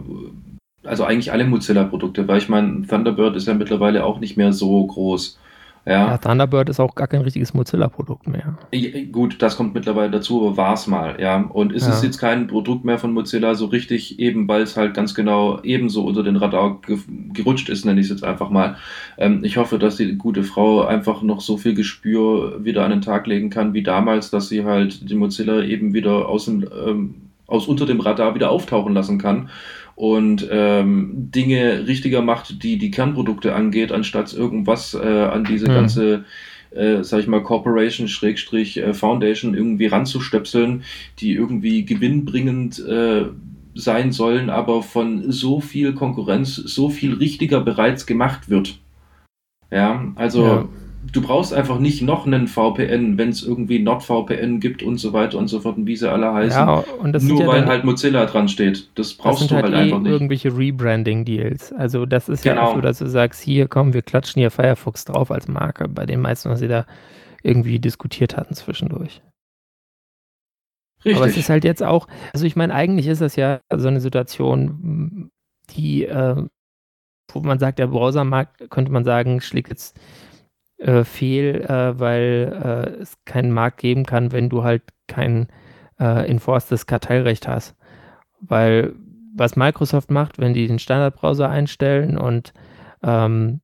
also 0.83 1.03
eigentlich 1.03 1.31
alle 1.31 1.45
Mozilla-Produkte, 1.45 2.27
weil 2.27 2.37
ich 2.37 2.49
meine, 2.49 2.85
Thunderbird 2.87 3.35
ist 3.35 3.47
ja 3.47 3.53
mittlerweile 3.53 4.05
auch 4.05 4.19
nicht 4.19 4.37
mehr 4.37 4.53
so 4.53 4.85
groß. 4.85 5.39
Ja. 5.85 6.11
ja, 6.11 6.17
Thunderbird 6.17 6.69
ist 6.69 6.79
auch 6.79 6.95
gar 6.95 7.07
kein 7.07 7.21
richtiges 7.21 7.53
Mozilla-Produkt 7.53 8.25
mehr. 8.27 8.57
Gut, 9.11 9.41
das 9.41 9.57
kommt 9.57 9.73
mittlerweile 9.73 10.11
dazu, 10.11 10.45
aber 10.45 10.55
war 10.55 10.73
es 10.75 10.87
mal, 10.87 11.19
ja. 11.19 11.41
Und 11.41 11.73
ist 11.73 11.85
ja. 11.85 11.93
es 11.93 12.01
jetzt 12.01 12.19
kein 12.19 12.47
Produkt 12.47 12.85
mehr 12.85 12.97
von 12.97 13.11
Mozilla 13.11 13.53
so 13.53 13.65
richtig, 13.65 14.17
eben 14.17 14.47
weil 14.47 14.61
es 14.61 14.77
halt 14.77 14.93
ganz 14.93 15.13
genau 15.13 15.59
ebenso 15.61 16.05
unter 16.05 16.23
den 16.23 16.37
Radar 16.37 16.79
ge 16.85 16.99
gerutscht 17.33 17.67
ist, 17.67 17.83
nenne 17.83 17.99
ich 17.99 18.05
es 18.05 18.11
jetzt 18.11 18.23
einfach 18.23 18.49
mal. 18.49 18.77
Ähm, 19.17 19.43
ich 19.43 19.57
hoffe, 19.57 19.77
dass 19.77 19.97
die 19.97 20.15
gute 20.17 20.43
Frau 20.43 20.85
einfach 20.85 21.21
noch 21.21 21.41
so 21.41 21.57
viel 21.57 21.73
Gespür 21.73 22.63
wieder 22.63 22.85
an 22.85 22.91
den 22.91 23.01
Tag 23.01 23.27
legen 23.27 23.49
kann 23.49 23.73
wie 23.73 23.83
damals, 23.83 24.29
dass 24.29 24.47
sie 24.47 24.63
halt 24.63 25.09
die 25.09 25.15
Mozilla 25.15 25.63
eben 25.63 25.93
wieder 25.93 26.29
aus 26.29 26.45
dem 26.45 26.65
ähm, 26.87 27.15
aus 27.45 27.67
unter 27.67 27.85
dem 27.85 27.99
Radar 27.99 28.35
wieder 28.35 28.51
auftauchen 28.51 28.93
lassen 28.93 29.19
kann 29.19 29.49
und 29.95 30.47
ähm, 30.51 31.11
Dinge 31.31 31.87
richtiger 31.87 32.21
macht, 32.21 32.63
die 32.63 32.77
die 32.77 32.91
Kernprodukte 32.91 33.53
angeht, 33.53 33.91
anstatt 33.91 34.33
irgendwas 34.33 34.93
äh, 34.93 34.99
an 34.99 35.43
diese 35.43 35.69
mhm. 35.69 35.73
ganze 35.73 36.25
äh, 36.71 37.03
sag 37.03 37.19
ich 37.19 37.27
mal, 37.27 37.43
Corporation 37.43 38.07
Schrägstrich 38.07 38.77
äh, 38.77 38.93
Foundation 38.93 39.53
irgendwie 39.53 39.85
ranzustöpseln, 39.85 40.83
die 41.19 41.33
irgendwie 41.33 41.85
gewinnbringend 41.85 42.79
äh, 42.79 43.25
sein 43.75 44.11
sollen, 44.11 44.49
aber 44.49 44.83
von 44.83 45.31
so 45.31 45.59
viel 45.59 45.93
Konkurrenz 45.93 46.55
so 46.55 46.89
viel 46.89 47.13
richtiger 47.13 47.61
bereits 47.61 48.05
gemacht 48.05 48.49
wird. 48.49 48.79
Ja, 49.71 50.11
also 50.15 50.45
ja. 50.45 50.69
Du 51.11 51.21
brauchst 51.21 51.53
einfach 51.53 51.79
nicht 51.79 52.01
noch 52.01 52.25
einen 52.25 52.47
VPN, 52.47 53.17
wenn 53.17 53.29
es 53.29 53.43
irgendwie 53.43 53.79
NordVPN 53.79 54.59
gibt 54.59 54.83
und 54.83 54.97
so 54.97 55.13
weiter 55.13 55.37
und 55.37 55.47
so 55.47 55.59
fort 55.59 55.77
und 55.77 55.87
wie 55.87 55.95
sie 55.95 56.09
alle 56.09 56.33
heißen. 56.33 56.59
Ja, 56.59 56.83
nur 57.03 57.41
ja 57.41 57.47
weil 57.47 57.65
halt 57.65 57.83
Mozilla 57.83 58.25
dran 58.25 58.47
steht. 58.47 58.89
Das 58.95 59.13
brauchst 59.13 59.41
das 59.41 59.47
du 59.49 59.55
halt, 59.55 59.65
halt 59.65 59.75
eh 59.75 59.77
einfach 59.79 59.99
nicht. 59.99 60.11
irgendwelche 60.11 60.55
Rebranding-Deals. 60.55 61.73
Also 61.73 62.05
das 62.05 62.29
ist 62.29 62.43
genau. 62.43 62.55
ja 62.55 62.67
auch 62.67 62.75
so, 62.75 62.81
dass 62.81 62.99
du 62.99 63.07
sagst, 63.07 63.41
hier 63.41 63.67
komm, 63.67 63.93
wir 63.93 64.01
klatschen 64.01 64.39
hier 64.39 64.51
Firefox 64.51 65.05
drauf 65.05 65.31
als 65.31 65.47
Marke, 65.47 65.87
bei 65.87 66.05
den 66.05 66.21
meisten, 66.21 66.49
was 66.49 66.59
sie 66.59 66.67
da 66.67 66.85
irgendwie 67.41 67.79
diskutiert 67.79 68.37
hatten 68.37 68.53
zwischendurch. 68.53 69.21
Richtig. 71.03 71.17
Aber 71.17 71.27
es 71.27 71.35
ist 71.35 71.49
halt 71.49 71.65
jetzt 71.65 71.83
auch, 71.83 72.07
also 72.33 72.45
ich 72.45 72.55
meine, 72.55 72.73
eigentlich 72.73 73.07
ist 73.07 73.21
das 73.21 73.35
ja 73.35 73.59
so 73.75 73.89
eine 73.89 73.99
Situation, 73.99 75.29
die, 75.71 76.05
äh, 76.05 76.45
wo 77.31 77.39
man 77.41 77.59
sagt, 77.59 77.79
der 77.79 77.87
Browsermarkt, 77.87 78.69
könnte 78.69 78.91
man 78.91 79.03
sagen, 79.03 79.41
schlägt 79.41 79.69
jetzt 79.69 79.99
äh, 80.83 81.03
fehl, 81.03 81.61
äh, 81.61 81.99
weil 81.99 82.95
äh, 82.97 83.01
es 83.01 83.17
keinen 83.25 83.51
Markt 83.51 83.77
geben 83.79 84.05
kann, 84.05 84.31
wenn 84.31 84.49
du 84.49 84.63
halt 84.63 84.83
kein 85.07 85.47
äh, 85.99 86.27
enforcedes 86.27 86.85
Kartellrecht 86.85 87.47
hast. 87.47 87.75
Weil 88.41 88.93
was 89.35 89.55
Microsoft 89.55 90.11
macht, 90.11 90.39
wenn 90.39 90.53
die 90.53 90.67
den 90.67 90.79
Standardbrowser 90.79 91.49
einstellen 91.49 92.17
und 92.17 92.53
ähm, 93.01 93.61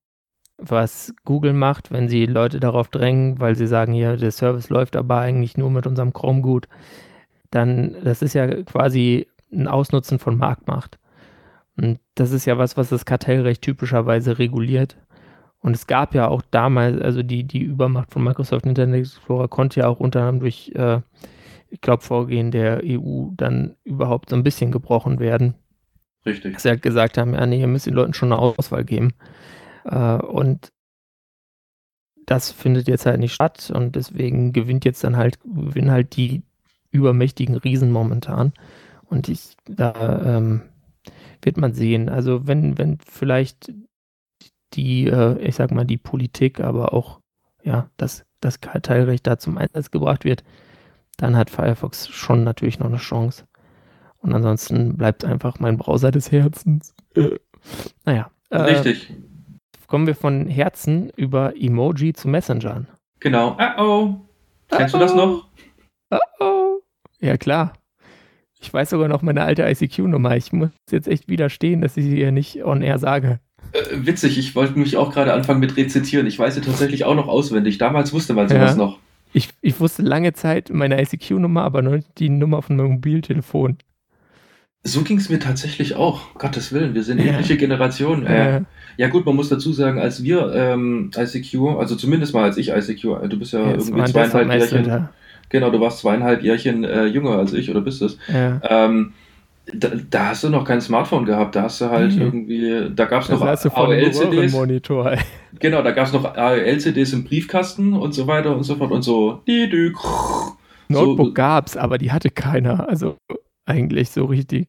was 0.58 1.14
Google 1.26 1.54
macht, 1.54 1.92
wenn 1.92 2.10
sie 2.10 2.26
Leute 2.26 2.60
darauf 2.60 2.90
drängen, 2.90 3.40
weil 3.40 3.56
sie 3.56 3.68
sagen, 3.68 3.94
hier, 3.94 4.18
der 4.18 4.32
Service 4.32 4.70
läuft 4.70 4.96
aber 4.96 5.20
eigentlich 5.20 5.58
nur 5.58 5.72
mit 5.72 5.88
unserem 5.88 6.14
Chrome 6.14 6.42
gut, 6.42 6.68
dann, 7.52 7.96
das 8.04 8.22
ist 8.22 8.34
ja 8.34 8.48
quasi 8.64 9.28
ein 9.52 9.68
Ausnutzen 9.68 10.20
von 10.20 10.38
Marktmacht. 10.38 11.00
Und 11.78 12.00
das 12.16 12.32
ist 12.32 12.46
ja 12.46 12.58
was, 12.58 12.78
was 12.78 12.90
das 12.90 13.06
Kartellrecht 13.06 13.62
typischerweise 13.62 14.38
reguliert. 14.38 14.98
Und 15.62 15.76
es 15.76 15.88
gab 15.88 16.16
ja 16.16 16.28
auch 16.28 16.42
damals, 16.52 17.02
also 17.02 17.22
die, 17.22 17.44
die 17.44 17.62
Übermacht 17.62 18.12
von 18.12 18.24
Microsoft 18.24 18.66
Internet 18.66 19.02
Explorer 19.02 19.48
konnte 19.48 19.82
ja 19.82 19.88
auch 19.88 20.00
unter 20.00 20.22
anderem 20.22 20.40
durch, 20.40 20.72
äh, 20.76 21.02
ich 21.70 21.82
glaube, 21.82 22.04
Vorgehen 22.04 22.52
der 22.52 22.82
EU 22.84 23.28
dann 23.36 23.76
überhaupt 23.84 24.30
so 24.30 24.36
ein 24.36 24.44
bisschen 24.44 24.72
gebrochen 24.72 25.20
werden. 25.20 25.56
Richtig. 26.26 26.54
Dass 26.54 26.64
sie 26.64 26.70
halt 26.70 26.82
gesagt 26.82 27.18
haben, 27.18 27.34
ja, 27.34 27.46
nee, 27.46 27.60
ihr 27.60 27.68
müsst 27.68 27.86
den 27.86 27.94
Leuten 27.94 28.14
schon 28.14 28.32
eine 28.32 28.42
Auswahl 28.42 28.86
geben. 28.86 29.14
Äh, 29.84 30.16
und 30.16 30.72
das 32.26 32.52
findet 32.52 32.88
jetzt 32.88 33.06
halt 33.06 33.20
nicht 33.20 33.34
statt 33.34 33.72
und 33.74 33.96
deswegen 33.96 34.54
gewinnt 34.54 34.86
jetzt 34.86 35.04
dann 35.04 35.18
halt, 35.18 35.40
gewinnen 35.42 35.92
halt 35.92 36.16
die 36.16 36.44
übermächtigen 36.92 37.56
Riesen 37.56 37.92
momentan. 37.92 38.54
Und 39.06 39.28
ich, 39.28 39.56
da 39.66 40.38
ähm, 40.38 40.62
wird 41.42 41.58
man 41.58 41.74
sehen. 41.74 42.08
Also 42.08 42.48
wenn, 42.48 42.78
wenn 42.78 43.00
vielleicht 43.00 43.72
die, 44.74 45.08
äh, 45.08 45.38
ich 45.40 45.56
sag 45.56 45.72
mal, 45.72 45.86
die 45.86 45.98
Politik, 45.98 46.60
aber 46.60 46.94
auch 46.94 47.20
ja, 47.64 47.90
das, 47.98 48.26
das 48.40 48.62
Kartellrecht 48.62 49.28
da 49.28 49.38
zum 49.38 49.58
Einsatz 49.58 49.92
gebracht 49.92 50.26
wird, 50.26 50.44
dann 51.18 51.36
hat 51.36 51.50
Firefox 51.50 52.08
schon 52.08 52.44
natürlich 52.44 52.80
noch 52.80 52.88
eine 52.88 52.98
Chance. 52.98 53.46
Und 54.20 54.34
ansonsten 54.34 54.98
bleibt 54.98 55.26
einfach 55.26 55.60
mein 55.60 55.78
Browser 55.78 56.12
des 56.12 56.32
Herzens. 56.32 56.94
Äh, 57.16 57.40
naja. 58.06 58.32
Äh, 58.50 58.58
Richtig 58.58 59.14
kommen 59.90 60.08
wir 60.08 60.16
von 60.16 60.48
Herzen 60.48 61.10
über 61.18 61.54
Emoji 61.58 62.14
zu 62.14 62.30
Messengern. 62.30 62.88
Genau. 63.20 63.58
Uh 63.60 63.82
oh. 63.82 64.16
Kennst 64.70 64.94
uh 64.94 64.98
-oh. 64.98 65.00
du 65.00 65.06
das 65.06 65.16
noch? 65.16 65.48
Uh 66.14 66.18
oh. 66.40 66.80
Ja, 67.20 67.36
klar. 67.36 67.74
Ich 68.62 68.72
weiß 68.72 68.92
sogar 68.92 69.08
noch 69.08 69.22
meine 69.22 69.44
alte 69.44 69.64
ICQ-Nummer. 69.64 70.38
Ich 70.38 70.54
muss 70.54 70.70
jetzt 70.90 71.08
echt 71.08 71.28
widerstehen, 71.28 71.82
dass 71.82 71.98
ich 71.98 72.06
sie 72.06 72.16
hier 72.16 72.32
nicht 72.32 72.64
on 72.64 72.82
air 72.82 73.00
sage. 73.00 73.40
Äh, 73.72 74.06
witzig, 74.06 74.38
ich 74.38 74.56
wollte 74.56 74.78
mich 74.78 74.98
auch 74.98 75.14
gerade 75.14 75.34
anfangen 75.34 75.60
mit 75.60 75.78
rezitieren. 75.78 76.28
Ich 76.28 76.40
weiß 76.40 76.56
sie 76.56 76.62
tatsächlich 76.62 77.06
auch 77.06 77.16
noch 77.16 77.28
auswendig. 77.28 77.78
Damals 77.78 78.14
wusste 78.14 78.34
man 78.34 78.50
sowas 78.50 78.72
ja. 78.72 78.78
noch. 78.78 79.00
Ich, 79.32 79.50
ich 79.62 79.80
wusste 79.80 80.02
lange 80.02 80.34
Zeit 80.34 80.72
meine 80.72 81.00
ICQ-Nummer, 81.02 81.64
aber 81.64 81.82
nur 81.82 82.00
die 82.18 82.30
Nummer 82.30 82.62
von 82.62 82.76
meinem 82.78 82.94
Mobiltelefon. 82.94 83.78
So 84.84 85.02
ging 85.02 85.18
es 85.18 85.30
mir 85.30 85.40
tatsächlich 85.40 85.96
auch. 85.96 86.34
Gottes 86.36 86.72
Willen, 86.72 86.96
wir 86.96 87.04
sind 87.04 87.20
ja. 87.20 87.26
ähnliche 87.26 87.58
Generationen. 87.58 88.26
Äh, 88.26 88.52
ja. 88.52 88.62
ja. 88.98 89.08
gut, 89.08 89.26
man 89.26 89.36
muss 89.36 89.50
dazu 89.50 89.74
sagen, 89.74 90.00
als 90.00 90.24
wir 90.24 90.54
ähm, 90.56 91.12
ICQ, 91.16 91.78
also 91.78 91.96
zumindest 91.96 92.34
mal 92.34 92.44
als 92.44 92.58
ich 92.58 92.70
ICQ, 92.70 93.04
äh, 93.24 93.28
du 93.28 93.38
bist 93.38 93.54
ja, 93.54 93.60
ja 93.60 93.72
irgendwie 93.72 94.06
zweieinhalb 94.06 94.52
Jährchen. 94.52 95.10
Genau, 95.50 95.70
du 95.70 95.80
warst 95.80 96.00
zweieinhalb 96.00 96.44
Jährchen 96.44 96.84
äh, 96.84 97.06
jünger 97.06 97.38
als 97.38 97.54
ich, 97.54 97.70
oder 97.70 97.82
bist 97.82 98.02
es? 98.02 98.18
Ja. 98.32 98.62
Ähm, 98.64 99.14
da, 99.74 99.90
da, 100.10 100.28
hast 100.28 100.44
du 100.44 100.50
noch 100.50 100.66
kein 100.66 100.82
Smartphone 100.82 101.26
gehabt, 101.26 101.56
da 101.56 101.64
hast 101.64 101.82
du 101.82 101.90
halt 101.90 102.16
mhm. 102.16 102.22
irgendwie, 102.22 102.92
da 102.96 103.06
gab 103.06 103.24
es 103.24 103.30
noch 103.30 103.42
AOL-CDs. 103.42 104.52
Monitor. 104.54 105.16
Genau, 105.60 105.82
da 105.82 105.92
gab 105.92 106.06
es 106.06 106.14
noch 106.14 106.36
AOL-CDs 106.36 107.12
im 107.12 107.24
Briefkasten 107.24 107.94
und 107.94 108.14
so 108.14 108.28
weiter 108.28 108.56
und 108.56 108.64
so 108.64 108.76
fort 108.76 108.92
und 108.92 109.02
so. 109.02 109.42
Notebook 110.88 111.28
so, 111.28 111.34
gab's, 111.34 111.76
aber 111.76 111.98
die 111.98 112.12
hatte 112.12 112.30
keiner. 112.30 112.88
Also 112.88 113.18
eigentlich 113.66 114.12
so 114.12 114.26
richtig. 114.26 114.68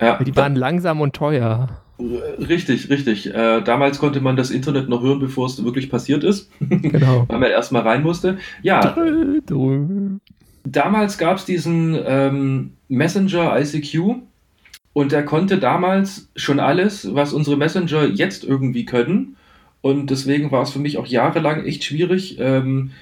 Ja, 0.00 0.22
die 0.22 0.34
waren 0.34 0.56
langsam 0.56 1.00
und 1.00 1.14
teuer. 1.14 1.82
Richtig, 2.00 2.90
richtig. 2.90 3.32
Äh, 3.32 3.60
damals 3.60 3.98
konnte 3.98 4.20
man 4.20 4.36
das 4.36 4.50
Internet 4.50 4.88
noch 4.88 5.02
hören, 5.02 5.20
bevor 5.20 5.46
es 5.46 5.62
wirklich 5.64 5.90
passiert 5.90 6.24
ist. 6.24 6.50
Genau. 6.60 7.24
Weil 7.28 7.38
man 7.38 7.50
erstmal 7.50 7.82
rein 7.82 8.02
musste. 8.02 8.38
Ja. 8.62 8.96
Damals 10.64 11.18
gab 11.18 11.38
es 11.38 11.44
diesen 11.44 11.98
ähm, 12.06 12.72
Messenger 12.88 13.58
ICQ 13.58 14.16
und 14.92 15.12
der 15.12 15.24
konnte 15.24 15.58
damals 15.58 16.30
schon 16.36 16.60
alles, 16.60 17.14
was 17.14 17.32
unsere 17.32 17.56
Messenger 17.56 18.06
jetzt 18.06 18.44
irgendwie 18.44 18.84
können. 18.84 19.36
Und 19.80 20.10
deswegen 20.10 20.52
war 20.52 20.62
es 20.62 20.70
für 20.70 20.78
mich 20.78 20.98
auch 20.98 21.06
jahrelang 21.06 21.64
echt 21.64 21.84
schwierig, 21.84 22.38
ähm, 22.38 22.92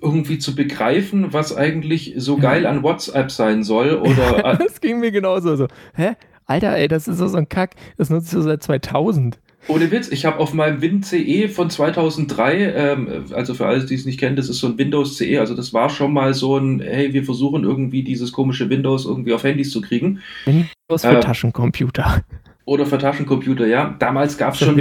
irgendwie 0.00 0.38
zu 0.38 0.54
begreifen, 0.54 1.32
was 1.32 1.56
eigentlich 1.56 2.14
so 2.16 2.36
geil 2.36 2.66
an 2.66 2.82
WhatsApp 2.82 3.30
sein 3.30 3.64
soll. 3.64 3.94
Oder 3.94 4.56
das 4.58 4.80
ging 4.80 5.00
mir 5.00 5.10
genauso 5.10 5.56
so. 5.56 5.66
Hä? 5.94 6.12
Alter, 6.44 6.76
ey, 6.76 6.86
das 6.86 7.08
ist 7.08 7.18
so, 7.18 7.26
so 7.26 7.38
ein 7.38 7.48
Kack. 7.48 7.74
Das 7.96 8.10
nutzt 8.10 8.32
du 8.32 8.40
seit 8.40 8.62
2000. 8.62 9.40
Ohne 9.68 9.90
Witz, 9.90 10.08
ich 10.12 10.24
habe 10.24 10.38
auf 10.38 10.54
meinem 10.54 10.80
WinCE 10.80 11.48
von 11.48 11.70
2003, 11.70 12.72
ähm, 12.74 13.24
also 13.32 13.54
für 13.54 13.66
alle, 13.66 13.84
die 13.84 13.94
es 13.94 14.04
nicht 14.04 14.20
kennen, 14.20 14.36
das 14.36 14.48
ist 14.48 14.58
so 14.58 14.68
ein 14.68 14.78
Windows 14.78 15.16
CE, 15.16 15.40
also 15.40 15.54
das 15.54 15.72
war 15.72 15.90
schon 15.90 16.12
mal 16.12 16.34
so 16.34 16.56
ein, 16.56 16.80
hey, 16.80 17.12
wir 17.12 17.24
versuchen 17.24 17.64
irgendwie 17.64 18.02
dieses 18.04 18.32
komische 18.32 18.70
Windows 18.70 19.06
irgendwie 19.06 19.32
auf 19.32 19.42
Handys 19.42 19.70
zu 19.70 19.80
kriegen. 19.80 20.20
Windows 20.44 21.02
für 21.02 21.18
äh, 21.18 21.20
Taschencomputer. 21.20 22.22
Oder 22.64 22.86
für 22.86 22.98
Taschencomputer, 22.98 23.66
ja. 23.66 23.96
Damals 23.98 24.38
gab 24.38 24.54
es 24.54 24.60
schon, 24.60 24.80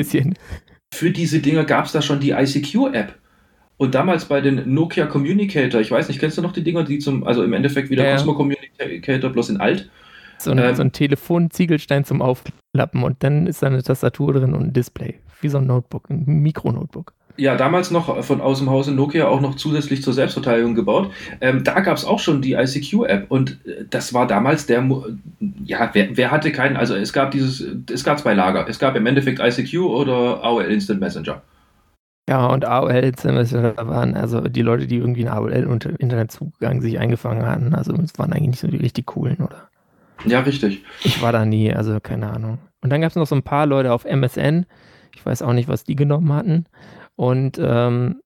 für 0.94 1.12
diese 1.12 1.40
Dinger 1.40 1.64
gab 1.64 1.86
es 1.86 1.91
da 1.91 2.02
schon 2.02 2.20
die 2.20 2.32
ICQ-App. 2.32 3.16
Und 3.78 3.94
damals 3.94 4.26
bei 4.26 4.40
den 4.40 4.74
Nokia 4.74 5.06
Communicator, 5.06 5.82
ich 5.82 5.91
weiß 5.91 6.07
nicht, 6.07 6.20
kennst 6.20 6.38
du 6.38 6.41
noch 6.41 6.53
die 6.53 6.64
Dinger, 6.64 6.84
die 6.84 6.99
zum, 6.99 7.26
also 7.26 7.44
im 7.44 7.53
Endeffekt 7.53 7.90
wie 7.90 7.95
der 7.95 8.06
ja. 8.06 8.16
Cosmo 8.16 8.34
Communicator, 8.34 9.30
bloß 9.30 9.49
in 9.49 9.57
alt? 9.57 9.90
So 10.38 10.52
ein, 10.52 10.60
ähm, 10.60 10.76
so 10.76 10.82
ein 10.82 10.91
Telefon-Ziegelstein 10.91 12.06
zum 12.06 12.22
Aufklappen 12.22 13.03
und 13.03 13.24
dann 13.24 13.48
ist 13.48 13.62
da 13.62 13.68
eine 13.68 13.82
Tastatur 13.82 14.34
drin 14.34 14.53
und 14.53 14.64
ein 14.64 14.74
Display. 14.74 15.20
Wie 15.41 15.49
so 15.49 15.57
ein 15.57 15.68
Notebook, 15.68 16.10
ein 16.10 16.26
Mikro-Notebook. 16.26 17.14
Ja, 17.38 17.57
damals 17.57 17.91
noch 17.91 18.24
von 18.24 18.40
aus 18.40 18.60
dem 18.60 18.70
Hause 18.70 18.94
Nokia 18.94 19.28
auch 19.28 19.41
noch 19.41 19.56
zusätzlich 19.56 20.02
zur 20.02 20.14
Selbstverteidigung 20.14 20.74
gebaut. 20.74 21.12
Ähm, 21.41 21.66
da 21.66 21.82
gab 21.82 21.98
es 21.98 22.06
auch 22.06 22.20
schon 22.20 22.41
die 22.41 22.53
ICQ-App 22.53 23.30
und 23.30 23.60
äh, 23.66 23.86
das 23.90 24.14
war 24.14 24.26
damals 24.26 24.66
der, 24.68 24.88
ja, 25.66 25.90
wer, 25.91 26.16
wer, 26.16 26.32
hatte 26.32 26.52
keinen, 26.53 26.78
also 26.78 26.95
es 26.95 27.12
gab 27.12 27.32
dieses, 27.32 27.66
es 27.91 28.06
gab 28.06 28.20
zwei 28.20 28.34
Lager. 28.34 28.68
Es 28.70 28.80
gab 28.80 28.95
im 28.95 29.06
Endeffekt 29.06 29.40
ICQ 29.40 29.80
oder 29.82 30.44
AOL 30.44 30.64
Instant 30.64 31.02
Messenger. 31.02 31.41
Ja, 32.28 32.48
und 32.48 32.66
AOL 32.66 33.12
da 33.12 33.88
waren 33.88 34.16
also 34.16 34.41
die 34.41 34.64
Leute, 34.64 34.88
die 34.88 34.98
irgendwie 34.98 35.22
in 35.22 35.28
AOL-Internetzugang 35.28 36.82
sich 36.82 36.98
eingefangen 36.98 37.45
hatten. 37.45 37.76
Also 37.76 37.94
es 37.95 38.18
waren 38.18 38.32
eigentlich 38.32 38.48
nicht 38.48 38.60
so 38.62 38.68
die 38.68 38.78
richtig 38.78 39.07
coolen, 39.07 39.38
oder? 39.38 39.68
Ja, 40.26 40.40
richtig. 40.42 40.84
Ich 41.04 41.22
war 41.22 41.32
da 41.32 41.46
nie, 41.46 41.74
also 41.74 42.00
keine 42.00 42.32
Ahnung. 42.32 42.60
Und 42.82 42.90
dann 42.92 43.02
gab 43.02 43.10
es 43.10 43.16
noch 43.16 43.28
so 43.28 43.36
ein 43.36 43.44
paar 43.44 43.66
Leute 43.66 43.92
auf 43.92 44.06
MSN. 44.06 44.66
Ich 45.16 45.26
weiß 45.26 45.42
auch 45.42 45.54
nicht, 45.54 45.68
was 45.68 45.84
die 45.84 45.96
genommen 45.96 46.32
hatten. 46.34 46.66
Und 47.16 47.60
ähm, 47.60 48.22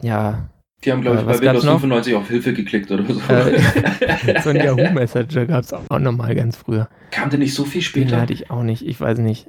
ja. 0.00 0.50
Die 0.84 0.92
haben, 0.92 1.02
glaube 1.02 1.18
ich, 1.18 1.22
äh, 1.22 1.26
bei 1.26 1.40
Windows 1.40 1.64
95 1.64 2.14
auf 2.14 2.28
Hilfe 2.28 2.52
geklickt 2.52 2.90
oder 2.90 3.04
so. 3.04 3.20
Äh, 3.32 4.40
so 4.42 4.50
ein 4.50 4.56
Yahoo 4.56 4.92
Messenger 4.92 5.46
gab 5.46 5.64
es 5.64 5.72
auch 5.72 5.98
nochmal 5.98 6.34
ganz 6.34 6.56
früher. 6.56 6.88
Kam 7.10 7.30
der 7.30 7.38
nicht 7.38 7.54
so 7.54 7.64
viel 7.64 7.82
später? 7.82 8.10
Den 8.10 8.20
hatte 8.20 8.32
ich 8.32 8.50
auch 8.50 8.62
nicht, 8.62 8.86
ich 8.86 9.00
weiß 9.00 9.18
nicht. 9.18 9.48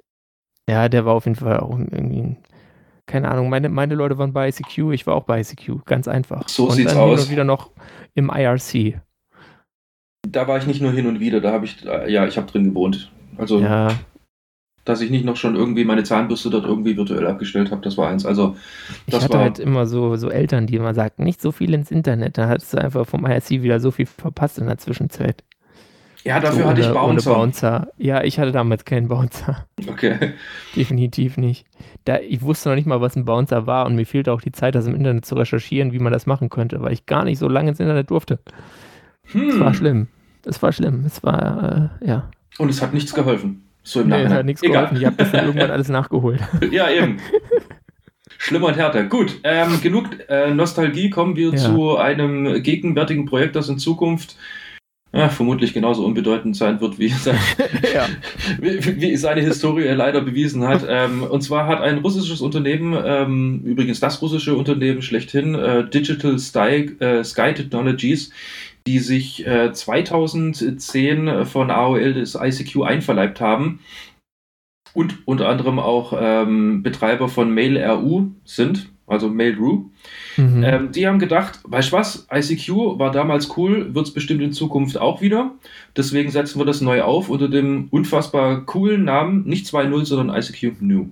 Ja, 0.68 0.90
der 0.90 1.06
war 1.06 1.14
auf 1.14 1.26
jeden 1.26 1.36
Fall 1.36 1.60
auch 1.60 1.78
irgendwie 1.78 2.22
ein 2.22 2.38
keine 3.10 3.30
Ahnung, 3.32 3.50
meine, 3.50 3.70
meine 3.70 3.96
Leute 3.96 4.18
waren 4.20 4.34
bei 4.34 4.50
ICQ, 4.50 4.92
ich 4.94 5.08
war 5.08 5.16
auch 5.16 5.24
bei 5.24 5.42
ICQ, 5.42 5.84
ganz 5.86 6.08
einfach. 6.08 6.48
So 6.48 6.68
und 6.68 6.76
sieht's 6.76 6.94
dann 6.94 7.02
aus. 7.02 7.26
Und 7.26 7.32
wieder 7.32 7.44
noch 7.44 7.72
im 8.14 8.30
IRC. 8.30 9.02
Da 10.28 10.48
war 10.48 10.58
ich 10.58 10.68
nicht 10.68 10.82
nur 10.82 10.92
hin 10.92 11.08
und 11.08 11.20
wieder, 11.20 11.42
da 11.42 11.52
habe 11.52 11.66
ich, 11.66 11.86
äh, 11.86 12.12
ja, 12.12 12.26
ich 12.28 12.38
habe 12.38 12.52
drin 12.52 12.66
gewohnt. 12.66 13.12
Also, 13.38 13.60
ja. 13.60 13.90
dass 14.84 15.02
ich 15.02 15.10
nicht 15.10 15.26
noch 15.26 15.38
schon 15.38 15.56
irgendwie 15.56 15.86
meine 15.86 16.04
Zahnbürste 16.04 16.50
dort 16.50 16.66
irgendwie 16.66 16.98
virtuell 16.98 17.26
abgestellt 17.26 17.72
habe, 17.72 17.82
das 17.82 17.98
war 17.98 18.10
eins. 18.10 18.26
Also, 18.26 18.56
das 19.08 19.20
ich 19.20 19.24
hatte 19.24 19.34
war, 19.36 19.44
halt 19.44 19.60
immer 19.60 19.86
so, 19.86 20.18
so 20.18 20.30
Eltern, 20.30 20.68
die 20.68 20.76
immer 20.76 20.94
sagten, 20.94 21.24
nicht 21.24 21.42
so 21.42 21.52
viel 21.52 21.74
ins 21.74 21.90
Internet, 21.90 22.38
da 22.38 22.50
hast 22.50 22.74
du 22.74 22.78
einfach 22.78 23.08
vom 23.08 23.26
IRC 23.26 23.62
wieder 23.64 23.80
so 23.80 23.92
viel 23.92 24.06
verpasst 24.06 24.60
in 24.60 24.68
der 24.68 24.78
Zwischenzeit. 24.78 25.44
Ja, 26.26 26.40
dafür 26.40 26.64
so 26.64 26.70
hatte 26.70 26.82
ohne, 26.82 26.90
ich 26.90 26.94
Bouncer. 26.94 27.34
Bouncer. 27.34 27.88
Ja, 27.98 28.24
ich 28.24 28.40
hatte 28.40 28.52
damals 28.52 28.84
keinen 28.84 29.08
Bouncer. 29.08 29.66
Okay. 29.88 30.34
Definitiv 30.76 31.38
nicht. 31.38 31.66
Da, 32.04 32.20
ich 32.20 32.42
wusste 32.42 32.70
noch 32.70 32.76
nicht 32.76 32.88
mal, 32.88 33.00
was 33.00 33.16
ein 33.16 33.26
Bouncer 33.26 33.68
war 33.68 33.86
und 33.86 33.96
mir 33.96 34.06
fehlte 34.06 34.34
auch 34.34 34.42
die 34.42 34.52
Zeit, 34.52 34.76
das 34.76 34.88
im 34.88 34.96
Internet 34.96 35.26
zu 35.26 35.36
recherchieren, 35.36 35.94
wie 35.94 36.00
man 36.00 36.12
das 36.12 36.26
machen 36.26 36.50
könnte, 36.50 36.82
weil 36.82 36.92
ich 36.92 37.06
gar 37.06 37.24
nicht 37.24 37.40
so 37.40 37.48
lange 37.48 37.70
ins 37.70 37.80
Internet 37.80 38.10
durfte. 38.10 38.40
Hm. 39.32 39.50
Es 39.50 39.60
war 39.60 39.74
schlimm. 39.74 40.08
Es 40.46 40.62
war 40.62 40.72
schlimm. 40.72 41.04
Es 41.06 41.24
war, 41.24 41.92
äh, 42.02 42.08
ja. 42.08 42.30
Und 42.58 42.70
es 42.70 42.82
hat 42.82 42.94
nichts 42.94 43.14
geholfen. 43.14 43.64
So 43.84 44.02
im 44.02 44.08
nee, 44.08 44.12
Nachhinein. 44.12 44.32
es 44.32 44.38
hat 44.38 44.46
nichts 44.46 44.64
Egal. 44.64 44.74
geholfen. 44.74 44.98
Ich 44.98 45.06
habe 45.06 45.16
das 45.16 45.32
dann 45.32 45.46
irgendwann 45.46 45.72
alles 45.72 45.90
nachgeholt. 45.90 46.40
ja, 46.72 46.90
eben. 46.90 47.18
Schlimmer 48.38 48.68
und 48.68 48.78
härter. 48.78 49.04
Gut, 49.04 49.40
ähm, 49.44 49.82
genug 49.82 50.10
äh, 50.30 50.54
Nostalgie. 50.54 51.10
Kommen 51.10 51.36
wir 51.36 51.52
ja. 51.52 51.58
zu 51.58 51.98
einem 51.98 52.62
gegenwärtigen 52.64 53.26
Projekt, 53.26 53.56
das 53.56 53.70
in 53.70 53.80
Zukunft 53.80 54.36
ja, 55.12 55.30
vermutlich 55.30 55.74
genauso 55.74 56.06
unbedeutend 56.06 56.56
sein 56.56 56.82
wird, 56.82 57.00
wie, 57.00 57.10
sein, 57.10 57.38
ja. 57.94 58.08
wie, 58.60 59.02
wie, 59.02 59.16
seine 59.16 59.42
Historie 59.42 59.88
leider 59.88 60.22
bewiesen 60.22 60.68
hat. 60.68 60.86
Ähm, 60.88 61.24
und 61.24 61.42
zwar 61.42 61.66
hat 61.66 61.82
ein 61.82 62.00
russisches 62.00 62.42
Unternehmen, 62.42 62.96
ähm, 63.04 63.62
übrigens 63.66 64.00
das 64.00 64.22
russische 64.22 64.56
Unternehmen 64.56 65.02
schlechthin, 65.02 65.56
äh, 65.56 65.90
Digital 65.90 66.38
Sky, 66.38 66.96
äh, 67.00 67.24
Sky 67.24 67.54
Technologies, 67.56 68.32
die 68.90 68.98
sich 68.98 69.46
äh, 69.46 69.72
2010 69.72 71.46
von 71.46 71.70
AOL 71.70 72.16
das 72.16 72.34
ICQ 72.34 72.82
einverleibt 72.82 73.40
haben 73.40 73.82
und 74.96 75.28
unter 75.28 75.48
anderem 75.48 75.78
auch 75.78 76.12
ähm, 76.20 76.82
Betreiber 76.82 77.30
von 77.30 77.54
Mail.ru 77.54 78.32
sind, 78.46 78.90
also 79.06 79.30
Mail.ru. 79.30 79.92
Mhm. 80.38 80.64
Ähm, 80.64 80.92
die 80.92 81.08
haben 81.08 81.20
gedacht, 81.20 81.60
weißt 81.66 81.92
du 81.92 81.98
was, 81.98 82.28
ICQ 82.34 82.98
war 82.98 83.12
damals 83.12 83.56
cool, 83.58 83.94
wird 83.94 84.08
es 84.08 84.14
bestimmt 84.14 84.42
in 84.42 84.54
Zukunft 84.54 84.98
auch 84.98 85.22
wieder. 85.22 85.52
Deswegen 85.96 86.32
setzen 86.32 86.60
wir 86.60 86.66
das 86.66 86.82
neu 86.82 87.04
auf 87.04 87.30
unter 87.30 87.48
dem 87.48 87.90
unfassbar 87.92 88.66
coolen 88.66 89.04
Namen, 89.04 89.44
nicht 89.44 89.68
2.0, 89.68 90.06
sondern 90.06 90.36
ICQ 90.36 90.82
New. 90.82 91.10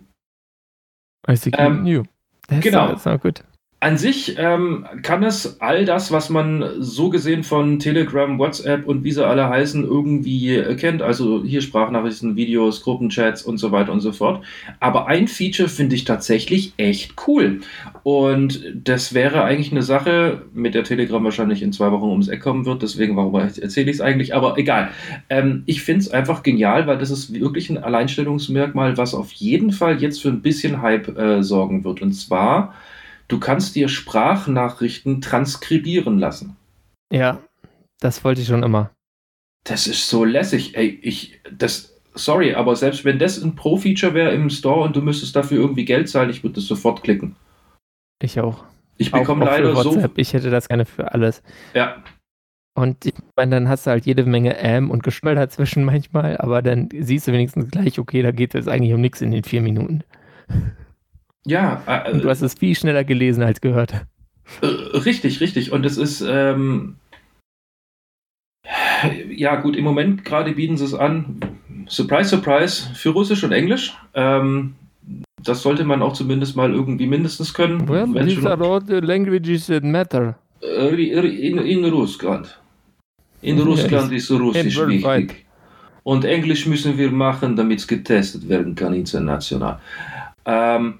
ICQ 1.28 1.54
ähm, 1.60 1.84
New. 1.84 2.04
Das 2.48 2.62
genau. 2.62 2.92
Ist 2.92 3.06
auch 3.06 3.22
gut. 3.22 3.44
An 3.80 3.96
sich 3.96 4.36
ähm, 4.40 4.88
kann 5.04 5.22
es 5.22 5.62
all 5.62 5.86
das, 5.86 6.12
was 6.12 6.32
man 6.32 6.66
so 6.80 7.12
gesehen 7.12 7.44
von 7.44 7.78
Telegram, 7.78 8.40
WhatsApp 8.40 8.88
und 8.88 9.04
wie 9.04 9.12
sie 9.12 9.24
alle 9.24 9.50
heißen, 9.50 9.84
irgendwie 9.84 10.64
kennt. 10.80 11.04
Also 11.04 11.44
hier 11.44 11.62
Sprachnachrichten, 11.62 12.36
Videos, 12.36 12.82
Gruppenchats 12.82 13.44
und 13.44 13.60
so 13.60 13.72
weiter 13.72 13.92
und 13.92 14.00
so 14.00 14.14
fort. 14.14 14.44
Aber 14.80 15.06
ein 15.06 15.28
Feature 15.28 15.70
finde 15.70 15.94
ich 15.94 16.06
tatsächlich 16.06 16.74
echt 16.78 17.14
cool. 17.28 17.60
Und 18.02 18.64
das 18.74 19.14
wäre 19.14 19.44
eigentlich 19.44 19.72
eine 19.72 19.84
Sache, 19.84 20.42
mit 20.56 20.74
der 20.74 20.84
Telegram 20.84 21.24
wahrscheinlich 21.24 21.62
in 21.62 21.72
zwei 21.72 21.92
Wochen 21.92 22.10
ums 22.10 22.30
Eck 22.30 22.42
kommen 22.42 22.66
wird. 22.66 22.82
Deswegen, 22.82 23.16
warum 23.16 23.36
erzähle 23.36 23.92
ich 23.92 23.98
es 23.98 24.02
eigentlich? 24.02 24.34
Aber 24.34 24.58
egal. 24.58 24.90
Ähm, 25.30 25.62
ich 25.68 25.84
finde 25.84 26.02
es 26.02 26.10
einfach 26.10 26.42
genial, 26.42 26.88
weil 26.88 26.98
das 26.98 27.12
ist 27.12 27.32
wirklich 27.32 27.70
ein 27.70 27.78
Alleinstellungsmerkmal, 27.78 28.98
was 28.98 29.14
auf 29.14 29.32
jeden 29.34 29.72
Fall 29.72 30.02
jetzt 30.02 30.20
für 30.20 30.30
ein 30.30 30.42
bisschen 30.42 30.82
Hype 30.82 31.16
äh, 31.16 31.44
sorgen 31.44 31.84
wird. 31.84 32.02
Und 32.02 32.14
zwar 32.14 32.74
Du 33.28 33.40
kannst 33.40 33.76
dir 33.76 33.90
Sprachnachrichten 33.90 35.22
transkribieren 35.22 36.18
lassen. 36.20 36.56
Ja, 37.12 37.42
das 38.00 38.24
wollte 38.24 38.42
ich 38.42 38.48
schon 38.48 38.64
immer. 38.64 38.92
Das 39.64 39.88
ist 39.88 40.08
so 40.08 40.24
lässig. 40.24 40.78
Ey, 40.78 41.00
ich, 41.02 41.42
das, 41.52 42.00
sorry, 42.14 42.54
aber 42.54 42.76
selbst 42.76 43.04
wenn 43.04 43.20
das 43.20 43.42
ein 43.42 43.56
Pro-Feature 43.56 44.14
wäre 44.14 44.34
im 44.34 44.50
Store 44.50 44.82
und 44.82 44.96
du 44.96 45.02
müsstest 45.02 45.36
dafür 45.36 45.58
irgendwie 45.60 45.86
Geld 45.86 46.10
zahlen, 46.10 46.30
ich 46.30 46.44
würde 46.44 46.56
das 46.56 46.66
sofort 46.66 47.04
klicken. 47.04 47.36
Ich 48.22 48.40
auch. 48.40 48.64
Ich 48.98 49.12
bekomme 49.12 49.46
leider 49.46 49.76
so. 49.76 50.04
Ich 50.16 50.34
hätte 50.34 50.50
das 50.50 50.68
gerne 50.68 50.86
für 50.86 51.14
alles. 51.14 51.44
Ja. 51.74 52.04
Und 52.76 53.06
ich 53.06 53.14
meine, 53.36 53.56
dann 53.56 53.70
hast 53.70 53.88
du 53.88 53.92
halt 53.92 54.06
jede 54.06 54.24
Menge 54.24 54.58
Ähm 54.60 54.92
und 54.92 55.04
Geschmäll 55.04 55.36
dazwischen 55.36 55.84
manchmal, 55.86 56.38
aber 56.38 56.62
dann 56.62 56.90
siehst 56.98 57.28
du 57.28 57.32
wenigstens 57.34 57.70
gleich, 57.72 58.00
okay, 58.00 58.22
da 58.22 58.32
geht 58.32 58.56
es 58.56 58.68
eigentlich 58.68 58.94
um 58.94 59.02
nichts 59.02 59.22
in 59.22 59.32
den 59.32 59.44
vier 59.44 59.62
Minuten. 59.62 60.04
Ja. 61.48 61.82
Äh, 61.88 62.18
du 62.20 62.30
hast 62.30 62.42
es 62.42 62.54
viel 62.54 62.76
schneller 62.76 63.04
gelesen 63.04 63.42
als 63.42 63.62
gehört. 63.62 64.06
Äh, 64.62 64.66
richtig, 64.98 65.40
richtig. 65.42 65.72
Und 65.72 65.86
es 65.86 65.98
ist, 65.98 66.22
ähm, 66.22 66.96
ja 69.30 69.56
gut, 69.56 69.76
im 69.76 69.84
Moment 69.84 70.26
gerade 70.26 70.52
bieten 70.54 70.78
sie 70.78 70.86
es 70.86 70.94
an. 70.94 71.40
Surprise, 71.88 72.30
surprise, 72.30 72.90
für 72.94 73.10
Russisch 73.10 73.44
und 73.44 73.54
Englisch. 73.54 73.96
Ähm, 74.14 74.76
das 75.44 75.62
sollte 75.62 75.86
man 75.86 76.02
auch 76.02 76.14
zumindest 76.14 76.56
mal 76.56 76.74
irgendwie 76.74 77.08
mindestens 77.08 77.54
können. 77.54 77.88
Well, 77.88 78.08
these 78.26 78.50
are 78.50 78.62
all 78.62 78.82
the 78.86 79.00
languages 79.00 79.68
that 79.68 79.84
matter. 79.84 80.36
Äh, 80.62 80.90
in, 80.90 81.58
in 81.60 81.86
Russland. 81.86 82.60
In 83.42 83.60
Russland 83.60 84.12
ist 84.12 84.30
Russisch 84.32 84.78
wichtig. 84.78 85.46
Und 86.04 86.26
Englisch 86.26 86.66
müssen 86.66 86.98
wir 86.98 87.12
machen, 87.12 87.56
damit 87.56 87.80
es 87.80 87.88
getestet 87.88 88.48
werden 88.48 88.76
kann 88.76 88.94
international. 88.94 89.80
Ähm, 90.48 91.00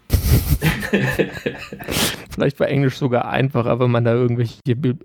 Vielleicht 2.30 2.60
war 2.60 2.68
Englisch 2.68 2.98
sogar 2.98 3.30
einfacher, 3.30 3.80
wenn 3.80 3.92
man 3.92 4.04
da 4.04 4.14
irgendwelche 4.14 4.60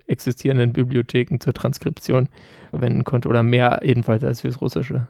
existierenden 0.07 0.73
Bibliotheken 0.73 1.39
zur 1.39 1.53
Transkription 1.53 2.29
verwenden 2.69 3.03
konnte 3.03 3.29
oder 3.29 3.43
mehr 3.43 3.81
jedenfalls 3.83 4.23
als 4.23 4.41
fürs 4.41 4.61
Russische. 4.61 5.07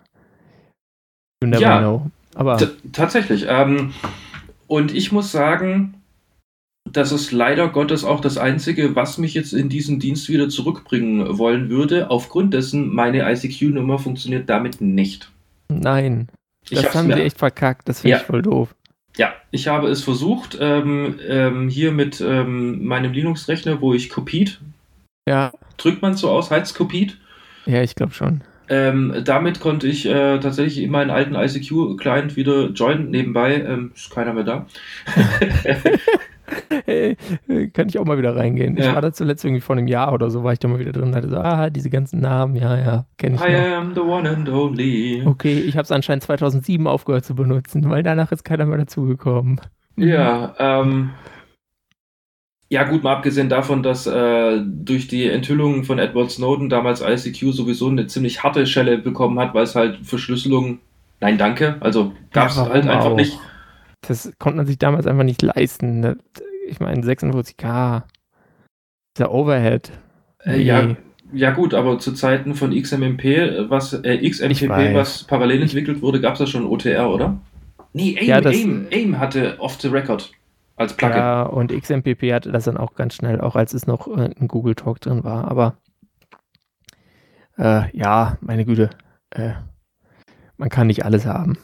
You 1.42 1.50
never 1.50 1.62
ja, 1.62 1.80
know. 1.80 2.10
Aber 2.36 2.58
tatsächlich. 2.92 3.46
Ähm, 3.48 3.94
und 4.68 4.94
ich 4.94 5.12
muss 5.12 5.32
sagen, 5.32 5.96
das 6.92 7.12
ist 7.12 7.32
leider 7.32 7.70
Gottes 7.70 8.04
auch 8.04 8.22
das 8.22 8.38
Einzige, 8.38 8.96
was 8.96 9.18
mich 9.18 9.34
jetzt 9.34 9.54
in 9.54 9.70
diesen 9.70 10.00
Dienst 10.00 10.30
wieder 10.30 10.50
zurückbringen 10.50 11.38
wollen 11.38 11.70
würde. 11.70 12.10
Aufgrund 12.12 12.54
dessen, 12.54 12.94
meine 12.94 13.30
ICQ-Nummer 13.32 14.00
funktioniert 14.00 14.50
damit 14.50 14.82
nicht. 14.82 15.32
Nein. 15.70 16.28
Das 16.70 16.96
haben 16.96 17.12
sie 17.12 17.22
echt 17.22 17.38
verkackt. 17.38 17.90
Das 17.90 18.02
finde 18.02 18.18
ja. 18.18 18.22
ich 18.22 18.24
voll 18.24 18.42
doof. 18.42 18.74
Ja, 19.18 19.34
ich 19.52 19.68
habe 19.68 19.90
es 19.90 20.04
versucht, 20.04 20.58
ähm, 20.60 21.20
ähm, 21.28 21.70
hier 21.70 21.92
mit 21.92 22.20
ähm, 22.22 22.86
meinem 22.86 23.14
Linux-Rechner, 23.14 23.80
wo 23.80 23.94
ich 23.94 24.10
Copied. 24.10 24.60
Ja. 25.28 25.52
Drückt 25.78 26.02
man 26.02 26.16
so 26.16 26.30
aus, 26.30 26.50
heißt 26.50 26.76
Copied? 26.76 27.18
Ja, 27.66 27.82
ich 27.82 27.96
glaube 27.96 28.14
schon. 28.14 28.42
Ähm, 28.70 29.22
damit 29.24 29.60
konnte 29.60 29.88
ich 29.88 30.06
äh, 30.06 30.40
tatsächlich 30.40 30.84
in 30.84 30.90
meinen 30.90 31.12
alten 31.12 31.36
ICQ-Client 31.36 32.36
wieder 32.36 32.70
joinen. 32.70 33.12
Nebenbei 33.12 33.56
ähm, 33.56 33.92
ist 33.94 34.10
keiner 34.10 34.34
mehr 34.34 34.46
da. 34.46 34.66
hey, 36.86 37.18
kann 37.74 37.90
ich 37.90 37.98
auch 38.00 38.06
mal 38.06 38.18
wieder 38.18 38.36
reingehen. 38.36 38.78
Ja. 38.78 38.90
Ich 38.90 38.94
war 38.94 39.02
da 39.02 39.14
zuletzt 39.14 39.44
irgendwie 39.46 39.62
vor 39.62 39.76
einem 39.76 39.88
Jahr 39.88 40.14
oder 40.14 40.30
so, 40.30 40.44
war 40.44 40.54
ich 40.54 40.60
da 40.60 40.68
mal 40.68 40.80
wieder 40.80 40.92
drin 40.92 41.06
und 41.06 41.16
hatte 41.16 41.30
so, 41.30 41.38
ah, 41.38 41.70
diese 41.70 41.90
ganzen 41.90 42.20
Namen, 42.20 42.56
ja, 42.56 42.78
ja, 42.78 43.06
kenne 43.18 43.36
ich 43.36 43.42
I 43.42 43.52
noch. 43.52 43.78
am 43.78 43.94
the 43.96 44.02
one 44.02 44.30
and 44.30 44.50
only. 44.50 45.24
Okay, 45.26 45.60
ich 45.60 45.76
habe 45.76 45.84
es 45.84 45.92
anscheinend 45.92 46.24
2007 46.24 46.88
aufgehört 46.88 47.26
zu 47.26 47.36
benutzen, 47.36 47.90
weil 47.90 48.04
danach 48.04 48.32
ist 48.32 48.44
keiner 48.44 48.66
mehr 48.66 48.78
dazugekommen. 48.78 49.62
Ja, 49.96 50.56
ähm, 50.58 51.12
ja, 52.74 52.84
gut, 52.86 53.04
mal 53.04 53.14
abgesehen 53.14 53.50
davon, 53.50 53.84
dass 53.84 54.08
äh, 54.08 54.60
durch 54.66 55.08
die 55.08 55.30
Enthüllung 55.30 55.84
von 55.84 56.00
Edward 56.00 56.32
Snowden 56.32 56.70
damals 56.70 57.02
ICQ 57.02 57.54
sowieso 57.54 57.88
eine 57.88 58.08
ziemlich 58.08 58.42
harte 58.42 58.66
Schelle 58.66 58.98
bekommen 58.98 59.40
hat, 59.40 59.54
weil 59.54 59.64
es 59.64 59.76
halt 59.76 60.00
Verschlüsselung, 60.04 60.80
nein, 61.20 61.38
danke, 61.38 61.76
also 61.82 62.14
gab 62.32 62.50
es 62.50 62.56
ja, 62.58 62.68
halt 62.68 62.88
einfach 62.88 63.12
auch? 63.12 63.16
nicht. 63.16 63.38
Das 64.08 64.32
konnte 64.40 64.58
man 64.58 64.66
sich 64.66 64.78
damals 64.78 65.08
einfach 65.08 65.24
nicht 65.24 65.42
leisten. 65.42 66.18
Ich 66.68 66.80
meine, 66.80 67.02
46k, 67.02 68.04
dieser 69.18 69.32
Overhead. 69.32 69.92
Äh, 70.46 70.62
ja, 70.62 70.96
ja 71.32 71.52
gut, 71.52 71.74
aber 71.74 72.00
zu 72.00 72.14
Zeiten 72.14 72.54
von 72.54 72.80
XMMP, 72.80 73.70
was 73.70 73.94
äh, 73.94 74.30
XMPP, 74.30 74.94
was 74.94 75.24
parallel 75.24 75.64
entwickelt 75.64 76.02
wurde, 76.02 76.22
gab 76.22 76.34
es 76.34 76.40
ja 76.42 76.48
schon 76.48 76.66
OTR, 76.66 77.10
oder? 77.10 77.40
Nee, 77.94 78.18
AIM, 78.20 78.28
ja, 78.28 78.42
das, 78.42 78.56
AIM, 78.56 78.88
AIM 78.92 79.20
hatte 79.20 79.60
Off 79.60 79.80
the 79.80 79.88
Record 79.88 80.32
als 80.76 80.94
Plugin. 80.94 81.18
Ja, 81.18 81.44
und 81.44 81.72
XMPP 81.72 82.34
hatte 82.34 82.52
das 82.52 82.66
dann 82.66 82.78
auch 82.78 82.96
ganz 82.96 83.16
schnell, 83.16 83.40
auch 83.40 83.56
als 83.56 83.74
es 83.74 83.88
noch 83.88 84.08
in 84.08 84.48
Google 84.48 84.76
Talk 84.76 85.00
drin 85.00 85.24
war. 85.24 85.50
Aber 85.50 85.78
äh, 87.58 87.96
ja, 87.96 88.38
meine 88.42 88.66
Güte, 88.66 88.90
äh, 89.32 89.52
man 90.58 90.70
kann 90.70 90.88
nicht 90.88 91.06
alles 91.06 91.26
haben. 91.26 91.58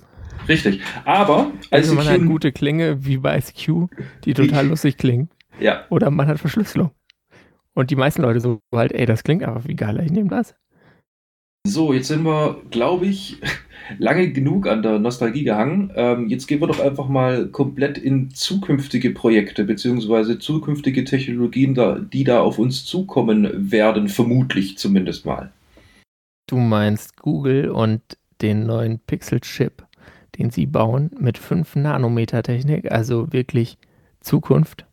Richtig. 0.50 0.82
Aber 1.06 1.52
also 1.70 1.94
man 1.94 2.08
hat 2.08 2.26
gute 2.26 2.52
Klänge 2.52 3.06
wie 3.06 3.18
bei 3.18 3.38
ICQ, 3.38 3.88
die 4.26 4.34
total 4.34 4.68
lustig 4.68 4.98
klingen. 4.98 5.30
Ja. 5.60 5.86
Oder 5.90 6.10
man 6.10 6.28
hat 6.28 6.40
Verschlüsselung. 6.40 6.92
Und 7.76 7.92
die 7.92 7.96
meisten 7.96 8.24
Leute 8.24 8.40
so 8.40 8.60
halt, 8.74 8.92
ey, 8.92 9.06
das 9.06 9.24
klingt 9.24 9.44
einfach 9.44 9.68
wie 9.68 9.76
geil, 9.76 10.02
ich 10.04 10.12
nehme 10.12 10.30
das. 10.30 10.56
So, 11.68 11.94
jetzt 11.94 12.08
sind 12.08 12.24
wir, 12.24 12.62
glaube 12.72 13.06
ich, 13.06 13.38
lange 14.00 14.32
genug 14.32 14.68
an 14.68 14.82
der 14.82 14.98
Nostalgie 14.98 15.44
gehangen. 15.44 15.92
Ähm, 15.96 16.28
jetzt 16.30 16.48
gehen 16.48 16.62
wir 16.62 16.68
doch 16.68 16.80
einfach 16.80 17.10
mal 17.10 17.48
komplett 17.48 17.98
in 17.98 18.32
zukünftige 18.32 19.12
Projekte 19.12 19.66
beziehungsweise 19.66 20.40
zukünftige 20.40 21.04
Technologien, 21.04 21.76
da, 21.76 22.00
die 22.00 22.24
da 22.24 22.42
auf 22.42 22.58
uns 22.58 22.86
zukommen 22.86 23.72
werden, 23.72 24.08
vermutlich 24.08 24.78
zumindest 24.78 25.26
mal. 25.26 25.52
Du 26.48 26.58
meinst 26.58 27.18
Google 27.18 27.70
und 27.70 28.02
den 28.42 28.66
neuen 28.66 29.00
Pixel-Chip 29.00 29.86
den 30.40 30.50
sie 30.50 30.66
bauen, 30.66 31.12
mit 31.20 31.38
5 31.38 31.76
Nanometer 31.76 32.42
Technik, 32.42 32.92
also 32.92 33.32
wirklich 33.32 33.78
Zukunft. 34.22 34.86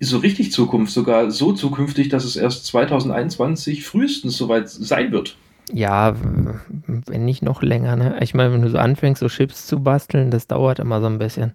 So 0.00 0.18
richtig 0.18 0.52
Zukunft, 0.52 0.92
sogar 0.92 1.30
so 1.30 1.52
zukünftig, 1.52 2.08
dass 2.08 2.24
es 2.24 2.36
erst 2.36 2.66
2021 2.66 3.84
frühestens 3.84 4.36
soweit 4.36 4.68
sein 4.68 5.12
wird. 5.12 5.36
Ja, 5.72 6.14
wenn 6.86 7.24
nicht 7.24 7.42
noch 7.42 7.62
länger, 7.62 7.96
ne? 7.96 8.18
Ich 8.20 8.34
meine, 8.34 8.52
wenn 8.52 8.62
du 8.62 8.68
so 8.68 8.78
anfängst, 8.78 9.20
so 9.20 9.28
Chips 9.28 9.66
zu 9.66 9.82
basteln, 9.82 10.30
das 10.30 10.46
dauert 10.46 10.78
immer 10.78 11.00
so 11.00 11.06
ein 11.06 11.18
bisschen, 11.18 11.54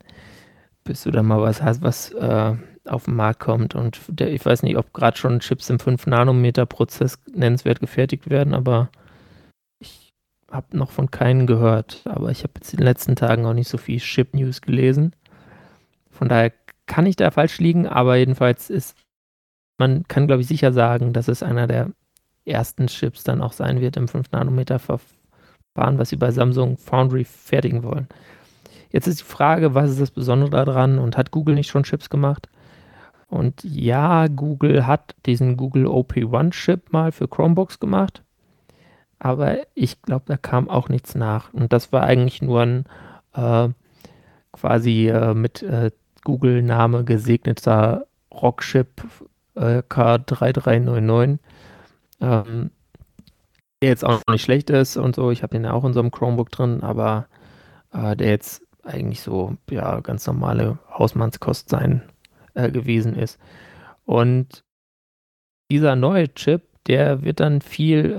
bis 0.83 1.03
du 1.03 1.11
da 1.11 1.21
mal 1.21 1.41
was 1.41 1.61
hast, 1.61 1.81
was 1.83 2.11
äh, 2.13 2.55
auf 2.85 3.05
den 3.05 3.15
Markt 3.15 3.41
kommt. 3.41 3.75
Und 3.75 3.99
der, 4.07 4.31
ich 4.31 4.43
weiß 4.43 4.63
nicht, 4.63 4.77
ob 4.77 4.93
gerade 4.93 5.17
schon 5.17 5.41
Chips 5.41 5.69
im 5.69 5.77
5-Nanometer-Prozess 5.77 7.19
nennenswert 7.33 7.81
gefertigt 7.81 8.29
werden, 8.29 8.53
aber 8.53 8.89
habe 10.51 10.77
noch 10.77 10.91
von 10.91 11.11
keinen 11.11 11.47
gehört. 11.47 12.01
Aber 12.05 12.29
ich 12.31 12.43
habe 12.43 12.53
jetzt 12.55 12.73
in 12.73 12.77
den 12.77 12.85
letzten 12.85 13.15
Tagen 13.15 13.45
auch 13.45 13.53
nicht 13.53 13.69
so 13.69 13.77
viel 13.77 13.99
Chip-News 13.99 14.61
gelesen. 14.61 15.15
Von 16.09 16.29
daher 16.29 16.51
kann 16.85 17.05
ich 17.05 17.15
da 17.15 17.31
falsch 17.31 17.59
liegen, 17.59 17.87
aber 17.87 18.15
jedenfalls 18.15 18.69
ist, 18.69 18.97
man 19.77 20.07
kann, 20.07 20.27
glaube 20.27 20.41
ich, 20.41 20.47
sicher 20.47 20.73
sagen, 20.73 21.13
dass 21.13 21.27
es 21.27 21.43
einer 21.43 21.67
der 21.67 21.91
ersten 22.45 22.87
Chips 22.87 23.23
dann 23.23 23.41
auch 23.41 23.53
sein 23.53 23.79
wird 23.79 23.95
im 23.95 24.07
5-Nanometer-Verfahren, 24.07 25.97
was 25.97 26.09
sie 26.09 26.15
bei 26.15 26.31
Samsung 26.31 26.77
Foundry 26.77 27.23
fertigen 27.23 27.83
wollen. 27.83 28.07
Jetzt 28.91 29.07
ist 29.07 29.19
die 29.19 29.25
Frage, 29.25 29.75
was 29.75 29.91
ist 29.91 30.01
das 30.01 30.11
Besondere 30.11 30.65
daran 30.65 30.97
und 30.97 31.15
hat 31.15 31.31
Google 31.31 31.55
nicht 31.55 31.69
schon 31.69 31.83
Chips 31.83 32.09
gemacht? 32.09 32.49
Und 33.27 33.63
ja, 33.63 34.27
Google 34.27 34.87
hat 34.87 35.15
diesen 35.27 35.55
Google 35.55 35.85
OP1-Chip 35.85 36.91
mal 36.91 37.11
für 37.11 37.27
Chromebooks 37.27 37.79
gemacht, 37.79 38.23
aber 39.19 39.57
ich 39.75 40.01
glaube, 40.01 40.25
da 40.27 40.37
kam 40.37 40.69
auch 40.69 40.89
nichts 40.89 41.15
nach. 41.15 41.53
Und 41.53 41.73
das 41.73 41.91
war 41.91 42.03
eigentlich 42.03 42.41
nur 42.41 42.61
ein 42.61 42.85
äh, 43.33 43.69
quasi 44.51 45.09
äh, 45.09 45.33
mit 45.33 45.61
äh, 45.61 45.91
Google-Name 46.23 47.03
gesegneter 47.03 48.07
Rockchip 48.31 49.03
äh, 49.55 49.79
K3399 49.79 51.39
ähm, 52.21 52.71
der 53.81 53.89
jetzt 53.89 54.05
auch 54.05 54.21
nicht 54.29 54.43
schlecht 54.43 54.69
ist 54.69 54.97
und 54.97 55.15
so. 55.15 55.31
Ich 55.31 55.43
habe 55.43 55.55
den 55.55 55.63
ja 55.63 55.71
auch 55.71 55.85
in 55.85 55.93
so 55.93 55.99
einem 55.99 56.11
Chromebook 56.11 56.51
drin, 56.51 56.83
aber 56.83 57.27
äh, 57.93 58.15
der 58.15 58.29
jetzt 58.29 58.61
eigentlich 58.83 59.21
so, 59.21 59.55
ja, 59.69 59.99
ganz 60.01 60.25
normale 60.27 60.79
Hausmannskost 60.91 61.69
sein 61.69 62.03
äh, 62.55 62.71
gewesen 62.71 63.15
ist. 63.15 63.39
Und 64.05 64.63
dieser 65.71 65.95
neue 65.95 66.33
Chip, 66.33 66.63
der 66.87 67.23
wird 67.23 67.39
dann 67.39 67.61
viel 67.61 68.15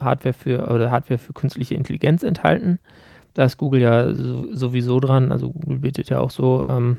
Hardware 0.00 0.32
für 0.32 0.68
oder 0.70 0.90
Hardware 0.90 1.18
für 1.18 1.32
künstliche 1.32 1.74
Intelligenz 1.74 2.22
enthalten. 2.22 2.78
Da 3.34 3.44
ist 3.44 3.58
Google 3.58 3.80
ja 3.80 4.14
so, 4.14 4.54
sowieso 4.54 5.00
dran. 5.00 5.32
Also 5.32 5.52
Google 5.52 5.78
bietet 5.78 6.08
ja 6.08 6.20
auch 6.20 6.30
so 6.30 6.68
ähm, 6.70 6.98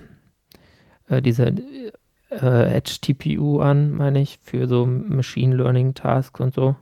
äh, 1.09 1.21
diese 1.21 1.53
äh, 2.29 2.75
Edge 2.75 2.97
TPU 3.01 3.59
an, 3.59 3.91
meine 3.91 4.21
ich, 4.21 4.39
für 4.41 4.67
so 4.67 4.85
Machine 4.85 5.55
Learning 5.55 5.93
Tasks 5.93 6.39
und 6.39 6.53
so. 6.53 6.75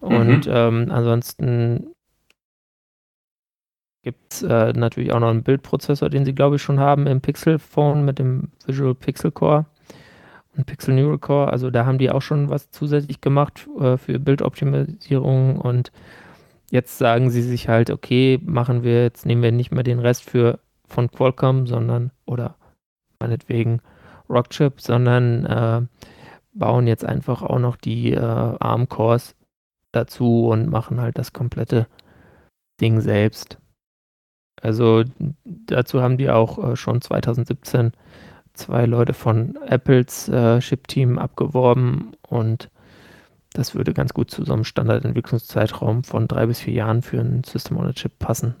Und 0.00 0.46
mhm. 0.46 0.52
ähm, 0.52 0.86
ansonsten 0.90 1.94
gibt 4.02 4.32
es 4.32 4.42
äh, 4.42 4.72
natürlich 4.72 5.12
auch 5.12 5.20
noch 5.20 5.30
einen 5.30 5.44
Bildprozessor, 5.44 6.10
den 6.10 6.24
sie, 6.24 6.34
glaube 6.34 6.56
ich, 6.56 6.62
schon 6.62 6.80
haben 6.80 7.06
im 7.06 7.20
Pixel 7.20 7.58
Phone 7.58 8.04
mit 8.04 8.18
dem 8.18 8.50
Visual 8.66 8.94
Pixel 8.94 9.30
Core 9.30 9.66
und 10.56 10.66
Pixel 10.66 10.94
Neural 10.94 11.18
Core. 11.18 11.50
Also 11.50 11.70
da 11.70 11.86
haben 11.86 11.98
die 11.98 12.10
auch 12.10 12.22
schon 12.22 12.50
was 12.50 12.70
zusätzlich 12.70 13.20
gemacht 13.20 13.68
äh, 13.78 13.96
für 13.96 14.18
Bildoptimisierung 14.18 15.58
und 15.58 15.92
jetzt 16.70 16.98
sagen 16.98 17.30
sie 17.30 17.42
sich 17.42 17.68
halt, 17.68 17.90
okay, 17.90 18.40
machen 18.44 18.82
wir 18.82 19.02
jetzt, 19.02 19.26
nehmen 19.26 19.42
wir 19.42 19.52
nicht 19.52 19.72
mehr 19.72 19.84
den 19.84 19.98
Rest 19.98 20.28
für 20.28 20.58
von 20.86 21.10
Qualcomm, 21.10 21.66
sondern 21.66 22.10
oder 22.26 22.56
meinetwegen 23.18 23.80
Rockchip, 24.28 24.80
sondern 24.80 25.46
äh, 25.46 25.82
bauen 26.54 26.86
jetzt 26.86 27.04
einfach 27.04 27.42
auch 27.42 27.58
noch 27.58 27.76
die 27.76 28.12
äh, 28.12 28.18
ARM-Cores 28.18 29.34
dazu 29.92 30.48
und 30.48 30.68
machen 30.68 31.00
halt 31.00 31.18
das 31.18 31.32
komplette 31.32 31.86
Ding 32.80 33.00
selbst. 33.00 33.58
Also 34.60 35.04
dazu 35.44 36.02
haben 36.02 36.18
die 36.18 36.30
auch 36.30 36.72
äh, 36.72 36.76
schon 36.76 37.00
2017 37.00 37.92
zwei 38.54 38.86
Leute 38.86 39.14
von 39.14 39.56
Apples 39.66 40.28
äh, 40.28 40.58
Chip-Team 40.60 41.18
abgeworben 41.18 42.12
und 42.28 42.70
das 43.54 43.74
würde 43.74 43.92
ganz 43.92 44.14
gut 44.14 44.30
zu 44.30 44.44
so 44.44 44.52
einem 44.52 44.64
Standardentwicklungszeitraum 44.64 46.04
von 46.04 46.26
drei 46.26 46.46
bis 46.46 46.60
vier 46.60 46.74
Jahren 46.74 47.02
für 47.02 47.20
ein 47.20 47.44
System 47.44 47.76
on 47.76 47.86
a 47.86 47.92
Chip 47.92 48.18
passen. 48.18 48.54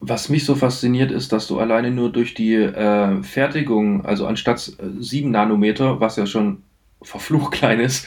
Was 0.00 0.28
mich 0.28 0.44
so 0.44 0.54
fasziniert, 0.54 1.10
ist, 1.10 1.32
dass 1.32 1.48
du 1.48 1.58
alleine 1.58 1.90
nur 1.90 2.12
durch 2.12 2.34
die 2.34 2.54
äh, 2.54 3.22
Fertigung, 3.22 4.04
also 4.04 4.26
anstatt 4.26 4.76
äh, 4.78 5.02
7 5.02 5.30
Nanometer, 5.30 6.00
was 6.00 6.16
ja 6.16 6.26
schon 6.26 6.62
verflucht 7.02 7.52
klein 7.52 7.80
ist, 7.80 8.06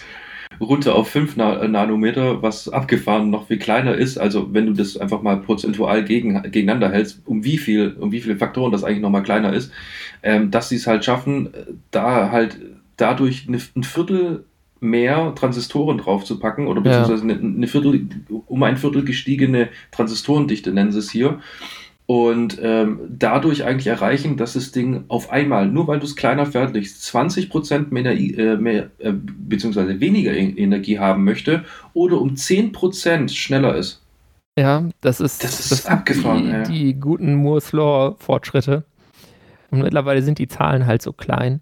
runter 0.60 0.96
auf 0.96 1.10
5 1.10 1.38
Na 1.38 1.68
Nanometer, 1.68 2.42
was 2.42 2.70
abgefahren 2.70 3.30
noch 3.30 3.48
viel 3.48 3.58
kleiner 3.58 3.96
ist. 3.96 4.18
Also 4.18 4.54
wenn 4.54 4.66
du 4.66 4.74
das 4.74 4.98
einfach 4.98 5.22
mal 5.22 5.38
prozentual 5.38 6.04
gegen, 6.04 6.42
gegeneinander 6.44 6.92
hältst, 6.92 7.22
um 7.26 7.44
wie 7.44 7.58
viel, 7.58 7.96
um 8.00 8.12
wie 8.12 8.22
viele 8.22 8.38
Faktoren 8.38 8.72
das 8.72 8.84
eigentlich 8.84 9.02
nochmal 9.02 9.24
kleiner 9.24 9.54
ist, 9.54 9.72
ähm, 10.24 10.52
dass 10.52 10.70
sie 10.70 10.76
es 10.76 10.88
halt 10.88 11.06
schaffen, 11.06 11.50
da 11.92 12.32
halt 12.32 12.60
dadurch 12.98 13.48
eine, 13.48 13.60
ein 13.76 13.84
Viertel 13.84 14.46
mehr 14.82 15.34
Transistoren 15.36 16.00
draufzupacken 16.00 16.68
oder 16.68 16.82
beziehungsweise 16.82 17.24
eine, 17.24 17.36
eine, 17.36 17.68
Viertel, 17.68 18.08
um 18.48 18.64
ein 18.64 18.78
Viertel 18.78 19.06
gestiegene 19.06 19.70
Transistorendichte 19.92 20.72
nennen 20.72 20.92
sie 20.92 21.00
es 21.00 21.12
hier. 21.12 21.40
Und 22.08 22.60
ähm, 22.62 23.00
dadurch 23.10 23.64
eigentlich 23.64 23.88
erreichen, 23.88 24.36
dass 24.36 24.54
das 24.54 24.72
Ding 24.72 25.06
auf 25.08 25.30
einmal, 25.32 25.68
nur 25.68 25.88
weil 25.88 26.00
du 26.00 26.06
es 26.06 26.16
kleiner 26.16 26.46
fertigst, 26.46 27.04
20% 27.16 27.88
mehr, 27.92 28.06
äh, 28.12 28.58
mehr 28.58 28.90
äh, 29.00 29.14
beziehungsweise 29.14 30.00
weniger 30.02 30.34
e 30.34 30.50
Energie 30.58 31.00
haben 31.00 31.24
möchte 31.24 31.64
oder 31.94 32.20
um 32.20 32.34
10% 32.34 33.30
schneller 33.30 33.76
ist. 33.76 34.02
Ja, 34.60 34.90
das 35.00 35.22
ist, 35.22 35.44
das 35.44 35.62
ist 35.62 35.72
das 35.72 35.86
abgefahren. 35.86 36.44
Die, 36.44 36.50
ja. 36.50 36.64
die 36.64 37.00
guten 37.00 37.36
Moore's 37.36 37.72
Law-Fortschritte. 37.72 38.84
Und 39.70 39.82
mittlerweile 39.82 40.22
sind 40.22 40.38
die 40.38 40.50
Zahlen 40.50 40.86
halt 40.86 41.02
so 41.02 41.14
klein 41.14 41.62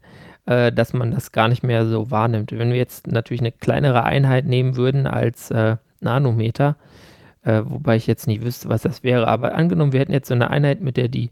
äh, 0.50 0.72
dass 0.72 0.94
man 0.94 1.12
das 1.12 1.32
gar 1.32 1.48
nicht 1.48 1.64
mehr 1.64 1.86
so 1.86 2.10
wahrnimmt. 2.10 2.52
Wenn 2.52 2.72
wir 2.72 2.78
jetzt 2.78 3.08
natürlich 3.08 3.42
eine 3.42 3.52
kleinere 3.52 4.04
Einheit 4.04 4.46
nehmen 4.46 4.76
würden 4.76 5.06
als 5.06 5.52
äh, 5.52 5.78
Nanometer, 6.02 6.76
äh, 7.50 7.70
wobei 7.70 7.96
ich 7.96 8.08
jetzt 8.08 8.28
nicht 8.28 8.44
wüsste, 8.44 8.70
was 8.70 8.82
das 8.82 9.04
wäre, 9.04 9.28
aber 9.28 9.56
angenommen, 9.56 9.94
wir 9.94 10.00
hätten 10.00 10.14
jetzt 10.14 10.28
so 10.28 10.34
eine 10.34 10.50
Einheit, 10.50 10.82
mit 10.82 10.98
der 10.98 11.08
die 11.08 11.32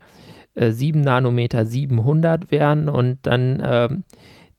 äh, 0.56 0.72
7 0.72 1.02
Nanometer 1.02 1.65
700 1.65 2.52
wären 2.52 2.89
und 2.89 3.19
dann 3.23 3.61
ähm, 3.64 4.03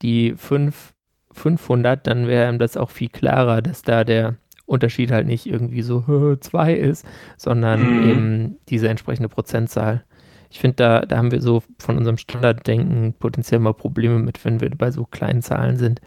die 0.02 0.34
5 0.36 0.94
500, 1.32 2.04
dann 2.04 2.26
wäre 2.26 2.56
das 2.58 2.76
auch 2.76 2.90
viel 2.90 3.10
klarer, 3.10 3.62
dass 3.62 3.82
da 3.82 4.02
der 4.02 4.36
Unterschied 4.66 5.12
halt 5.12 5.26
nicht 5.26 5.46
irgendwie 5.46 5.82
so 5.82 6.36
2 6.40 6.74
ist, 6.74 7.06
sondern 7.36 7.80
mhm. 7.82 8.10
eben 8.10 8.56
diese 8.68 8.88
entsprechende 8.88 9.28
Prozentzahl 9.28 10.04
ich 10.50 10.60
finde, 10.60 10.76
da, 10.76 11.00
da 11.00 11.18
haben 11.18 11.30
wir 11.30 11.40
so 11.40 11.62
von 11.78 11.98
unserem 11.98 12.16
Standarddenken 12.16 13.14
potenziell 13.14 13.60
mal 13.60 13.74
Probleme 13.74 14.18
mit, 14.18 14.44
wenn 14.44 14.60
wir 14.60 14.70
bei 14.70 14.90
so 14.90 15.04
kleinen 15.04 15.42
Zahlen 15.42 15.76
sind, 15.76 16.00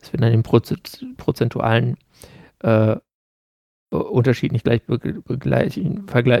dass 0.00 0.12
wir 0.12 0.20
dann 0.20 0.32
den 0.32 0.42
prozentualen 0.42 1.96
äh, 2.60 2.96
Unterschied 4.02 4.52
nicht 4.52 4.64
gleich, 4.64 4.82
vergleich, 4.86 5.76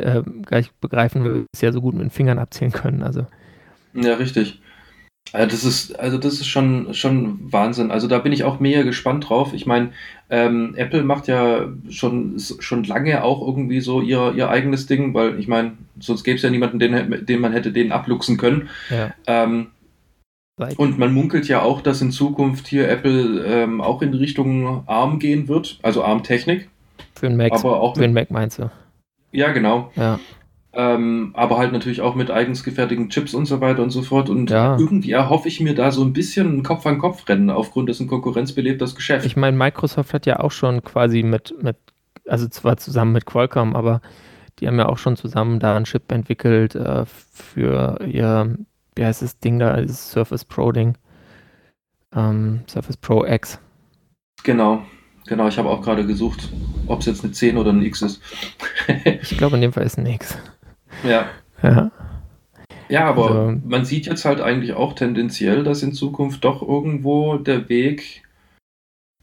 äh, 0.04 0.22
gleich 0.42 0.72
begreifen, 0.80 1.24
weil 1.24 1.34
wir 1.34 1.44
es 1.52 1.60
ja 1.60 1.72
so 1.72 1.80
gut 1.80 1.94
mit 1.94 2.02
den 2.02 2.10
Fingern 2.10 2.38
abzählen 2.38 2.72
können. 2.72 3.02
Also. 3.02 3.26
Ja, 3.94 4.14
richtig. 4.14 4.60
Also 5.32 5.50
das 5.50 5.64
ist, 5.64 5.98
also 5.98 6.18
das 6.18 6.34
ist 6.34 6.46
schon, 6.46 6.94
schon 6.94 7.52
Wahnsinn. 7.52 7.90
Also 7.90 8.06
da 8.06 8.18
bin 8.18 8.32
ich 8.32 8.44
auch 8.44 8.60
mega 8.60 8.82
gespannt 8.82 9.28
drauf. 9.28 9.52
Ich 9.54 9.66
meine, 9.66 9.90
ähm, 10.30 10.74
Apple 10.76 11.02
macht 11.02 11.26
ja 11.26 11.68
schon, 11.90 12.38
schon 12.38 12.84
lange 12.84 13.24
auch 13.24 13.44
irgendwie 13.44 13.80
so 13.80 14.00
ihr, 14.00 14.34
ihr 14.36 14.48
eigenes 14.48 14.86
Ding, 14.86 15.14
weil 15.14 15.38
ich 15.40 15.48
meine, 15.48 15.72
sonst 15.98 16.22
gäbe 16.22 16.36
es 16.36 16.42
ja 16.42 16.50
niemanden, 16.50 16.78
den, 16.78 17.26
den 17.26 17.40
man 17.40 17.52
hätte 17.52 17.72
den 17.72 17.92
abluchsen 17.92 18.36
können. 18.36 18.68
Ja. 18.88 19.12
Ähm, 19.26 19.68
und 20.76 20.98
man 20.98 21.12
munkelt 21.12 21.48
ja 21.48 21.60
auch, 21.60 21.82
dass 21.82 22.00
in 22.00 22.12
Zukunft 22.12 22.66
hier 22.66 22.88
Apple 22.88 23.44
ähm, 23.44 23.82
auch 23.82 24.00
in 24.00 24.14
Richtung 24.14 24.84
ARM 24.86 25.18
gehen 25.18 25.48
wird, 25.48 25.78
also 25.82 26.02
ARM-Technik. 26.02 26.70
Für 27.16 27.28
den 27.28 27.36
Mac, 27.36 27.52
aber 27.52 27.80
auch 27.80 27.94
für 27.94 28.02
den 28.02 28.12
Mac 28.12 28.30
meinst 28.30 28.58
du? 28.58 28.70
Ja, 29.32 29.52
genau. 29.52 29.90
Ja. 29.96 30.18
Ähm, 30.72 31.30
aber 31.32 31.56
halt 31.56 31.72
natürlich 31.72 32.02
auch 32.02 32.14
mit 32.14 32.30
eigens 32.30 32.62
gefertigten 32.62 33.08
Chips 33.08 33.32
und 33.32 33.46
so 33.46 33.62
weiter 33.62 33.82
und 33.82 33.90
so 33.90 34.02
fort. 34.02 34.28
Und 34.28 34.50
ja. 34.50 34.76
irgendwie 34.78 35.12
erhoffe 35.12 35.48
ich 35.48 35.60
mir 35.60 35.74
da 35.74 35.90
so 35.90 36.04
ein 36.04 36.12
bisschen 36.12 36.58
ein 36.58 36.62
Kopf-an-Kopf-Rennen 36.62 37.48
aufgrund 37.48 37.88
dessen 37.88 38.06
Konkurrenz 38.06 38.52
belebt 38.52 38.82
das 38.82 38.94
Geschäft. 38.94 39.24
Ich 39.24 39.36
meine, 39.36 39.56
Microsoft 39.56 40.12
hat 40.12 40.26
ja 40.26 40.40
auch 40.40 40.50
schon 40.50 40.84
quasi 40.84 41.22
mit, 41.22 41.54
mit, 41.62 41.76
also 42.26 42.46
zwar 42.48 42.76
zusammen 42.76 43.12
mit 43.12 43.24
Qualcomm, 43.24 43.74
aber 43.74 44.02
die 44.58 44.66
haben 44.66 44.78
ja 44.78 44.86
auch 44.86 44.98
schon 44.98 45.16
zusammen 45.16 45.60
da 45.60 45.76
ein 45.76 45.84
Chip 45.84 46.12
entwickelt 46.12 46.74
äh, 46.74 47.06
für 47.06 47.98
ihr, 48.06 48.56
wie 48.94 49.04
heißt 49.04 49.22
das 49.22 49.38
Ding 49.38 49.58
da, 49.58 49.80
das 49.80 50.10
Surface 50.10 50.44
Pro 50.44 50.72
Ding. 50.72 50.98
Ähm, 52.14 52.60
Surface 52.68 52.98
Pro 52.98 53.24
X. 53.24 53.58
Genau. 54.44 54.82
Genau, 55.26 55.48
ich 55.48 55.58
habe 55.58 55.68
auch 55.68 55.82
gerade 55.82 56.06
gesucht, 56.06 56.48
ob 56.86 57.00
es 57.00 57.06
jetzt 57.06 57.24
eine 57.24 57.32
10 57.32 57.56
oder 57.56 57.72
ein 57.72 57.82
X 57.82 58.02
ist. 58.02 58.22
ich 59.04 59.36
glaube, 59.36 59.56
in 59.56 59.62
dem 59.62 59.72
Fall 59.72 59.84
ist 59.84 59.98
ein 59.98 60.06
X. 60.06 60.36
Ja. 61.04 61.26
Ja. 61.62 61.90
Ja, 62.88 63.06
aber 63.06 63.30
also, 63.30 63.60
man 63.64 63.84
sieht 63.84 64.06
jetzt 64.06 64.24
halt 64.24 64.40
eigentlich 64.40 64.74
auch 64.74 64.92
tendenziell, 64.92 65.64
dass 65.64 65.82
in 65.82 65.92
Zukunft 65.92 66.44
doch 66.44 66.62
irgendwo 66.62 67.36
der 67.36 67.68
Weg 67.68 68.22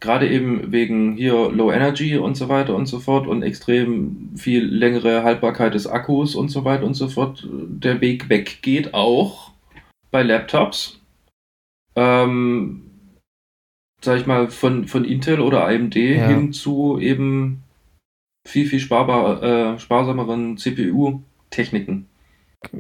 gerade 0.04 0.30
eben 0.30 0.74
wegen 0.74 1.16
hier 1.16 1.50
Low 1.50 1.72
Energy 1.72 2.18
und 2.18 2.36
so 2.36 2.50
weiter 2.50 2.76
und 2.76 2.88
so 2.88 3.00
fort 3.00 3.26
und 3.26 3.42
extrem 3.42 4.32
viel 4.36 4.66
längere 4.66 5.24
Haltbarkeit 5.24 5.74
des 5.74 5.88
Akkus 5.88 6.36
und 6.36 6.50
so 6.50 6.66
weiter 6.66 6.84
und 6.84 6.94
so 6.94 7.08
fort, 7.08 7.48
der 7.50 8.02
Weg 8.02 8.28
weggeht 8.28 8.94
auch 8.94 9.52
bei 10.12 10.22
Laptops. 10.22 11.00
Ähm, 11.96 12.82
sag 14.04 14.20
ich 14.20 14.26
mal, 14.26 14.50
von, 14.50 14.88
von 14.88 15.06
Intel 15.06 15.40
oder 15.40 15.66
AMD 15.68 15.96
ja. 15.96 16.28
hin 16.28 16.54
zu 16.54 17.00
eben 17.00 17.64
viel, 18.46 18.68
viel 18.68 18.80
sparbar, 18.80 19.42
äh, 19.42 19.80
sparsameren 19.80 20.58
CPU-Techniken. 20.58 22.08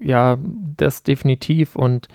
Ja, 0.01 0.37
das 0.77 1.03
definitiv. 1.03 1.75
Und 1.75 2.07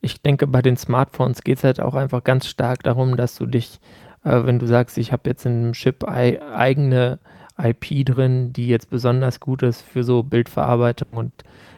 ich 0.00 0.20
denke, 0.22 0.46
bei 0.46 0.62
den 0.62 0.76
Smartphones 0.76 1.42
geht 1.42 1.58
es 1.58 1.64
halt 1.64 1.80
auch 1.80 1.94
einfach 1.94 2.24
ganz 2.24 2.46
stark 2.46 2.82
darum, 2.82 3.16
dass 3.16 3.36
du 3.36 3.46
dich, 3.46 3.80
äh, 4.24 4.44
wenn 4.44 4.58
du 4.58 4.66
sagst, 4.66 4.98
ich 4.98 5.12
habe 5.12 5.28
jetzt 5.30 5.46
in 5.46 5.52
einem 5.52 5.72
Chip 5.72 6.04
eigene 6.04 7.18
IP 7.58 8.04
drin, 8.04 8.52
die 8.52 8.68
jetzt 8.68 8.90
besonders 8.90 9.40
gut 9.40 9.62
ist 9.62 9.82
für 9.82 10.02
so 10.02 10.22
Bildverarbeitung 10.22 11.08
und 11.12 11.32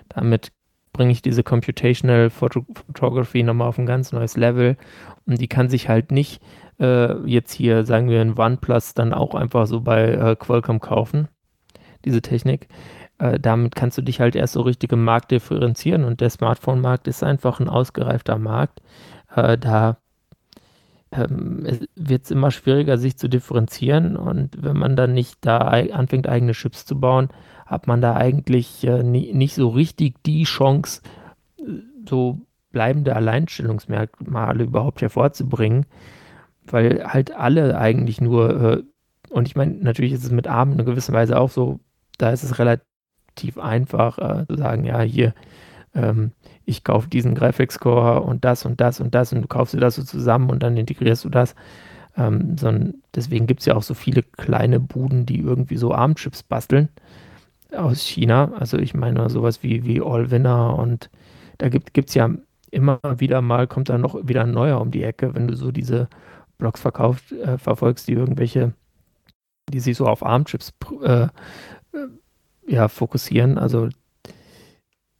damit 0.09 0.53
bringe 0.93 1.13
ich 1.13 1.23
diese 1.23 1.43
Computational 1.43 2.31
Photography 2.31 3.43
nochmal 3.43 3.69
auf 3.69 3.79
ein 3.79 3.87
ganz 3.87 4.13
neues 4.13 4.37
Level 4.37 4.77
und 5.27 5.41
die 5.41 5.49
kann 5.49 5.69
sich 5.69 5.89
halt 5.89 6.11
nicht 6.11 6.43
äh, 6.81 7.15
jetzt 7.27 7.53
hier, 7.53 7.85
sagen 7.85 8.09
wir, 8.09 8.21
ein 8.21 8.39
OnePlus 8.39 8.95
dann 8.95 9.13
auch 9.13 9.35
einfach 9.35 9.67
so 9.67 9.81
bei 9.81 10.13
äh, 10.13 10.37
Qualcomm 10.37 10.81
kaufen, 10.81 11.29
diese 12.05 12.23
Technik. 12.23 12.69
Äh, 13.19 13.39
damit 13.41 13.75
kannst 13.75 13.99
du 13.99 14.03
dich 14.03 14.21
halt 14.21 14.37
erst 14.37 14.55
so 14.55 14.63
richtig 14.63 14.93
im 14.93 15.05
Markt 15.05 15.31
differenzieren 15.31 16.05
und 16.05 16.21
der 16.21 16.31
Smartphone-Markt 16.31 17.09
ist 17.09 17.23
einfach 17.23 17.61
ein 17.61 17.69
ausgereifter 17.69 18.39
Markt. 18.39 18.81
Äh, 19.35 19.59
da 19.59 19.99
ähm, 21.11 21.67
wird 21.95 22.25
es 22.25 22.31
immer 22.31 22.51
schwieriger, 22.51 22.99
sich 22.99 23.17
zu 23.17 23.29
differenzieren 23.29 24.17
und 24.17 24.63
wenn 24.63 24.77
man 24.77 24.95
dann 24.95 25.15
nicht 25.15 25.39
da 25.41 25.59
anfängt, 25.59 26.29
eigene 26.29 26.53
Chips 26.53 26.85
zu 26.85 27.01
bauen, 27.01 27.29
hat 27.69 27.87
man 27.87 28.01
da 28.01 28.17
eigentlich 28.17 28.85
äh, 28.87 29.03
nie, 29.03 29.33
nicht 29.33 29.55
so 29.55 29.69
richtig 29.69 30.23
die 30.25 30.45
Chance, 30.45 31.03
äh, 31.59 31.63
so 32.09 32.41
bleibende 32.71 33.17
Alleinstellungsmerkmale 33.17 34.65
überhaupt 34.65 35.01
hervorzubringen 35.01 35.87
weil 36.73 37.05
halt 37.05 37.35
alle 37.35 37.79
eigentlich 37.79 38.21
nur, 38.21 38.63
äh, 38.63 38.83
und 39.31 39.49
ich 39.49 39.57
meine, 39.57 39.75
natürlich 39.75 40.13
ist 40.13 40.25
es 40.25 40.31
mit 40.31 40.47
ARM 40.47 40.73
in 40.73 40.85
gewisser 40.85 41.13
Weise 41.13 41.39
auch 41.39 41.51
so, 41.51 41.81
da 42.19 42.31
ist 42.31 42.43
es 42.43 42.59
relativ 42.59 43.59
einfach 43.59 44.19
äh, 44.19 44.47
zu 44.47 44.57
sagen, 44.57 44.85
ja, 44.85 45.01
hier, 45.01 45.35
ähm, 45.95 46.33
ich 46.65 46.85
kaufe 46.85 47.09
diesen 47.09 47.35
Graphics-Core 47.35 48.21
und 48.23 48.45
das 48.45 48.65
und 48.65 48.81
das 48.81 49.01
und 49.01 49.15
das 49.15 49.33
und 49.33 49.43
du 49.43 49.49
kaufst 49.49 49.75
dir 49.75 49.81
das 49.81 49.97
so 49.97 50.03
zusammen 50.03 50.51
und 50.51 50.63
dann 50.63 50.77
integrierst 50.77 51.25
du 51.25 51.29
das. 51.29 51.55
Ähm, 52.17 52.57
sondern 52.59 52.95
deswegen 53.15 53.47
gibt 53.47 53.61
es 53.61 53.67
ja 53.67 53.77
auch 53.77 53.83
so 53.83 53.95
viele 53.95 54.23
kleine 54.23 54.81
Buden, 54.81 55.25
die 55.25 55.39
irgendwie 55.39 55.77
so 55.77 55.93
ARM-Chips 55.93 56.43
basteln 56.43 56.89
aus 57.73 58.03
China. 58.03 58.53
Also 58.59 58.79
ich 58.79 58.95
meine 58.95 59.29
sowas 59.31 59.63
wie, 59.63 59.85
wie 59.85 60.01
Allwinner 60.01 60.79
und 60.79 61.11
da 61.59 61.69
gibt 61.69 62.09
es 62.09 62.15
ja 62.15 62.31
immer 62.71 63.01
wieder 63.17 63.41
mal, 63.43 63.67
kommt 63.67 63.89
da 63.89 63.99
noch 63.99 64.29
wieder 64.29 64.43
ein 64.43 64.53
neuer 64.53 64.81
um 64.81 64.91
die 64.91 65.03
Ecke, 65.03 65.35
wenn 65.35 65.49
du 65.49 65.57
so 65.57 65.73
diese 65.73 66.09
Blogs 66.59 66.81
verkauft, 66.81 67.33
äh, 67.33 67.59
verfolgst, 67.59 68.09
die 68.09 68.13
irgendwelche, 68.13 68.75
die 69.71 69.81
sich 69.81 69.97
so 69.97 70.07
auf 70.07 70.25
ARM-Chips 70.25 70.73
äh, 71.03 71.23
äh, 71.23 71.29
ja, 72.67 72.89
fokussieren. 72.89 73.59
Also 73.59 73.89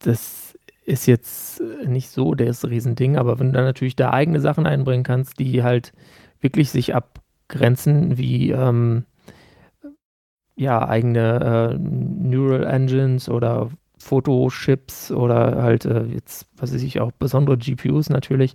das 0.01 0.55
ist 0.85 1.07
jetzt 1.07 1.63
nicht 1.87 2.11
so 2.11 2.35
das 2.35 2.65
Riesending, 2.65 3.17
aber 3.17 3.39
wenn 3.39 3.49
du 3.49 3.53
dann 3.55 3.65
natürlich 3.65 3.97
da 3.97 4.11
eigene 4.11 4.41
Sachen 4.41 4.67
einbringen 4.67 5.05
kannst, 5.05 5.39
die 5.39 5.63
halt 5.63 5.93
wirklich 6.41 6.71
sich 6.71 6.95
abgrenzen, 6.95 8.17
wie 8.17 8.51
ähm, 8.51 9.05
ja, 10.59 10.87
eigene 10.87 11.75
äh, 11.75 11.79
Neural 11.79 12.67
Engines 12.67 13.29
oder 13.29 13.71
Fotochips 13.99 15.13
oder 15.13 15.63
halt 15.63 15.85
äh, 15.85 16.03
jetzt, 16.05 16.47
was 16.57 16.75
weiß 16.75 16.83
ich, 16.83 17.01
auch 17.01 17.13
besondere 17.13 17.57
GPUs 17.57 18.11
natürlich, 18.11 18.55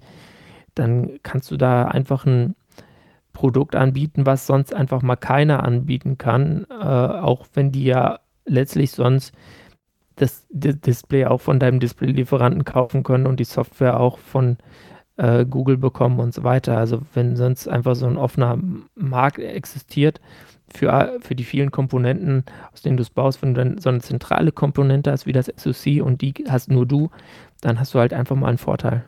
dann 0.75 1.19
kannst 1.23 1.49
du 1.49 1.57
da 1.57 1.85
einfach 1.85 2.25
ein 2.25 2.55
Produkt 3.31 3.75
anbieten, 3.75 4.25
was 4.25 4.45
sonst 4.45 4.73
einfach 4.73 5.01
mal 5.01 5.15
keiner 5.15 5.63
anbieten 5.63 6.17
kann, 6.17 6.65
äh, 6.69 6.73
auch 6.75 7.47
wenn 7.53 7.71
die 7.71 7.85
ja 7.85 8.19
letztlich 8.45 8.91
sonst 8.91 9.33
das, 10.15 10.45
das 10.51 10.79
Display 10.81 11.25
auch 11.25 11.41
von 11.41 11.57
deinem 11.57 11.79
Display-Lieferanten 11.79 12.65
kaufen 12.65 13.03
können 13.03 13.27
und 13.27 13.39
die 13.39 13.45
Software 13.45 13.99
auch 13.99 14.19
von 14.19 14.57
äh, 15.17 15.45
Google 15.45 15.77
bekommen 15.77 16.19
und 16.19 16.33
so 16.33 16.43
weiter. 16.43 16.77
Also 16.77 17.01
wenn 17.13 17.35
sonst 17.35 17.67
einfach 17.67 17.95
so 17.95 18.05
ein 18.05 18.17
offener 18.17 18.57
Markt 18.95 19.39
existiert 19.39 20.21
für, 20.73 21.17
für 21.21 21.35
die 21.35 21.43
vielen 21.43 21.71
Komponenten, 21.71 22.45
aus 22.71 22.81
denen 22.81 22.97
du 22.97 23.03
es 23.03 23.09
baust, 23.09 23.41
wenn 23.41 23.53
du 23.53 23.63
dann 23.63 23.77
so 23.77 23.89
eine 23.89 24.01
zentrale 24.01 24.51
Komponente 24.51 25.11
hast 25.11 25.25
wie 25.25 25.33
das 25.33 25.51
SoC 25.55 26.03
und 26.03 26.21
die 26.21 26.33
hast 26.47 26.71
nur 26.71 26.85
du, 26.85 27.09
dann 27.61 27.79
hast 27.79 27.93
du 27.93 27.99
halt 27.99 28.13
einfach 28.13 28.35
mal 28.35 28.47
einen 28.47 28.57
Vorteil 28.57 29.05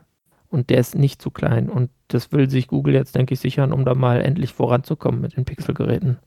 und 0.50 0.70
der 0.70 0.80
ist 0.80 0.96
nicht 0.96 1.22
zu 1.22 1.32
klein. 1.32 1.70
Und 1.70 1.90
das 2.08 2.32
will 2.32 2.50
sich 2.50 2.68
Google 2.68 2.94
jetzt, 2.94 3.16
denke 3.16 3.34
ich, 3.34 3.40
sichern, 3.40 3.74
um 3.74 3.84
da 3.86 3.94
mal 3.94 4.22
endlich 4.22 4.54
voranzukommen 4.54 5.22
mit 5.22 5.36
den 5.36 5.46
Pixel-Geräten. 5.46 6.18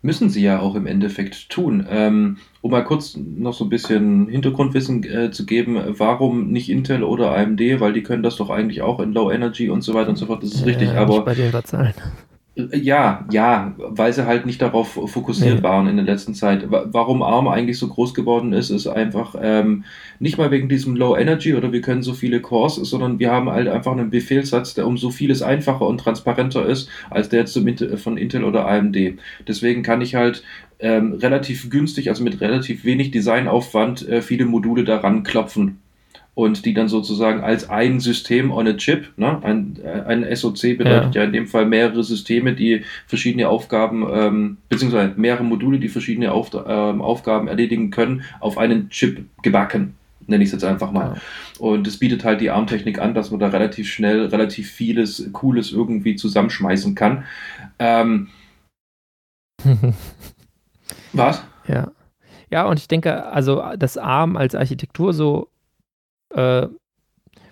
Müssen 0.00 0.30
sie 0.30 0.42
ja 0.42 0.60
auch 0.60 0.76
im 0.76 0.86
Endeffekt 0.86 1.50
tun. 1.50 1.84
Ähm, 1.90 2.36
um 2.60 2.70
mal 2.70 2.84
kurz 2.84 3.16
noch 3.16 3.52
so 3.52 3.64
ein 3.64 3.70
bisschen 3.70 4.28
Hintergrundwissen 4.28 5.02
äh, 5.04 5.30
zu 5.32 5.44
geben, 5.44 5.76
warum 5.98 6.48
nicht 6.52 6.68
Intel 6.68 7.02
oder 7.02 7.36
AMD, 7.36 7.60
weil 7.80 7.92
die 7.92 8.02
können 8.02 8.22
das 8.22 8.36
doch 8.36 8.50
eigentlich 8.50 8.82
auch 8.82 9.00
in 9.00 9.12
Low 9.12 9.30
Energy 9.30 9.70
und 9.70 9.82
so 9.82 9.94
weiter 9.94 10.10
und 10.10 10.16
so 10.16 10.26
fort, 10.26 10.42
das 10.42 10.52
ist 10.52 10.62
äh, 10.62 10.66
richtig, 10.66 10.90
aber. 10.90 11.24
Bei 11.24 11.34
den 11.34 11.52
Zahlen. 11.64 11.94
Ja, 12.72 13.24
ja, 13.30 13.72
weil 13.78 14.12
sie 14.12 14.26
halt 14.26 14.44
nicht 14.44 14.60
darauf 14.60 14.88
fokussiert 14.88 15.58
nee. 15.58 15.62
waren 15.62 15.86
in 15.86 15.94
der 15.94 16.04
letzten 16.04 16.34
Zeit. 16.34 16.64
Warum 16.68 17.22
ARM 17.22 17.46
eigentlich 17.46 17.78
so 17.78 17.86
groß 17.86 18.14
geworden 18.14 18.52
ist, 18.52 18.70
ist 18.70 18.88
einfach 18.88 19.36
ähm, 19.40 19.84
nicht 20.18 20.38
mal 20.38 20.50
wegen 20.50 20.68
diesem 20.68 20.96
Low 20.96 21.16
Energy 21.16 21.54
oder 21.54 21.70
wir 21.70 21.82
können 21.82 22.02
so 22.02 22.14
viele 22.14 22.40
Cores, 22.40 22.74
sondern 22.74 23.20
wir 23.20 23.30
haben 23.30 23.48
halt 23.48 23.68
einfach 23.68 23.92
einen 23.92 24.10
Befehlssatz, 24.10 24.74
der 24.74 24.88
um 24.88 24.98
so 24.98 25.10
vieles 25.10 25.40
einfacher 25.40 25.86
und 25.86 25.98
transparenter 25.98 26.66
ist, 26.66 26.88
als 27.10 27.28
der 27.28 27.40
jetzt 27.40 27.56
von 28.02 28.16
Intel 28.16 28.42
oder 28.42 28.66
AMD. 28.66 28.96
Deswegen 29.46 29.84
kann 29.84 30.00
ich 30.00 30.16
halt 30.16 30.42
ähm, 30.80 31.12
relativ 31.12 31.70
günstig, 31.70 32.08
also 32.08 32.24
mit 32.24 32.40
relativ 32.40 32.84
wenig 32.84 33.12
Designaufwand, 33.12 34.08
äh, 34.08 34.20
viele 34.20 34.46
Module 34.46 34.82
daran 34.82 35.22
klopfen 35.22 35.78
und 36.38 36.64
die 36.64 36.72
dann 36.72 36.86
sozusagen 36.86 37.40
als 37.40 37.68
ein 37.68 37.98
System 37.98 38.52
on 38.52 38.68
a 38.68 38.74
Chip, 38.74 39.08
ne? 39.16 39.42
ein, 39.42 39.76
äh, 39.82 40.04
ein 40.06 40.24
SOC 40.36 40.78
bedeutet 40.78 41.16
ja. 41.16 41.22
ja 41.22 41.24
in 41.24 41.32
dem 41.32 41.48
Fall 41.48 41.66
mehrere 41.66 42.04
Systeme, 42.04 42.52
die 42.52 42.84
verschiedene 43.08 43.48
Aufgaben, 43.48 44.06
ähm, 44.08 44.56
beziehungsweise 44.68 45.14
mehrere 45.16 45.42
Module, 45.42 45.80
die 45.80 45.88
verschiedene 45.88 46.30
Auf, 46.30 46.52
ähm, 46.54 47.02
Aufgaben 47.02 47.48
erledigen 47.48 47.90
können, 47.90 48.22
auf 48.38 48.56
einen 48.56 48.88
Chip 48.88 49.24
gebacken 49.42 49.94
nenne 50.28 50.44
ich 50.44 50.48
es 50.48 50.52
jetzt 50.52 50.64
einfach 50.64 50.92
mal. 50.92 51.14
Ja. 51.14 51.20
Und 51.58 51.86
es 51.86 51.98
bietet 51.98 52.22
halt 52.22 52.40
die 52.42 52.50
ARM-Technik 52.50 53.00
an, 53.00 53.14
dass 53.14 53.30
man 53.30 53.40
da 53.40 53.48
relativ 53.48 53.90
schnell 53.90 54.26
relativ 54.26 54.70
vieles 54.70 55.30
Cooles 55.32 55.72
irgendwie 55.72 56.16
zusammenschmeißen 56.16 56.94
kann. 56.94 57.24
Ähm, 57.78 58.28
was? 61.14 61.42
Ja. 61.66 61.90
Ja, 62.50 62.66
und 62.66 62.78
ich 62.78 62.88
denke, 62.88 63.24
also 63.24 63.62
das 63.76 63.96
ARM 63.96 64.36
als 64.36 64.54
Architektur 64.54 65.14
so 65.14 65.48
äh, 66.30 66.68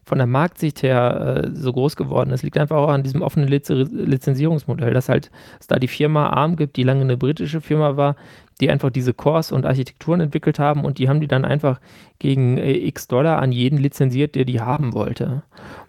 von 0.07 0.19
der 0.19 0.29
Marktsicht 0.29 0.85
her 0.85 1.45
äh, 1.45 1.51
so 1.53 1.73
groß 1.73 1.97
geworden 1.97 2.31
ist, 2.31 2.45
liegt 2.45 2.57
einfach 2.59 2.77
auch 2.77 2.89
an 2.89 3.03
diesem 3.03 3.23
offenen 3.23 3.49
Liz 3.49 3.69
Lizenzierungsmodell, 3.69 4.95
dass 4.95 5.09
halt 5.09 5.33
es 5.59 5.67
da 5.67 5.81
die 5.81 5.89
Firma 5.89 6.29
ARM 6.29 6.55
gibt, 6.55 6.77
die 6.77 6.85
lange 6.85 7.01
eine 7.01 7.17
britische 7.17 7.61
Firma 7.61 7.97
war, 7.97 8.15
die 8.61 8.71
einfach 8.71 8.91
diese 8.91 9.13
Cores 9.13 9.51
und 9.51 9.67
Architekturen 9.67 10.21
entwickelt 10.21 10.61
haben 10.61 10.85
und 10.85 10.99
die 10.99 11.09
haben 11.09 11.21
die 11.21 11.27
dann 11.27 11.45
einfach 11.45 11.81
gegen 12.21 12.57
äh, 12.57 12.73
x 12.73 13.09
Dollar 13.09 13.41
an 13.41 13.51
jeden 13.51 13.79
lizenziert, 13.79 14.37
der 14.37 14.45
die 14.45 14.61
haben 14.61 14.95
wollte. 14.95 15.43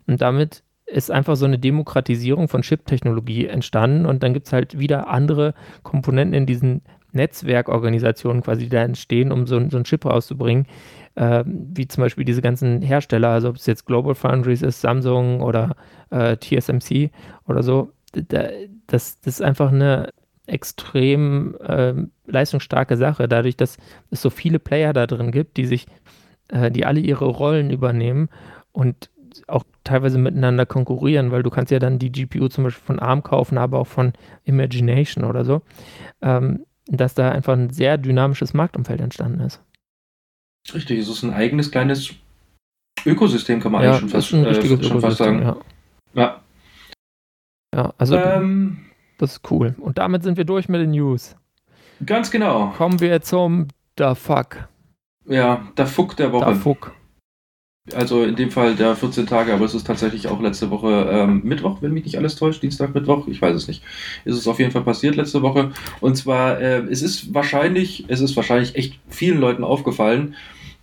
Und 0.08 0.20
damit 0.20 0.64
ist 0.88 1.12
einfach 1.12 1.36
so 1.36 1.46
eine 1.46 1.60
Demokratisierung 1.60 2.48
von 2.48 2.64
Chip-Technologie 2.64 3.46
entstanden 3.46 4.08
und 4.08 4.24
dann 4.24 4.34
gibt 4.34 4.48
es 4.48 4.54
halt 4.54 4.80
wieder 4.80 5.10
andere 5.10 5.54
Komponenten 5.84 6.34
in 6.34 6.46
diesen 6.48 6.82
Netzwerkorganisationen 7.12 8.42
quasi, 8.42 8.64
die 8.64 8.70
da 8.70 8.84
entstehen, 8.84 9.32
um 9.32 9.46
so, 9.48 9.60
so 9.70 9.78
einen 9.78 9.84
Chip 9.84 10.06
rauszubringen, 10.06 10.66
äh, 11.18 11.44
wie 11.46 11.88
zum 11.88 12.04
Beispiel 12.04 12.26
diese 12.26 12.42
ganzen 12.42 12.82
Hersteller, 12.82 13.30
also 13.30 13.50
ob 13.50 13.56
es 13.56 13.66
jetzt 13.66 13.86
Global 13.86 14.14
Foundries 14.14 14.62
ist, 14.62 14.82
Samsung 14.82 15.42
oder 15.42 15.76
äh, 16.12 16.38
TSMC 16.38 17.10
oder 17.48 17.64
so, 17.64 17.92
da, 18.14 18.50
das, 18.86 19.20
das 19.22 19.36
ist 19.36 19.42
einfach 19.42 19.72
eine 19.72 20.10
extrem 20.46 21.56
äh, 21.56 21.94
leistungsstarke 22.28 22.98
Sache, 22.98 23.28
dadurch, 23.28 23.58
dass 23.58 23.78
es 24.12 24.22
so 24.22 24.30
viele 24.30 24.60
Player 24.60 24.94
da 24.94 25.08
drin 25.08 25.32
gibt, 25.32 25.58
die 25.58 25.66
sich, 25.66 25.88
äh, 26.50 26.70
die 26.70 26.86
alle 26.86 27.00
ihre 27.00 27.26
Rollen 27.26 27.72
übernehmen 27.72 28.30
und 28.72 29.10
auch 29.48 29.64
teilweise 29.84 30.20
miteinander 30.20 30.68
konkurrieren, 30.68 31.32
weil 31.32 31.44
du 31.44 31.50
kannst 31.50 31.72
ja 31.72 31.80
dann 31.80 32.00
die 32.00 32.12
GPU 32.12 32.48
zum 32.48 32.66
Beispiel 32.66 32.86
von 32.86 33.00
ARM 33.00 33.24
kaufen, 33.24 33.58
aber 33.58 33.80
auch 33.80 33.88
von 33.88 34.14
Imagination 34.44 35.26
oder 35.26 35.44
so, 35.46 35.64
ähm, 36.22 36.66
dass 36.86 37.16
da 37.16 37.32
einfach 37.32 37.54
ein 37.54 37.72
sehr 37.72 37.98
dynamisches 37.98 38.54
Marktumfeld 38.54 39.02
entstanden 39.02 39.42
ist. 39.42 39.62
Richtig, 40.74 41.00
es 41.00 41.08
ist 41.08 41.24
ein 41.24 41.34
eigenes 41.34 41.72
kleines 41.72 42.14
Ökosystem, 43.06 43.60
kann 43.62 43.72
man 43.72 43.84
ja, 43.84 43.92
eigentlich 43.92 44.00
schon 44.00 44.10
fast, 44.10 44.34
äh, 44.34 44.84
schon 44.84 45.02
fast 45.02 45.18
sagen. 45.18 45.42
Ja. 45.42 45.58
ja. 46.14 46.42
ja 47.74 47.94
also. 47.98 48.18
Ähm, 48.18 48.86
Das 49.18 49.34
ist 49.34 49.52
cool. 49.52 49.76
Und 49.80 49.98
damit 49.98 50.24
sind 50.24 50.38
wir 50.38 50.46
durch 50.46 50.70
mit 50.70 50.82
den 50.82 50.92
News. 50.92 51.36
Ganz 52.06 52.30
genau. 52.30 52.74
Kommen 52.78 53.00
wir 53.00 53.22
zum 53.22 53.68
Da 53.96 54.14
Fuck. 54.14 54.68
Ja, 55.26 55.68
der 55.78 55.88
Fuck 55.88 56.16
der 56.18 56.32
Woche. 56.32 56.46
Da 56.46 56.54
Fuck. 56.54 56.94
Also 57.94 58.24
in 58.24 58.36
dem 58.36 58.52
Fall 58.52 58.76
der 58.76 58.96
14 58.98 59.28
Tage, 59.28 59.54
aber 59.54 59.64
es 59.64 59.74
ist 59.74 59.88
tatsächlich 59.88 60.28
auch 60.28 60.42
letzte 60.42 60.70
Woche 60.70 61.08
ähm, 61.10 61.42
Mittwoch, 61.46 61.82
wenn 61.82 61.94
mich 61.94 62.04
nicht 62.04 62.18
alles 62.18 62.36
täuscht, 62.36 62.62
Dienstag, 62.62 62.94
Mittwoch, 62.94 63.28
ich 63.30 63.42
weiß 63.42 63.56
es 63.56 63.70
nicht. 63.70 63.82
Ist 64.26 64.36
es 64.36 64.48
auf 64.48 64.60
jeden 64.60 64.72
Fall 64.72 64.82
passiert 64.82 65.16
letzte 65.16 65.42
Woche. 65.42 65.72
Und 66.02 66.18
zwar, 66.18 66.60
äh, 66.60 66.80
es 66.90 67.02
ist 67.02 67.34
wahrscheinlich, 67.34 68.04
es 68.10 68.20
ist 68.20 68.36
wahrscheinlich 68.36 68.76
echt 68.76 69.00
vielen 69.08 69.40
Leuten 69.40 69.64
aufgefallen, 69.64 70.36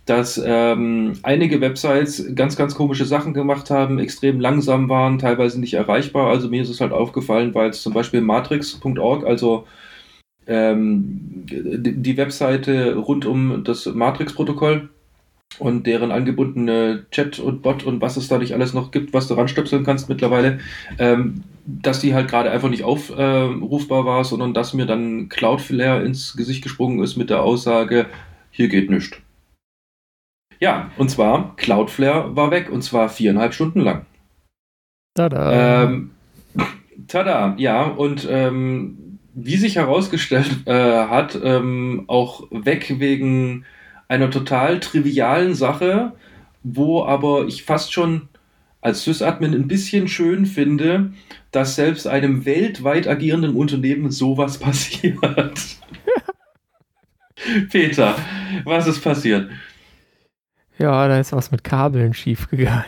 dass 0.05 0.41
ähm, 0.43 1.13
einige 1.23 1.61
Websites 1.61 2.35
ganz, 2.35 2.55
ganz 2.55 2.75
komische 2.75 3.05
Sachen 3.05 3.33
gemacht 3.33 3.69
haben, 3.71 3.99
extrem 3.99 4.39
langsam 4.39 4.87
waren, 4.87 5.19
teilweise 5.19 5.59
nicht 5.59 5.73
erreichbar. 5.73 6.29
Also 6.29 6.49
mir 6.49 6.61
ist 6.61 6.69
es 6.69 6.81
halt 6.81 6.91
aufgefallen, 6.91 7.53
weil 7.55 7.69
es 7.69 7.81
zum 7.81 7.93
Beispiel 7.93 8.21
matrix.org, 8.21 9.25
also 9.25 9.65
ähm, 10.47 11.45
die 11.47 12.17
Webseite 12.17 12.95
rund 12.95 13.25
um 13.25 13.63
das 13.63 13.85
Matrix-Protokoll, 13.87 14.89
und 15.59 15.87
deren 15.87 16.11
angebundene 16.11 17.05
Chat 17.11 17.39
und 17.39 17.61
Bot 17.61 17.83
und 17.83 18.01
was 18.01 18.17
es 18.17 18.27
da 18.27 18.37
nicht 18.37 18.53
alles 18.53 18.73
noch 18.73 18.91
gibt, 18.91 19.13
was 19.13 19.27
du 19.27 19.35
ranstöpseln 19.35 19.83
kannst 19.83 20.09
mittlerweile, 20.09 20.59
ähm, 20.99 21.43
dass 21.65 21.99
die 21.99 22.13
halt 22.13 22.27
gerade 22.27 22.51
einfach 22.51 22.69
nicht 22.69 22.83
aufrufbar 22.83 24.01
äh, 24.01 24.05
war, 24.05 24.23
sondern 24.23 24.53
dass 24.53 24.73
mir 24.73 24.85
dann 24.85 25.29
Cloudflare 25.29 26.03
ins 26.03 26.35
Gesicht 26.35 26.63
gesprungen 26.63 27.01
ist 27.01 27.15
mit 27.15 27.29
der 27.29 27.41
Aussage, 27.41 28.07
hier 28.51 28.67
geht 28.67 28.89
nichts. 28.89 29.17
Ja, 30.59 30.91
und 30.97 31.09
zwar, 31.09 31.55
Cloudflare 31.57 32.35
war 32.35 32.51
weg 32.51 32.69
und 32.71 32.81
zwar 32.81 33.09
viereinhalb 33.09 33.53
Stunden 33.53 33.81
lang. 33.81 34.05
Tada. 35.15 35.83
Ähm, 35.83 36.11
tada, 37.07 37.55
ja, 37.57 37.83
und 37.83 38.27
ähm, 38.29 39.19
wie 39.33 39.57
sich 39.57 39.75
herausgestellt 39.75 40.65
äh, 40.65 41.07
hat, 41.07 41.37
ähm, 41.43 42.05
auch 42.07 42.47
weg 42.51 42.95
wegen 42.99 43.65
einer 44.07 44.29
total 44.29 44.79
trivialen 44.79 45.53
Sache, 45.53 46.13
wo 46.63 47.03
aber 47.03 47.45
ich 47.47 47.63
fast 47.63 47.93
schon 47.93 48.29
als 48.81 49.03
Sysadmin 49.03 49.53
ein 49.53 49.67
bisschen 49.67 50.07
schön 50.07 50.45
finde, 50.45 51.11
dass 51.51 51.75
selbst 51.75 52.07
einem 52.07 52.45
weltweit 52.45 53.07
agierenden 53.07 53.55
Unternehmen 53.55 54.11
sowas 54.11 54.57
passiert. 54.59 55.17
Peter, 57.71 58.15
was 58.63 58.87
ist 58.87 59.01
passiert? 59.01 59.49
Ja, 60.77 61.07
da 61.07 61.19
ist 61.19 61.31
was 61.31 61.51
mit 61.51 61.63
Kabeln 61.63 62.13
schiefgegangen. 62.13 62.85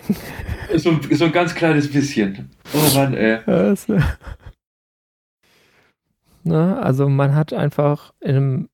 So, 0.75 0.99
so 1.11 1.25
ein 1.25 1.31
ganz 1.31 1.55
kleines 1.55 1.91
bisschen. 1.91 2.49
Oh 2.73 2.95
Mann, 2.95 3.13
ey. 3.13 3.39
Das, 3.45 3.87
ne, 6.43 6.77
also 6.81 7.07
man 7.07 7.35
hat 7.35 7.53
einfach 7.53 8.13
in 8.19 8.35
einem 8.35 8.69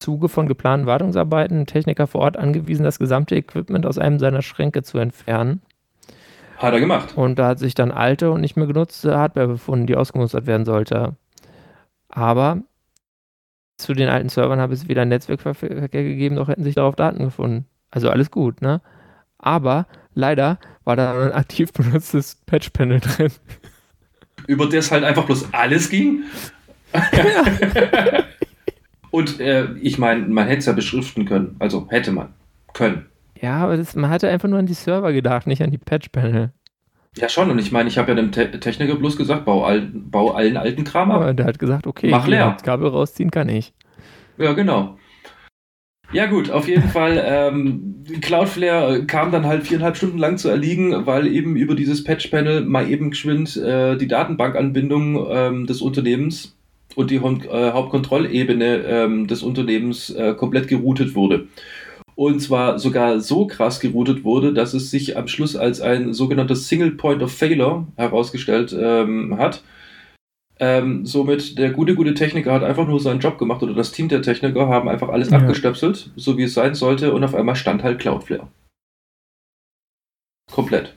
Zuge 0.00 0.28
von 0.28 0.46
geplanten 0.46 0.86
Wartungsarbeiten 0.86 1.66
Techniker 1.66 2.06
vor 2.06 2.20
Ort 2.20 2.36
angewiesen, 2.36 2.84
das 2.84 2.98
gesamte 2.98 3.34
Equipment 3.34 3.84
aus 3.86 3.98
einem 3.98 4.18
seiner 4.20 4.42
Schränke 4.42 4.82
zu 4.82 4.98
entfernen. 4.98 5.62
Hat 6.56 6.72
er 6.72 6.80
gemacht. 6.80 7.16
Und 7.16 7.38
da 7.38 7.48
hat 7.48 7.58
sich 7.58 7.74
dann 7.74 7.90
alte 7.90 8.30
und 8.30 8.40
nicht 8.40 8.56
mehr 8.56 8.66
genutzte 8.66 9.16
Hardware 9.16 9.48
befunden, 9.48 9.86
die 9.86 9.96
ausgemustert 9.96 10.46
werden 10.46 10.64
sollte. 10.64 11.16
Aber 12.08 12.62
zu 13.78 13.94
den 13.94 14.08
alten 14.08 14.28
Servern 14.28 14.60
habe 14.60 14.74
es 14.74 14.88
weder 14.88 15.04
Netzwerkverkehr 15.04 15.88
gegeben, 15.88 16.34
noch 16.34 16.48
hätten 16.48 16.64
sich 16.64 16.74
darauf 16.74 16.96
Daten 16.96 17.24
gefunden. 17.24 17.66
Also 17.90 18.10
alles 18.10 18.30
gut, 18.30 18.60
ne? 18.60 18.82
Aber 19.38 19.86
leider 20.14 20.58
war 20.84 20.96
da 20.96 21.26
ein 21.26 21.32
aktiv 21.32 21.72
benutztes 21.72 22.34
Patch-Panel 22.46 23.00
drin. 23.00 23.32
Über 24.46 24.68
das 24.68 24.90
halt 24.90 25.04
einfach 25.04 25.24
bloß 25.24 25.52
alles 25.54 25.88
ging? 25.88 26.24
Ja. 26.92 28.24
Und 29.10 29.40
äh, 29.40 29.72
ich 29.80 29.98
meine, 29.98 30.26
man 30.26 30.46
hätte 30.46 30.58
es 30.58 30.66
ja 30.66 30.72
beschriften 30.72 31.24
können. 31.24 31.56
Also 31.60 31.86
hätte 31.88 32.12
man 32.12 32.34
können. 32.74 33.06
Ja, 33.40 33.58
aber 33.58 33.76
das, 33.76 33.94
man 33.94 34.10
hatte 34.10 34.28
einfach 34.28 34.48
nur 34.48 34.58
an 34.58 34.66
die 34.66 34.74
Server 34.74 35.12
gedacht, 35.12 35.46
nicht 35.46 35.62
an 35.62 35.70
die 35.70 35.78
Patch-Panel. 35.78 36.52
Ja, 37.20 37.28
schon. 37.28 37.50
Und 37.50 37.58
ich 37.58 37.72
meine, 37.72 37.88
ich 37.88 37.98
habe 37.98 38.10
ja 38.10 38.14
dem 38.14 38.32
Te 38.32 38.50
Techniker 38.60 38.94
bloß 38.94 39.16
gesagt, 39.16 39.44
bau, 39.44 39.64
all, 39.64 39.82
bau 39.92 40.30
allen 40.32 40.56
alten 40.56 40.84
Kram 40.84 41.10
ab. 41.10 41.22
Aber 41.22 41.34
der 41.34 41.46
hat 41.46 41.58
gesagt, 41.58 41.86
okay, 41.86 42.10
mach 42.10 42.26
leer. 42.26 42.52
Das 42.52 42.62
Kabel 42.62 42.88
rausziehen 42.88 43.30
kann 43.30 43.48
ich. 43.48 43.72
Ja, 44.36 44.52
genau. 44.52 44.96
Ja 46.12 46.26
gut, 46.26 46.50
auf 46.50 46.68
jeden 46.68 46.88
Fall. 46.88 47.22
Ähm, 47.22 48.04
Cloudflare 48.22 49.04
kam 49.04 49.30
dann 49.30 49.44
halt 49.44 49.66
viereinhalb 49.66 49.96
Stunden 49.96 50.16
lang 50.16 50.38
zu 50.38 50.48
erliegen, 50.48 51.06
weil 51.06 51.26
eben 51.26 51.54
über 51.56 51.74
dieses 51.74 52.02
Patch-Panel 52.02 52.62
mal 52.62 52.88
eben 52.88 53.10
geschwind 53.10 53.56
äh, 53.58 53.96
die 53.96 54.08
Datenbankanbindung 54.08 55.26
ähm, 55.30 55.66
des 55.66 55.82
Unternehmens 55.82 56.56
und 56.94 57.10
die 57.10 57.16
äh, 57.16 57.72
Hauptkontrollebene 57.72 58.84
ähm, 58.86 59.26
des 59.26 59.42
Unternehmens 59.42 60.08
äh, 60.10 60.34
komplett 60.34 60.68
geroutet 60.68 61.14
wurde. 61.14 61.48
Und 62.18 62.40
zwar 62.40 62.80
sogar 62.80 63.20
so 63.20 63.46
krass 63.46 63.78
geroutet 63.78 64.24
wurde, 64.24 64.52
dass 64.52 64.74
es 64.74 64.90
sich 64.90 65.16
am 65.16 65.28
Schluss 65.28 65.54
als 65.54 65.80
ein 65.80 66.12
sogenanntes 66.12 66.66
Single 66.66 66.90
Point 66.90 67.22
of 67.22 67.32
Failure 67.32 67.86
herausgestellt 67.94 68.76
ähm, 68.76 69.38
hat. 69.38 69.62
Ähm, 70.58 71.06
somit 71.06 71.56
der 71.58 71.70
gute, 71.70 71.94
gute 71.94 72.14
Techniker 72.14 72.52
hat 72.52 72.64
einfach 72.64 72.88
nur 72.88 72.98
seinen 72.98 73.20
Job 73.20 73.38
gemacht 73.38 73.62
oder 73.62 73.72
das 73.72 73.92
Team 73.92 74.08
der 74.08 74.20
Techniker 74.20 74.66
haben 74.66 74.88
einfach 74.88 75.10
alles 75.10 75.30
ja. 75.30 75.38
abgestöpselt, 75.38 76.10
so 76.16 76.36
wie 76.36 76.42
es 76.42 76.54
sein 76.54 76.74
sollte, 76.74 77.12
und 77.12 77.22
auf 77.22 77.36
einmal 77.36 77.54
stand 77.54 77.84
halt 77.84 78.00
Cloudflare. 78.00 78.48
Komplett. 80.50 80.96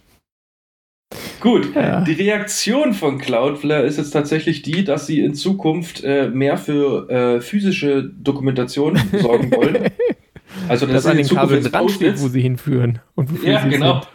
Gut, 1.40 1.76
ja. 1.76 2.02
die 2.02 2.14
Reaktion 2.14 2.96
von 2.96 3.20
Cloudflare 3.20 3.84
ist 3.84 3.98
jetzt 3.98 4.12
tatsächlich 4.12 4.64
die, 4.64 4.84
dass 4.84 5.06
sie 5.06 5.20
in 5.20 5.36
Zukunft 5.36 6.04
äh, 6.04 6.30
mehr 6.30 6.58
für 6.58 7.08
äh, 7.12 7.42
physische 7.42 8.04
Dokumentation 8.04 9.00
sorgen 9.20 9.52
wollen. 9.52 9.92
Also 10.72 10.86
dass, 10.86 11.04
dass 11.04 11.06
an 11.08 11.18
den 11.18 11.28
Kabeln 11.28 11.64
dran 11.64 11.90
steht, 11.90 12.20
wo 12.20 12.28
sie 12.28 12.42
hinführen. 12.42 13.00
Und 13.16 13.44
ja, 13.44 13.62
sie 13.62 13.70
genau. 13.70 14.02
Sind. 14.02 14.08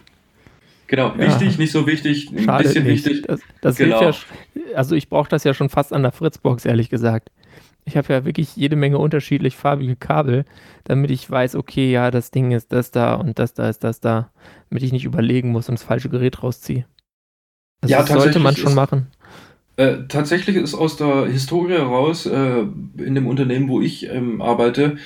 Genau, 0.89 1.09
ja. 1.09 1.19
wichtig, 1.19 1.59
nicht 1.59 1.73
so 1.73 1.87
wichtig, 1.87 2.31
ein 2.31 2.45
Schadet 2.45 2.69
bisschen 2.69 2.85
nicht. 2.85 3.07
wichtig. 3.07 3.25
Das, 3.27 3.41
das 3.61 3.77
genau. 3.77 4.03
ja, 4.03 4.13
also 4.75 4.95
ich 4.95 5.09
brauche 5.09 5.29
das 5.29 5.45
ja 5.45 5.53
schon 5.53 5.69
fast 5.69 5.93
an 5.93 6.03
der 6.03 6.13
Fritzbox, 6.13 6.65
ehrlich 6.65 6.91
gesagt. 6.91 7.31
Ich 7.85 7.97
habe 7.97 8.13
ja 8.13 8.25
wirklich 8.25 8.57
jede 8.57 8.77
Menge 8.77 8.99
unterschiedlich 8.99 9.57
farbige 9.57 9.97
Kabel, 9.97 10.45
damit 10.85 11.11
ich 11.11 11.29
weiß, 11.29 11.55
okay, 11.55 11.91
ja, 11.91 12.11
das 12.11 12.31
Ding 12.31 12.53
ist 12.53 12.73
das 12.73 12.91
da 12.91 13.15
und 13.15 13.39
das 13.39 13.55
da 13.55 13.69
ist 13.69 13.85
das 13.85 14.01
da, 14.01 14.31
damit 14.71 14.83
ich 14.83 14.93
nicht 14.93 15.05
überlegen 15.05 15.51
muss 15.51 15.69
und 15.69 15.79
das 15.79 15.85
falsche 15.85 16.09
Gerät 16.09 16.43
rausziehe. 16.43 16.87
Also 17.81 17.93
ja, 17.93 18.03
das 18.03 18.09
sollte 18.11 18.39
man 18.39 18.57
schon 18.57 18.71
ist, 18.71 18.75
machen. 18.75 19.09
Äh, 19.77 20.07
tatsächlich 20.09 20.57
ist 20.57 20.75
aus 20.75 20.97
der 20.97 21.27
Historie 21.27 21.75
heraus, 21.75 22.27
äh, 22.27 22.65
in 22.97 23.15
dem 23.15 23.27
Unternehmen, 23.27 23.69
wo 23.69 23.81
ich 23.81 24.09
ähm, 24.09 24.41
arbeite, 24.41 24.97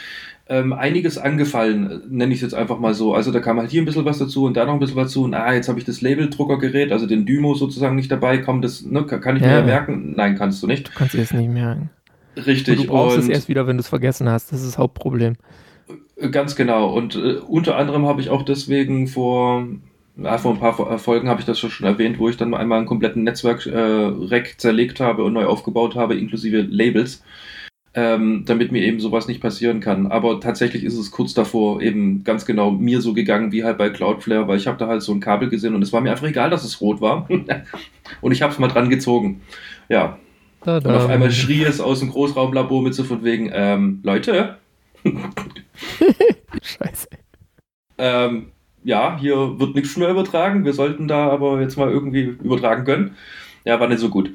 ähm, 0.51 0.73
einiges 0.73 1.17
angefallen, 1.17 2.03
nenne 2.11 2.35
ich 2.35 2.39
es 2.39 2.43
jetzt 2.43 2.55
einfach 2.55 2.81
mal 2.81 2.93
so. 2.93 3.15
Also 3.15 3.31
da 3.31 3.39
kam 3.39 3.61
halt 3.61 3.71
hier 3.71 3.81
ein 3.81 3.85
bisschen 3.85 4.05
was 4.05 4.19
dazu 4.19 4.45
und 4.45 4.57
da 4.57 4.65
noch 4.65 4.75
ein 4.75 4.81
bisschen 4.81 4.97
was 4.97 5.09
dazu. 5.09 5.23
Und 5.23 5.33
ah, 5.33 5.55
jetzt 5.55 5.69
habe 5.69 5.79
ich 5.79 5.85
das 5.85 6.03
Labeldruckergerät, 6.03 6.91
also 6.91 7.07
den 7.07 7.25
Dymo 7.25 7.55
sozusagen 7.55 7.95
nicht 7.95 8.11
dabei. 8.11 8.39
Komm, 8.39 8.61
das 8.61 8.83
ne, 8.83 9.05
kann 9.05 9.37
ich 9.37 9.43
ja, 9.43 9.61
mir 9.61 9.67
merken? 9.67 10.15
Nein, 10.17 10.37
kannst 10.37 10.61
du 10.61 10.67
nicht. 10.67 10.89
Du 10.89 10.93
kannst 10.93 11.15
es 11.15 11.33
nicht 11.33 11.49
merken. 11.49 11.91
Richtig. 12.37 12.81
Und 12.81 12.87
du 12.87 12.91
brauchst 12.91 13.17
und 13.17 13.23
es 13.23 13.29
erst 13.29 13.49
wieder, 13.49 13.69
wenn 13.69 13.77
du 13.77 13.81
es 13.81 13.89
vergessen 13.89 14.29
hast. 14.29 14.51
Das 14.51 14.61
ist 14.61 14.71
das 14.71 14.79
Hauptproblem. 14.79 15.37
Ganz 16.33 16.57
genau. 16.57 16.93
Und 16.93 17.15
äh, 17.15 17.37
unter 17.47 17.77
anderem 17.77 18.07
habe 18.07 18.21
ich 18.21 18.29
auch 18.29 18.43
deswegen 18.43 19.07
vor 19.07 19.67
ja, 20.17 20.37
vor 20.37 20.53
ein 20.53 20.61
paar 20.61 20.99
Folgen 20.99 21.29
habe 21.29 21.41
ich 21.41 21.47
das 21.47 21.59
schon 21.59 21.87
erwähnt, 21.87 22.19
wo 22.19 22.29
ich 22.29 22.37
dann 22.37 22.53
einmal 22.55 22.79
einen 22.79 22.87
kompletten 22.87 23.23
Netzwerk-Rack 23.23 24.49
äh, 24.53 24.57
zerlegt 24.57 25.01
habe 25.01 25.25
und 25.25 25.33
neu 25.33 25.47
aufgebaut 25.47 25.95
habe, 25.95 26.17
inklusive 26.17 26.61
Labels, 26.63 27.23
ähm, 27.93 28.45
damit 28.47 28.71
mir 28.71 28.83
eben 28.83 29.01
sowas 29.01 29.27
nicht 29.27 29.41
passieren 29.41 29.81
kann. 29.81 30.07
Aber 30.07 30.41
tatsächlich 30.41 30.85
ist 30.85 30.97
es 30.97 31.11
kurz 31.11 31.35
davor 31.35 31.83
eben 31.83 32.23
ganz 32.23 32.47
genau 32.47 32.71
mir 32.71 33.01
so 33.01 33.15
gegangen 33.15 33.51
wie 33.51 33.65
halt 33.65 33.79
bei 33.79 33.91
Cloudflare, 33.91 34.47
weil 34.47 34.59
ich 34.59 34.67
habe 34.69 34.79
da 34.79 34.87
halt 34.87 35.03
so 35.03 35.13
ein 35.13 35.21
Kabel 35.21 35.49
gesehen 35.49 35.75
und 35.75 35.83
es 35.83 35.93
war 35.93 36.01
mir 36.01 36.13
einfach 36.13 36.29
egal, 36.29 36.51
dass 36.51 36.65
es 36.65 36.81
rot 36.81 37.01
war. 37.01 37.29
und 38.21 38.33
ich 38.33 38.43
habe 38.43 38.53
es 38.53 38.59
mal 38.59 38.69
dran 38.69 38.91
gezogen. 38.91 39.41
Ja. 39.89 40.19
Da, 40.63 40.79
da. 40.79 40.91
Und 40.91 40.97
auf 40.97 41.09
einmal 41.09 41.33
schrie 41.33 41.65
es 41.65 41.81
aus 41.81 42.01
dem 42.01 42.11
Großraumlabor 42.11 42.83
mit 42.83 42.95
so 42.95 43.03
von 43.03 43.25
wegen, 43.25 43.51
ähm, 43.53 44.01
Leute. 44.03 44.59
Scheiße. 46.63 47.09
Ähm, 47.99 48.47
ja, 48.85 49.19
hier 49.19 49.59
wird 49.59 49.75
nichts 49.75 49.97
mehr 49.97 50.11
übertragen, 50.11 50.65
wir 50.65 50.73
sollten 50.73 51.09
da 51.09 51.29
aber 51.31 51.61
jetzt 51.61 51.77
mal 51.77 51.91
irgendwie 51.91 52.23
übertragen 52.23 52.85
können. 52.85 53.17
Ja, 53.65 53.81
war 53.81 53.89
nicht 53.89 54.01
so 54.01 54.09
gut. 54.09 54.31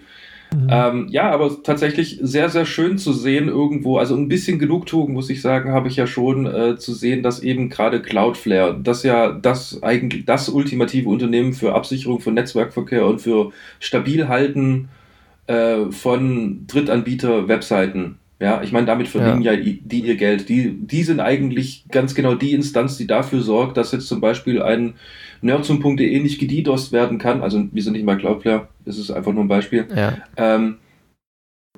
Mhm. 0.55 0.67
Ähm, 0.69 1.07
ja, 1.09 1.29
aber 1.31 1.63
tatsächlich 1.63 2.19
sehr, 2.21 2.49
sehr 2.49 2.65
schön 2.65 2.97
zu 2.97 3.13
sehen 3.13 3.47
irgendwo, 3.47 3.97
also 3.97 4.15
ein 4.15 4.29
bisschen 4.29 4.57
Genugtuung, 4.59 5.13
muss 5.13 5.29
ich 5.29 5.41
sagen, 5.41 5.71
habe 5.71 5.87
ich 5.87 5.95
ja 5.97 6.07
schon 6.07 6.45
äh, 6.45 6.77
zu 6.77 6.93
sehen, 6.93 7.23
dass 7.23 7.43
eben 7.43 7.69
gerade 7.69 8.01
Cloudflare, 8.01 8.79
das 8.81 9.03
ja 9.03 9.31
das 9.31 9.83
eigentlich 9.83 10.25
das 10.25 10.49
ultimative 10.49 11.09
Unternehmen 11.09 11.53
für 11.53 11.73
Absicherung 11.73 12.21
von 12.21 12.33
Netzwerkverkehr 12.35 13.05
und 13.05 13.19
für 13.21 13.51
Stabilhalten 13.79 14.87
äh, 15.47 15.91
von 15.91 16.65
Drittanbieter-Webseiten 16.67 18.17
Ja, 18.39 18.61
ich 18.61 18.73
meine, 18.73 18.85
damit 18.85 19.07
verdienen 19.07 19.41
ja. 19.41 19.53
ja, 19.53 19.61
die 19.63 20.01
ihr 20.01 20.15
Geld. 20.15 20.49
Die, 20.49 20.77
die 20.77 21.03
sind 21.03 21.21
eigentlich 21.21 21.85
ganz 21.89 22.15
genau 22.15 22.35
die 22.35 22.51
Instanz, 22.51 22.97
die 22.97 23.07
dafür 23.07 23.41
sorgt, 23.41 23.77
dass 23.77 23.93
jetzt 23.93 24.07
zum 24.07 24.19
Beispiel 24.19 24.61
ein 24.61 24.95
nerdsum.de 25.41 26.19
nicht 26.19 26.39
gedidost 26.39 26.91
werden 26.91 27.17
kann. 27.17 27.41
Also 27.41 27.65
wir 27.71 27.81
sind 27.81 27.93
nicht 27.93 28.05
mal 28.05 28.17
Cloudflare, 28.17 28.67
das 28.83 28.97
ist 28.97 29.11
einfach 29.11 29.31
nur 29.31 29.45
ein 29.45 29.47
Beispiel. 29.47 29.87
Ja. 29.95 30.17
Ähm, 30.35 30.77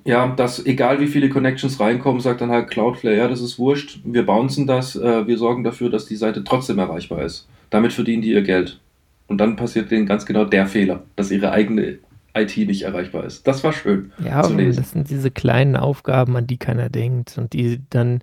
ja, 0.03 0.27
dass 0.35 0.65
egal 0.65 0.99
wie 0.99 1.07
viele 1.07 1.29
Connections 1.29 1.79
reinkommen, 1.79 2.21
sagt 2.21 2.41
dann 2.41 2.49
halt 2.49 2.69
Cloudflare, 2.69 3.17
ja, 3.17 3.27
das 3.27 3.41
ist 3.41 3.59
wurscht, 3.59 3.99
wir 4.05 4.25
bouncen 4.25 4.65
das, 4.65 4.95
äh, 4.95 5.27
wir 5.27 5.37
sorgen 5.37 5.63
dafür, 5.63 5.89
dass 5.89 6.05
die 6.05 6.15
Seite 6.15 6.43
trotzdem 6.43 6.79
erreichbar 6.79 7.23
ist. 7.23 7.47
Damit 7.69 7.93
verdienen 7.93 8.21
die 8.21 8.31
ihr 8.31 8.41
Geld. 8.41 8.79
Und 9.27 9.39
dann 9.39 9.57
passiert 9.57 9.91
denen 9.91 10.05
ganz 10.05 10.25
genau 10.25 10.45
der 10.45 10.67
Fehler, 10.67 11.03
dass 11.17 11.29
ihre 11.29 11.51
eigene 11.51 11.99
IT 12.41 12.57
nicht 12.57 12.83
erreichbar 12.83 13.25
ist. 13.25 13.47
Das 13.47 13.63
war 13.63 13.73
schön. 13.73 14.11
Ja, 14.23 14.43
zu 14.43 14.55
lesen. 14.55 14.77
das 14.81 14.91
sind 14.91 15.09
diese 15.09 15.31
kleinen 15.31 15.75
Aufgaben, 15.75 16.35
an 16.35 16.47
die 16.47 16.57
keiner 16.57 16.89
denkt 16.89 17.37
und 17.37 17.53
die 17.53 17.81
dann 17.89 18.21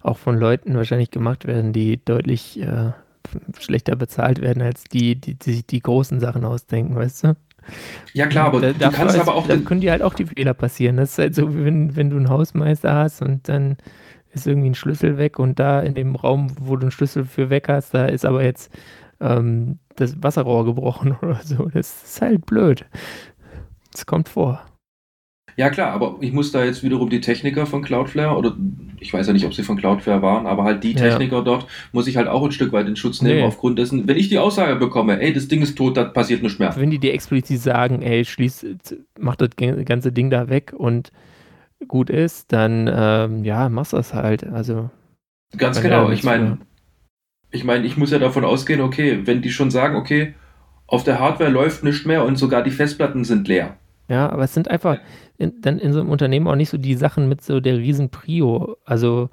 auch 0.00 0.18
von 0.18 0.38
Leuten 0.38 0.76
wahrscheinlich 0.76 1.10
gemacht 1.10 1.46
werden, 1.46 1.72
die 1.72 2.02
deutlich 2.04 2.60
äh, 2.60 2.92
schlechter 3.58 3.96
bezahlt 3.96 4.40
werden 4.40 4.62
als 4.62 4.84
die, 4.84 5.16
die, 5.16 5.34
die 5.34 5.52
sich 5.52 5.66
die 5.66 5.80
großen 5.80 6.20
Sachen 6.20 6.44
ausdenken, 6.44 6.94
weißt 6.94 7.24
du? 7.24 7.36
Ja 8.14 8.26
klar, 8.26 8.46
aber 8.46 8.60
da, 8.60 8.72
du 8.72 8.90
kannst 8.90 9.18
aber 9.18 9.34
auch... 9.34 9.46
Da 9.46 9.56
können 9.58 9.80
dir 9.80 9.90
halt 9.90 10.02
auch 10.02 10.14
die 10.14 10.24
Fehler 10.24 10.54
passieren. 10.54 10.96
Das 10.96 11.12
ist 11.12 11.18
halt 11.18 11.34
so, 11.34 11.54
wie 11.54 11.64
wenn, 11.64 11.96
wenn 11.96 12.10
du 12.10 12.16
einen 12.16 12.30
Hausmeister 12.30 12.94
hast 12.94 13.20
und 13.22 13.48
dann 13.48 13.76
ist 14.32 14.46
irgendwie 14.46 14.70
ein 14.70 14.74
Schlüssel 14.74 15.18
weg 15.18 15.38
und 15.38 15.58
da 15.58 15.80
in 15.80 15.94
dem 15.94 16.14
Raum, 16.14 16.48
wo 16.60 16.76
du 16.76 16.82
einen 16.82 16.90
Schlüssel 16.90 17.24
für 17.24 17.50
weg 17.50 17.68
hast, 17.68 17.94
da 17.94 18.06
ist 18.06 18.24
aber 18.24 18.44
jetzt 18.44 18.72
ähm, 19.20 19.78
das 19.96 20.22
Wasserrohr 20.22 20.64
gebrochen 20.64 21.16
oder 21.22 21.40
so. 21.42 21.68
Das 21.68 22.04
ist 22.04 22.22
halt 22.22 22.46
blöd. 22.46 22.86
Das 23.98 24.06
kommt 24.06 24.28
vor. 24.28 24.64
Ja 25.56 25.70
klar, 25.70 25.90
aber 25.90 26.18
ich 26.20 26.32
muss 26.32 26.52
da 26.52 26.64
jetzt 26.64 26.84
wiederum 26.84 27.10
die 27.10 27.20
Techniker 27.20 27.66
von 27.66 27.82
Cloudflare 27.82 28.36
oder 28.36 28.56
ich 29.00 29.12
weiß 29.12 29.26
ja 29.26 29.32
nicht, 29.32 29.44
ob 29.44 29.54
sie 29.54 29.64
von 29.64 29.76
Cloudflare 29.76 30.22
waren, 30.22 30.46
aber 30.46 30.62
halt 30.62 30.84
die 30.84 30.94
Techniker 30.94 31.38
ja. 31.38 31.42
dort 31.42 31.66
muss 31.90 32.06
ich 32.06 32.16
halt 32.16 32.28
auch 32.28 32.44
ein 32.44 32.52
Stück 32.52 32.72
weit 32.72 32.86
in 32.86 32.94
Schutz 32.94 33.22
nehmen 33.22 33.40
nee. 33.40 33.42
aufgrund 33.42 33.76
dessen, 33.76 34.06
wenn 34.06 34.16
ich 34.16 34.28
die 34.28 34.38
Aussage 34.38 34.76
bekomme, 34.76 35.20
ey, 35.20 35.32
das 35.32 35.48
Ding 35.48 35.62
ist 35.62 35.76
tot, 35.76 35.96
da 35.96 36.04
passiert 36.04 36.44
nichts 36.44 36.60
mehr. 36.60 36.72
Wenn 36.76 36.92
die 36.92 37.00
dir 37.00 37.12
explizit 37.12 37.60
sagen, 37.60 38.02
ey, 38.02 38.24
schließ, 38.24 38.66
mach 39.18 39.34
das 39.34 39.50
ganze 39.56 40.12
Ding 40.12 40.30
da 40.30 40.48
weg 40.48 40.72
und 40.76 41.10
gut 41.88 42.08
ist, 42.08 42.52
dann 42.52 42.88
ähm, 42.88 43.42
ja, 43.42 43.68
machst 43.68 43.94
das 43.94 44.14
halt. 44.14 44.44
Also 44.46 44.90
ganz 45.56 45.82
genau. 45.82 46.10
Ich 46.10 46.22
meine, 46.22 46.58
ich 47.50 47.64
meine, 47.64 47.84
ich 47.84 47.96
muss 47.96 48.12
ja 48.12 48.20
davon 48.20 48.44
ausgehen, 48.44 48.80
okay, 48.80 49.22
wenn 49.24 49.42
die 49.42 49.50
schon 49.50 49.72
sagen, 49.72 49.96
okay, 49.96 50.34
auf 50.86 51.04
der 51.04 51.18
Hardware 51.18 51.50
läuft 51.50 51.84
nichts 51.84 52.04
mehr 52.06 52.24
und 52.24 52.36
sogar 52.36 52.62
die 52.62 52.70
Festplatten 52.70 53.24
sind 53.24 53.46
leer. 53.46 53.76
Ja, 54.08 54.30
aber 54.30 54.44
es 54.44 54.54
sind 54.54 54.70
einfach 54.70 54.98
in, 55.36 55.60
dann 55.60 55.78
in 55.78 55.92
so 55.92 56.00
einem 56.00 56.10
Unternehmen 56.10 56.48
auch 56.48 56.56
nicht 56.56 56.70
so 56.70 56.78
die 56.78 56.94
Sachen 56.94 57.28
mit 57.28 57.42
so 57.42 57.60
der 57.60 57.76
riesen 57.78 58.08
Prio, 58.08 58.76
also 58.84 59.28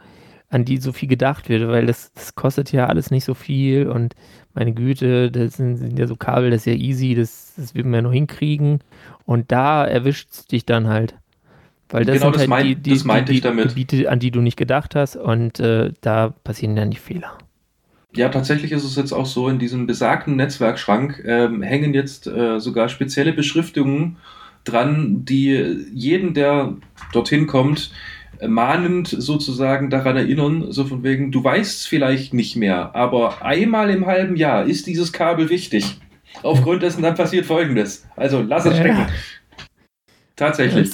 an 0.49 0.65
die 0.65 0.77
so 0.77 0.91
viel 0.91 1.10
gedacht 1.10 1.49
wird, 1.49 1.68
weil 1.68 1.85
das, 1.85 2.11
das 2.14 2.35
kostet 2.35 2.72
ja 2.72 2.88
alles 2.88 3.10
nicht 3.10 3.26
so 3.26 3.34
viel 3.34 3.88
und 3.88 4.15
meine 4.53 4.73
Güte, 4.73 5.31
das 5.31 5.56
sind, 5.57 5.77
sind 5.77 5.97
ja 5.97 6.07
so 6.07 6.15
Kabel, 6.15 6.52
das 6.52 6.61
ist 6.61 6.65
ja 6.68 6.73
easy, 6.73 7.15
das, 7.15 7.53
das 7.57 7.73
wird 7.73 7.85
man 7.85 7.95
ja 7.95 8.02
noch 8.03 8.14
hinkriegen 8.14 8.80
und 9.26 9.52
da 9.52 9.85
erwischt 9.85 10.30
es 10.31 10.45
dich 10.45 10.65
dann 10.65 10.88
halt. 10.88 11.15
Weil 11.89 12.06
das 12.06 12.15
genau, 12.15 12.27
sind 12.27 12.35
das 12.35 12.41
halt 12.41 12.49
mein, 12.49 12.65
die, 12.68 12.76
die, 12.76 12.97
die, 12.97 13.41
die 13.41 13.41
Gebiete, 13.41 14.10
an 14.10 14.19
die 14.19 14.31
du 14.31 14.41
nicht 14.41 14.57
gedacht 14.57 14.95
hast 14.95 15.15
und 15.15 15.60
äh, 15.60 15.91
da 16.02 16.30
passieren 16.43 16.76
dann 16.76 16.89
die 16.89 16.97
Fehler. 16.97 17.38
Ja, 18.15 18.30
tatsächlich 18.30 18.72
ist 18.72 18.85
es 18.85 18.95
jetzt 18.95 19.11
auch 19.11 19.26
so, 19.26 19.49
in 19.49 19.60
diesem 19.60 19.88
besagten 19.88 20.38
Netzwerkschrank 20.38 21.22
ähm, 21.26 21.61
hängen 21.61 21.93
jetzt 21.93 22.27
äh, 22.27 22.60
sogar 22.60 22.88
spezielle 22.88 23.34
Beschriftungen 23.34 24.18
dran, 24.66 25.26
die 25.26 25.88
jeden, 25.94 26.34
der 26.34 26.76
dorthin 27.14 27.48
kommt, 27.48 27.92
mahnend 28.46 29.08
sozusagen 29.08 29.90
daran 29.90 30.18
erinnern, 30.18 30.72
so 30.72 30.86
von 30.86 31.04
wegen, 31.04 31.32
du 31.32 31.44
weißt 31.44 31.88
vielleicht 31.88 32.34
nicht 32.34 32.56
mehr, 32.56 32.96
aber 32.96 33.44
einmal 33.44 33.90
im 33.90 34.06
halben 34.06 34.36
Jahr 34.36 34.66
ist 34.66 34.88
dieses 34.88 35.14
Kabel 35.14 35.50
wichtig. 35.50 36.00
Aufgrund 36.44 36.84
dessen 36.84 37.02
dann 37.02 37.16
passiert 37.16 37.46
folgendes. 37.46 38.06
Also 38.18 38.42
lass 38.42 38.66
es 38.66 38.76
stecken. 38.76 38.98
Ja. 38.98 39.08
Tatsächlich. 40.36 40.92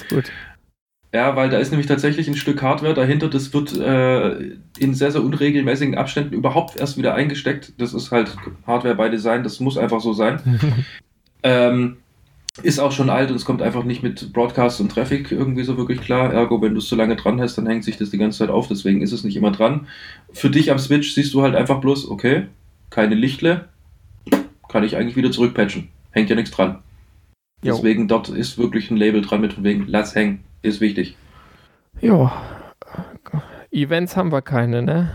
Ja, 1.14 1.36
weil 1.36 1.50
da 1.50 1.58
ist 1.58 1.72
nämlich 1.72 1.88
tatsächlich 1.88 2.28
ein 2.28 2.36
Stück 2.36 2.62
Hardware 2.62 2.94
dahinter, 2.94 3.28
das 3.28 3.54
wird 3.54 3.78
äh, 3.78 4.56
in 4.78 4.94
sehr, 4.94 5.12
sehr 5.12 5.24
unregelmäßigen 5.24 5.98
Abständen 5.98 6.34
überhaupt 6.34 6.80
erst 6.80 6.98
wieder 6.98 7.16
eingesteckt. 7.16 7.74
Das 7.80 7.94
ist 7.94 8.12
halt 8.12 8.38
Hardware 8.66 8.96
by 8.96 9.10
Design, 9.10 9.44
das 9.44 9.60
muss 9.60 9.78
einfach 9.78 10.00
so 10.00 10.14
sein. 10.14 10.40
ähm, 11.44 11.98
ist 12.64 12.80
auch 12.80 12.92
schon 12.92 13.10
alt 13.10 13.30
und 13.30 13.38
es 13.38 13.46
kommt 13.46 13.62
einfach 13.62 13.84
nicht 13.84 14.04
mit 14.04 14.34
Broadcast 14.34 14.82
und 14.82 14.90
Traffic 14.90 15.32
irgendwie 15.32 15.64
so 15.64 15.78
wirklich 15.78 16.02
klar. 16.02 16.34
Ergo, 16.34 16.62
wenn 16.62 16.74
du 16.74 16.80
es 16.80 16.88
zu 16.88 16.96
lange 16.96 17.16
dran 17.16 17.40
hast, 17.40 17.58
dann 17.58 17.68
hängt 17.68 17.84
sich 17.84 17.98
das 17.98 18.10
die 18.10 18.18
ganze 18.18 18.40
Zeit 18.40 18.50
auf, 18.50 18.68
deswegen 18.68 19.02
ist 19.02 19.14
es 19.14 19.24
nicht 19.24 19.38
immer 19.38 19.52
dran. 19.52 19.88
Für 20.34 20.50
dich 20.50 20.72
am 20.72 20.80
Switch 20.80 21.14
siehst 21.14 21.34
du 21.34 21.42
halt 21.42 21.56
einfach 21.56 21.80
bloß, 21.80 22.10
okay, 22.10 22.48
keine 22.90 23.16
Lichtle, 23.16 23.70
kann 24.68 24.84
ich 24.84 24.98
eigentlich 24.98 25.16
wieder 25.16 25.32
zurückpatchen. 25.32 25.88
Hängt 26.12 26.30
ja 26.30 26.36
nichts 26.36 26.52
dran. 26.52 26.80
Jo. 27.64 27.76
Deswegen 27.76 28.08
dort 28.08 28.30
ist 28.30 28.58
wirklich 28.58 28.92
ein 28.92 28.98
Label 28.98 29.22
dran 29.22 29.42
mit 29.42 29.54
von 29.54 29.64
wegen, 29.64 29.86
lass 29.88 30.16
hängen 30.16 30.44
ist 30.62 30.82
wichtig. 30.82 31.16
Ja. 32.02 32.32
Events 33.72 34.18
haben 34.18 34.32
wir 34.32 34.42
keine, 34.42 34.82
ne? 34.82 35.12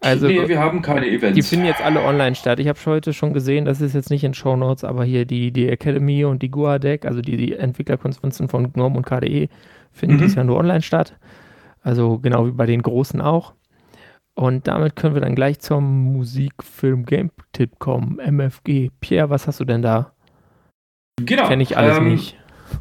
Also, 0.00 0.28
nee, 0.28 0.46
wir 0.46 0.60
haben 0.60 0.80
keine 0.80 1.08
Events. 1.08 1.34
Die 1.34 1.42
finden 1.42 1.66
jetzt 1.66 1.80
alle 1.82 2.02
online 2.02 2.36
statt. 2.36 2.60
Ich 2.60 2.68
habe 2.68 2.78
heute 2.86 3.12
schon 3.12 3.32
gesehen, 3.32 3.64
das 3.64 3.80
ist 3.80 3.94
jetzt 3.94 4.10
nicht 4.10 4.22
in 4.22 4.32
Show 4.32 4.56
Notes, 4.56 4.84
aber 4.84 5.04
hier 5.04 5.24
die, 5.24 5.50
die 5.50 5.68
Academy 5.68 6.24
und 6.24 6.40
die 6.40 6.50
Guadec, 6.50 7.04
also 7.04 7.20
die, 7.20 7.36
die 7.36 7.54
Entwicklerkonferenzen 7.54 8.48
von 8.48 8.72
GNOME 8.72 8.98
und 8.98 9.06
KDE, 9.06 9.48
finden 9.90 10.16
mhm. 10.16 10.20
dies 10.20 10.34
Jahr 10.36 10.44
nur 10.44 10.56
online 10.56 10.82
statt. 10.82 11.16
Also 11.82 12.18
genau 12.18 12.46
wie 12.46 12.52
bei 12.52 12.66
den 12.66 12.82
großen 12.82 13.20
auch. 13.20 13.54
Und 14.34 14.68
damit 14.68 14.94
können 14.94 15.14
wir 15.14 15.20
dann 15.20 15.34
gleich 15.34 15.58
zum 15.58 16.12
Musikfilm-Game-Tipp 16.12 17.80
kommen. 17.80 18.20
MFG. 18.20 18.90
Pierre, 19.00 19.30
was 19.30 19.48
hast 19.48 19.58
du 19.58 19.64
denn 19.64 19.82
da? 19.82 20.12
Genau. 21.20 21.48
Kenne 21.48 21.64
ich 21.64 21.76
alles 21.76 21.98
ähm, 21.98 22.08
nicht. 22.08 22.36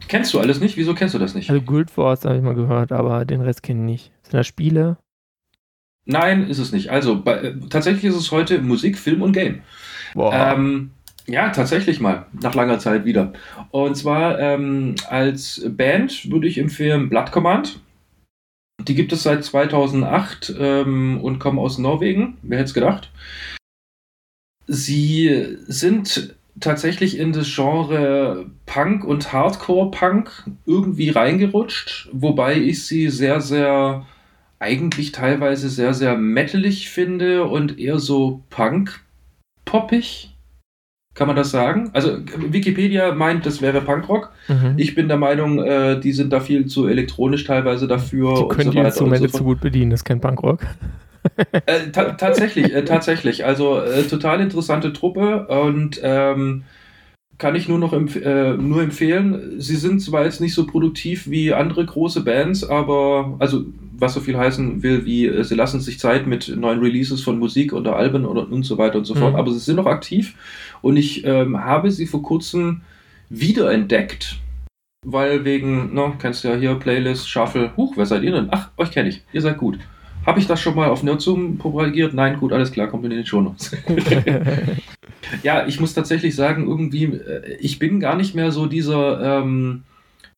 Kennst 0.08 0.36
du 0.36 0.40
alles 0.40 0.60
nicht? 0.60 0.78
Wieso 0.78 0.94
kennst 0.94 1.16
du 1.16 1.20
das 1.20 1.34
nicht? 1.34 1.50
Also 1.50 1.62
Guild 1.64 1.98
Wars 1.98 2.26
habe 2.26 2.36
ich 2.36 2.44
mal 2.44 2.54
gehört, 2.54 2.92
aber 2.92 3.26
den 3.26 3.42
Rest 3.42 3.64
kenne 3.64 3.80
ich 3.80 3.86
nicht. 3.86 4.12
Sind 4.22 4.36
das 4.36 4.46
Spiele? 4.46 4.98
Nein, 6.08 6.48
ist 6.50 6.58
es 6.58 6.72
nicht. 6.72 6.90
Also 6.90 7.22
bei, 7.22 7.34
äh, 7.34 7.56
tatsächlich 7.70 8.06
ist 8.06 8.16
es 8.16 8.32
heute 8.32 8.62
Musik, 8.62 8.98
Film 8.98 9.22
und 9.22 9.34
Game. 9.34 9.62
Boah. 10.14 10.34
Ähm, 10.34 10.92
ja, 11.28 11.50
tatsächlich 11.50 12.00
mal, 12.00 12.26
nach 12.42 12.56
langer 12.56 12.80
Zeit 12.80 13.04
wieder. 13.04 13.34
Und 13.72 13.96
zwar 13.96 14.40
ähm, 14.40 14.96
als 15.10 15.62
Band 15.68 16.32
würde 16.32 16.48
ich 16.48 16.58
empfehlen 16.58 17.10
Blood 17.10 17.32
Command. 17.34 17.82
Die 18.82 18.96
gibt 18.96 19.12
es 19.12 19.24
seit 19.24 19.44
2008 19.44 20.56
ähm, 20.58 21.20
und 21.22 21.40
kommen 21.40 21.60
aus 21.60 21.78
Norwegen. 21.78 22.38
Wer 22.42 22.60
hätte 22.60 22.68
es 22.68 22.74
gedacht? 22.74 23.12
Sie 24.68 25.58
sind 25.68 26.38
tatsächlich 26.60 27.18
in 27.18 27.34
das 27.34 27.54
Genre 27.54 28.50
Punk 28.66 29.04
und 29.04 29.34
Hardcore-Punk 29.34 30.50
irgendwie 30.66 31.10
reingerutscht, 31.10 32.10
wobei 32.14 32.56
ich 32.56 32.86
sie 32.86 33.10
sehr, 33.10 33.42
sehr, 33.42 34.06
eigentlich 34.60 35.12
teilweise 35.12 35.70
sehr, 35.70 35.94
sehr 35.94 36.18
metalig 36.18 36.90
finde 36.90 37.46
und 37.46 37.80
eher 37.80 38.00
so 38.00 38.44
Punk-poppig. 38.50 40.34
Kann 41.14 41.28
man 41.28 41.36
das 41.36 41.50
sagen? 41.50 41.90
Also 41.94 42.20
Wikipedia 42.38 43.12
meint, 43.14 43.46
das 43.48 43.60
wäre 43.62 43.82
Punkrock. 43.82 44.32
Mhm. 44.48 44.76
Ich 44.78 44.94
bin 44.94 45.08
der 45.08 45.18
Meinung, 45.18 45.64
äh, 45.64 46.00
die 46.00 46.12
sind 46.12 46.32
da 46.32 46.40
viel 46.40 46.68
zu 46.68 46.88
elektronisch 46.88 47.44
teilweise 47.44 47.88
dafür. 47.88 48.36
Die 48.36 48.48
können 48.50 48.66
so 48.66 48.72
die 48.72 48.78
Instrumente 48.78 49.30
so 49.30 49.40
zu 49.40 49.44
gut 49.44 49.60
bedienen, 49.60 49.90
das 49.90 50.02
ist 50.02 50.06
kein 50.06 50.22
Punkrock. 50.22 50.60
äh, 51.66 51.90
ta 51.92 52.12
tatsächlich, 52.12 52.72
äh, 52.72 52.86
tatsächlich. 52.86 53.46
Also 53.46 53.82
äh, 53.82 54.04
total 54.04 54.42
interessante 54.42 54.94
Truppe 54.94 55.48
und 55.48 56.00
ähm, 56.04 56.66
kann 57.38 57.56
ich 57.56 57.68
nur 57.68 57.78
noch 57.78 57.94
empf 57.94 58.16
äh, 58.16 58.58
nur 58.58 58.82
empfehlen. 58.82 59.60
Sie 59.60 59.76
sind 59.76 60.02
zwar 60.02 60.26
jetzt 60.26 60.42
nicht 60.42 60.54
so 60.54 60.66
produktiv 60.66 61.30
wie 61.30 61.54
andere 61.54 61.86
große 61.86 62.24
Bands, 62.24 62.64
aber 62.64 63.36
also 63.40 63.66
was 64.00 64.14
so 64.14 64.22
viel 64.22 64.38
heißen 64.38 64.82
will, 64.84 65.06
wie 65.06 65.28
äh, 65.28 65.44
sie 65.44 65.56
lassen 65.56 65.80
sich 65.80 66.00
Zeit 66.00 66.26
mit 66.26 66.56
neuen 66.56 66.80
Releases 66.80 67.22
von 67.22 67.38
Musik 67.38 67.74
oder 67.74 67.96
Alben 67.96 68.26
oder 68.26 68.52
und 68.52 68.64
so 68.64 68.78
weiter 68.78 68.98
und 68.98 69.06
so 69.06 69.14
fort. 69.14 69.34
Mhm. 69.34 69.40
Aber 69.40 69.52
sie 69.52 69.60
sind 69.60 69.76
noch 69.76 69.86
aktiv 69.86 70.36
und 70.82 70.98
ich 70.98 71.26
ähm, 71.26 71.64
habe 71.64 71.92
sie 71.92 72.08
vor 72.08 72.24
kurzem 72.24 72.82
wiederentdeckt. 73.30 74.38
Weil 75.06 75.46
wegen, 75.46 75.94
ne, 75.94 76.14
kennst 76.20 76.44
du 76.44 76.48
ja 76.48 76.56
hier, 76.56 76.76
Playlist, 76.76 77.30
Shuffle, 77.30 77.72
huch, 77.78 77.94
wer 77.98 78.06
seid 78.06 78.24
ihr 78.24 78.32
denn? 78.32 78.48
Ach, 78.52 78.72
euch 78.78 78.92
kenne 78.92 79.10
ich, 79.10 79.22
ihr 79.32 79.42
seid 79.42 79.58
gut. 79.58 79.78
Habe 80.28 80.40
ich 80.40 80.48
das 80.48 80.60
schon 80.60 80.76
mal 80.76 80.90
auf 80.90 81.04
Nerdzoom 81.04 81.58
propagiert? 81.58 82.14
Nein, 82.14 82.38
gut, 82.38 82.52
alles 82.52 82.74
klar, 82.74 82.88
kommt 82.88 83.06
in 83.06 83.12
den 83.12 83.26
Shownotes. 83.26 83.72
ja, 85.44 85.66
ich 85.66 85.80
muss 85.80 85.94
tatsächlich 85.94 86.36
sagen, 86.36 86.68
irgendwie, 86.68 87.06
äh, 87.06 87.56
ich 87.62 87.80
bin 87.80 88.02
gar 88.02 88.18
nicht 88.18 88.36
mehr 88.36 88.52
so 88.52 88.66
dieser, 88.66 89.40
ähm, 89.40 89.84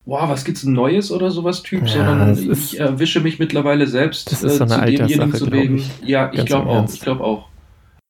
boah, 0.05 0.29
was 0.29 0.45
gibt's 0.45 0.63
Neues 0.63 1.11
oder 1.11 1.31
sowas 1.31 1.63
Typ, 1.63 1.87
ja, 1.87 2.05
sondern 2.05 2.51
ich 2.51 2.79
erwische 2.79 3.19
mich 3.19 3.39
mittlerweile 3.39 3.87
selbst 3.87 4.31
das 4.31 4.43
ist 4.43 4.57
so 4.57 4.65
eine 4.65 4.75
äh, 4.75 4.95
zu 4.95 5.07
demjenigen 5.07 5.33
zu 5.33 5.51
wegen. 5.51 5.77
Ich. 5.77 5.89
Ja, 6.05 6.29
ich 6.33 6.45
glaube 6.45 6.69
auch, 6.69 6.87
ich 6.87 7.01
glaube 7.01 7.23
auch. 7.23 7.47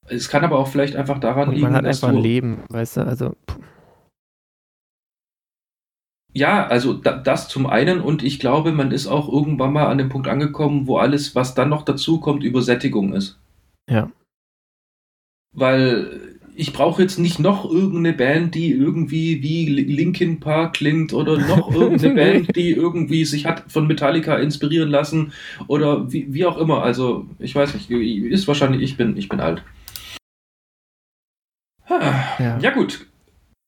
Es 0.08 0.28
kann 0.28 0.44
aber 0.44 0.60
auch 0.60 0.68
vielleicht 0.68 0.98
einfach 0.98 1.20
daran 1.20 1.48
Und 1.48 1.56
liegen, 1.56 1.68
man 1.68 1.76
hat 1.76 1.86
einfach 1.86 2.10
ein 2.10 2.18
Leben, 2.18 2.58
weißt 2.68 2.98
du, 2.98 3.02
also. 3.02 3.36
Pff. 3.50 3.58
Ja, 6.34 6.68
also 6.68 6.94
da, 6.94 7.18
das 7.18 7.48
zum 7.48 7.66
einen 7.66 8.02
und 8.02 8.24
ich 8.24 8.40
glaube, 8.40 8.72
man 8.72 8.92
ist 8.92 9.08
auch 9.08 9.32
irgendwann 9.32 9.74
mal 9.74 9.88
an 9.88 9.98
dem 9.98 10.10
Punkt 10.10 10.28
angekommen, 10.28 10.86
wo 10.86 10.98
alles, 10.98 11.36
was 11.36 11.56
dann 11.56 11.70
noch 11.70 11.84
dazu 11.84 12.20
kommt, 12.20 12.44
Übersättigung 12.44 13.14
ist. 13.14 13.40
Ja. 13.90 14.12
Weil 15.52 16.40
ich 16.60 16.74
brauche 16.74 17.02
jetzt 17.02 17.18
nicht 17.18 17.40
noch 17.40 17.72
irgendeine 17.72 18.12
Band, 18.12 18.54
die 18.54 18.72
irgendwie 18.72 19.42
wie 19.42 19.66
Linkin 19.66 20.42
Park 20.42 20.74
klingt 20.74 21.14
oder 21.14 21.38
noch 21.38 21.72
irgendeine 21.74 22.16
Band, 22.16 22.56
die 22.56 22.72
irgendwie 22.72 23.24
sich 23.24 23.46
hat 23.46 23.64
von 23.72 23.88
Metallica 23.88 24.36
inspirieren 24.36 24.90
lassen 24.90 25.32
oder 25.68 26.12
wie, 26.12 26.34
wie 26.34 26.46
auch 26.46 26.58
immer. 26.58 26.84
Also 26.84 27.28
ich 27.40 27.56
weiß 27.56 27.74
nicht, 27.74 27.90
ist 27.90 28.48
wahrscheinlich, 28.48 28.82
ich 28.82 28.98
bin, 28.98 29.16
ich 29.16 29.30
bin 29.30 29.40
alt. 29.40 29.64
Ja. 31.90 32.60
ja 32.62 32.72
gut, 32.72 33.08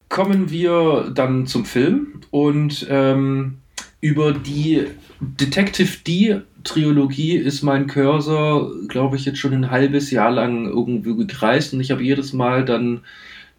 kommen 0.09 0.51
wir 0.51 1.11
dann 1.15 1.47
zum 1.47 1.65
Film 1.65 2.10
und 2.31 2.87
ähm, 2.89 3.57
über 3.99 4.33
die 4.33 4.87
Detective 5.19 5.97
D 6.05 6.41
Trilogie 6.63 7.35
ist 7.37 7.63
mein 7.63 7.87
Cursor, 7.87 8.71
glaube 8.87 9.15
ich, 9.15 9.25
jetzt 9.25 9.39
schon 9.39 9.53
ein 9.53 9.71
halbes 9.71 10.11
Jahr 10.11 10.31
lang 10.31 10.67
irgendwo 10.67 11.15
gekreist 11.15 11.73
und 11.73 11.79
ich 11.79 11.91
habe 11.91 12.03
jedes 12.03 12.33
Mal 12.33 12.65
dann 12.65 13.01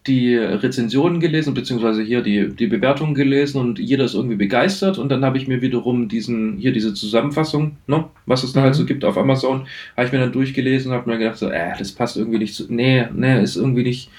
die 0.06 0.34
Rezensionen 0.34 1.20
gelesen, 1.20 1.54
beziehungsweise 1.54 2.02
hier 2.02 2.22
die, 2.22 2.48
die 2.48 2.66
Bewertungen 2.66 3.14
gelesen 3.14 3.60
und 3.60 3.78
jeder 3.78 4.04
ist 4.04 4.14
irgendwie 4.14 4.36
begeistert 4.36 4.98
und 4.98 5.10
dann 5.10 5.24
habe 5.24 5.38
ich 5.38 5.46
mir 5.46 5.62
wiederum 5.62 6.08
diesen, 6.08 6.58
hier 6.58 6.72
diese 6.72 6.92
Zusammenfassung, 6.92 7.76
ne, 7.86 8.04
was 8.26 8.42
es 8.42 8.52
da 8.52 8.62
halt 8.62 8.64
mhm. 8.64 8.66
halt 8.66 8.74
so 8.74 8.84
gibt 8.84 9.04
auf 9.04 9.16
Amazon, 9.16 9.66
habe 9.96 10.06
ich 10.06 10.12
mir 10.12 10.18
dann 10.18 10.32
durchgelesen 10.32 10.90
und 10.90 10.98
habe 10.98 11.08
mir 11.08 11.18
gedacht, 11.18 11.38
so, 11.38 11.48
äh, 11.48 11.70
das 11.78 11.92
passt 11.92 12.16
irgendwie 12.16 12.38
nicht 12.38 12.54
zu, 12.54 12.64
nee, 12.68 13.06
nee, 13.14 13.42
ist 13.42 13.56
irgendwie 13.56 13.84
nicht 13.84 14.10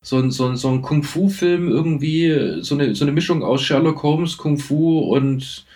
so 0.00 0.18
ein, 0.18 0.30
so 0.30 0.46
ein, 0.46 0.56
so 0.56 0.68
ein 0.68 0.82
Kung-Fu-Film 0.82 1.68
irgendwie, 1.68 2.60
so 2.62 2.74
eine, 2.74 2.94
so 2.94 3.04
eine 3.04 3.12
Mischung 3.12 3.42
aus 3.42 3.62
Sherlock 3.62 4.02
Holmes, 4.02 4.36
Kung-Fu 4.36 5.00
und 5.00 5.66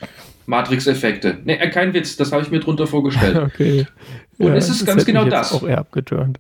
Matrix-Effekte. 0.47 1.39
Ne, 1.45 1.59
kein 1.71 1.93
Witz, 1.95 2.17
das 2.17 2.33
habe 2.33 2.43
ich 2.43 2.51
mir 2.51 2.61
drunter 2.61 2.87
vorgestellt. 2.87 3.37
okay. 3.55 3.87
Und 4.39 4.49
ja, 4.49 4.55
es 4.55 4.69
ist 4.69 4.87
ganz 4.87 5.05
genau 5.05 5.25
das. 5.25 5.53
Auch 5.53 5.67
eher 5.67 5.79
abgeturnt. 5.79 6.39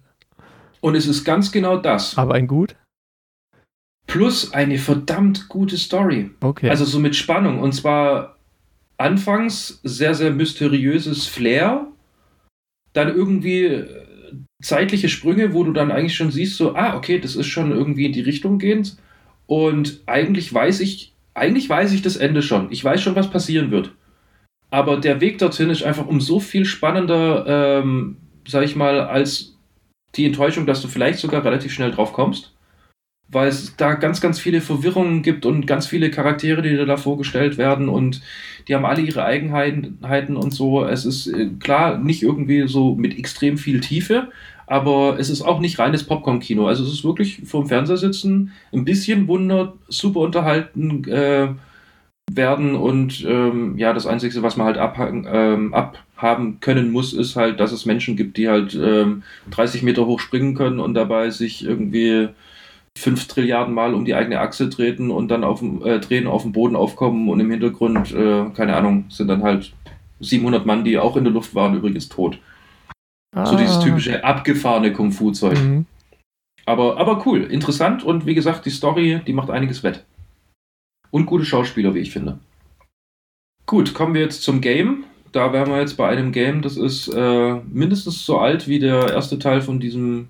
Und 0.81 0.97
es 0.97 1.07
ist 1.07 1.25
ganz 1.25 1.53
genau 1.53 1.77
das. 1.77 2.19
Aber 2.19 2.35
ein 2.35 2.47
gut? 2.47 2.75
Plus 4.07 4.53
eine 4.53 4.79
verdammt 4.79 5.49
gute 5.49 5.77
Story. 5.77 6.31
Okay. 6.41 6.69
Also 6.69 6.85
so 6.85 6.99
mit 6.99 7.15
Spannung. 7.15 7.61
Und 7.61 7.73
zwar 7.73 8.37
anfangs 8.97 9.81
sehr, 9.85 10.15
sehr 10.15 10.33
mysteriöses 10.33 11.27
Flair. 11.27 11.87
Dann 12.93 13.09
irgendwie 13.09 13.65
äh, 13.65 14.05
zeitliche 14.63 15.09
Sprünge, 15.09 15.53
wo 15.53 15.65
du 15.65 15.73
dann 15.73 15.91
eigentlich 15.91 16.17
schon 16.17 16.31
siehst, 16.31 16.57
so, 16.57 16.75
ah, 16.75 16.97
okay, 16.97 17.19
das 17.19 17.37
ist 17.37 17.49
schon 17.49 17.73
irgendwie 17.73 18.07
in 18.07 18.13
die 18.13 18.23
Richtung 18.23 18.59
gehend. 18.59 18.97
Und 19.47 20.01
eigentlich 20.07 20.53
weiß 20.53 20.81
ich, 20.81 21.13
eigentlich 21.35 21.69
weiß 21.69 21.93
ich 21.93 22.03
das 22.03 22.17
Ende 22.17 22.43
schon. 22.43 22.71
Ich 22.71 22.83
weiß 22.83 23.03
schon, 23.03 23.17
was 23.17 23.31
passieren 23.31 23.71
wird. 23.71 23.93
Aber 24.71 24.97
der 24.99 25.21
Weg 25.21 25.39
dorthin 25.39 25.69
ist 25.69 25.83
einfach 25.83 26.07
um 26.07 26.21
so 26.21 26.41
viel 26.41 26.65
spannender, 26.65 27.45
ähm, 27.47 28.17
sag 28.47 28.65
ich 28.65 28.77
mal, 28.77 29.01
als 29.01 29.59
die 30.15 30.25
Enttäuschung, 30.25 30.65
dass 30.65 30.81
du 30.81 30.89
vielleicht 30.89 31.19
sogar 31.19 31.45
relativ 31.45 31.73
schnell 31.73 31.91
drauf 31.91 32.13
kommst. 32.13 32.55
Weil 33.29 33.49
es 33.49 33.77
da 33.77 33.95
ganz, 33.95 34.21
ganz 34.21 34.39
viele 34.39 34.61
Verwirrungen 34.61 35.23
gibt 35.23 35.47
und 35.47 35.67
ganz 35.67 35.87
viele 35.87 36.11
Charaktere, 36.11 36.63
die 36.63 36.77
da 36.77 36.97
vorgestellt 36.97 37.59
werden 37.59 37.89
und 37.89 38.23
die 38.69 38.75
haben 38.75 38.85
alle 38.85 39.01
ihre 39.01 39.25
Eigenheiten 39.25 40.37
und 40.37 40.53
so. 40.53 40.85
Es 40.85 41.05
ist 41.05 41.27
äh, 41.27 41.49
klar 41.59 41.99
nicht 41.99 42.23
irgendwie 42.23 42.69
so 42.69 42.95
mit 42.95 43.19
extrem 43.19 43.59
viel 43.59 43.81
Tiefe, 43.81 44.31
aber 44.73 45.19
es 45.19 45.29
ist 45.29 45.43
auch 45.43 45.61
nicht 45.61 45.79
reines 45.79 46.05
Popcorn-Kino. 46.05 46.67
Also 46.67 46.83
es 46.83 46.91
ist 46.91 47.05
wirklich 47.05 47.43
vorm 47.45 47.67
Fernseher 47.67 47.99
sitzen, 47.99 48.53
ein 48.73 48.87
bisschen 48.87 49.29
Wunder, 49.29 49.75
super 49.89 50.21
unterhalten 50.21 51.05
äh, 51.11 51.49
werden 52.31 52.75
und 52.75 53.23
ähm, 53.29 53.77
ja, 53.77 53.93
das 53.93 54.07
Einzige, 54.07 54.43
was 54.43 54.57
man 54.57 54.67
halt 54.67 54.79
abhaken, 54.79 55.27
ähm, 55.31 55.75
abhaben 55.75 56.61
können 56.61 56.91
muss, 56.91 57.13
ist 57.13 57.37
halt, 57.37 57.61
dass 57.61 57.73
es 57.73 57.85
Menschen 57.85 58.17
gibt, 58.17 58.39
die 58.39 58.49
halt 58.49 58.75
ähm, 58.75 59.25
30 59.51 59.83
Meter 59.83 60.07
hoch 60.07 60.21
springen 60.21 60.55
können 60.55 60.81
und 60.81 60.95
dabei 60.95 61.29
sich 61.29 61.63
irgendwie 61.67 62.29
5 62.97 63.29
Trilliarden 63.29 63.75
Mal 63.75 63.93
um 63.93 64.07
die 64.07 64.15
eigene 64.15 64.41
Achse 64.41 64.71
treten 64.71 65.11
und 65.11 65.29
dann 65.29 65.45
auf 65.45 65.59
dem, 65.59 65.85
äh, 65.85 66.01
drehen, 66.01 66.27
auf 66.27 66.45
dem 66.45 66.53
Boden 66.53 66.77
aufkommen 66.77 67.29
und 67.29 67.41
im 67.41 67.51
Hintergrund, 67.51 68.15
äh, 68.15 68.47
keine 68.57 68.75
Ahnung, 68.75 69.05
sind 69.11 69.29
dann 69.29 69.43
halt 69.43 69.75
700 70.21 70.65
Mann, 70.65 70.83
die 70.83 70.97
auch 70.99 71.19
in 71.19 71.25
der 71.25 71.33
Luft 71.35 71.55
waren, 71.55 71.77
übrigens 71.77 72.09
tot. 72.09 72.39
Ah. 73.35 73.47
So 73.47 73.57
dieses 73.57 73.77
ah. 73.77 73.83
typische 73.83 74.25
abgefahrene 74.25 74.93
Kung-Fu-Zeug. 74.93 75.59
Mhm. 75.59 75.87
Aber, 76.65 76.99
aber 76.99 77.27
cool, 77.27 77.43
interessant 77.45 78.05
und 78.05 78.27
wie 78.27 78.35
gesagt, 78.35 78.67
die 78.67 78.71
Story, 78.71 79.21
die 79.27 79.33
macht 79.33 79.51
einiges 79.51 79.83
wett. 79.83 80.05
Und 81.11 81.27
gute 81.27 81.45
Schauspieler, 81.45 81.95
wie 81.95 82.01
ich 82.01 82.13
finde. 82.13 82.39
Gut, 83.67 83.95
kommen 83.95 84.15
wir 84.15 84.23
jetzt 84.23 84.43
zum 84.43 84.61
Game. 84.61 85.05
Da 85.33 85.53
wären 85.53 85.71
wir 85.71 85.81
jetzt 85.81 85.97
bei 85.97 86.09
einem 86.09 86.31
Game, 86.31 86.61
das 86.63 86.77
ist 86.77 87.09
äh, 87.09 87.55
mindestens 87.55 88.25
so 88.25 88.39
alt 88.39 88.69
wie 88.69 88.79
der 88.79 89.13
erste 89.13 89.39
Teil 89.39 89.63
von 89.63 89.81
diesem 89.81 90.29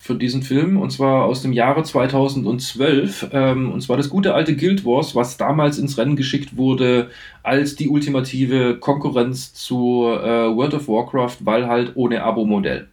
für 0.00 0.14
diesen 0.14 0.42
Film 0.42 0.76
und 0.76 0.90
zwar 0.90 1.24
aus 1.24 1.42
dem 1.42 1.52
Jahre 1.52 1.82
2012 1.82 3.30
ähm, 3.32 3.72
und 3.72 3.80
zwar 3.80 3.96
das 3.96 4.08
gute 4.08 4.34
alte 4.34 4.54
Guild 4.54 4.84
Wars, 4.84 5.14
was 5.14 5.36
damals 5.36 5.78
ins 5.78 5.98
Rennen 5.98 6.16
geschickt 6.16 6.56
wurde 6.56 7.10
als 7.42 7.74
die 7.74 7.88
ultimative 7.88 8.78
Konkurrenz 8.78 9.54
zu 9.54 10.04
äh, 10.06 10.54
World 10.54 10.74
of 10.74 10.88
Warcraft, 10.88 11.38
weil 11.40 11.66
halt 11.66 11.92
ohne 11.96 12.22
Abo-Modell. 12.22 12.88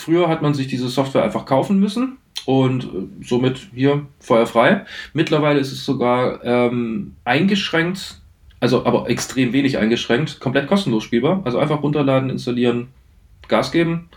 Früher 0.00 0.28
hat 0.28 0.40
man 0.40 0.54
sich 0.54 0.68
diese 0.68 0.88
Software 0.88 1.24
einfach 1.24 1.46
kaufen 1.46 1.80
müssen 1.80 2.18
und 2.46 2.84
äh, 2.84 3.24
somit 3.24 3.68
hier 3.74 4.06
feuerfrei. 4.20 4.86
Mittlerweile 5.14 5.58
ist 5.58 5.72
es 5.72 5.84
sogar 5.84 6.44
ähm, 6.44 7.16
eingeschränkt, 7.24 8.20
also 8.60 8.86
aber 8.86 9.10
extrem 9.10 9.52
wenig 9.52 9.78
eingeschränkt, 9.78 10.38
komplett 10.38 10.68
kostenlos 10.68 11.02
spielbar. 11.02 11.42
Also 11.44 11.58
einfach 11.58 11.82
runterladen, 11.82 12.30
installieren, 12.30 12.88
Gas 13.48 13.72
geben 13.72 14.08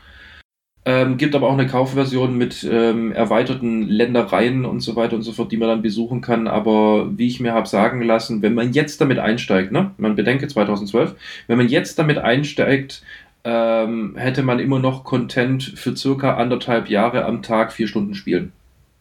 ähm, 0.86 1.18
gibt 1.18 1.34
aber 1.34 1.48
auch 1.48 1.54
eine 1.54 1.66
Kaufversion 1.66 2.38
mit 2.38 2.68
ähm, 2.70 3.12
erweiterten 3.12 3.88
Ländereien 3.90 4.66
und 4.66 4.82
so 4.82 4.96
weiter 4.96 5.16
und 5.16 5.24
so 5.24 5.32
fort, 5.32 5.52
die 5.52 5.58
man 5.58 5.68
dann 5.68 5.82
besuchen 5.82 6.22
kann. 6.22 6.48
Aber 6.48 7.10
wie 7.18 7.28
ich 7.28 7.40
mir 7.40 7.54
habe 7.54 7.68
sagen 7.68 8.04
lassen, 8.04 8.44
wenn 8.44 8.54
man 8.54 8.72
jetzt 8.72 9.02
damit 9.02 9.18
einsteigt, 9.18 9.72
ne, 9.72 9.92
man 9.98 10.16
bedenke 10.16 10.48
2012, 10.48 11.16
wenn 11.48 11.58
man 11.58 11.70
jetzt 11.70 11.98
damit 11.98 12.20
einsteigt, 12.20 13.02
ähm, 13.44 14.16
hätte 14.16 14.44
man 14.44 14.60
immer 14.60 14.80
noch 14.80 15.04
Content 15.04 15.64
für 15.64 15.96
circa 15.96 16.36
anderthalb 16.36 16.88
Jahre 16.88 17.26
am 17.26 17.42
Tag 17.42 17.74
vier 17.74 17.88
Stunden 17.88 18.14
spielen. 18.14 18.52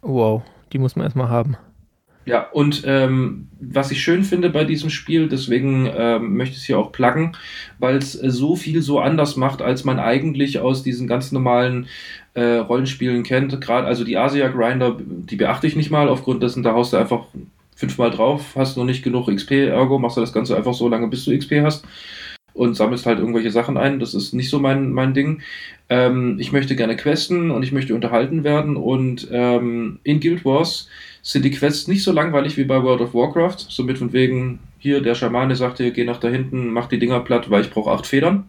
Wow, 0.00 0.42
die 0.72 0.78
muss 0.78 0.96
man 0.96 1.04
erstmal 1.04 1.28
haben. 1.28 1.56
Ja, 2.26 2.48
und 2.52 2.82
ähm, 2.86 3.48
was 3.60 3.90
ich 3.90 4.02
schön 4.02 4.24
finde 4.24 4.48
bei 4.48 4.64
diesem 4.64 4.88
Spiel, 4.88 5.28
deswegen 5.28 5.90
ähm, 5.94 6.36
möchte 6.36 6.54
ich 6.54 6.62
es 6.62 6.64
hier 6.64 6.78
auch 6.78 6.90
pluggen, 6.90 7.36
weil 7.78 7.96
es 7.96 8.20
äh, 8.20 8.30
so 8.30 8.56
viel 8.56 8.80
so 8.80 8.98
anders 8.98 9.36
macht, 9.36 9.60
als 9.60 9.84
man 9.84 9.98
eigentlich 9.98 10.58
aus 10.58 10.82
diesen 10.82 11.06
ganz 11.06 11.32
normalen 11.32 11.86
äh, 12.32 12.56
Rollenspielen 12.56 13.24
kennt. 13.24 13.60
Gerade 13.60 13.86
also 13.86 14.04
die 14.04 14.16
Asia 14.16 14.48
Grinder, 14.48 14.96
die 14.98 15.36
beachte 15.36 15.66
ich 15.66 15.76
nicht 15.76 15.90
mal, 15.90 16.08
aufgrund 16.08 16.42
dessen, 16.42 16.62
da 16.62 16.72
haust 16.72 16.94
du 16.94 16.96
einfach 16.96 17.24
fünfmal 17.76 18.10
drauf, 18.10 18.54
hast 18.56 18.76
noch 18.76 18.84
nicht 18.84 19.02
genug 19.02 19.28
XP, 19.28 19.50
ergo 19.50 19.98
machst 19.98 20.16
du 20.16 20.20
das 20.20 20.32
Ganze 20.32 20.56
einfach 20.56 20.74
so 20.74 20.88
lange, 20.88 21.08
bis 21.08 21.24
du 21.24 21.36
XP 21.36 21.60
hast 21.62 21.84
und 22.54 22.74
sammelst 22.74 23.04
halt 23.04 23.18
irgendwelche 23.18 23.50
Sachen 23.50 23.76
ein. 23.76 23.98
Das 23.98 24.14
ist 24.14 24.32
nicht 24.32 24.48
so 24.48 24.58
mein, 24.58 24.92
mein 24.92 25.12
Ding. 25.12 25.42
Ähm, 25.90 26.36
ich 26.38 26.52
möchte 26.52 26.76
gerne 26.76 26.96
questen 26.96 27.50
und 27.50 27.62
ich 27.62 27.72
möchte 27.72 27.94
unterhalten 27.94 28.44
werden 28.44 28.76
und 28.76 29.28
ähm, 29.30 29.98
in 30.04 30.20
Guild 30.20 30.44
Wars 30.44 30.88
sind 31.22 31.44
die 31.44 31.50
Quests 31.50 31.88
nicht 31.88 32.02
so 32.02 32.12
langweilig 32.12 32.56
wie 32.56 32.64
bei 32.64 32.82
World 32.82 33.00
of 33.00 33.14
Warcraft. 33.14 33.66
Somit 33.68 33.98
von 33.98 34.12
wegen, 34.12 34.60
hier, 34.78 35.02
der 35.02 35.14
Schamane 35.14 35.56
sagt 35.56 35.78
dir, 35.78 35.90
geh 35.90 36.04
nach 36.04 36.20
da 36.20 36.28
hinten, 36.28 36.70
mach 36.70 36.86
die 36.86 36.98
Dinger 36.98 37.20
platt, 37.20 37.50
weil 37.50 37.62
ich 37.62 37.70
brauche 37.70 37.90
acht 37.90 38.06
Federn. 38.06 38.48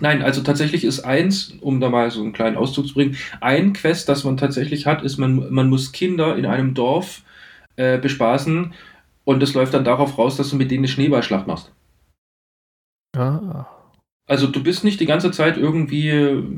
Nein, 0.00 0.22
also 0.22 0.42
tatsächlich 0.42 0.84
ist 0.84 1.00
eins, 1.00 1.54
um 1.60 1.80
da 1.80 1.88
mal 1.88 2.10
so 2.10 2.20
einen 2.20 2.32
kleinen 2.32 2.56
Auszug 2.56 2.88
zu 2.88 2.94
bringen, 2.94 3.16
ein 3.40 3.72
Quest, 3.72 4.08
das 4.08 4.24
man 4.24 4.36
tatsächlich 4.36 4.86
hat, 4.86 5.02
ist, 5.02 5.18
man, 5.18 5.52
man 5.52 5.68
muss 5.68 5.92
Kinder 5.92 6.36
in 6.36 6.46
einem 6.46 6.74
Dorf 6.74 7.22
äh, 7.76 7.98
bespaßen 7.98 8.72
und 9.24 9.42
es 9.42 9.54
läuft 9.54 9.74
dann 9.74 9.84
darauf 9.84 10.18
raus, 10.18 10.36
dass 10.36 10.50
du 10.50 10.56
mit 10.56 10.70
denen 10.70 10.80
eine 10.80 10.88
Schneeballschlacht 10.88 11.46
machst. 11.46 11.70
Ah. 13.16 13.66
Also 14.26 14.46
du 14.46 14.62
bist 14.62 14.84
nicht 14.84 15.00
die 15.00 15.06
ganze 15.06 15.30
Zeit 15.32 15.58
irgendwie 15.58 16.10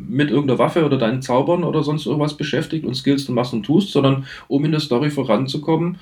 mit 0.08 0.30
irgendeiner 0.30 0.58
Waffe 0.58 0.84
oder 0.84 0.98
deinen 0.98 1.20
Zaubern 1.20 1.64
oder 1.64 1.82
sonst 1.82 2.06
irgendwas 2.06 2.36
beschäftigt 2.36 2.84
und 2.84 2.94
skillst 2.94 3.28
und 3.28 3.34
machst 3.34 3.52
und 3.52 3.64
tust, 3.64 3.90
sondern 3.90 4.26
um 4.46 4.64
in 4.64 4.70
der 4.70 4.80
Story 4.80 5.10
voranzukommen, 5.10 5.98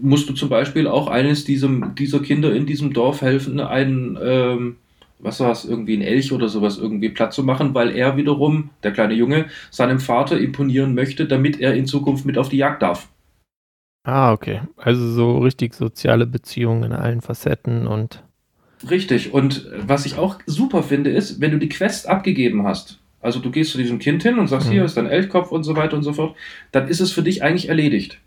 musst 0.00 0.28
du 0.28 0.32
zum 0.32 0.48
Beispiel 0.48 0.88
auch 0.88 1.06
eines 1.06 1.44
diesem, 1.44 1.94
dieser 1.94 2.20
Kinder 2.20 2.52
in 2.52 2.66
diesem 2.66 2.92
Dorf 2.92 3.22
helfen, 3.22 3.60
einen, 3.60 4.18
ähm, 4.20 4.76
was 5.20 5.38
war 5.38 5.52
es, 5.52 5.64
irgendwie 5.64 5.96
ein 5.96 6.02
Elch 6.02 6.32
oder 6.32 6.48
sowas 6.48 6.78
irgendwie 6.78 7.10
platt 7.10 7.32
zu 7.32 7.44
machen, 7.44 7.72
weil 7.72 7.90
er 7.90 8.16
wiederum, 8.16 8.70
der 8.82 8.92
kleine 8.92 9.14
Junge, 9.14 9.46
seinem 9.70 10.00
Vater 10.00 10.40
imponieren 10.40 10.94
möchte, 10.94 11.26
damit 11.26 11.60
er 11.60 11.74
in 11.74 11.86
Zukunft 11.86 12.26
mit 12.26 12.36
auf 12.36 12.48
die 12.48 12.56
Jagd 12.56 12.82
darf. 12.82 13.08
Ah, 14.02 14.32
okay. 14.32 14.62
Also 14.76 15.08
so 15.12 15.38
richtig 15.38 15.74
soziale 15.74 16.26
Beziehungen 16.26 16.84
in 16.84 16.92
allen 16.92 17.20
Facetten 17.20 17.86
und 17.86 18.24
Richtig. 18.88 19.32
Und 19.32 19.66
was 19.76 20.06
ich 20.06 20.16
auch 20.16 20.38
super 20.46 20.82
finde, 20.82 21.10
ist, 21.10 21.40
wenn 21.40 21.50
du 21.50 21.58
die 21.58 21.68
Quest 21.68 22.08
abgegeben 22.08 22.66
hast, 22.66 22.98
also 23.20 23.38
du 23.38 23.50
gehst 23.50 23.72
zu 23.72 23.78
diesem 23.78 23.98
Kind 23.98 24.22
hin 24.22 24.38
und 24.38 24.48
sagst, 24.48 24.68
mhm. 24.68 24.72
hier 24.72 24.84
ist 24.84 24.96
dein 24.96 25.06
Elchkopf 25.06 25.50
und 25.50 25.64
so 25.64 25.76
weiter 25.76 25.96
und 25.96 26.02
so 26.02 26.12
fort, 26.12 26.36
dann 26.72 26.88
ist 26.88 27.00
es 27.00 27.12
für 27.12 27.22
dich 27.22 27.42
eigentlich 27.42 27.68
erledigt. 27.68 28.18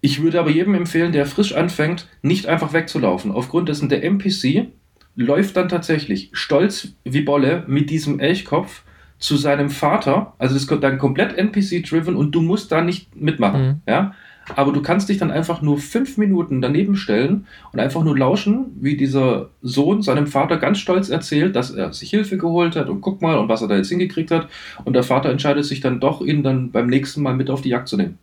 Ich 0.00 0.22
würde 0.22 0.40
aber 0.40 0.50
jedem 0.50 0.74
empfehlen, 0.74 1.12
der 1.12 1.26
frisch 1.26 1.54
anfängt, 1.54 2.08
nicht 2.22 2.46
einfach 2.46 2.72
wegzulaufen. 2.72 3.32
Aufgrund 3.32 3.68
dessen 3.68 3.88
der 3.88 4.04
NPC 4.04 4.68
läuft 5.16 5.56
dann 5.56 5.68
tatsächlich 5.68 6.30
stolz 6.32 6.94
wie 7.04 7.22
Bolle 7.22 7.64
mit 7.66 7.90
diesem 7.90 8.20
Elchkopf 8.20 8.84
zu 9.18 9.36
seinem 9.36 9.68
Vater. 9.68 10.34
Also 10.38 10.54
das 10.54 10.62
ist 10.62 10.82
dann 10.82 10.98
komplett 10.98 11.36
NPC-driven 11.36 12.14
und 12.14 12.30
du 12.32 12.40
musst 12.40 12.70
da 12.70 12.80
nicht 12.80 13.16
mitmachen. 13.16 13.62
Mhm. 13.62 13.80
Ja? 13.88 14.14
Aber 14.56 14.72
du 14.72 14.82
kannst 14.82 15.08
dich 15.08 15.18
dann 15.18 15.30
einfach 15.30 15.62
nur 15.62 15.78
fünf 15.78 16.16
Minuten 16.16 16.60
daneben 16.60 16.96
stellen 16.96 17.46
und 17.72 17.80
einfach 17.80 18.02
nur 18.02 18.16
lauschen, 18.16 18.76
wie 18.80 18.96
dieser 18.96 19.50
Sohn 19.62 20.02
seinem 20.02 20.26
Vater 20.26 20.56
ganz 20.56 20.78
stolz 20.78 21.08
erzählt, 21.08 21.56
dass 21.56 21.70
er 21.70 21.92
sich 21.92 22.10
Hilfe 22.10 22.38
geholt 22.38 22.76
hat 22.76 22.88
und 22.88 23.00
guck 23.00 23.22
mal 23.22 23.38
und 23.38 23.48
was 23.48 23.62
er 23.62 23.68
da 23.68 23.76
jetzt 23.76 23.90
hingekriegt 23.90 24.30
hat. 24.30 24.48
Und 24.84 24.94
der 24.94 25.02
Vater 25.02 25.30
entscheidet 25.30 25.64
sich 25.64 25.80
dann 25.80 26.00
doch, 26.00 26.20
ihn 26.20 26.42
dann 26.42 26.70
beim 26.70 26.86
nächsten 26.86 27.22
Mal 27.22 27.34
mit 27.34 27.50
auf 27.50 27.60
die 27.60 27.70
Jagd 27.70 27.88
zu 27.88 27.96
nehmen. 27.96 28.18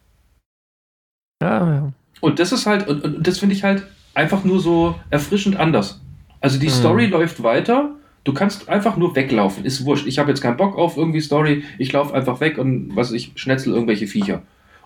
Ja, 1.42 1.74
ja. 1.74 1.94
Und 2.22 2.40
das 2.40 2.52
ist 2.52 2.66
halt, 2.66 2.88
und, 2.88 3.04
und 3.04 3.28
das 3.28 3.40
finde 3.40 3.56
ich 3.56 3.64
halt 3.64 3.84
einfach 4.14 4.44
nur 4.44 4.60
so 4.60 4.96
erfrischend 5.10 5.58
anders. 5.58 6.02
Also 6.42 6.60
die 6.60 6.68
mhm. 6.68 6.72
Story 6.72 7.06
läuft 7.08 7.44
weiter. 7.44 7.92
Du 8.24 8.34
kannst 8.34 8.70
einfach 8.70 8.98
nur 8.98 9.16
weglaufen. 9.16 9.66
Ist 9.66 9.86
wurscht. 9.86 10.08
Ich 10.08 10.18
habe 10.18 10.30
jetzt 10.30 10.42
keinen 10.42 10.58
Bock 10.58 10.78
auf 10.78 10.98
irgendwie 10.98 11.22
Story. 11.22 11.64
Ich 11.78 11.92
laufe 11.92 12.14
einfach 12.14 12.40
weg 12.40 12.58
und 12.58 12.96
was 12.96 13.12
ich 13.12 13.34
schnetzel 13.36 13.74
irgendwelche 13.74 14.08
Viecher. 14.08 14.42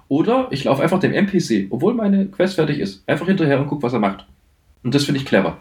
Oder 0.09 0.47
ich 0.49 0.65
laufe 0.65 0.83
einfach 0.83 0.99
dem 0.99 1.13
NPC, 1.13 1.67
obwohl 1.69 1.93
meine 1.93 2.25
Quest 2.25 2.55
fertig 2.55 2.79
ist, 2.79 3.07
einfach 3.07 3.27
hinterher 3.27 3.61
und 3.61 3.67
guck, 3.67 3.83
was 3.83 3.93
er 3.93 3.99
macht. 3.99 4.25
Und 4.83 4.93
das 4.93 5.05
finde 5.05 5.21
ich 5.21 5.25
clever. 5.25 5.57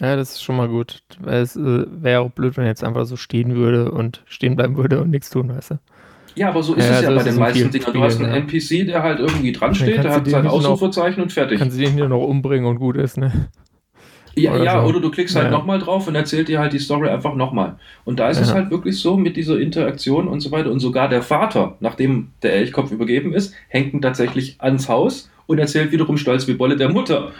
Ja, 0.00 0.16
das 0.16 0.32
ist 0.32 0.42
schon 0.42 0.56
mal 0.56 0.68
gut. 0.68 1.02
Es 1.26 1.54
äh, 1.54 1.84
wäre 1.86 2.22
auch 2.22 2.30
blöd, 2.30 2.56
wenn 2.56 2.64
er 2.64 2.70
jetzt 2.70 2.82
einfach 2.82 3.04
so 3.04 3.16
stehen 3.16 3.54
würde 3.54 3.92
und 3.92 4.22
stehen 4.26 4.56
bleiben 4.56 4.76
würde 4.76 5.00
und 5.00 5.10
nichts 5.10 5.30
tun, 5.30 5.54
weißt 5.54 5.72
du? 5.72 5.78
Ja, 6.34 6.48
aber 6.48 6.62
so 6.62 6.74
ist 6.74 6.86
ja, 6.86 6.94
es 6.94 7.02
ja 7.02 7.10
so 7.10 7.16
bei 7.16 7.22
den 7.24 7.36
meisten 7.36 7.70
Dingen. 7.70 7.92
Du 7.92 8.02
hast 8.02 8.20
einen 8.20 8.30
ja. 8.30 8.38
NPC, 8.38 8.86
der 8.86 9.02
halt 9.02 9.20
irgendwie 9.20 9.52
dran 9.52 9.74
steht, 9.74 10.02
der 10.02 10.14
hat 10.14 10.26
sein 10.26 10.46
Ausrufezeichen 10.46 11.22
und 11.22 11.30
fertig. 11.30 11.58
Kannst 11.58 11.76
du 11.76 11.82
den 11.82 11.92
hier 11.92 12.08
noch 12.08 12.26
umbringen 12.26 12.66
und 12.66 12.78
gut 12.78 12.96
ist, 12.96 13.18
ne? 13.18 13.50
Ja, 14.34 14.54
oder, 14.54 14.64
ja, 14.64 14.80
so. 14.80 14.88
oder 14.88 15.00
du 15.00 15.10
klickst 15.10 15.36
halt 15.36 15.46
ja. 15.46 15.50
nochmal 15.50 15.78
drauf 15.78 16.08
und 16.08 16.14
erzählt 16.14 16.48
dir 16.48 16.58
halt 16.58 16.72
die 16.72 16.78
Story 16.78 17.08
einfach 17.08 17.34
nochmal. 17.34 17.76
Und 18.04 18.18
da 18.18 18.30
ist 18.30 18.38
ja. 18.38 18.44
es 18.44 18.54
halt 18.54 18.70
wirklich 18.70 18.98
so 18.98 19.16
mit 19.16 19.36
dieser 19.36 19.58
Interaktion 19.58 20.28
und 20.28 20.40
so 20.40 20.50
weiter. 20.50 20.70
Und 20.70 20.80
sogar 20.80 21.08
der 21.08 21.22
Vater, 21.22 21.76
nachdem 21.80 22.28
der 22.42 22.54
Elchkopf 22.54 22.90
übergeben 22.90 23.34
ist, 23.34 23.54
hängt 23.68 23.92
ihn 23.92 24.02
tatsächlich 24.02 24.56
ans 24.58 24.88
Haus 24.88 25.30
und 25.46 25.58
erzählt 25.58 25.92
wiederum 25.92 26.16
stolz 26.16 26.46
wie 26.46 26.54
Bolle 26.54 26.76
der 26.76 26.88
Mutter, 26.88 27.32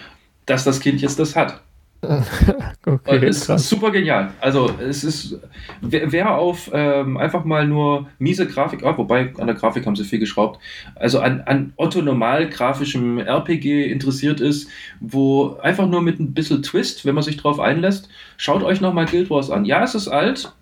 dass 0.46 0.64
das 0.64 0.80
Kind 0.80 1.00
jetzt 1.00 1.18
das 1.18 1.34
hat. 1.36 1.62
okay, 2.86 3.28
ist 3.28 3.46
krass. 3.46 3.68
super 3.68 3.92
genial. 3.92 4.32
Also 4.40 4.68
es 4.80 5.04
ist, 5.04 5.38
wer, 5.80 6.10
wer 6.10 6.36
auf 6.36 6.68
ähm, 6.72 7.16
einfach 7.16 7.44
mal 7.44 7.66
nur 7.66 8.08
miese 8.18 8.46
Grafik, 8.46 8.80
oh, 8.82 8.98
wobei 8.98 9.32
an 9.38 9.46
der 9.46 9.54
Grafik 9.54 9.86
haben 9.86 9.94
sie 9.94 10.04
viel 10.04 10.18
geschraubt, 10.18 10.58
also 10.96 11.20
an, 11.20 11.42
an 11.42 11.72
Otto 11.76 12.02
normal 12.02 12.48
grafischem 12.48 13.18
RPG 13.18 13.90
interessiert 13.90 14.40
ist, 14.40 14.68
wo 15.00 15.56
einfach 15.62 15.86
nur 15.86 16.02
mit 16.02 16.18
ein 16.18 16.34
bisschen 16.34 16.62
Twist, 16.62 17.06
wenn 17.06 17.14
man 17.14 17.22
sich 17.22 17.36
drauf 17.36 17.60
einlässt, 17.60 18.08
schaut 18.36 18.64
euch 18.64 18.80
nochmal 18.80 19.06
Guild 19.06 19.30
Wars 19.30 19.50
an. 19.50 19.64
Ja, 19.64 19.84
es 19.84 19.94
ist 19.94 20.08
alt, 20.08 20.52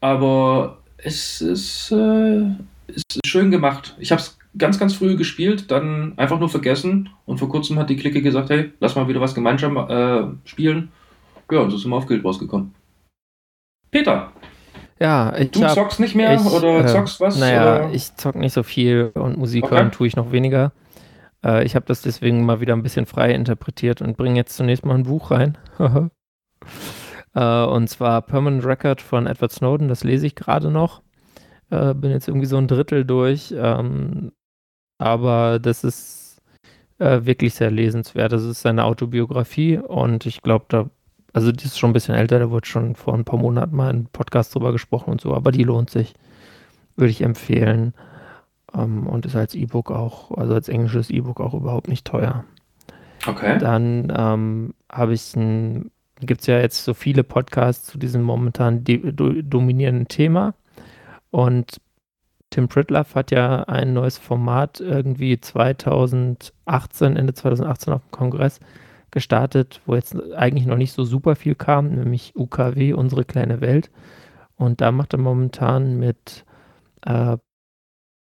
aber 0.00 0.82
es 0.98 1.40
ist, 1.40 1.90
äh, 1.90 2.42
ist 2.88 3.26
schön 3.26 3.50
gemacht. 3.50 3.96
Ich 3.98 4.12
habe 4.12 4.20
es 4.20 4.36
ganz, 4.58 4.78
ganz 4.78 4.94
früh 4.94 5.16
gespielt, 5.16 5.70
dann 5.70 6.14
einfach 6.16 6.38
nur 6.38 6.48
vergessen 6.48 7.10
und 7.24 7.38
vor 7.38 7.48
kurzem 7.48 7.78
hat 7.78 7.90
die 7.90 7.96
Clique 7.96 8.22
gesagt, 8.22 8.50
hey, 8.50 8.72
lass 8.80 8.96
mal 8.96 9.08
wieder 9.08 9.20
was 9.20 9.34
gemeinsam 9.34 9.76
äh, 9.76 10.48
spielen. 10.48 10.90
Ja, 11.50 11.60
und 11.60 11.70
so 11.70 11.76
sind 11.76 11.90
wir 11.90 11.96
auf 11.96 12.06
Guild 12.06 12.24
rausgekommen. 12.24 12.74
Peter. 13.90 14.32
Ja, 14.98 15.36
ich 15.36 15.50
Du 15.50 15.62
hab, 15.62 15.74
zockst 15.74 16.00
nicht 16.00 16.14
mehr 16.14 16.34
ich, 16.34 16.40
oder 16.40 16.84
äh, 16.84 16.86
zockst 16.86 17.20
was? 17.20 17.38
Naja, 17.38 17.62
oder? 17.62 17.92
ich 17.92 18.14
zock 18.16 18.34
nicht 18.34 18.52
so 18.52 18.62
viel 18.62 19.12
und 19.14 19.36
Musik 19.36 19.64
okay. 19.64 19.74
hören 19.74 19.92
tue 19.92 20.06
ich 20.06 20.16
noch 20.16 20.32
weniger. 20.32 20.72
Äh, 21.44 21.64
ich 21.64 21.76
habe 21.76 21.86
das 21.86 22.02
deswegen 22.02 22.44
mal 22.44 22.60
wieder 22.60 22.74
ein 22.74 22.82
bisschen 22.82 23.06
frei 23.06 23.32
interpretiert 23.32 24.00
und 24.00 24.16
bringe 24.16 24.36
jetzt 24.36 24.56
zunächst 24.56 24.86
mal 24.86 24.94
ein 24.94 25.02
Buch 25.02 25.30
rein. 25.30 25.58
äh, 27.34 27.64
und 27.64 27.88
zwar 27.88 28.22
Permanent 28.22 28.64
Record 28.64 29.02
von 29.02 29.26
Edward 29.26 29.52
Snowden, 29.52 29.88
das 29.88 30.02
lese 30.02 30.26
ich 30.26 30.34
gerade 30.34 30.70
noch. 30.70 31.02
Äh, 31.70 31.94
bin 31.94 32.10
jetzt 32.10 32.28
irgendwie 32.28 32.46
so 32.46 32.56
ein 32.56 32.68
Drittel 32.68 33.04
durch. 33.04 33.54
Ähm, 33.56 34.32
aber 34.98 35.58
das 35.58 35.84
ist 35.84 36.42
äh, 36.98 37.24
wirklich 37.24 37.54
sehr 37.54 37.70
lesenswert. 37.70 38.32
Das 38.32 38.42
ist 38.42 38.62
seine 38.62 38.84
Autobiografie 38.84 39.78
und 39.78 40.26
ich 40.26 40.42
glaube, 40.42 40.66
da, 40.68 40.88
also 41.32 41.52
die 41.52 41.64
ist 41.64 41.78
schon 41.78 41.90
ein 41.90 41.94
bisschen 41.94 42.14
älter, 42.14 42.38
da 42.38 42.50
wurde 42.50 42.66
schon 42.66 42.96
vor 42.96 43.14
ein 43.14 43.24
paar 43.24 43.38
Monaten 43.38 43.76
mal 43.76 43.90
ein 43.92 44.06
Podcast 44.06 44.54
drüber 44.54 44.72
gesprochen 44.72 45.10
und 45.10 45.20
so, 45.20 45.34
aber 45.34 45.52
die 45.52 45.64
lohnt 45.64 45.90
sich. 45.90 46.14
Würde 46.96 47.10
ich 47.10 47.20
empfehlen. 47.20 47.92
Ähm, 48.74 49.06
und 49.06 49.26
ist 49.26 49.36
als 49.36 49.54
E-Book 49.54 49.90
auch, 49.90 50.30
also 50.30 50.54
als 50.54 50.68
englisches 50.68 51.10
E-Book 51.10 51.40
auch 51.40 51.54
überhaupt 51.54 51.88
nicht 51.88 52.06
teuer. 52.06 52.44
Okay. 53.26 53.58
Dann 53.58 54.12
ähm, 54.16 54.74
habe 54.90 55.12
ich 55.12 55.34
ein, 55.36 55.90
gibt 56.20 56.40
es 56.42 56.46
ja 56.46 56.58
jetzt 56.58 56.84
so 56.84 56.94
viele 56.94 57.24
Podcasts 57.24 57.86
zu 57.86 57.98
diesem 57.98 58.22
momentan 58.22 58.84
dominierenden 58.84 60.08
Thema. 60.08 60.54
Und 61.30 61.80
Tim 62.56 62.68
Pritloff 62.68 63.14
hat 63.14 63.32
ja 63.32 63.64
ein 63.64 63.92
neues 63.92 64.16
Format 64.16 64.80
irgendwie 64.80 65.38
2018, 65.38 67.14
Ende 67.14 67.34
2018 67.34 67.92
auf 67.92 68.00
dem 68.00 68.10
Kongress 68.12 68.60
gestartet, 69.10 69.82
wo 69.84 69.94
jetzt 69.94 70.16
eigentlich 70.32 70.64
noch 70.64 70.78
nicht 70.78 70.94
so 70.94 71.04
super 71.04 71.36
viel 71.36 71.54
kam, 71.54 71.90
nämlich 71.90 72.34
UKW, 72.34 72.94
unsere 72.94 73.26
kleine 73.26 73.60
Welt. 73.60 73.90
Und 74.56 74.80
da 74.80 74.90
macht 74.90 75.12
er 75.12 75.18
momentan 75.18 75.98
mit 75.98 76.46
äh, 77.02 77.36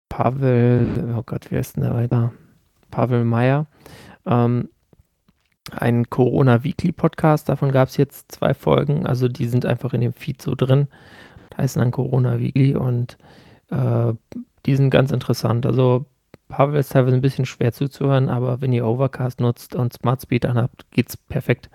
Pavel, 0.08 1.14
oh 1.14 1.22
Gott, 1.26 1.50
wie 1.50 1.58
heißt 1.58 1.76
denn 1.76 1.82
der 1.82 1.94
weiter? 1.94 2.32
Pavel 2.90 3.24
Meyer, 3.24 3.66
ähm, 4.24 4.70
ein 5.72 6.08
Corona 6.08 6.64
Weekly 6.64 6.92
Podcast. 6.92 7.50
Davon 7.50 7.70
gab 7.70 7.88
es 7.88 7.98
jetzt 7.98 8.32
zwei 8.32 8.54
Folgen. 8.54 9.04
Also 9.06 9.28
die 9.28 9.46
sind 9.46 9.66
einfach 9.66 9.92
in 9.92 10.00
dem 10.00 10.14
Feed 10.14 10.40
so 10.40 10.54
drin. 10.54 10.88
Da 11.50 11.58
heißen 11.58 11.80
dann 11.80 11.90
Corona 11.90 12.38
Weekly 12.38 12.74
und 12.74 13.18
äh, 13.72 14.12
die 14.66 14.76
sind 14.76 14.90
ganz 14.90 15.10
interessant. 15.10 15.66
Also 15.66 16.06
Pavel 16.48 16.78
ist 16.78 16.92
teilweise 16.92 17.16
ein 17.16 17.22
bisschen 17.22 17.46
schwer 17.46 17.72
zuzuhören, 17.72 18.28
aber 18.28 18.60
wenn 18.60 18.72
ihr 18.72 18.86
Overcast 18.86 19.40
nutzt 19.40 19.74
und 19.74 19.92
Smart 19.94 20.22
Speed 20.22 20.46
anhabt, 20.46 20.84
geht's 20.90 21.16
perfekt. 21.16 21.70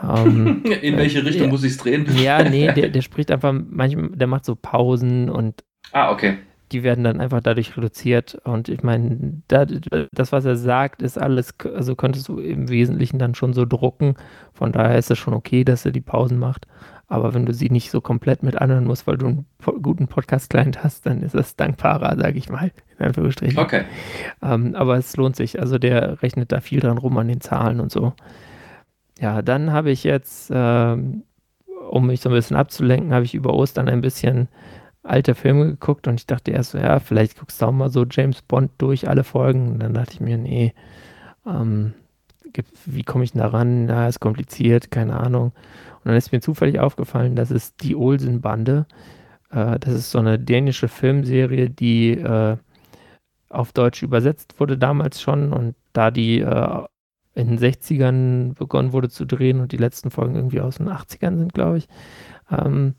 Ähm, 0.00 0.62
In 0.82 0.96
welche 0.96 1.24
Richtung 1.24 1.48
äh, 1.48 1.50
muss 1.50 1.64
ich 1.64 1.72
es 1.72 1.78
drehen? 1.78 2.06
Ja, 2.16 2.48
nee, 2.48 2.72
der, 2.76 2.88
der 2.88 3.02
spricht 3.02 3.30
einfach, 3.30 3.52
manchmal, 3.52 4.10
der 4.10 4.28
macht 4.28 4.44
so 4.44 4.54
Pausen 4.54 5.28
und 5.28 5.64
ah, 5.92 6.12
okay. 6.12 6.38
die 6.70 6.84
werden 6.84 7.02
dann 7.02 7.20
einfach 7.20 7.40
dadurch 7.40 7.76
reduziert. 7.76 8.36
Und 8.44 8.68
ich 8.68 8.84
meine, 8.84 9.42
da, 9.48 9.66
das, 10.12 10.30
was 10.30 10.44
er 10.44 10.56
sagt, 10.56 11.02
ist 11.02 11.18
alles, 11.18 11.54
also 11.74 11.96
könntest 11.96 12.28
du 12.28 12.38
im 12.38 12.68
Wesentlichen 12.68 13.18
dann 13.18 13.34
schon 13.34 13.52
so 13.52 13.64
drucken. 13.64 14.14
Von 14.52 14.70
daher 14.70 14.96
ist 14.96 15.10
es 15.10 15.18
schon 15.18 15.34
okay, 15.34 15.64
dass 15.64 15.84
er 15.84 15.90
die 15.90 16.00
Pausen 16.00 16.38
macht. 16.38 16.66
Aber 17.10 17.32
wenn 17.32 17.46
du 17.46 17.54
sie 17.54 17.70
nicht 17.70 17.90
so 17.90 18.02
komplett 18.02 18.42
mit 18.42 18.60
anhören 18.60 18.84
musst, 18.84 19.06
weil 19.06 19.16
du 19.16 19.26
einen 19.26 19.46
guten 19.82 20.08
Podcast-Client 20.08 20.84
hast, 20.84 21.06
dann 21.06 21.22
ist 21.22 21.34
das 21.34 21.56
dankbarer, 21.56 22.16
sage 22.18 22.36
ich 22.36 22.50
mal, 22.50 22.70
in 22.98 23.06
Anführungsstrichen. 23.06 23.58
Okay. 23.58 23.84
Ähm, 24.42 24.74
aber 24.74 24.98
es 24.98 25.16
lohnt 25.16 25.34
sich. 25.34 25.58
Also 25.58 25.78
der 25.78 26.22
rechnet 26.22 26.52
da 26.52 26.60
viel 26.60 26.80
dran 26.80 26.98
rum 26.98 27.16
an 27.16 27.28
den 27.28 27.40
Zahlen 27.40 27.80
und 27.80 27.90
so. 27.90 28.12
Ja, 29.18 29.40
dann 29.40 29.72
habe 29.72 29.90
ich 29.90 30.04
jetzt, 30.04 30.50
ähm, 30.54 31.22
um 31.90 32.06
mich 32.06 32.20
so 32.20 32.28
ein 32.28 32.34
bisschen 32.34 32.56
abzulenken, 32.56 33.14
habe 33.14 33.24
ich 33.24 33.34
über 33.34 33.54
Ostern 33.54 33.88
ein 33.88 34.02
bisschen 34.02 34.48
alte 35.02 35.34
Filme 35.34 35.64
geguckt 35.64 36.06
und 36.06 36.20
ich 36.20 36.26
dachte 36.26 36.50
erst 36.50 36.72
so, 36.72 36.78
ja, 36.78 37.00
vielleicht 37.00 37.38
guckst 37.38 37.62
du 37.62 37.66
auch 37.66 37.72
mal 37.72 37.88
so 37.88 38.04
James 38.04 38.42
Bond 38.42 38.70
durch 38.76 39.08
alle 39.08 39.24
Folgen. 39.24 39.72
Und 39.72 39.82
dann 39.82 39.94
dachte 39.94 40.12
ich 40.12 40.20
mir, 40.20 40.36
nee, 40.36 40.74
ähm, 41.46 41.94
wie 42.84 43.02
komme 43.02 43.24
ich 43.24 43.32
denn 43.32 43.40
da 43.40 43.48
ran? 43.48 43.86
Na, 43.86 44.08
ist 44.08 44.20
kompliziert, 44.20 44.90
keine 44.90 45.18
Ahnung. 45.18 45.52
Und 45.98 46.06
dann 46.06 46.16
ist 46.16 46.32
mir 46.32 46.40
zufällig 46.40 46.78
aufgefallen, 46.80 47.36
dass 47.36 47.50
es 47.50 47.76
die 47.76 47.96
Olsen-Bande, 47.96 48.86
äh, 49.50 49.78
das 49.78 49.94
ist 49.94 50.10
so 50.10 50.18
eine 50.18 50.38
dänische 50.38 50.88
Filmserie, 50.88 51.70
die 51.70 52.12
äh, 52.12 52.56
auf 53.48 53.72
Deutsch 53.72 54.02
übersetzt 54.02 54.60
wurde 54.60 54.76
damals 54.76 55.20
schon 55.20 55.52
und 55.52 55.74
da 55.92 56.10
die 56.10 56.40
äh, 56.40 56.84
in 57.34 57.48
den 57.48 57.58
60ern 57.58 58.54
begonnen 58.54 58.92
wurde 58.92 59.08
zu 59.08 59.24
drehen 59.24 59.60
und 59.60 59.72
die 59.72 59.76
letzten 59.76 60.10
Folgen 60.10 60.34
irgendwie 60.34 60.60
aus 60.60 60.78
den 60.78 60.88
80ern 60.88 61.38
sind, 61.38 61.54
glaube 61.54 61.78
ich, 61.78 61.88
ähm, 62.50 62.94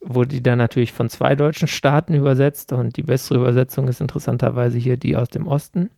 wurde 0.00 0.28
die 0.30 0.42
dann 0.42 0.58
natürlich 0.58 0.92
von 0.92 1.08
zwei 1.08 1.34
deutschen 1.34 1.68
Staaten 1.68 2.14
übersetzt 2.14 2.72
und 2.72 2.96
die 2.96 3.02
bessere 3.02 3.38
Übersetzung 3.38 3.88
ist 3.88 4.00
interessanterweise 4.00 4.78
hier 4.78 4.96
die 4.96 5.16
aus 5.16 5.28
dem 5.28 5.46
Osten. 5.46 5.90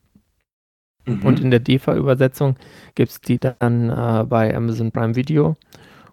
Mhm. 1.05 1.23
Und 1.23 1.41
in 1.41 1.51
der 1.51 1.61
DEFA-Übersetzung 1.61 2.57
gibt 2.95 3.11
es 3.11 3.21
die 3.21 3.39
dann 3.39 3.91
äh, 3.91 4.25
bei 4.25 4.55
Amazon 4.55 4.93
Prime 4.93 5.17
Video. 5.17 5.57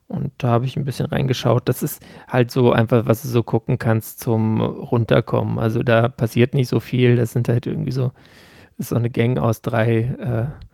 Und 0.09 0.31
da 0.39 0.49
habe 0.49 0.65
ich 0.65 0.75
ein 0.75 0.85
bisschen 0.85 1.05
reingeschaut. 1.05 1.69
Das 1.69 1.83
ist 1.83 2.03
halt 2.27 2.49
so 2.49 2.71
einfach, 2.71 3.05
was 3.05 3.21
du 3.21 3.27
so 3.27 3.43
gucken 3.43 3.77
kannst 3.77 4.19
zum 4.19 4.59
Runterkommen. 4.59 5.59
Also 5.59 5.83
da 5.83 6.09
passiert 6.09 6.55
nicht 6.55 6.67
so 6.67 6.79
viel. 6.79 7.15
Das 7.15 7.31
sind 7.31 7.47
halt 7.47 7.67
irgendwie 7.67 7.91
so, 7.91 8.11
so 8.79 8.95
eine 8.95 9.11
Gang 9.11 9.37
aus 9.37 9.61
drei 9.61 9.99
äh, 9.99 10.65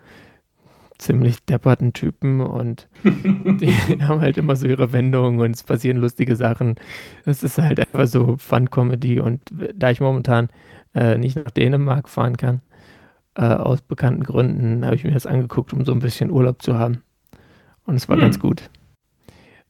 ziemlich 0.98 1.44
depperten 1.44 1.91
Typen 1.91 2.40
und 2.40 2.88
die 3.03 3.74
haben 4.03 4.22
halt 4.22 4.38
immer 4.38 4.56
so 4.56 4.68
ihre 4.68 4.94
Wendungen 4.94 5.41
und 5.41 5.52
es 5.52 5.64
passieren 5.64 5.98
lustige 5.98 6.38
Sachen. 6.38 6.76
Es 7.26 7.44
ist 7.44 7.57
halt 7.57 7.82
einfach 7.82 8.07
so 8.07 8.38
Fun-Comedy 8.38 9.20
und 9.20 9.41
da 9.76 9.91
ich 9.91 9.99
momentan 9.99 10.48
äh, 10.94 11.18
nicht 11.18 11.36
nach 11.36 11.52
Dänemark 11.52 12.07
fahren 12.07 12.38
kann, 12.38 12.62
äh, 13.36 13.44
aus 13.44 13.82
bekannten 13.82 14.24
Gründen 14.24 14.86
habe 14.86 14.95
ich 14.95 15.03
mir 15.03 15.12
das 15.12 15.26
angeguckt, 15.26 15.74
um 15.74 15.84
so 15.84 15.91
ein 15.91 15.99
bisschen 15.99 16.32
Urlaub 16.32 16.62
zu 16.62 16.80
haben. 16.80 17.03
Und 17.86 17.95
es 17.95 18.07
war 18.07 18.16
hm. 18.16 18.22
ganz 18.22 18.40
gut. 18.40 18.70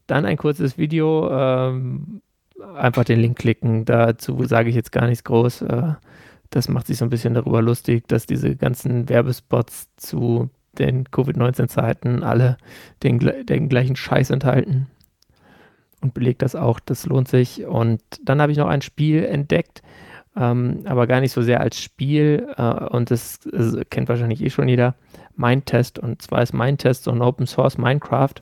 Dann 0.07 0.25
ein 0.25 0.37
kurzes 0.37 0.77
Video, 0.77 1.29
ähm, 1.31 2.21
einfach 2.75 3.03
den 3.03 3.19
Link 3.19 3.37
klicken. 3.37 3.85
Dazu 3.85 4.43
sage 4.45 4.69
ich 4.69 4.75
jetzt 4.75 4.91
gar 4.91 5.07
nichts 5.07 5.23
groß. 5.23 5.63
Äh, 5.63 5.93
das 6.49 6.69
macht 6.69 6.87
sich 6.87 6.97
so 6.97 7.05
ein 7.05 7.09
bisschen 7.09 7.33
darüber 7.33 7.61
lustig, 7.61 8.07
dass 8.07 8.25
diese 8.25 8.55
ganzen 8.55 9.09
Werbespots 9.09 9.89
zu 9.97 10.49
den 10.77 11.05
Covid-19-Zeiten 11.05 12.23
alle 12.23 12.57
den, 13.03 13.19
den 13.19 13.69
gleichen 13.69 13.95
Scheiß 13.95 14.29
enthalten. 14.29 14.87
Und 16.01 16.13
belegt 16.13 16.41
das 16.41 16.55
auch, 16.55 16.79
das 16.79 17.05
lohnt 17.05 17.27
sich. 17.27 17.65
Und 17.65 18.01
dann 18.23 18.41
habe 18.41 18.51
ich 18.51 18.57
noch 18.57 18.67
ein 18.67 18.81
Spiel 18.81 19.23
entdeckt, 19.23 19.81
ähm, 20.35 20.81
aber 20.85 21.07
gar 21.07 21.21
nicht 21.21 21.31
so 21.31 21.41
sehr 21.41 21.61
als 21.61 21.79
Spiel. 21.79 22.47
Äh, 22.57 22.85
und 22.85 23.09
das, 23.11 23.39
das, 23.39 23.75
kennt 23.89 24.09
wahrscheinlich 24.09 24.43
eh 24.43 24.49
schon 24.49 24.67
jeder. 24.67 24.95
Mindtest. 25.35 25.97
Und 25.97 26.21
zwar 26.21 26.43
ist 26.43 26.53
Mindtest 26.53 27.05
so 27.05 27.11
ein 27.11 27.21
Open 27.21 27.47
Source 27.47 27.77
Minecraft. 27.77 28.35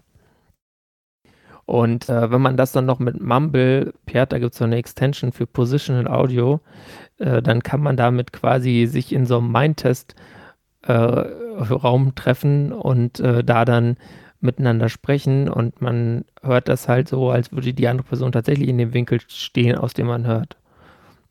Und 1.65 2.09
äh, 2.09 2.29
wenn 2.31 2.41
man 2.41 2.57
das 2.57 2.71
dann 2.73 2.85
noch 2.85 2.99
mit 2.99 3.21
Mumble 3.21 3.93
pairt, 4.05 4.31
da 4.33 4.39
gibt 4.39 4.53
es 4.53 4.59
so 4.59 4.65
eine 4.65 4.75
Extension 4.75 5.31
für 5.31 5.47
Positional 5.47 6.07
Audio, 6.07 6.59
äh, 7.19 7.41
dann 7.41 7.63
kann 7.63 7.81
man 7.81 7.95
damit 7.95 8.33
quasi 8.33 8.85
sich 8.85 9.13
in 9.13 9.25
so 9.25 9.37
einem 9.37 9.51
Mindtest 9.51 10.15
äh, 10.81 10.93
Raum 10.93 12.15
treffen 12.15 12.73
und 12.73 13.19
äh, 13.19 13.43
da 13.43 13.63
dann 13.63 13.95
miteinander 14.41 14.89
sprechen 14.89 15.47
und 15.47 15.81
man 15.81 16.25
hört 16.41 16.67
das 16.67 16.89
halt 16.89 17.07
so, 17.07 17.29
als 17.29 17.53
würde 17.53 17.73
die 17.73 17.87
andere 17.87 18.05
Person 18.05 18.33
tatsächlich 18.33 18.67
in 18.67 18.77
dem 18.77 18.93
Winkel 18.93 19.21
stehen, 19.27 19.77
aus 19.77 19.93
dem 19.93 20.07
man 20.07 20.27
hört. 20.27 20.57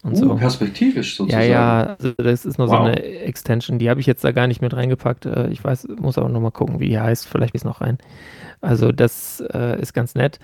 Und 0.02 0.14
uh, 0.14 0.16
so. 0.16 0.34
perspektivisch 0.34 1.16
sozusagen. 1.16 1.44
Ja, 1.44 1.48
ja, 1.48 1.96
also 1.98 2.12
das 2.16 2.44
ist 2.44 2.58
nur 2.58 2.68
wow. 2.68 2.78
so 2.78 2.82
eine 2.84 3.02
Extension, 3.02 3.78
die 3.78 3.88
habe 3.88 4.00
ich 4.00 4.06
jetzt 4.06 4.24
da 4.24 4.32
gar 4.32 4.48
nicht 4.48 4.62
mit 4.62 4.74
reingepackt. 4.74 5.26
Äh, 5.26 5.48
ich 5.48 5.62
weiß, 5.62 5.88
muss 6.00 6.18
aber 6.18 6.28
nochmal 6.28 6.50
gucken, 6.50 6.80
wie 6.80 6.88
die 6.88 6.98
heißt, 6.98 7.28
vielleicht 7.28 7.54
ist 7.54 7.64
noch 7.64 7.82
rein. 7.82 7.98
Also 8.62 8.92
das 8.92 9.42
äh, 9.52 9.80
ist 9.80 9.92
ganz 9.92 10.14
nett. 10.14 10.38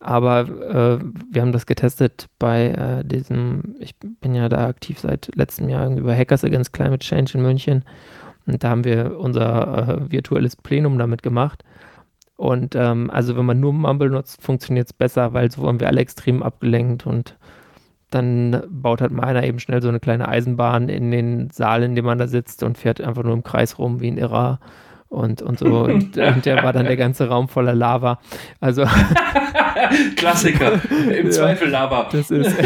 Aber 0.00 0.40
äh, 0.40 1.04
wir 1.30 1.42
haben 1.42 1.52
das 1.52 1.64
getestet 1.64 2.26
bei 2.40 2.70
äh, 2.70 3.04
diesem, 3.04 3.76
ich 3.78 3.94
bin 4.20 4.34
ja 4.34 4.48
da 4.48 4.66
aktiv 4.66 4.98
seit 4.98 5.30
letztem 5.36 5.68
Jahr 5.68 5.88
über 5.90 6.14
Hackers 6.14 6.44
Against 6.44 6.72
Climate 6.72 6.98
Change 6.98 7.38
in 7.38 7.42
München. 7.42 7.84
Und 8.46 8.62
da 8.64 8.70
haben 8.70 8.84
wir 8.84 9.16
unser 9.18 10.00
äh, 10.00 10.10
virtuelles 10.10 10.56
Plenum 10.56 10.98
damit 10.98 11.22
gemacht. 11.22 11.62
Und 12.36 12.74
ähm, 12.74 13.10
also 13.10 13.36
wenn 13.36 13.46
man 13.46 13.60
nur 13.60 13.72
Mumble 13.72 14.10
nutzt, 14.10 14.42
funktioniert 14.42 14.88
es 14.88 14.92
besser, 14.92 15.32
weil 15.32 15.52
so 15.52 15.62
waren 15.62 15.78
wir 15.78 15.86
alle 15.86 16.00
extrem 16.00 16.42
abgelenkt 16.42 17.06
und 17.06 17.36
dann 18.10 18.64
baut 18.68 19.00
halt 19.00 19.12
mal 19.12 19.24
einer 19.24 19.44
eben 19.44 19.60
schnell 19.60 19.80
so 19.80 19.88
eine 19.88 20.00
kleine 20.00 20.28
Eisenbahn 20.28 20.88
in 20.88 21.12
den 21.12 21.50
Saal, 21.50 21.84
in 21.84 21.94
dem 21.94 22.04
man 22.04 22.18
da 22.18 22.26
sitzt 22.26 22.64
und 22.64 22.76
fährt 22.76 23.00
einfach 23.00 23.22
nur 23.22 23.34
im 23.34 23.44
Kreis 23.44 23.78
rum 23.78 24.00
wie 24.00 24.08
ein 24.08 24.18
Irrer 24.18 24.58
und, 25.12 25.42
und 25.42 25.58
so. 25.58 25.66
Und, 25.66 26.16
und 26.16 26.46
der 26.46 26.62
war 26.62 26.72
dann 26.72 26.86
der 26.86 26.96
ganze 26.96 27.28
Raum 27.28 27.46
voller 27.48 27.74
Lava. 27.74 28.18
Also. 28.60 28.84
Klassiker. 30.16 30.80
Im 30.90 31.26
ja, 31.26 31.30
Zweifel 31.30 31.68
Lava. 31.68 32.08
Das 32.10 32.30
ist. 32.30 32.56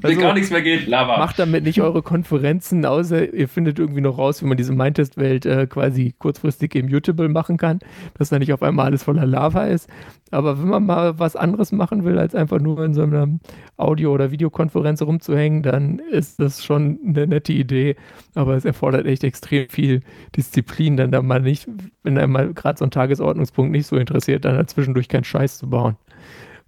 Wenn 0.00 0.10
also, 0.10 0.20
gar 0.20 0.34
nichts 0.34 0.50
mehr 0.50 0.62
geht, 0.62 0.86
Lava. 0.86 1.18
Macht 1.18 1.40
damit 1.40 1.64
nicht 1.64 1.80
eure 1.80 2.02
Konferenzen, 2.02 2.86
außer 2.86 3.34
ihr 3.34 3.48
findet 3.48 3.80
irgendwie 3.80 4.00
noch 4.00 4.16
raus, 4.16 4.40
wie 4.42 4.46
man 4.46 4.56
diese 4.56 4.72
Mindtest-Welt 4.72 5.44
äh, 5.44 5.66
quasi 5.66 6.14
kurzfristig 6.18 6.76
immutable 6.76 7.28
machen 7.28 7.56
kann, 7.56 7.80
dass 8.16 8.28
da 8.28 8.38
nicht 8.38 8.52
auf 8.52 8.62
einmal 8.62 8.86
alles 8.86 9.02
voller 9.02 9.26
Lava 9.26 9.64
ist. 9.64 9.88
Aber 10.30 10.60
wenn 10.60 10.68
man 10.68 10.86
mal 10.86 11.18
was 11.18 11.34
anderes 11.36 11.72
machen 11.72 12.04
will, 12.04 12.18
als 12.18 12.34
einfach 12.34 12.60
nur 12.60 12.84
in 12.84 12.94
so 12.94 13.02
einer 13.02 13.28
Audio- 13.76 14.12
oder 14.12 14.30
Videokonferenz 14.30 15.02
rumzuhängen, 15.02 15.62
dann 15.62 15.98
ist 15.98 16.38
das 16.38 16.64
schon 16.64 16.98
eine 17.04 17.26
nette 17.26 17.52
Idee. 17.52 17.96
Aber 18.34 18.54
es 18.54 18.64
erfordert 18.64 19.06
echt 19.06 19.24
extrem 19.24 19.68
viel 19.68 20.02
Disziplin, 20.36 20.96
dann 20.96 21.12
da 21.12 21.22
mal 21.22 21.40
nicht, 21.40 21.68
wenn 22.02 22.18
einmal 22.18 22.52
gerade 22.54 22.78
so 22.78 22.84
ein 22.84 22.90
Tagesordnungspunkt 22.90 23.72
nicht 23.72 23.86
so 23.86 23.96
interessiert, 23.96 24.44
dann 24.44 24.66
zwischendurch 24.68 25.08
keinen 25.08 25.24
Scheiß 25.24 25.58
zu 25.58 25.70
bauen. 25.70 25.96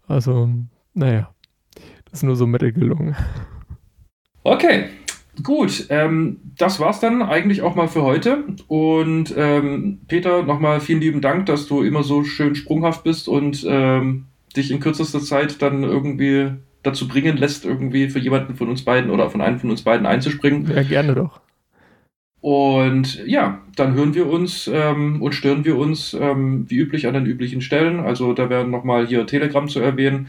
Also, 0.06 0.50
naja, 0.94 1.32
das 2.04 2.14
ist 2.14 2.22
nur 2.22 2.36
so 2.36 2.46
mittel 2.46 2.72
gelungen. 2.72 3.14
Okay, 4.42 4.88
Gut, 5.42 5.86
ähm, 5.90 6.38
das 6.58 6.80
war's 6.80 7.00
dann 7.00 7.22
eigentlich 7.22 7.62
auch 7.62 7.74
mal 7.74 7.88
für 7.88 8.02
heute. 8.02 8.44
Und 8.66 9.32
ähm, 9.36 10.00
Peter, 10.08 10.42
nochmal 10.42 10.80
vielen 10.80 11.00
lieben 11.00 11.20
Dank, 11.20 11.46
dass 11.46 11.66
du 11.66 11.82
immer 11.82 12.02
so 12.02 12.24
schön 12.24 12.54
sprunghaft 12.54 13.04
bist 13.04 13.28
und 13.28 13.64
ähm, 13.68 14.26
dich 14.56 14.70
in 14.70 14.80
kürzester 14.80 15.20
Zeit 15.20 15.62
dann 15.62 15.82
irgendwie 15.82 16.50
dazu 16.82 17.08
bringen 17.08 17.36
lässt, 17.36 17.64
irgendwie 17.64 18.08
für 18.08 18.18
jemanden 18.18 18.54
von 18.54 18.68
uns 18.68 18.84
beiden 18.84 19.10
oder 19.10 19.30
von 19.30 19.40
einem 19.40 19.60
von 19.60 19.70
uns 19.70 19.82
beiden 19.82 20.06
einzuspringen. 20.06 20.70
Ja, 20.74 20.82
gerne 20.82 21.14
doch. 21.14 21.40
Und 22.40 23.26
ja, 23.26 23.60
dann 23.76 23.94
hören 23.94 24.14
wir 24.14 24.26
uns 24.26 24.68
ähm, 24.72 25.20
und 25.20 25.34
stören 25.34 25.64
wir 25.64 25.76
uns 25.76 26.14
ähm, 26.14 26.64
wie 26.68 26.76
üblich 26.76 27.06
an 27.06 27.14
den 27.14 27.26
üblichen 27.26 27.60
Stellen. 27.60 28.00
Also 28.00 28.32
da 28.32 28.48
werden 28.48 28.70
nochmal 28.70 29.06
hier 29.06 29.26
Telegram 29.26 29.68
zu 29.68 29.80
erwähnen 29.80 30.28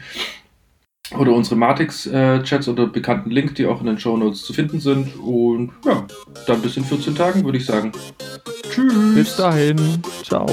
oder 1.18 1.32
unsere 1.32 1.56
Matix-Chats 1.56 2.66
äh, 2.66 2.70
oder 2.70 2.86
bekannten 2.86 3.30
Link, 3.30 3.54
die 3.54 3.66
auch 3.66 3.80
in 3.80 3.86
den 3.86 3.98
Show 3.98 4.16
Notes 4.16 4.44
zu 4.44 4.52
finden 4.52 4.80
sind. 4.80 5.16
Und 5.16 5.72
ja, 5.84 6.06
dann 6.46 6.62
bis 6.62 6.76
in 6.76 6.84
14 6.84 7.14
Tagen, 7.14 7.44
würde 7.44 7.58
ich 7.58 7.66
sagen. 7.66 7.92
Tschüss. 8.70 9.14
Bis 9.14 9.36
dahin. 9.36 9.78
Ciao. 10.22 10.46